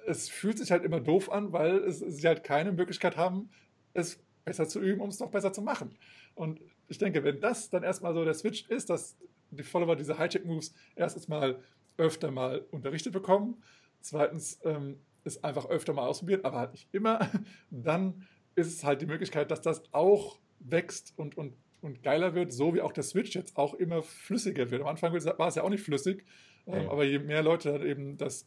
es 0.06 0.28
fühlt 0.28 0.58
sich 0.58 0.70
halt 0.70 0.84
immer 0.84 1.00
doof 1.00 1.30
an, 1.30 1.52
weil 1.52 1.76
es, 1.78 1.98
sie 2.00 2.26
halt 2.26 2.44
keine 2.44 2.72
Möglichkeit 2.72 3.16
haben, 3.16 3.50
es 3.94 4.22
besser 4.44 4.68
zu 4.68 4.80
üben, 4.80 5.00
um 5.00 5.08
es 5.08 5.20
noch 5.20 5.30
besser 5.30 5.52
zu 5.52 5.62
machen. 5.62 5.94
Und 6.34 6.60
ich 6.88 6.98
denke, 6.98 7.22
wenn 7.24 7.40
das 7.40 7.70
dann 7.70 7.82
erstmal 7.82 8.14
so 8.14 8.24
der 8.24 8.34
Switch 8.34 8.68
ist, 8.68 8.90
dass 8.90 9.16
die 9.50 9.62
Follower 9.62 9.96
diese 9.96 10.18
Hijack-Moves 10.18 10.74
erstens 10.96 11.28
mal 11.28 11.60
öfter 11.96 12.30
mal 12.30 12.64
unterrichtet 12.70 13.12
bekommen, 13.12 13.62
zweitens 14.00 14.60
ähm, 14.64 14.98
es 15.24 15.44
einfach 15.44 15.66
öfter 15.66 15.92
mal 15.92 16.06
ausprobiert, 16.06 16.44
aber 16.44 16.58
halt 16.58 16.72
nicht 16.72 16.88
immer, 16.92 17.30
dann 17.70 18.26
ist 18.54 18.68
es 18.68 18.84
halt 18.84 19.00
die 19.02 19.06
Möglichkeit, 19.06 19.50
dass 19.50 19.60
das 19.60 19.82
auch 19.92 20.38
wächst 20.58 21.12
und, 21.16 21.36
und, 21.36 21.54
und 21.80 22.02
geiler 22.02 22.34
wird, 22.34 22.52
so 22.52 22.74
wie 22.74 22.80
auch 22.80 22.92
der 22.92 23.04
Switch 23.04 23.34
jetzt 23.34 23.56
auch 23.56 23.74
immer 23.74 24.02
flüssiger 24.02 24.70
wird. 24.70 24.82
Am 24.82 24.88
Anfang 24.88 25.12
war 25.12 25.48
es 25.48 25.54
ja 25.54 25.62
auch 25.62 25.70
nicht 25.70 25.84
flüssig, 25.84 26.24
ähm, 26.66 26.84
Ja. 26.84 26.90
aber 26.90 27.04
je 27.04 27.18
mehr 27.18 27.42
Leute 27.42 27.72
dann 27.72 27.86
eben 27.86 28.16
das 28.16 28.46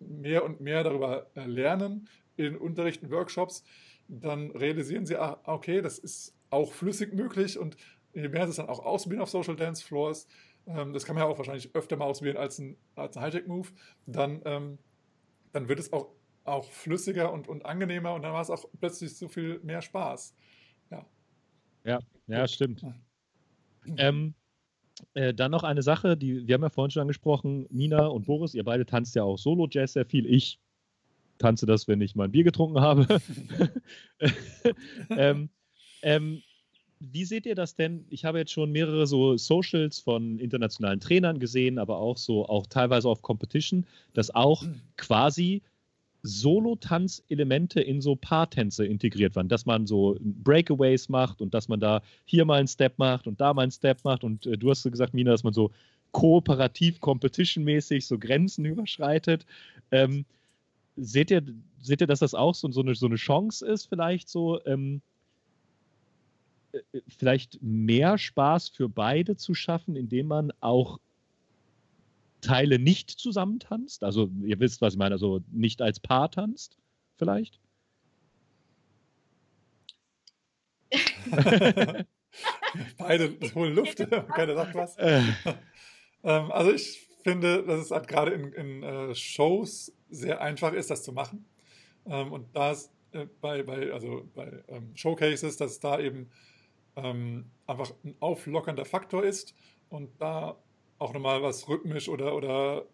mehr 0.00 0.44
und 0.44 0.60
mehr 0.60 0.82
darüber 0.84 1.30
äh, 1.34 1.46
lernen 1.46 2.08
in 2.36 2.56
Unterrichten, 2.56 3.10
Workshops, 3.10 3.64
dann 4.08 4.50
realisieren 4.50 5.06
sie, 5.06 5.16
ah, 5.16 5.40
okay, 5.44 5.80
das 5.80 5.98
ist 5.98 6.36
auch 6.50 6.72
flüssig 6.72 7.14
möglich 7.14 7.58
und 7.58 7.76
je 8.14 8.28
mehr 8.28 8.44
sie 8.44 8.50
es 8.50 8.56
dann 8.56 8.68
auch 8.68 8.84
ausprobieren 8.84 9.22
auf 9.22 9.30
Social 9.30 9.56
Dance 9.56 9.84
Floors, 9.84 10.26
ähm, 10.66 10.92
das 10.92 11.04
kann 11.04 11.14
man 11.14 11.24
ja 11.24 11.30
auch 11.30 11.38
wahrscheinlich 11.38 11.74
öfter 11.74 11.96
mal 11.96 12.04
ausprobieren 12.06 12.36
als 12.36 12.58
ein, 12.58 12.76
als 12.94 13.16
ein 13.16 13.24
Hijack-Move, 13.24 13.68
dann, 14.06 14.42
ähm, 14.44 14.78
dann 15.52 15.68
wird 15.68 15.78
es 15.78 15.92
auch, 15.92 16.12
auch 16.44 16.70
flüssiger 16.70 17.32
und, 17.32 17.48
und 17.48 17.66
angenehmer 17.66 18.14
und 18.14 18.22
dann 18.22 18.32
war 18.32 18.42
es 18.42 18.50
auch 18.50 18.64
plötzlich 18.78 19.16
so 19.16 19.28
viel 19.28 19.60
mehr 19.60 19.82
Spaß. 19.82 20.34
Ja, 22.26 22.48
stimmt. 22.48 22.84
Ähm, 23.96 24.34
äh, 25.14 25.34
dann 25.34 25.50
noch 25.50 25.64
eine 25.64 25.82
Sache, 25.82 26.16
die 26.16 26.46
wir 26.46 26.54
haben 26.54 26.62
ja 26.62 26.70
vorhin 26.70 26.90
schon 26.90 27.02
angesprochen, 27.02 27.66
Nina 27.70 28.06
und 28.06 28.26
Boris, 28.26 28.54
ihr 28.54 28.64
beide 28.64 28.86
tanzt 28.86 29.14
ja 29.14 29.22
auch 29.22 29.38
Solo-Jazz 29.38 29.94
sehr 29.94 30.06
viel. 30.06 30.26
Ich 30.26 30.58
tanze 31.38 31.66
das, 31.66 31.86
wenn 31.88 32.00
ich 32.00 32.14
mal 32.14 32.24
ein 32.24 32.32
Bier 32.32 32.44
getrunken 32.44 32.80
habe. 32.80 33.06
ähm, 35.10 35.50
ähm, 36.02 36.42
wie 36.98 37.24
seht 37.24 37.44
ihr 37.46 37.54
das 37.54 37.76
denn? 37.76 38.06
Ich 38.08 38.24
habe 38.24 38.38
jetzt 38.38 38.52
schon 38.52 38.72
mehrere 38.72 39.06
so 39.06 39.36
Socials 39.36 39.98
von 39.98 40.38
internationalen 40.38 41.00
Trainern 41.00 41.38
gesehen, 41.38 41.78
aber 41.78 41.98
auch 41.98 42.16
so, 42.16 42.46
auch 42.46 42.66
teilweise 42.66 43.08
auf 43.08 43.20
Competition, 43.20 43.86
dass 44.14 44.34
auch 44.34 44.64
quasi 44.96 45.62
Solo-Tanz-Elemente 46.26 47.80
in 47.80 48.00
so 48.00 48.16
Paartänze 48.16 48.84
integriert 48.84 49.36
waren, 49.36 49.48
dass 49.48 49.66
man 49.66 49.86
so 49.86 50.16
Breakaways 50.20 51.08
macht 51.08 51.40
und 51.40 51.54
dass 51.54 51.68
man 51.68 51.80
da 51.80 52.02
hier 52.24 52.44
mal 52.44 52.58
einen 52.58 52.68
Step 52.68 52.98
macht 52.98 53.26
und 53.26 53.40
da 53.40 53.54
mal 53.54 53.62
einen 53.62 53.72
Step 53.72 54.04
macht 54.04 54.24
und 54.24 54.46
äh, 54.46 54.58
du 54.58 54.70
hast 54.70 54.82
so 54.82 54.90
gesagt, 54.90 55.14
Mina, 55.14 55.30
dass 55.30 55.44
man 55.44 55.52
so 55.52 55.70
kooperativ, 56.12 57.00
competition-mäßig 57.00 58.06
so 58.06 58.18
Grenzen 58.18 58.64
überschreitet. 58.64 59.44
Ähm, 59.90 60.24
seht, 60.96 61.30
ihr, 61.30 61.42
seht 61.80 62.00
ihr, 62.00 62.06
dass 62.06 62.20
das 62.20 62.34
auch 62.34 62.54
so, 62.54 62.70
so, 62.70 62.80
eine, 62.80 62.94
so 62.94 63.06
eine 63.06 63.16
Chance 63.16 63.66
ist, 63.66 63.86
vielleicht 63.86 64.28
so 64.28 64.64
ähm, 64.64 65.02
äh, 66.72 67.00
vielleicht 67.08 67.62
mehr 67.62 68.18
Spaß 68.18 68.70
für 68.70 68.88
beide 68.88 69.36
zu 69.36 69.54
schaffen, 69.54 69.96
indem 69.96 70.28
man 70.28 70.52
auch 70.60 70.98
Teile 72.46 72.78
nicht 72.78 73.10
zusammentanzt? 73.10 74.04
Also 74.04 74.30
ihr 74.42 74.60
wisst, 74.60 74.80
was 74.80 74.94
ich 74.94 74.98
meine, 74.98 75.14
also 75.14 75.40
nicht 75.50 75.82
als 75.82 76.00
Paar 76.00 76.30
tanzt, 76.30 76.78
vielleicht? 77.16 77.60
Beide 82.98 83.36
holen 83.54 83.74
Luft, 83.74 83.98
keiner 84.34 84.54
sagt 84.54 84.74
was. 84.74 84.96
Äh, 84.96 85.22
Ähm, 86.26 86.50
also 86.50 86.72
ich 86.72 87.08
finde, 87.22 87.62
dass 87.64 87.80
es 87.80 87.90
halt 87.92 88.08
gerade 88.08 88.32
in, 88.32 88.52
in 88.52 88.82
äh, 88.82 89.14
Shows 89.14 89.92
sehr 90.10 90.40
einfach 90.40 90.72
ist, 90.72 90.90
das 90.90 91.04
zu 91.04 91.12
machen. 91.12 91.46
Ähm, 92.04 92.32
und 92.32 92.54
da 92.54 92.72
es 92.72 92.90
äh, 93.12 93.26
bei, 93.40 93.62
bei, 93.62 93.92
also 93.92 94.28
bei 94.34 94.64
ähm, 94.68 94.90
Showcases, 94.96 95.56
dass 95.56 95.72
es 95.72 95.80
da 95.80 96.00
eben 96.00 96.28
ähm, 96.96 97.46
einfach 97.66 97.92
ein 98.04 98.16
auflockernder 98.20 98.84
Faktor 98.84 99.24
ist 99.24 99.54
und 99.88 100.10
da 100.20 100.56
auch 100.98 101.12
nochmal 101.12 101.42
was 101.42 101.68
rhythmisch 101.68 102.08
oder, 102.08 102.34
oder 102.34 102.86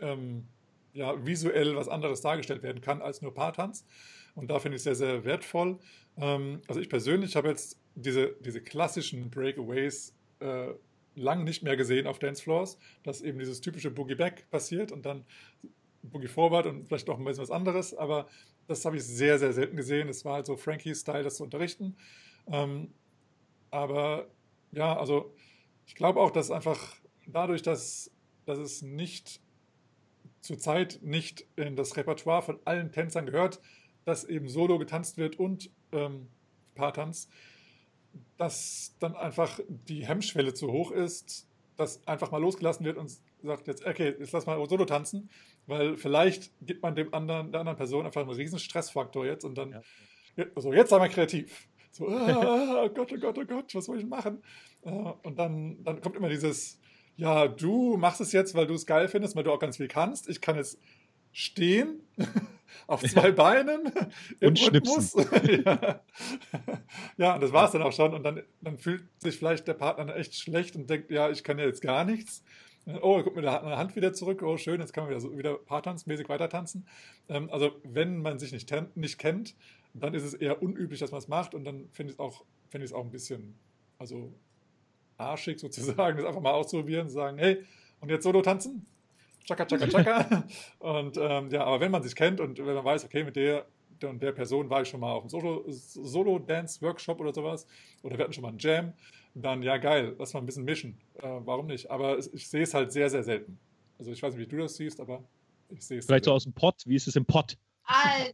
ähm, 0.00 0.46
ja, 0.94 1.24
visuell 1.24 1.76
was 1.76 1.88
anderes 1.88 2.20
dargestellt 2.20 2.62
werden 2.62 2.80
kann 2.80 3.02
als 3.02 3.22
nur 3.22 3.34
Paartanz. 3.34 3.86
Und 4.34 4.50
da 4.50 4.58
finde 4.58 4.76
ich 4.76 4.80
es 4.80 4.84
sehr, 4.84 4.94
sehr 4.94 5.24
wertvoll. 5.24 5.78
Ähm, 6.16 6.62
also 6.68 6.80
ich 6.80 6.88
persönlich 6.88 7.36
habe 7.36 7.48
jetzt 7.48 7.78
diese, 7.94 8.34
diese 8.40 8.62
klassischen 8.62 9.30
Breakaways 9.30 10.14
äh, 10.40 10.68
lang 11.14 11.44
nicht 11.44 11.62
mehr 11.62 11.76
gesehen 11.76 12.06
auf 12.06 12.18
Dancefloors, 12.18 12.78
dass 13.02 13.20
eben 13.20 13.38
dieses 13.38 13.60
typische 13.60 13.90
Boogie 13.90 14.14
Back 14.14 14.50
passiert 14.50 14.92
und 14.92 15.04
dann 15.04 15.24
Boogie 16.02 16.28
Forward 16.28 16.66
und 16.66 16.88
vielleicht 16.88 17.08
auch 17.10 17.18
ein 17.18 17.24
bisschen 17.24 17.42
was 17.42 17.50
anderes, 17.50 17.94
aber 17.94 18.28
das 18.66 18.84
habe 18.84 18.96
ich 18.96 19.04
sehr, 19.04 19.38
sehr 19.38 19.52
selten 19.52 19.76
gesehen. 19.76 20.08
Es 20.08 20.24
war 20.24 20.34
halt 20.34 20.46
so 20.46 20.56
Frankie-Style, 20.56 21.22
das 21.22 21.36
zu 21.36 21.44
unterrichten. 21.44 21.96
Ähm, 22.46 22.92
aber 23.70 24.26
ja, 24.72 24.96
also 24.96 25.34
ich 25.86 25.94
glaube 25.94 26.20
auch, 26.20 26.30
dass 26.30 26.50
einfach 26.50 26.96
dadurch, 27.26 27.62
dass, 27.62 28.10
dass 28.44 28.58
es 28.58 28.82
nicht 28.82 29.40
zurzeit 30.40 30.98
nicht 31.02 31.46
in 31.56 31.76
das 31.76 31.96
Repertoire 31.96 32.42
von 32.42 32.58
allen 32.64 32.92
Tänzern 32.92 33.26
gehört, 33.26 33.60
dass 34.04 34.24
eben 34.24 34.48
Solo 34.48 34.78
getanzt 34.78 35.16
wird 35.16 35.38
und 35.38 35.70
ähm, 35.92 36.28
Paartanz, 36.74 37.28
dass 38.36 38.96
dann 38.98 39.14
einfach 39.14 39.60
die 39.68 40.06
Hemmschwelle 40.06 40.52
zu 40.52 40.72
hoch 40.72 40.90
ist, 40.90 41.46
dass 41.76 42.06
einfach 42.06 42.30
mal 42.30 42.40
losgelassen 42.40 42.84
wird 42.84 42.98
und 42.98 43.12
sagt 43.42 43.66
jetzt, 43.68 43.86
okay, 43.86 44.14
jetzt 44.18 44.32
lass 44.32 44.46
mal 44.46 44.64
Solo 44.68 44.84
tanzen, 44.84 45.30
weil 45.66 45.96
vielleicht 45.96 46.52
gibt 46.60 46.82
man 46.82 46.94
dem 46.94 47.14
anderen, 47.14 47.52
der 47.52 47.60
anderen 47.60 47.78
Person 47.78 48.04
einfach 48.04 48.22
einen 48.22 48.30
riesen 48.30 48.58
Stressfaktor 48.58 49.24
jetzt 49.24 49.44
und 49.44 49.56
dann, 49.56 49.82
ja. 50.36 50.44
also 50.54 50.72
jetzt 50.72 50.90
sei 50.90 50.98
mal 50.98 51.08
kreativ. 51.08 51.68
So, 51.92 52.08
ah, 52.10 52.84
oh 52.84 52.88
Gott, 52.88 53.12
oh 53.12 53.18
Gott, 53.18 53.38
oh 53.38 53.44
Gott, 53.44 53.74
was 53.74 53.84
soll 53.84 53.98
ich 53.98 54.06
machen? 54.06 54.42
Äh, 54.82 54.90
und 54.90 55.38
dann, 55.38 55.82
dann 55.84 56.00
kommt 56.00 56.16
immer 56.16 56.28
dieses, 56.28 56.80
ja, 57.16 57.48
du 57.48 57.96
machst 57.96 58.20
es 58.20 58.32
jetzt, 58.32 58.54
weil 58.54 58.66
du 58.66 58.74
es 58.74 58.86
geil 58.86 59.08
findest, 59.08 59.36
weil 59.36 59.44
du 59.44 59.52
auch 59.52 59.58
ganz 59.58 59.76
viel 59.76 59.88
kannst. 59.88 60.28
Ich 60.28 60.40
kann 60.40 60.56
jetzt 60.56 60.78
stehen 61.32 62.00
auf 62.86 63.02
zwei 63.02 63.32
Beinen 63.32 63.92
und 64.40 64.58
schnipsen. 64.58 65.26
ja. 65.64 66.00
ja, 67.16 67.34
und 67.34 67.42
das 67.42 67.52
war 67.52 67.66
es 67.66 67.72
dann 67.72 67.82
auch 67.82 67.92
schon. 67.92 68.14
Und 68.14 68.22
dann, 68.22 68.42
dann 68.60 68.78
fühlt 68.78 69.04
sich 69.18 69.36
vielleicht 69.36 69.66
der 69.68 69.74
Partner 69.74 70.14
echt 70.16 70.34
schlecht 70.34 70.76
und 70.76 70.88
denkt, 70.88 71.10
ja, 71.10 71.30
ich 71.30 71.44
kann 71.44 71.58
ja 71.58 71.66
jetzt 71.66 71.82
gar 71.82 72.04
nichts. 72.04 72.42
Oh, 73.00 73.22
guck 73.22 73.36
mir 73.36 73.42
da 73.42 73.60
eine 73.60 73.76
Hand 73.76 73.94
wieder 73.94 74.12
zurück. 74.12 74.42
Oh, 74.42 74.56
schön, 74.56 74.80
jetzt 74.80 74.92
kann 74.92 75.04
man 75.04 75.10
wieder, 75.10 75.20
so, 75.20 75.36
wieder 75.38 75.54
paartanzmäßig 75.54 76.28
weiter 76.28 76.48
tanzen. 76.48 76.88
Ähm, 77.28 77.48
also, 77.50 77.70
wenn 77.84 78.20
man 78.20 78.40
sich 78.40 78.52
nicht, 78.52 78.74
nicht 78.96 79.18
kennt, 79.18 79.54
dann 79.94 80.14
ist 80.14 80.24
es 80.24 80.34
eher 80.34 80.62
unüblich, 80.62 80.98
dass 80.98 81.12
man 81.12 81.18
es 81.18 81.28
macht. 81.28 81.54
Und 81.54 81.64
dann 81.64 81.88
finde 81.92 82.12
ich 82.12 82.16
es 82.16 82.18
auch, 82.18 82.44
find 82.70 82.92
auch 82.92 83.04
ein 83.04 83.12
bisschen 83.12 83.56
also 84.02 84.34
arschig 85.22 85.58
sozusagen, 85.60 86.16
das 86.18 86.26
einfach 86.26 86.40
mal 86.40 86.52
auszuprobieren 86.52 87.06
und 87.06 87.10
sagen, 87.10 87.38
hey, 87.38 87.64
und 88.00 88.10
jetzt 88.10 88.24
Solo 88.24 88.42
tanzen? 88.42 88.86
Chaka, 89.44 89.64
chaka, 89.64 89.86
chaka. 89.86 90.44
und 90.78 91.16
ähm, 91.16 91.50
ja, 91.50 91.64
aber 91.64 91.80
wenn 91.80 91.90
man 91.90 92.02
sich 92.02 92.14
kennt 92.14 92.40
und 92.40 92.58
wenn 92.58 92.74
man 92.74 92.84
weiß, 92.84 93.04
okay, 93.04 93.24
mit 93.24 93.36
der 93.36 93.66
und 94.08 94.22
der 94.22 94.32
Person 94.32 94.68
war 94.70 94.82
ich 94.82 94.88
schon 94.88 95.00
mal 95.00 95.12
auf 95.12 95.22
einem 95.22 95.62
Solo-Dance-Workshop 95.68 97.20
oder 97.20 97.32
sowas, 97.32 97.66
oder 98.02 98.18
wir 98.18 98.24
hatten 98.24 98.32
schon 98.32 98.42
mal 98.42 98.48
einen 98.48 98.58
Jam, 98.58 98.92
dann 99.34 99.62
ja, 99.62 99.76
geil, 99.78 100.14
lass 100.18 100.34
mal 100.34 100.40
ein 100.40 100.46
bisschen 100.46 100.64
mischen. 100.64 100.98
Äh, 101.14 101.28
warum 101.44 101.66
nicht? 101.66 101.90
Aber 101.90 102.18
ich, 102.18 102.32
ich 102.34 102.48
sehe 102.48 102.62
es 102.62 102.74
halt 102.74 102.92
sehr, 102.92 103.08
sehr 103.08 103.22
selten. 103.22 103.58
Also 103.98 104.12
ich 104.12 104.22
weiß 104.22 104.34
nicht, 104.34 104.50
wie 104.50 104.56
du 104.56 104.62
das 104.62 104.76
siehst, 104.76 105.00
aber 105.00 105.22
ich 105.68 105.86
sehe 105.86 105.98
es. 105.98 106.06
Vielleicht 106.06 106.24
so 106.24 106.32
aus 106.32 106.44
dem 106.44 106.52
Pott. 106.52 106.82
Wie 106.86 106.96
ist 106.96 107.06
es 107.06 107.16
im 107.16 107.24
Pott? 107.24 107.56
Also, 107.84 108.32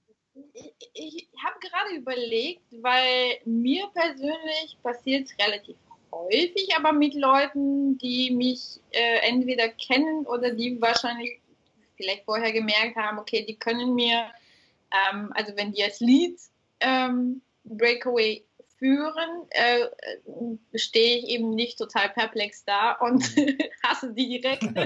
ich, 0.54 0.72
ich 0.94 1.28
habe 1.44 1.56
gerade 1.60 1.96
überlegt, 1.96 2.62
weil 2.82 3.38
mir 3.44 3.86
persönlich 3.92 4.78
passiert 4.82 5.28
es 5.28 5.46
relativ 5.46 5.76
häufig, 6.12 6.68
aber 6.76 6.92
mit 6.92 7.14
Leuten, 7.14 7.98
die 7.98 8.30
mich 8.30 8.80
äh, 8.90 9.28
entweder 9.28 9.68
kennen 9.68 10.26
oder 10.26 10.50
die 10.50 10.80
wahrscheinlich 10.80 11.40
vielleicht 11.96 12.24
vorher 12.24 12.52
gemerkt 12.52 12.96
haben, 12.96 13.18
okay, 13.18 13.44
die 13.44 13.56
können 13.56 13.94
mir, 13.94 14.26
ähm, 15.10 15.32
also 15.34 15.56
wenn 15.56 15.72
die 15.72 15.82
als 15.82 16.00
Lied 16.00 16.38
ähm, 16.80 17.42
Breakaway 17.64 18.44
führen, 18.78 19.46
äh, 19.50 19.86
stehe 20.78 21.18
ich 21.18 21.28
eben 21.28 21.50
nicht 21.50 21.78
total 21.78 22.08
perplex 22.10 22.64
da 22.64 22.92
und 22.92 23.24
hasse 23.82 24.12
die 24.12 24.40
direkt 24.40 24.62
und 24.62 24.76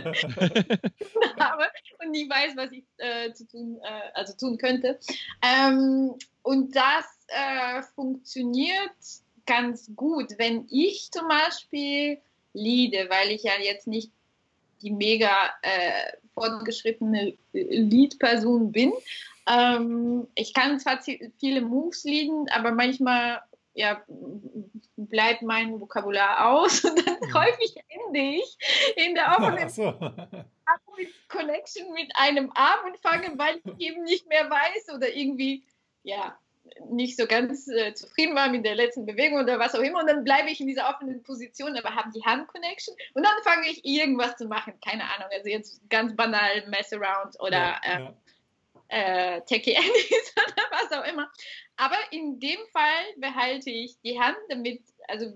nie 2.10 2.28
weiß, 2.28 2.56
was 2.56 2.72
ich 2.72 2.84
äh, 2.96 3.32
zu 3.32 3.46
tun, 3.46 3.78
äh, 3.82 4.10
also 4.14 4.32
tun 4.34 4.56
könnte. 4.56 4.98
Ähm, 5.42 6.14
und 6.42 6.74
das 6.74 7.04
äh, 7.28 7.82
funktioniert 7.94 8.90
ganz 9.46 9.90
gut, 9.96 10.38
wenn 10.38 10.66
ich 10.70 11.10
zum 11.10 11.28
Beispiel 11.28 12.18
leade, 12.52 13.08
weil 13.08 13.30
ich 13.30 13.42
ja 13.42 13.52
jetzt 13.60 13.86
nicht 13.86 14.10
die 14.82 14.90
mega 14.90 15.50
äh, 15.62 16.16
fortgeschrittene 16.34 17.34
Lead-Person 17.52 18.72
bin. 18.72 18.92
Ähm, 19.48 20.26
ich 20.34 20.54
kann 20.54 20.78
zwar 20.80 21.00
viele 21.38 21.60
Moves 21.60 22.04
leaden, 22.04 22.46
aber 22.50 22.72
manchmal 22.72 23.42
ja, 23.74 24.02
bleibt 24.96 25.42
mein 25.42 25.80
Vokabular 25.80 26.50
aus 26.50 26.84
und 26.84 27.06
dann 27.06 27.16
mhm. 27.20 27.34
häufig 27.34 27.74
ende 27.88 28.20
ich 28.20 28.56
in 28.96 29.14
der 29.14 29.36
offenen 29.38 29.68
so. 29.68 29.92
Connection 31.28 31.92
mit 31.92 32.10
einem 32.14 32.50
Arm 32.54 32.86
und 32.86 32.98
fange, 33.00 33.36
weil 33.38 33.60
ich 33.64 33.88
eben 33.88 34.04
nicht 34.04 34.26
mehr 34.28 34.48
weiß 34.48 34.94
oder 34.94 35.14
irgendwie, 35.14 35.64
ja, 36.02 36.38
nicht 36.88 37.16
so 37.16 37.26
ganz 37.26 37.68
äh, 37.68 37.94
zufrieden 37.94 38.34
war 38.34 38.48
mit 38.48 38.64
der 38.64 38.74
letzten 38.74 39.06
Bewegung 39.06 39.40
oder 39.40 39.58
was 39.58 39.74
auch 39.74 39.80
immer 39.80 40.00
und 40.00 40.06
dann 40.06 40.24
bleibe 40.24 40.50
ich 40.50 40.60
in 40.60 40.66
dieser 40.66 40.88
offenen 40.88 41.22
Position, 41.22 41.76
aber 41.76 41.94
habe 41.94 42.10
die 42.14 42.24
Hand-Connection 42.24 42.94
und 43.14 43.22
dann 43.24 43.32
fange 43.44 43.68
ich 43.68 43.84
irgendwas 43.84 44.36
zu 44.36 44.46
machen, 44.46 44.74
keine 44.86 45.04
Ahnung, 45.04 45.28
also 45.32 45.48
jetzt 45.48 45.80
ganz 45.88 46.14
banal 46.16 46.66
Mess-Around 46.68 47.40
oder 47.40 47.52
ja, 47.52 47.80
äh, 47.82 48.00
ja. 48.00 48.14
Äh, 48.88 49.40
Techie 49.46 49.76
oder 49.76 50.62
was 50.70 50.92
auch 50.92 51.04
immer. 51.10 51.30
Aber 51.76 51.96
in 52.10 52.38
dem 52.38 52.58
Fall 52.72 53.04
behalte 53.16 53.70
ich 53.70 53.96
die 54.04 54.20
Hand, 54.20 54.36
damit, 54.48 54.82
also 55.08 55.32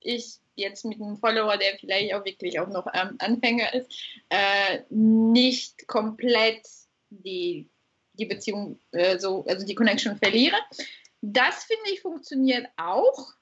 ich 0.00 0.38
jetzt 0.56 0.84
mit 0.84 1.00
einem 1.00 1.16
Follower, 1.16 1.56
der 1.56 1.76
vielleicht 1.78 2.14
auch 2.14 2.24
wirklich 2.24 2.58
auch 2.60 2.68
noch 2.68 2.86
ähm, 2.94 3.16
Anfänger 3.18 3.74
ist, 3.74 3.92
äh, 4.28 4.82
nicht 4.88 5.86
komplett 5.86 6.66
die 7.10 7.68
die 8.14 8.26
Beziehung, 8.26 8.78
äh, 8.92 9.18
so, 9.18 9.44
also 9.46 9.66
die 9.66 9.74
Connection 9.74 10.16
verliere. 10.16 10.56
Das 11.20 11.64
finde 11.64 11.90
ich 11.92 12.00
funktioniert 12.00 12.66
auch. 12.76 13.32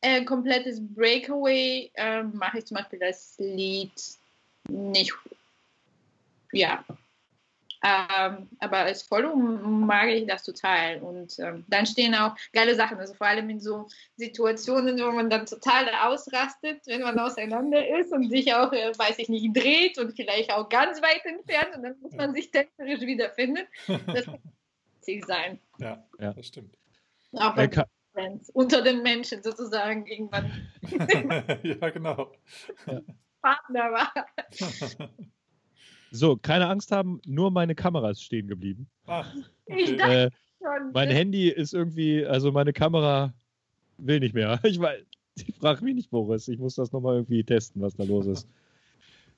Äh, 0.00 0.24
komplettes 0.24 0.80
Breakaway 0.80 1.90
äh, 1.94 2.22
mache 2.22 2.58
ich 2.58 2.66
zum 2.66 2.76
Beispiel 2.76 3.00
das 3.00 3.34
Lied 3.38 3.92
nicht. 4.68 5.12
Ja, 6.52 6.84
ähm, 7.82 8.48
aber 8.58 8.78
als 8.78 9.02
Follow 9.02 9.34
mag 9.36 10.08
ich 10.08 10.26
das 10.26 10.42
total. 10.42 11.00
Und 11.00 11.38
ähm, 11.38 11.64
dann 11.68 11.86
stehen 11.86 12.14
auch 12.14 12.34
geile 12.52 12.74
Sachen, 12.74 12.98
also 12.98 13.14
vor 13.14 13.26
allem 13.26 13.48
in 13.50 13.60
so 13.60 13.86
Situationen, 14.16 14.98
wo 14.98 15.12
man 15.12 15.30
dann 15.30 15.46
total 15.46 15.88
ausrastet, 16.02 16.82
wenn 16.86 17.02
man 17.02 17.18
auseinander 17.18 17.86
ist 17.98 18.12
und 18.12 18.30
sich 18.30 18.52
auch, 18.54 18.72
äh, 18.72 18.92
weiß 18.96 19.18
ich 19.18 19.28
nicht, 19.28 19.56
dreht 19.56 19.98
und 19.98 20.12
vielleicht 20.16 20.52
auch 20.52 20.68
ganz 20.68 21.00
weit 21.02 21.24
entfernt 21.24 21.76
und 21.76 21.82
dann 21.82 22.00
muss 22.00 22.12
man 22.14 22.34
sich 22.34 22.50
tänzerisch 22.50 23.00
wiederfinden. 23.00 23.66
Das 23.86 24.24
kann 24.24 24.38
witzig 24.96 25.24
sein. 25.26 25.60
Ja, 25.78 26.04
ja, 26.18 26.32
das 26.32 26.46
stimmt. 26.46 26.76
Auch 27.32 27.54
bei 27.54 27.68
unter 28.52 28.82
den 28.82 29.02
Menschen 29.02 29.42
sozusagen 29.42 30.06
irgendwann. 30.06 30.68
ja, 31.62 31.90
genau. 31.90 32.32
Partner 33.40 33.92
war. 33.92 34.12
So, 36.10 36.36
keine 36.36 36.68
Angst 36.68 36.92
haben, 36.92 37.20
nur 37.26 37.50
meine 37.50 37.74
Kamera 37.74 38.10
ist 38.10 38.22
stehen 38.22 38.48
geblieben. 38.48 38.88
Ach, 39.06 39.32
okay. 39.66 40.26
äh, 40.26 40.30
mein 40.92 41.10
Handy 41.10 41.48
ist 41.48 41.74
irgendwie, 41.74 42.24
also 42.24 42.52
meine 42.52 42.72
Kamera 42.72 43.34
will 43.98 44.20
nicht 44.20 44.34
mehr. 44.34 44.60
Ich, 44.64 45.46
ich 45.46 45.54
frage 45.54 45.84
mich 45.84 45.94
nicht, 45.94 46.10
Boris. 46.10 46.48
Ich 46.48 46.58
muss 46.58 46.74
das 46.74 46.90
nochmal 46.90 47.14
irgendwie 47.14 47.44
testen, 47.44 47.80
was 47.80 47.94
da 47.94 48.02
los 48.02 48.26
ist. 48.26 48.48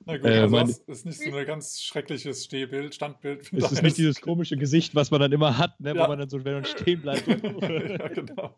Na 0.05 0.17
gut, 0.17 0.25
äh, 0.25 0.39
also 0.39 0.55
mein, 0.55 0.67
das 0.67 0.79
ist 0.87 1.05
nicht 1.05 1.19
so 1.19 1.35
ein 1.35 1.45
ganz 1.45 1.79
schreckliches 1.79 2.45
Stehbild, 2.45 2.95
Standbild. 2.95 3.53
Es 3.53 3.71
ist 3.71 3.83
nicht 3.83 3.97
dieses 3.97 4.19
komische 4.19 4.57
Gesicht, 4.57 4.95
was 4.95 5.11
man 5.11 5.21
dann 5.21 5.31
immer 5.31 5.59
hat, 5.59 5.79
ne, 5.79 5.93
ja. 5.95 6.03
wo 6.03 6.07
man 6.07 6.17
dann 6.17 6.29
so, 6.29 6.39
stehen 6.63 7.01
bleibt. 7.01 7.27
ja, 7.61 8.07
genau. 8.07 8.55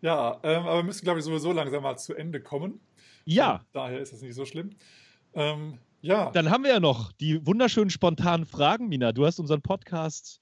Ja, 0.00 0.38
ähm, 0.44 0.62
aber 0.62 0.76
wir 0.76 0.84
müssen, 0.84 1.02
glaube 1.02 1.18
ich, 1.18 1.24
sowieso 1.24 1.50
langsam 1.50 1.82
mal 1.82 1.96
zu 1.96 2.14
Ende 2.14 2.40
kommen. 2.40 2.80
Ja. 3.24 3.64
daher 3.72 4.00
ist 4.00 4.12
es 4.12 4.22
nicht 4.22 4.34
so 4.34 4.44
schlimm. 4.44 4.70
Ähm, 5.34 5.78
ja. 6.00 6.30
Dann 6.30 6.50
haben 6.50 6.64
wir 6.64 6.70
ja 6.70 6.80
noch 6.80 7.12
die 7.12 7.44
wunderschönen 7.46 7.90
spontanen 7.90 8.46
Fragen, 8.46 8.88
Mina. 8.88 9.12
Du 9.12 9.26
hast 9.26 9.38
unseren 9.38 9.62
Podcast, 9.62 10.40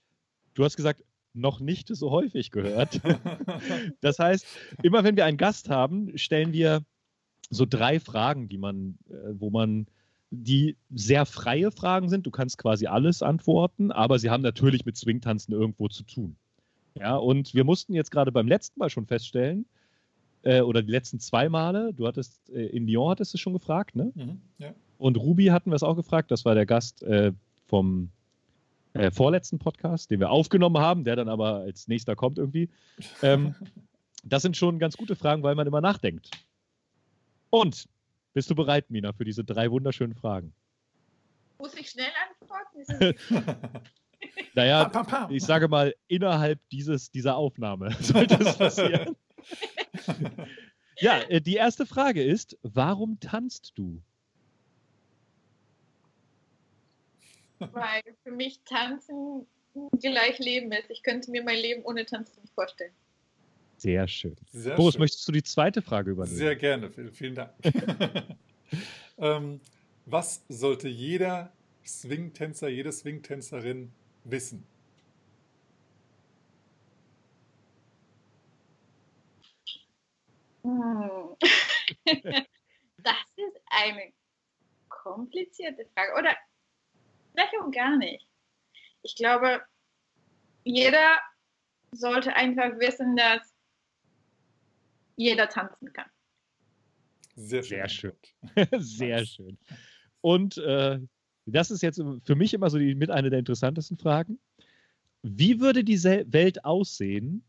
du 0.55 0.65
hast 0.65 0.77
gesagt, 0.77 1.05
noch 1.35 1.61
nicht 1.61 1.89
so 1.89 2.11
häufig 2.11 2.51
gehört. 2.51 3.01
das 4.01 4.19
heißt, 4.19 4.47
immer 4.83 5.05
wenn 5.05 5.17
wir 5.17 5.25
einen 5.25 5.37
Gast 5.37 5.69
haben, 5.69 6.17
stellen 6.17 6.53
wir 6.53 6.83
so 7.51 7.65
drei 7.65 8.01
Fragen, 8.01 8.49
die 8.49 8.59
man, 8.59 8.99
äh, 9.09 9.15
wo 9.39 9.51
man, 9.51 9.87
die 10.31 10.77
sehr 10.91 11.25
freie 11.25 11.71
Fragen 11.71 12.11
sind. 12.11 12.27
Du 12.27 12.31
kannst 12.31 12.59
quasi 12.59 12.87
alles 12.87 13.23
antworten, 13.23 13.91
aber 13.91 14.19
sie 14.19 14.29
haben 14.29 14.43
natürlich 14.43 14.85
mit 14.85 14.97
Swingtanzen 14.97 15.55
irgendwo 15.55 15.89
zu 15.89 16.03
tun. 16.03 16.37
Ja, 16.99 17.17
und 17.17 17.55
wir 17.55 17.65
mussten 17.65 17.95
jetzt 17.95 18.11
gerade 18.11 18.31
beim 18.31 18.47
letzten 18.47 18.79
Mal 18.79 18.91
schon 18.91 19.07
feststellen, 19.07 19.65
äh, 20.43 20.61
oder 20.61 20.83
die 20.83 20.91
letzten 20.91 21.19
zwei 21.19 21.49
Male, 21.49 21.93
du 21.95 22.07
hattest, 22.07 22.51
äh, 22.51 22.67
in 22.67 22.87
Lyon 22.87 23.11
hattest 23.11 23.35
du 23.35 23.39
schon 23.39 23.53
gefragt, 23.53 23.97
ne? 23.97 24.13
Mhm, 24.15 24.41
ja. 24.59 24.75
Und 24.99 25.17
Ruby 25.17 25.47
hatten 25.47 25.71
wir 25.71 25.77
es 25.77 25.83
auch 25.83 25.95
gefragt, 25.95 26.31
das 26.31 26.45
war 26.45 26.55
der 26.55 26.67
Gast 26.67 27.03
äh, 27.05 27.33
vom 27.67 28.11
äh, 28.95 29.11
vorletzten 29.11 29.59
Podcast, 29.59 30.11
den 30.11 30.21
wir 30.21 30.31
aufgenommen 30.31 30.79
haben, 30.79 31.05
der 31.05 31.17
dann 31.17 31.29
aber 31.29 31.57
als 31.59 31.89
nächster 31.89 32.17
kommt 32.17 32.39
irgendwie. 32.39 32.69
Ähm, 33.23 33.55
das 34.25 34.43
sind 34.43 34.57
schon 34.57 34.79
ganz 34.79 34.97
gute 34.97 35.15
Fragen, 35.15 35.43
weil 35.43 35.55
man 35.55 35.67
immer 35.67 35.81
nachdenkt. 35.81 36.31
Und 37.51 37.89
bist 38.35 38.51
du 38.51 38.55
bereit, 38.55 38.91
Mina, 38.91 39.13
für 39.13 39.25
diese 39.25 39.45
drei 39.45 39.71
wunderschönen 39.71 40.15
Fragen? 40.15 40.53
Muss 41.59 41.75
ich 41.75 41.91
schnell 41.91 42.11
antworten? 42.29 43.15
naja, 44.55 44.91
ich 45.31 45.45
sage 45.45 45.69
mal, 45.69 45.95
innerhalb 46.09 46.61
dieses, 46.71 47.11
dieser 47.11 47.37
Aufnahme 47.37 47.93
sollte 48.01 48.35
es 48.35 48.57
passieren. 48.57 49.17
ja, 50.99 51.21
äh, 51.29 51.41
die 51.41 51.55
erste 51.55 51.87
Frage 51.87 52.23
ist, 52.23 52.59
warum 52.63 53.21
tanzt 53.21 53.73
du? 53.77 54.03
Weil 57.59 58.03
für 58.23 58.31
mich 58.31 58.61
Tanzen 58.65 59.47
gleich 60.01 60.39
Leben 60.39 60.73
ist. 60.73 60.91
Ich 60.91 61.03
könnte 61.03 61.31
mir 61.31 61.43
mein 61.43 61.59
Leben 61.59 61.85
ohne 61.85 62.05
Tanzen 62.05 62.41
nicht 62.41 62.55
vorstellen. 62.55 62.93
Sehr 63.77 64.09
schön. 64.09 64.37
Sehr 64.51 64.75
Boris, 64.75 64.95
schön. 64.95 65.01
möchtest 65.01 65.29
du 65.29 65.33
die 65.33 65.43
zweite 65.43 65.83
Frage 65.83 66.11
übernehmen? 66.11 66.37
Sehr 66.37 66.57
gerne, 66.57 66.91
vielen, 66.91 67.13
vielen 67.13 67.35
Dank. 67.35 67.53
ähm, 69.19 69.61
was 70.05 70.43
sollte 70.49 70.89
jeder 70.89 71.53
Swing-Tänzer, 71.87 72.69
jede 72.69 72.91
Swing-Tänzerin 72.91 73.93
wissen? 74.25 74.67
Hm. 80.63 81.37
das 82.99 83.15
ist 83.37 83.61
eine 83.67 84.13
komplizierte 84.89 85.87
Frage. 85.95 86.19
Oder 86.19 86.37
auch 87.61 87.71
gar 87.71 87.97
nicht. 87.97 88.27
Ich 89.03 89.17
glaube, 89.17 89.63
jeder 90.65 91.19
sollte 91.93 92.35
einfach 92.35 92.79
wissen, 92.79 93.17
dass 93.17 93.55
jeder 95.17 95.49
tanzen 95.49 95.93
kann. 95.93 96.09
Sehr 97.35 97.63
schön. 97.63 97.79
Sehr 97.79 97.89
schön. 97.89 98.13
Sehr 98.81 99.27
schön. 99.27 99.59
Und 100.21 100.59
äh, 100.59 101.01
das 101.47 101.71
ist 101.71 101.83
jetzt 101.83 102.03
für 102.25 102.35
mich 102.35 102.53
immer 102.55 102.69
so 102.71 102.79
die, 102.79 102.95
mit 102.95 103.11
einer 103.11 103.31
der 103.31 103.39
interessantesten 103.39 103.97
Fragen. 103.97 104.39
Wie 105.23 105.61
würde 105.61 105.85
die 105.85 106.03
Welt 106.03 106.65
aussehen, 106.65 107.43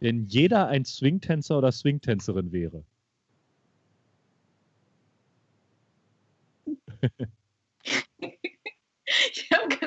wenn 0.00 0.26
jeder 0.26 0.68
ein 0.68 0.84
Swingtänzer 0.84 1.58
oder 1.58 1.72
Swingtänzerin 1.72 2.52
wäre? 2.52 2.84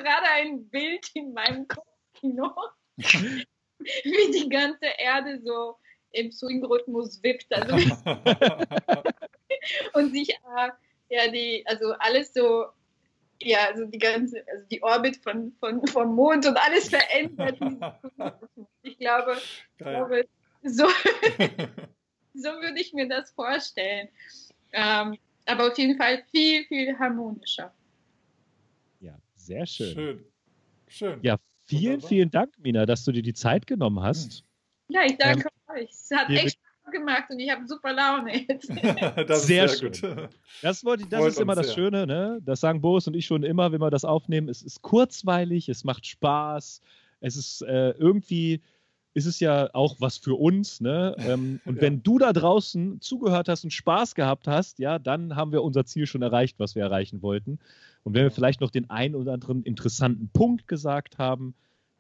gerade 0.04 0.28
ein 0.30 0.68
Bild 0.70 1.10
in 1.14 1.34
meinem 1.34 1.68
Kopfkino, 1.68 2.52
wie 2.98 4.32
die 4.32 4.50
ganze 4.50 4.86
Erde 4.98 5.42
so 5.44 5.78
im 6.12 6.32
Swing-Rhythmus 6.32 7.22
wippt. 7.24 7.48
Also 7.52 7.76
und 9.94 10.14
sich 10.14 10.30
äh, 10.30 10.70
ja 11.10 11.28
die, 11.32 11.64
also 11.66 11.94
alles 12.00 12.34
so, 12.34 12.66
ja, 13.42 13.68
also 13.68 13.86
die 13.86 13.98
ganze, 13.98 14.44
also 14.48 14.66
die 14.70 14.84
Orbit 14.84 15.18
von, 15.18 15.54
von, 15.60 15.86
vom 15.88 16.16
Mond 16.16 16.46
und 16.46 16.58
alles 16.58 16.90
verändert. 16.90 17.58
ich 18.84 18.98
glaube, 18.98 19.38
ich 19.38 19.78
glaube 19.78 20.26
so, 20.64 20.88
so 22.34 22.50
würde 22.50 22.80
ich 22.80 22.94
mir 22.94 23.08
das 23.08 23.32
vorstellen. 23.32 24.10
Ähm, 24.72 25.18
aber 25.46 25.68
auf 25.68 25.78
jeden 25.78 25.98
Fall 25.98 26.24
viel, 26.32 26.66
viel 26.66 26.98
harmonischer. 26.98 27.74
Ja, 29.48 29.66
sehr 29.66 29.66
schön. 29.66 29.94
Schön. 29.94 30.26
Schön. 30.88 31.20
Ja, 31.22 31.38
vielen, 31.64 31.84
Wunderbar. 31.84 32.10
vielen 32.10 32.32
Dank, 32.32 32.54
Mina, 32.60 32.86
dass 32.86 33.04
du 33.04 33.12
dir 33.12 33.24
die 33.24 33.34
Zeit 33.34 33.68
genommen 33.68 34.02
hast. 34.02 34.44
Ja, 34.90 35.02
ich 35.06 35.18
danke 35.18 35.48
ähm, 35.70 35.76
euch. 35.76 35.90
Es 35.90 36.10
hat 36.16 36.30
echt 36.30 36.60
Spaß 36.60 36.92
gemacht 36.92 37.24
und 37.30 37.40
ich 37.40 37.50
habe 37.50 37.68
super 37.68 37.94
Laune 37.94 38.48
jetzt. 38.48 38.70
das 39.28 39.48
sehr, 39.48 39.68
sehr 39.68 39.94
schön. 39.94 40.16
Gut. 40.16 40.30
Das, 40.62 40.84
wollte, 40.86 41.08
das 41.08 41.26
ist 41.26 41.40
immer 41.40 41.56
das 41.56 41.68
sehr. 41.68 41.76
Schöne, 41.76 42.06
ne? 42.06 42.40
Das 42.44 42.60
sagen 42.60 42.82
Boris 42.82 43.08
und 43.08 43.16
ich 43.16 43.26
schon 43.26 43.44
immer, 43.44 43.72
wenn 43.72 43.82
wir 43.82 43.90
das 43.90 44.06
aufnehmen. 44.06 44.50
Es 44.50 44.62
ist 44.62 44.82
kurzweilig, 44.82 45.70
es 45.70 45.84
macht 45.84 46.06
Spaß, 46.06 46.82
es 47.22 47.36
ist 47.36 47.62
äh, 47.64 47.92
irgendwie 47.92 48.62
ist 49.14 49.26
es 49.26 49.40
ja 49.40 49.70
auch 49.74 49.98
was 50.00 50.18
für 50.18 50.36
uns. 50.36 50.82
Ne? 50.82 51.16
Ähm, 51.20 51.60
und 51.66 51.76
ja. 51.76 51.82
wenn 51.82 52.04
du 52.04 52.18
da 52.18 52.34
draußen 52.34 53.02
zugehört 53.02 53.48
hast 53.48 53.64
und 53.64 53.72
Spaß 53.72 54.16
gehabt 54.16 54.48
hast, 54.48 54.80
ja, 54.80 55.00
dann 55.00 55.36
haben 55.36 55.52
wir 55.52 55.64
unser 55.64 55.86
Ziel 55.86 56.08
schon 56.08 56.22
erreicht, 56.22 56.60
was 56.60 56.76
wir 56.76 56.84
erreichen 56.84 57.22
wollten. 57.22 57.60
Und 58.04 58.14
wenn 58.14 58.24
wir 58.24 58.32
vielleicht 58.32 58.62
noch 58.62 58.72
den 58.72 58.90
einen 58.90 59.16
oder 59.16 59.34
anderen 59.34 59.64
interessanten 59.64 60.30
Punkt 60.34 60.68
gesagt 60.68 61.18
haben, 61.18 61.56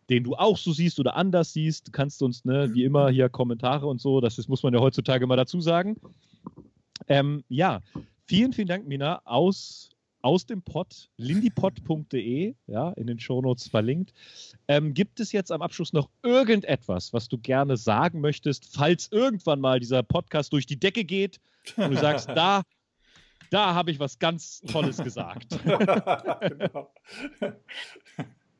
den 0.10 0.23
du 0.23 0.35
auch 0.35 0.57
so 0.57 0.73
siehst 0.73 0.99
oder 0.99 1.15
anders 1.15 1.53
siehst, 1.53 1.94
kannst 1.94 2.19
du 2.19 2.26
uns, 2.26 2.44
ne, 2.44 2.73
wie 2.73 2.84
immer, 2.84 3.10
hier 3.10 3.30
Kommentare 3.30 3.88
und 3.88 4.02
so, 4.02 4.19
das 4.19 4.38
ist, 4.38 4.49
muss 4.49 4.64
man 4.64 4.73
ja 4.73 4.81
heutzutage 4.81 5.26
mal 5.27 5.38
dazu 5.38 5.61
sagen. 5.61 5.95
Ähm, 7.07 7.44
ja, 7.48 7.81
vielen, 8.26 8.53
vielen 8.53 8.68
Dank, 8.68 8.88
Mina, 8.88 9.22
aus, 9.23 9.90
aus 10.24 10.45
dem 10.45 10.62
Pod, 10.62 11.10
lindipod.de, 11.18 12.56
ja, 12.68 12.91
in 12.94 13.08
den 13.08 13.20
Shownotes 13.20 13.68
verlinkt. 13.68 14.14
Ähm, 14.68 14.94
gibt 14.94 15.20
es 15.20 15.32
jetzt 15.32 15.52
am 15.52 15.62
Abschluss 15.62 15.94
noch 15.94 16.10
irgendetwas, 16.24 17.14
was 17.14 17.28
du 17.28 17.38
gerne 17.38 17.78
sagen 17.78 18.22
möchtest, 18.22 18.76
falls 18.76 19.10
irgendwann 19.12 19.60
mal 19.60 19.80
dieser 19.80 20.02
Podcast 20.02 20.54
durch 20.54 20.66
die 20.66 20.80
Decke 20.80 21.04
geht 21.04 21.40
und 21.78 21.91
du 21.91 21.98
sagst, 21.98 22.30
da, 22.36 22.64
da 23.52 23.76
habe 23.76 23.91
ich 23.91 24.00
was 24.00 24.18
ganz 24.18 24.62
Tolles 24.62 24.98
gesagt. 24.98 25.48
genau 25.64 26.91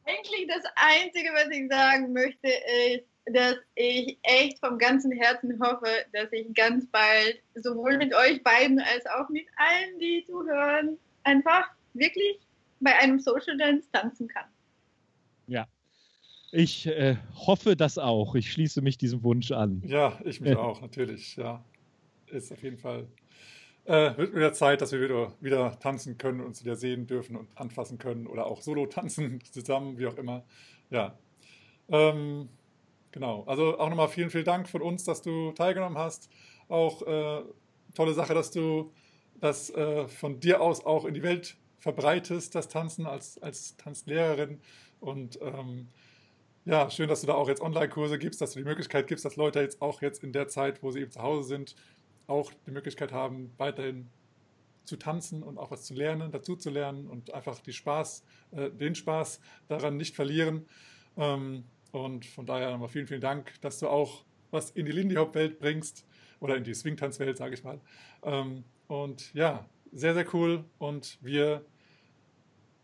eigentlich 0.06 0.48
das 0.48 0.64
Einzige, 0.76 1.30
was 1.34 1.50
ich 1.52 1.68
sagen 1.70 2.14
möchte, 2.14 2.48
ist, 2.48 3.06
dass 3.26 3.56
ich 3.76 4.18
echt 4.24 4.60
vom 4.60 4.78
ganzen 4.78 5.12
Herzen 5.12 5.60
hoffe, 5.62 5.88
dass 6.12 6.32
ich 6.32 6.54
ganz 6.54 6.86
bald 6.88 7.42
sowohl 7.56 7.98
mit 7.98 8.14
euch 8.14 8.44
beiden 8.44 8.80
als 8.80 9.06
auch 9.06 9.30
mit 9.30 9.46
allen, 9.56 10.00
die 10.00 10.26
zuhören, 10.26 10.98
einfach 11.24 11.70
wirklich 11.94 12.40
bei 12.80 12.98
einem 12.98 13.20
Social 13.20 13.58
Dance 13.58 13.88
tanzen 13.92 14.28
kann. 14.28 14.46
Ja. 15.48 15.68
Ich 16.52 16.86
äh, 16.86 17.18
hoffe 17.36 17.76
das 17.76 17.98
auch. 17.98 18.36
Ich 18.36 18.52
schließe 18.52 18.82
mich 18.82 18.98
diesem 18.98 19.24
Wunsch 19.24 19.52
an. 19.52 19.82
Ja, 19.86 20.20
ich 20.24 20.40
mich 20.40 20.56
auch, 20.56 20.82
natürlich. 20.82 21.36
Ja. 21.36 21.64
Ist 22.28 22.52
auf 22.52 22.62
jeden 22.62 22.78
Fall 22.78 23.08
äh, 23.86 24.16
wird 24.18 24.34
wieder 24.34 24.54
Zeit, 24.54 24.82
dass 24.82 24.92
wir 24.92 25.02
wieder, 25.02 25.34
wieder 25.42 25.80
tanzen 25.80 26.18
können, 26.18 26.42
uns 26.42 26.64
wieder 26.64 26.76
sehen 26.76 27.08
dürfen 27.08 27.36
und 27.36 27.58
anfassen 27.58 27.98
können 27.98 28.28
oder 28.28 28.46
auch 28.46 28.62
solo 28.62 28.86
tanzen 28.86 29.40
zusammen, 29.52 29.98
wie 29.98 30.08
auch 30.08 30.16
immer. 30.16 30.44
Ja. 30.90 31.18
Ähm, 31.90 32.50
genau. 33.12 33.44
Also 33.46 33.78
auch 33.78 33.90
nochmal 33.90 34.08
vielen, 34.08 34.30
vielen 34.30 34.46
Dank 34.46 34.70
von 34.70 34.82
uns, 34.82 35.04
dass 35.04 35.22
du 35.22 35.52
teilgenommen 35.52 35.98
hast. 35.98 36.30
Auch 36.70 37.02
äh, 37.02 37.44
tolle 37.94 38.14
Sache, 38.14 38.34
dass 38.34 38.52
du 38.52 38.92
das 39.44 39.70
äh, 39.72 40.08
von 40.08 40.40
dir 40.40 40.62
aus 40.62 40.86
auch 40.86 41.04
in 41.04 41.14
die 41.14 41.22
Welt 41.22 41.58
verbreitest, 41.78 42.56
das 42.56 42.70
Tanzen 42.70 43.06
als, 43.06 43.38
als 43.44 43.76
Tanzlehrerin. 43.76 44.62
Und 45.02 45.38
ähm, 45.42 45.90
ja, 46.64 46.90
schön, 46.90 47.10
dass 47.10 47.20
du 47.20 47.28
da 47.28 47.34
auch 47.34 47.50
jetzt 47.50 47.62
Online-Kurse 47.62 48.18
gibst, 48.18 48.40
dass 48.40 48.54
du 48.54 48.60
die 48.60 48.66
Möglichkeit 48.66 49.06
gibst, 49.08 49.26
dass 49.26 49.36
Leute 49.36 49.60
jetzt 49.60 49.82
auch 49.82 50.02
jetzt 50.02 50.24
in 50.24 50.32
der 50.32 50.48
Zeit, 50.48 50.82
wo 50.82 50.92
sie 50.92 51.02
eben 51.02 51.12
zu 51.12 51.22
Hause 51.22 51.46
sind, 51.46 51.76
auch 52.26 52.54
die 52.66 52.72
Möglichkeit 52.72 53.12
haben, 53.12 53.52
weiterhin 53.58 54.10
zu 54.86 54.96
tanzen 54.96 55.44
und 55.44 55.58
auch 55.58 55.72
was 55.72 55.84
zu 55.84 55.94
lernen, 55.94 56.32
dazu 56.32 56.56
zu 56.56 56.70
lernen 56.70 57.08
und 57.08 57.34
einfach 57.34 57.60
Spaß, 57.68 58.24
äh, 58.52 58.70
den 58.70 58.96
Spaß 58.96 59.42
daran 59.68 59.98
nicht 59.98 60.16
verlieren. 60.16 60.68
Ähm, 61.18 61.66
und 61.92 62.26
von 62.26 62.46
daher 62.46 62.72
nochmal 62.72 62.88
vielen, 62.88 63.08
vielen 63.08 63.20
Dank, 63.20 63.60
dass 63.60 63.80
du 63.80 63.90
auch 63.90 64.24
was 64.52 64.72
in 64.72 64.86
die 64.86 64.94
Lindy 64.94 65.16
Hop 65.16 65.36
Welt 65.36 65.60
bringst 65.60 66.06
oder 66.40 66.56
in 66.56 66.64
die 66.64 66.74
Swingtanz 66.74 67.20
Welt, 67.20 67.38
sage 67.38 67.56
ich 67.56 67.64
mal. 67.66 67.82
Ähm, 68.24 68.64
und 68.88 69.34
ja, 69.34 69.66
sehr, 69.92 70.14
sehr 70.14 70.26
cool 70.34 70.66
und 70.78 71.18
wir 71.22 71.66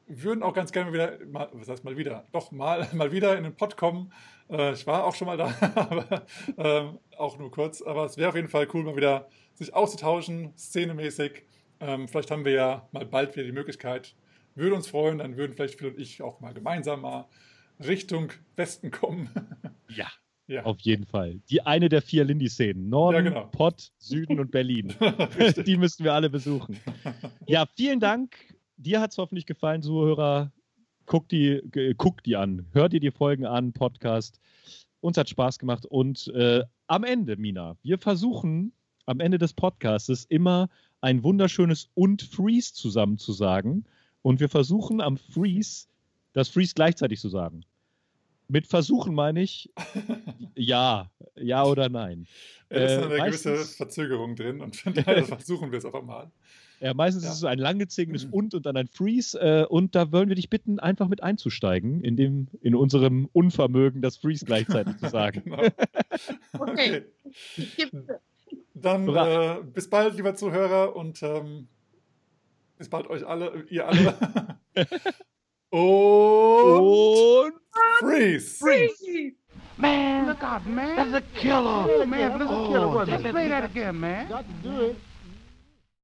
würden 0.10 0.44
auch 0.44 0.54
ganz 0.54 0.72
gerne 0.72 0.92
wieder, 0.92 1.20
mal, 1.26 1.50
was 1.54 1.70
heißt 1.70 1.84
mal 1.84 1.96
wieder, 1.96 2.26
doch 2.32 2.52
mal, 2.52 2.88
mal 2.94 3.12
wieder 3.12 3.38
in 3.38 3.44
den 3.44 3.56
Pod 3.56 3.78
kommen. 3.78 4.12
Äh, 4.50 4.74
ich 4.74 4.86
war 4.88 5.06
auch 5.06 5.16
schon 5.16 5.28
mal 5.28 5.38
da, 5.38 5.54
aber 5.76 6.26
ähm, 6.58 7.00
auch 7.18 7.38
nur 7.38 7.52
kurz. 7.52 7.82
Aber 7.82 8.06
es 8.06 8.18
wäre 8.18 8.30
auf 8.30 8.36
jeden 8.36 8.50
Fall 8.50 8.68
cool, 8.74 8.84
mal 8.84 8.96
wieder 8.96 9.30
sich 9.54 9.74
auszutauschen, 9.74 10.54
szenemäßig. 10.58 11.44
Ähm, 11.80 12.08
vielleicht 12.08 12.32
haben 12.32 12.44
wir 12.44 12.54
ja 12.54 12.90
mal 12.92 13.06
bald 13.06 13.36
wieder 13.36 13.46
die 13.46 13.52
Möglichkeit. 13.52 14.16
Würde 14.56 14.76
uns 14.76 14.88
freuen, 14.88 15.20
dann 15.20 15.38
würden 15.38 15.54
vielleicht 15.54 15.78
Phil 15.80 15.90
und 15.90 16.00
ich 16.00 16.22
auch 16.22 16.40
mal 16.42 16.54
gemeinsam 16.54 17.02
mal 17.02 17.28
Richtung 17.80 18.32
Westen 18.56 18.92
kommen. 18.92 19.30
Ja. 19.92 20.06
Ja. 20.50 20.64
Auf 20.64 20.80
jeden 20.82 21.06
Fall. 21.06 21.40
Die 21.50 21.66
eine 21.66 21.90
der 21.90 22.02
vier 22.02 22.26
Lindy-Szenen. 22.26 22.90
Norden, 22.90 23.16
ja, 23.16 23.22
genau. 23.22 23.46
Pott, 23.52 23.92
Süden 24.00 24.40
und 24.40 24.50
Berlin. 24.52 24.94
die 25.66 25.78
müssten 25.78 26.04
wir 26.04 26.14
alle 26.14 26.30
besuchen. 26.30 26.80
Ja, 27.46 27.68
vielen 27.76 28.00
Dank 28.00 28.36
dir 28.80 29.02
hat 29.02 29.12
es 29.12 29.18
hoffentlich 29.18 29.46
gefallen, 29.46 29.84
Zuhörer. 29.84 30.52
Guck 31.06 31.28
die, 31.30 31.62
guck 31.98 32.24
die 32.24 32.36
an. 32.36 32.68
Hör 32.72 32.90
dir 32.90 33.00
die 33.00 33.12
Folgen 33.12 33.46
an, 33.46 33.74
Podcast. 33.74 34.40
Uns 35.02 35.18
hat 35.18 35.30
Spaß 35.30 35.60
gemacht. 35.60 35.86
Und 35.86 36.28
äh, 36.36 36.64
am 36.88 37.04
Ende, 37.04 37.38
Mina, 37.38 37.78
wir 37.84 37.98
versuchen 37.98 38.74
am 39.06 39.20
Ende 39.20 39.38
des 39.38 39.54
Podcasts 39.54 40.26
immer 40.26 40.70
ein 41.02 41.24
wunderschönes 41.24 41.90
und 41.94 42.22
Freeze 42.22 42.74
zusammen 42.74 43.18
zu 43.18 43.34
sagen. 43.34 43.86
Und 44.22 44.40
wir 44.40 44.50
versuchen 44.50 45.02
am 45.02 45.18
Freeze 45.18 45.88
das 46.34 46.50
Freeze 46.50 46.74
gleichzeitig 46.76 47.20
zu 47.20 47.30
sagen. 47.30 47.62
Mit 48.50 48.68
Versuchen 48.68 49.14
meine 49.16 49.42
ich 49.42 49.70
ja, 50.56 51.10
ja 51.36 51.64
oder 51.64 51.88
nein. 51.88 52.28
Ja, 52.72 52.80
da 52.80 52.86
ist 52.86 52.92
Äh, 52.92 52.96
eine 53.16 53.26
gewisse 53.26 53.50
meistens- 53.52 53.76
Verzögerung 53.76 54.36
drin 54.36 54.60
und 54.62 54.76
von 54.76 54.94
daher 54.94 55.24
versuchen 55.26 55.72
wir 55.72 55.78
es 55.78 55.86
einfach 55.86 56.04
mal. 56.04 56.32
Ja, 56.82 56.94
meistens 56.94 57.24
Ja. 57.24 57.30
ist 57.30 57.36
es 57.36 57.40
so 57.42 57.48
ein 57.48 57.60
langgezogenes 57.60 58.26
und 58.26 58.54
und 58.56 58.66
dann 58.66 58.78
ein 58.78 58.88
Freeze. 58.88 59.38
Äh, 59.40 59.66
und 59.66 59.96
da 59.96 60.12
wollen 60.14 60.30
wir 60.30 60.36
dich 60.36 60.50
bitten, 60.50 60.80
einfach 60.80 61.08
mit 61.10 61.22
einzusteigen, 61.22 62.02
in, 62.02 62.16
dem, 62.16 62.48
in 62.62 62.74
unserem 62.74 63.30
Unvermögen, 63.34 64.02
das 64.02 64.18
Freeze 64.18 64.46
gleichzeitig 64.46 64.98
zu 64.98 65.08
sagen. 65.10 65.44
Genau. 65.44 65.68
Okay. 66.58 67.04
Dann 68.74 69.10
äh, 69.10 69.58
bis 69.74 69.90
bald, 69.90 70.16
lieber 70.16 70.36
Zuhörer, 70.36 70.96
und 70.96 71.22
ähm, 71.22 71.68
bis 72.78 72.88
bald 72.90 73.08
euch 73.08 73.28
alle, 73.28 73.66
ihr 73.70 73.86
alle. 73.86 74.16
Und 75.72 77.54
Und 78.02 78.42
Freeze! 78.60 79.34
Man, 79.78 80.28
look 80.28 80.44
out, 80.44 80.66
man. 80.66 80.96
That's 80.96 81.14
a 81.14 81.40
killer. 81.40 81.86
Oh, 81.88 82.06
man, 82.06 82.38
that's 82.38 82.44
a 82.44 82.48
killer. 82.48 83.02
Oh, 83.02 83.06
Just 83.06 83.24
play 83.24 83.48
that 83.48 83.64
again, 83.64 84.00
man. 84.00 84.28
Got 84.28 84.46
to 84.46 84.54
do 84.70 84.82
it. 84.82 84.96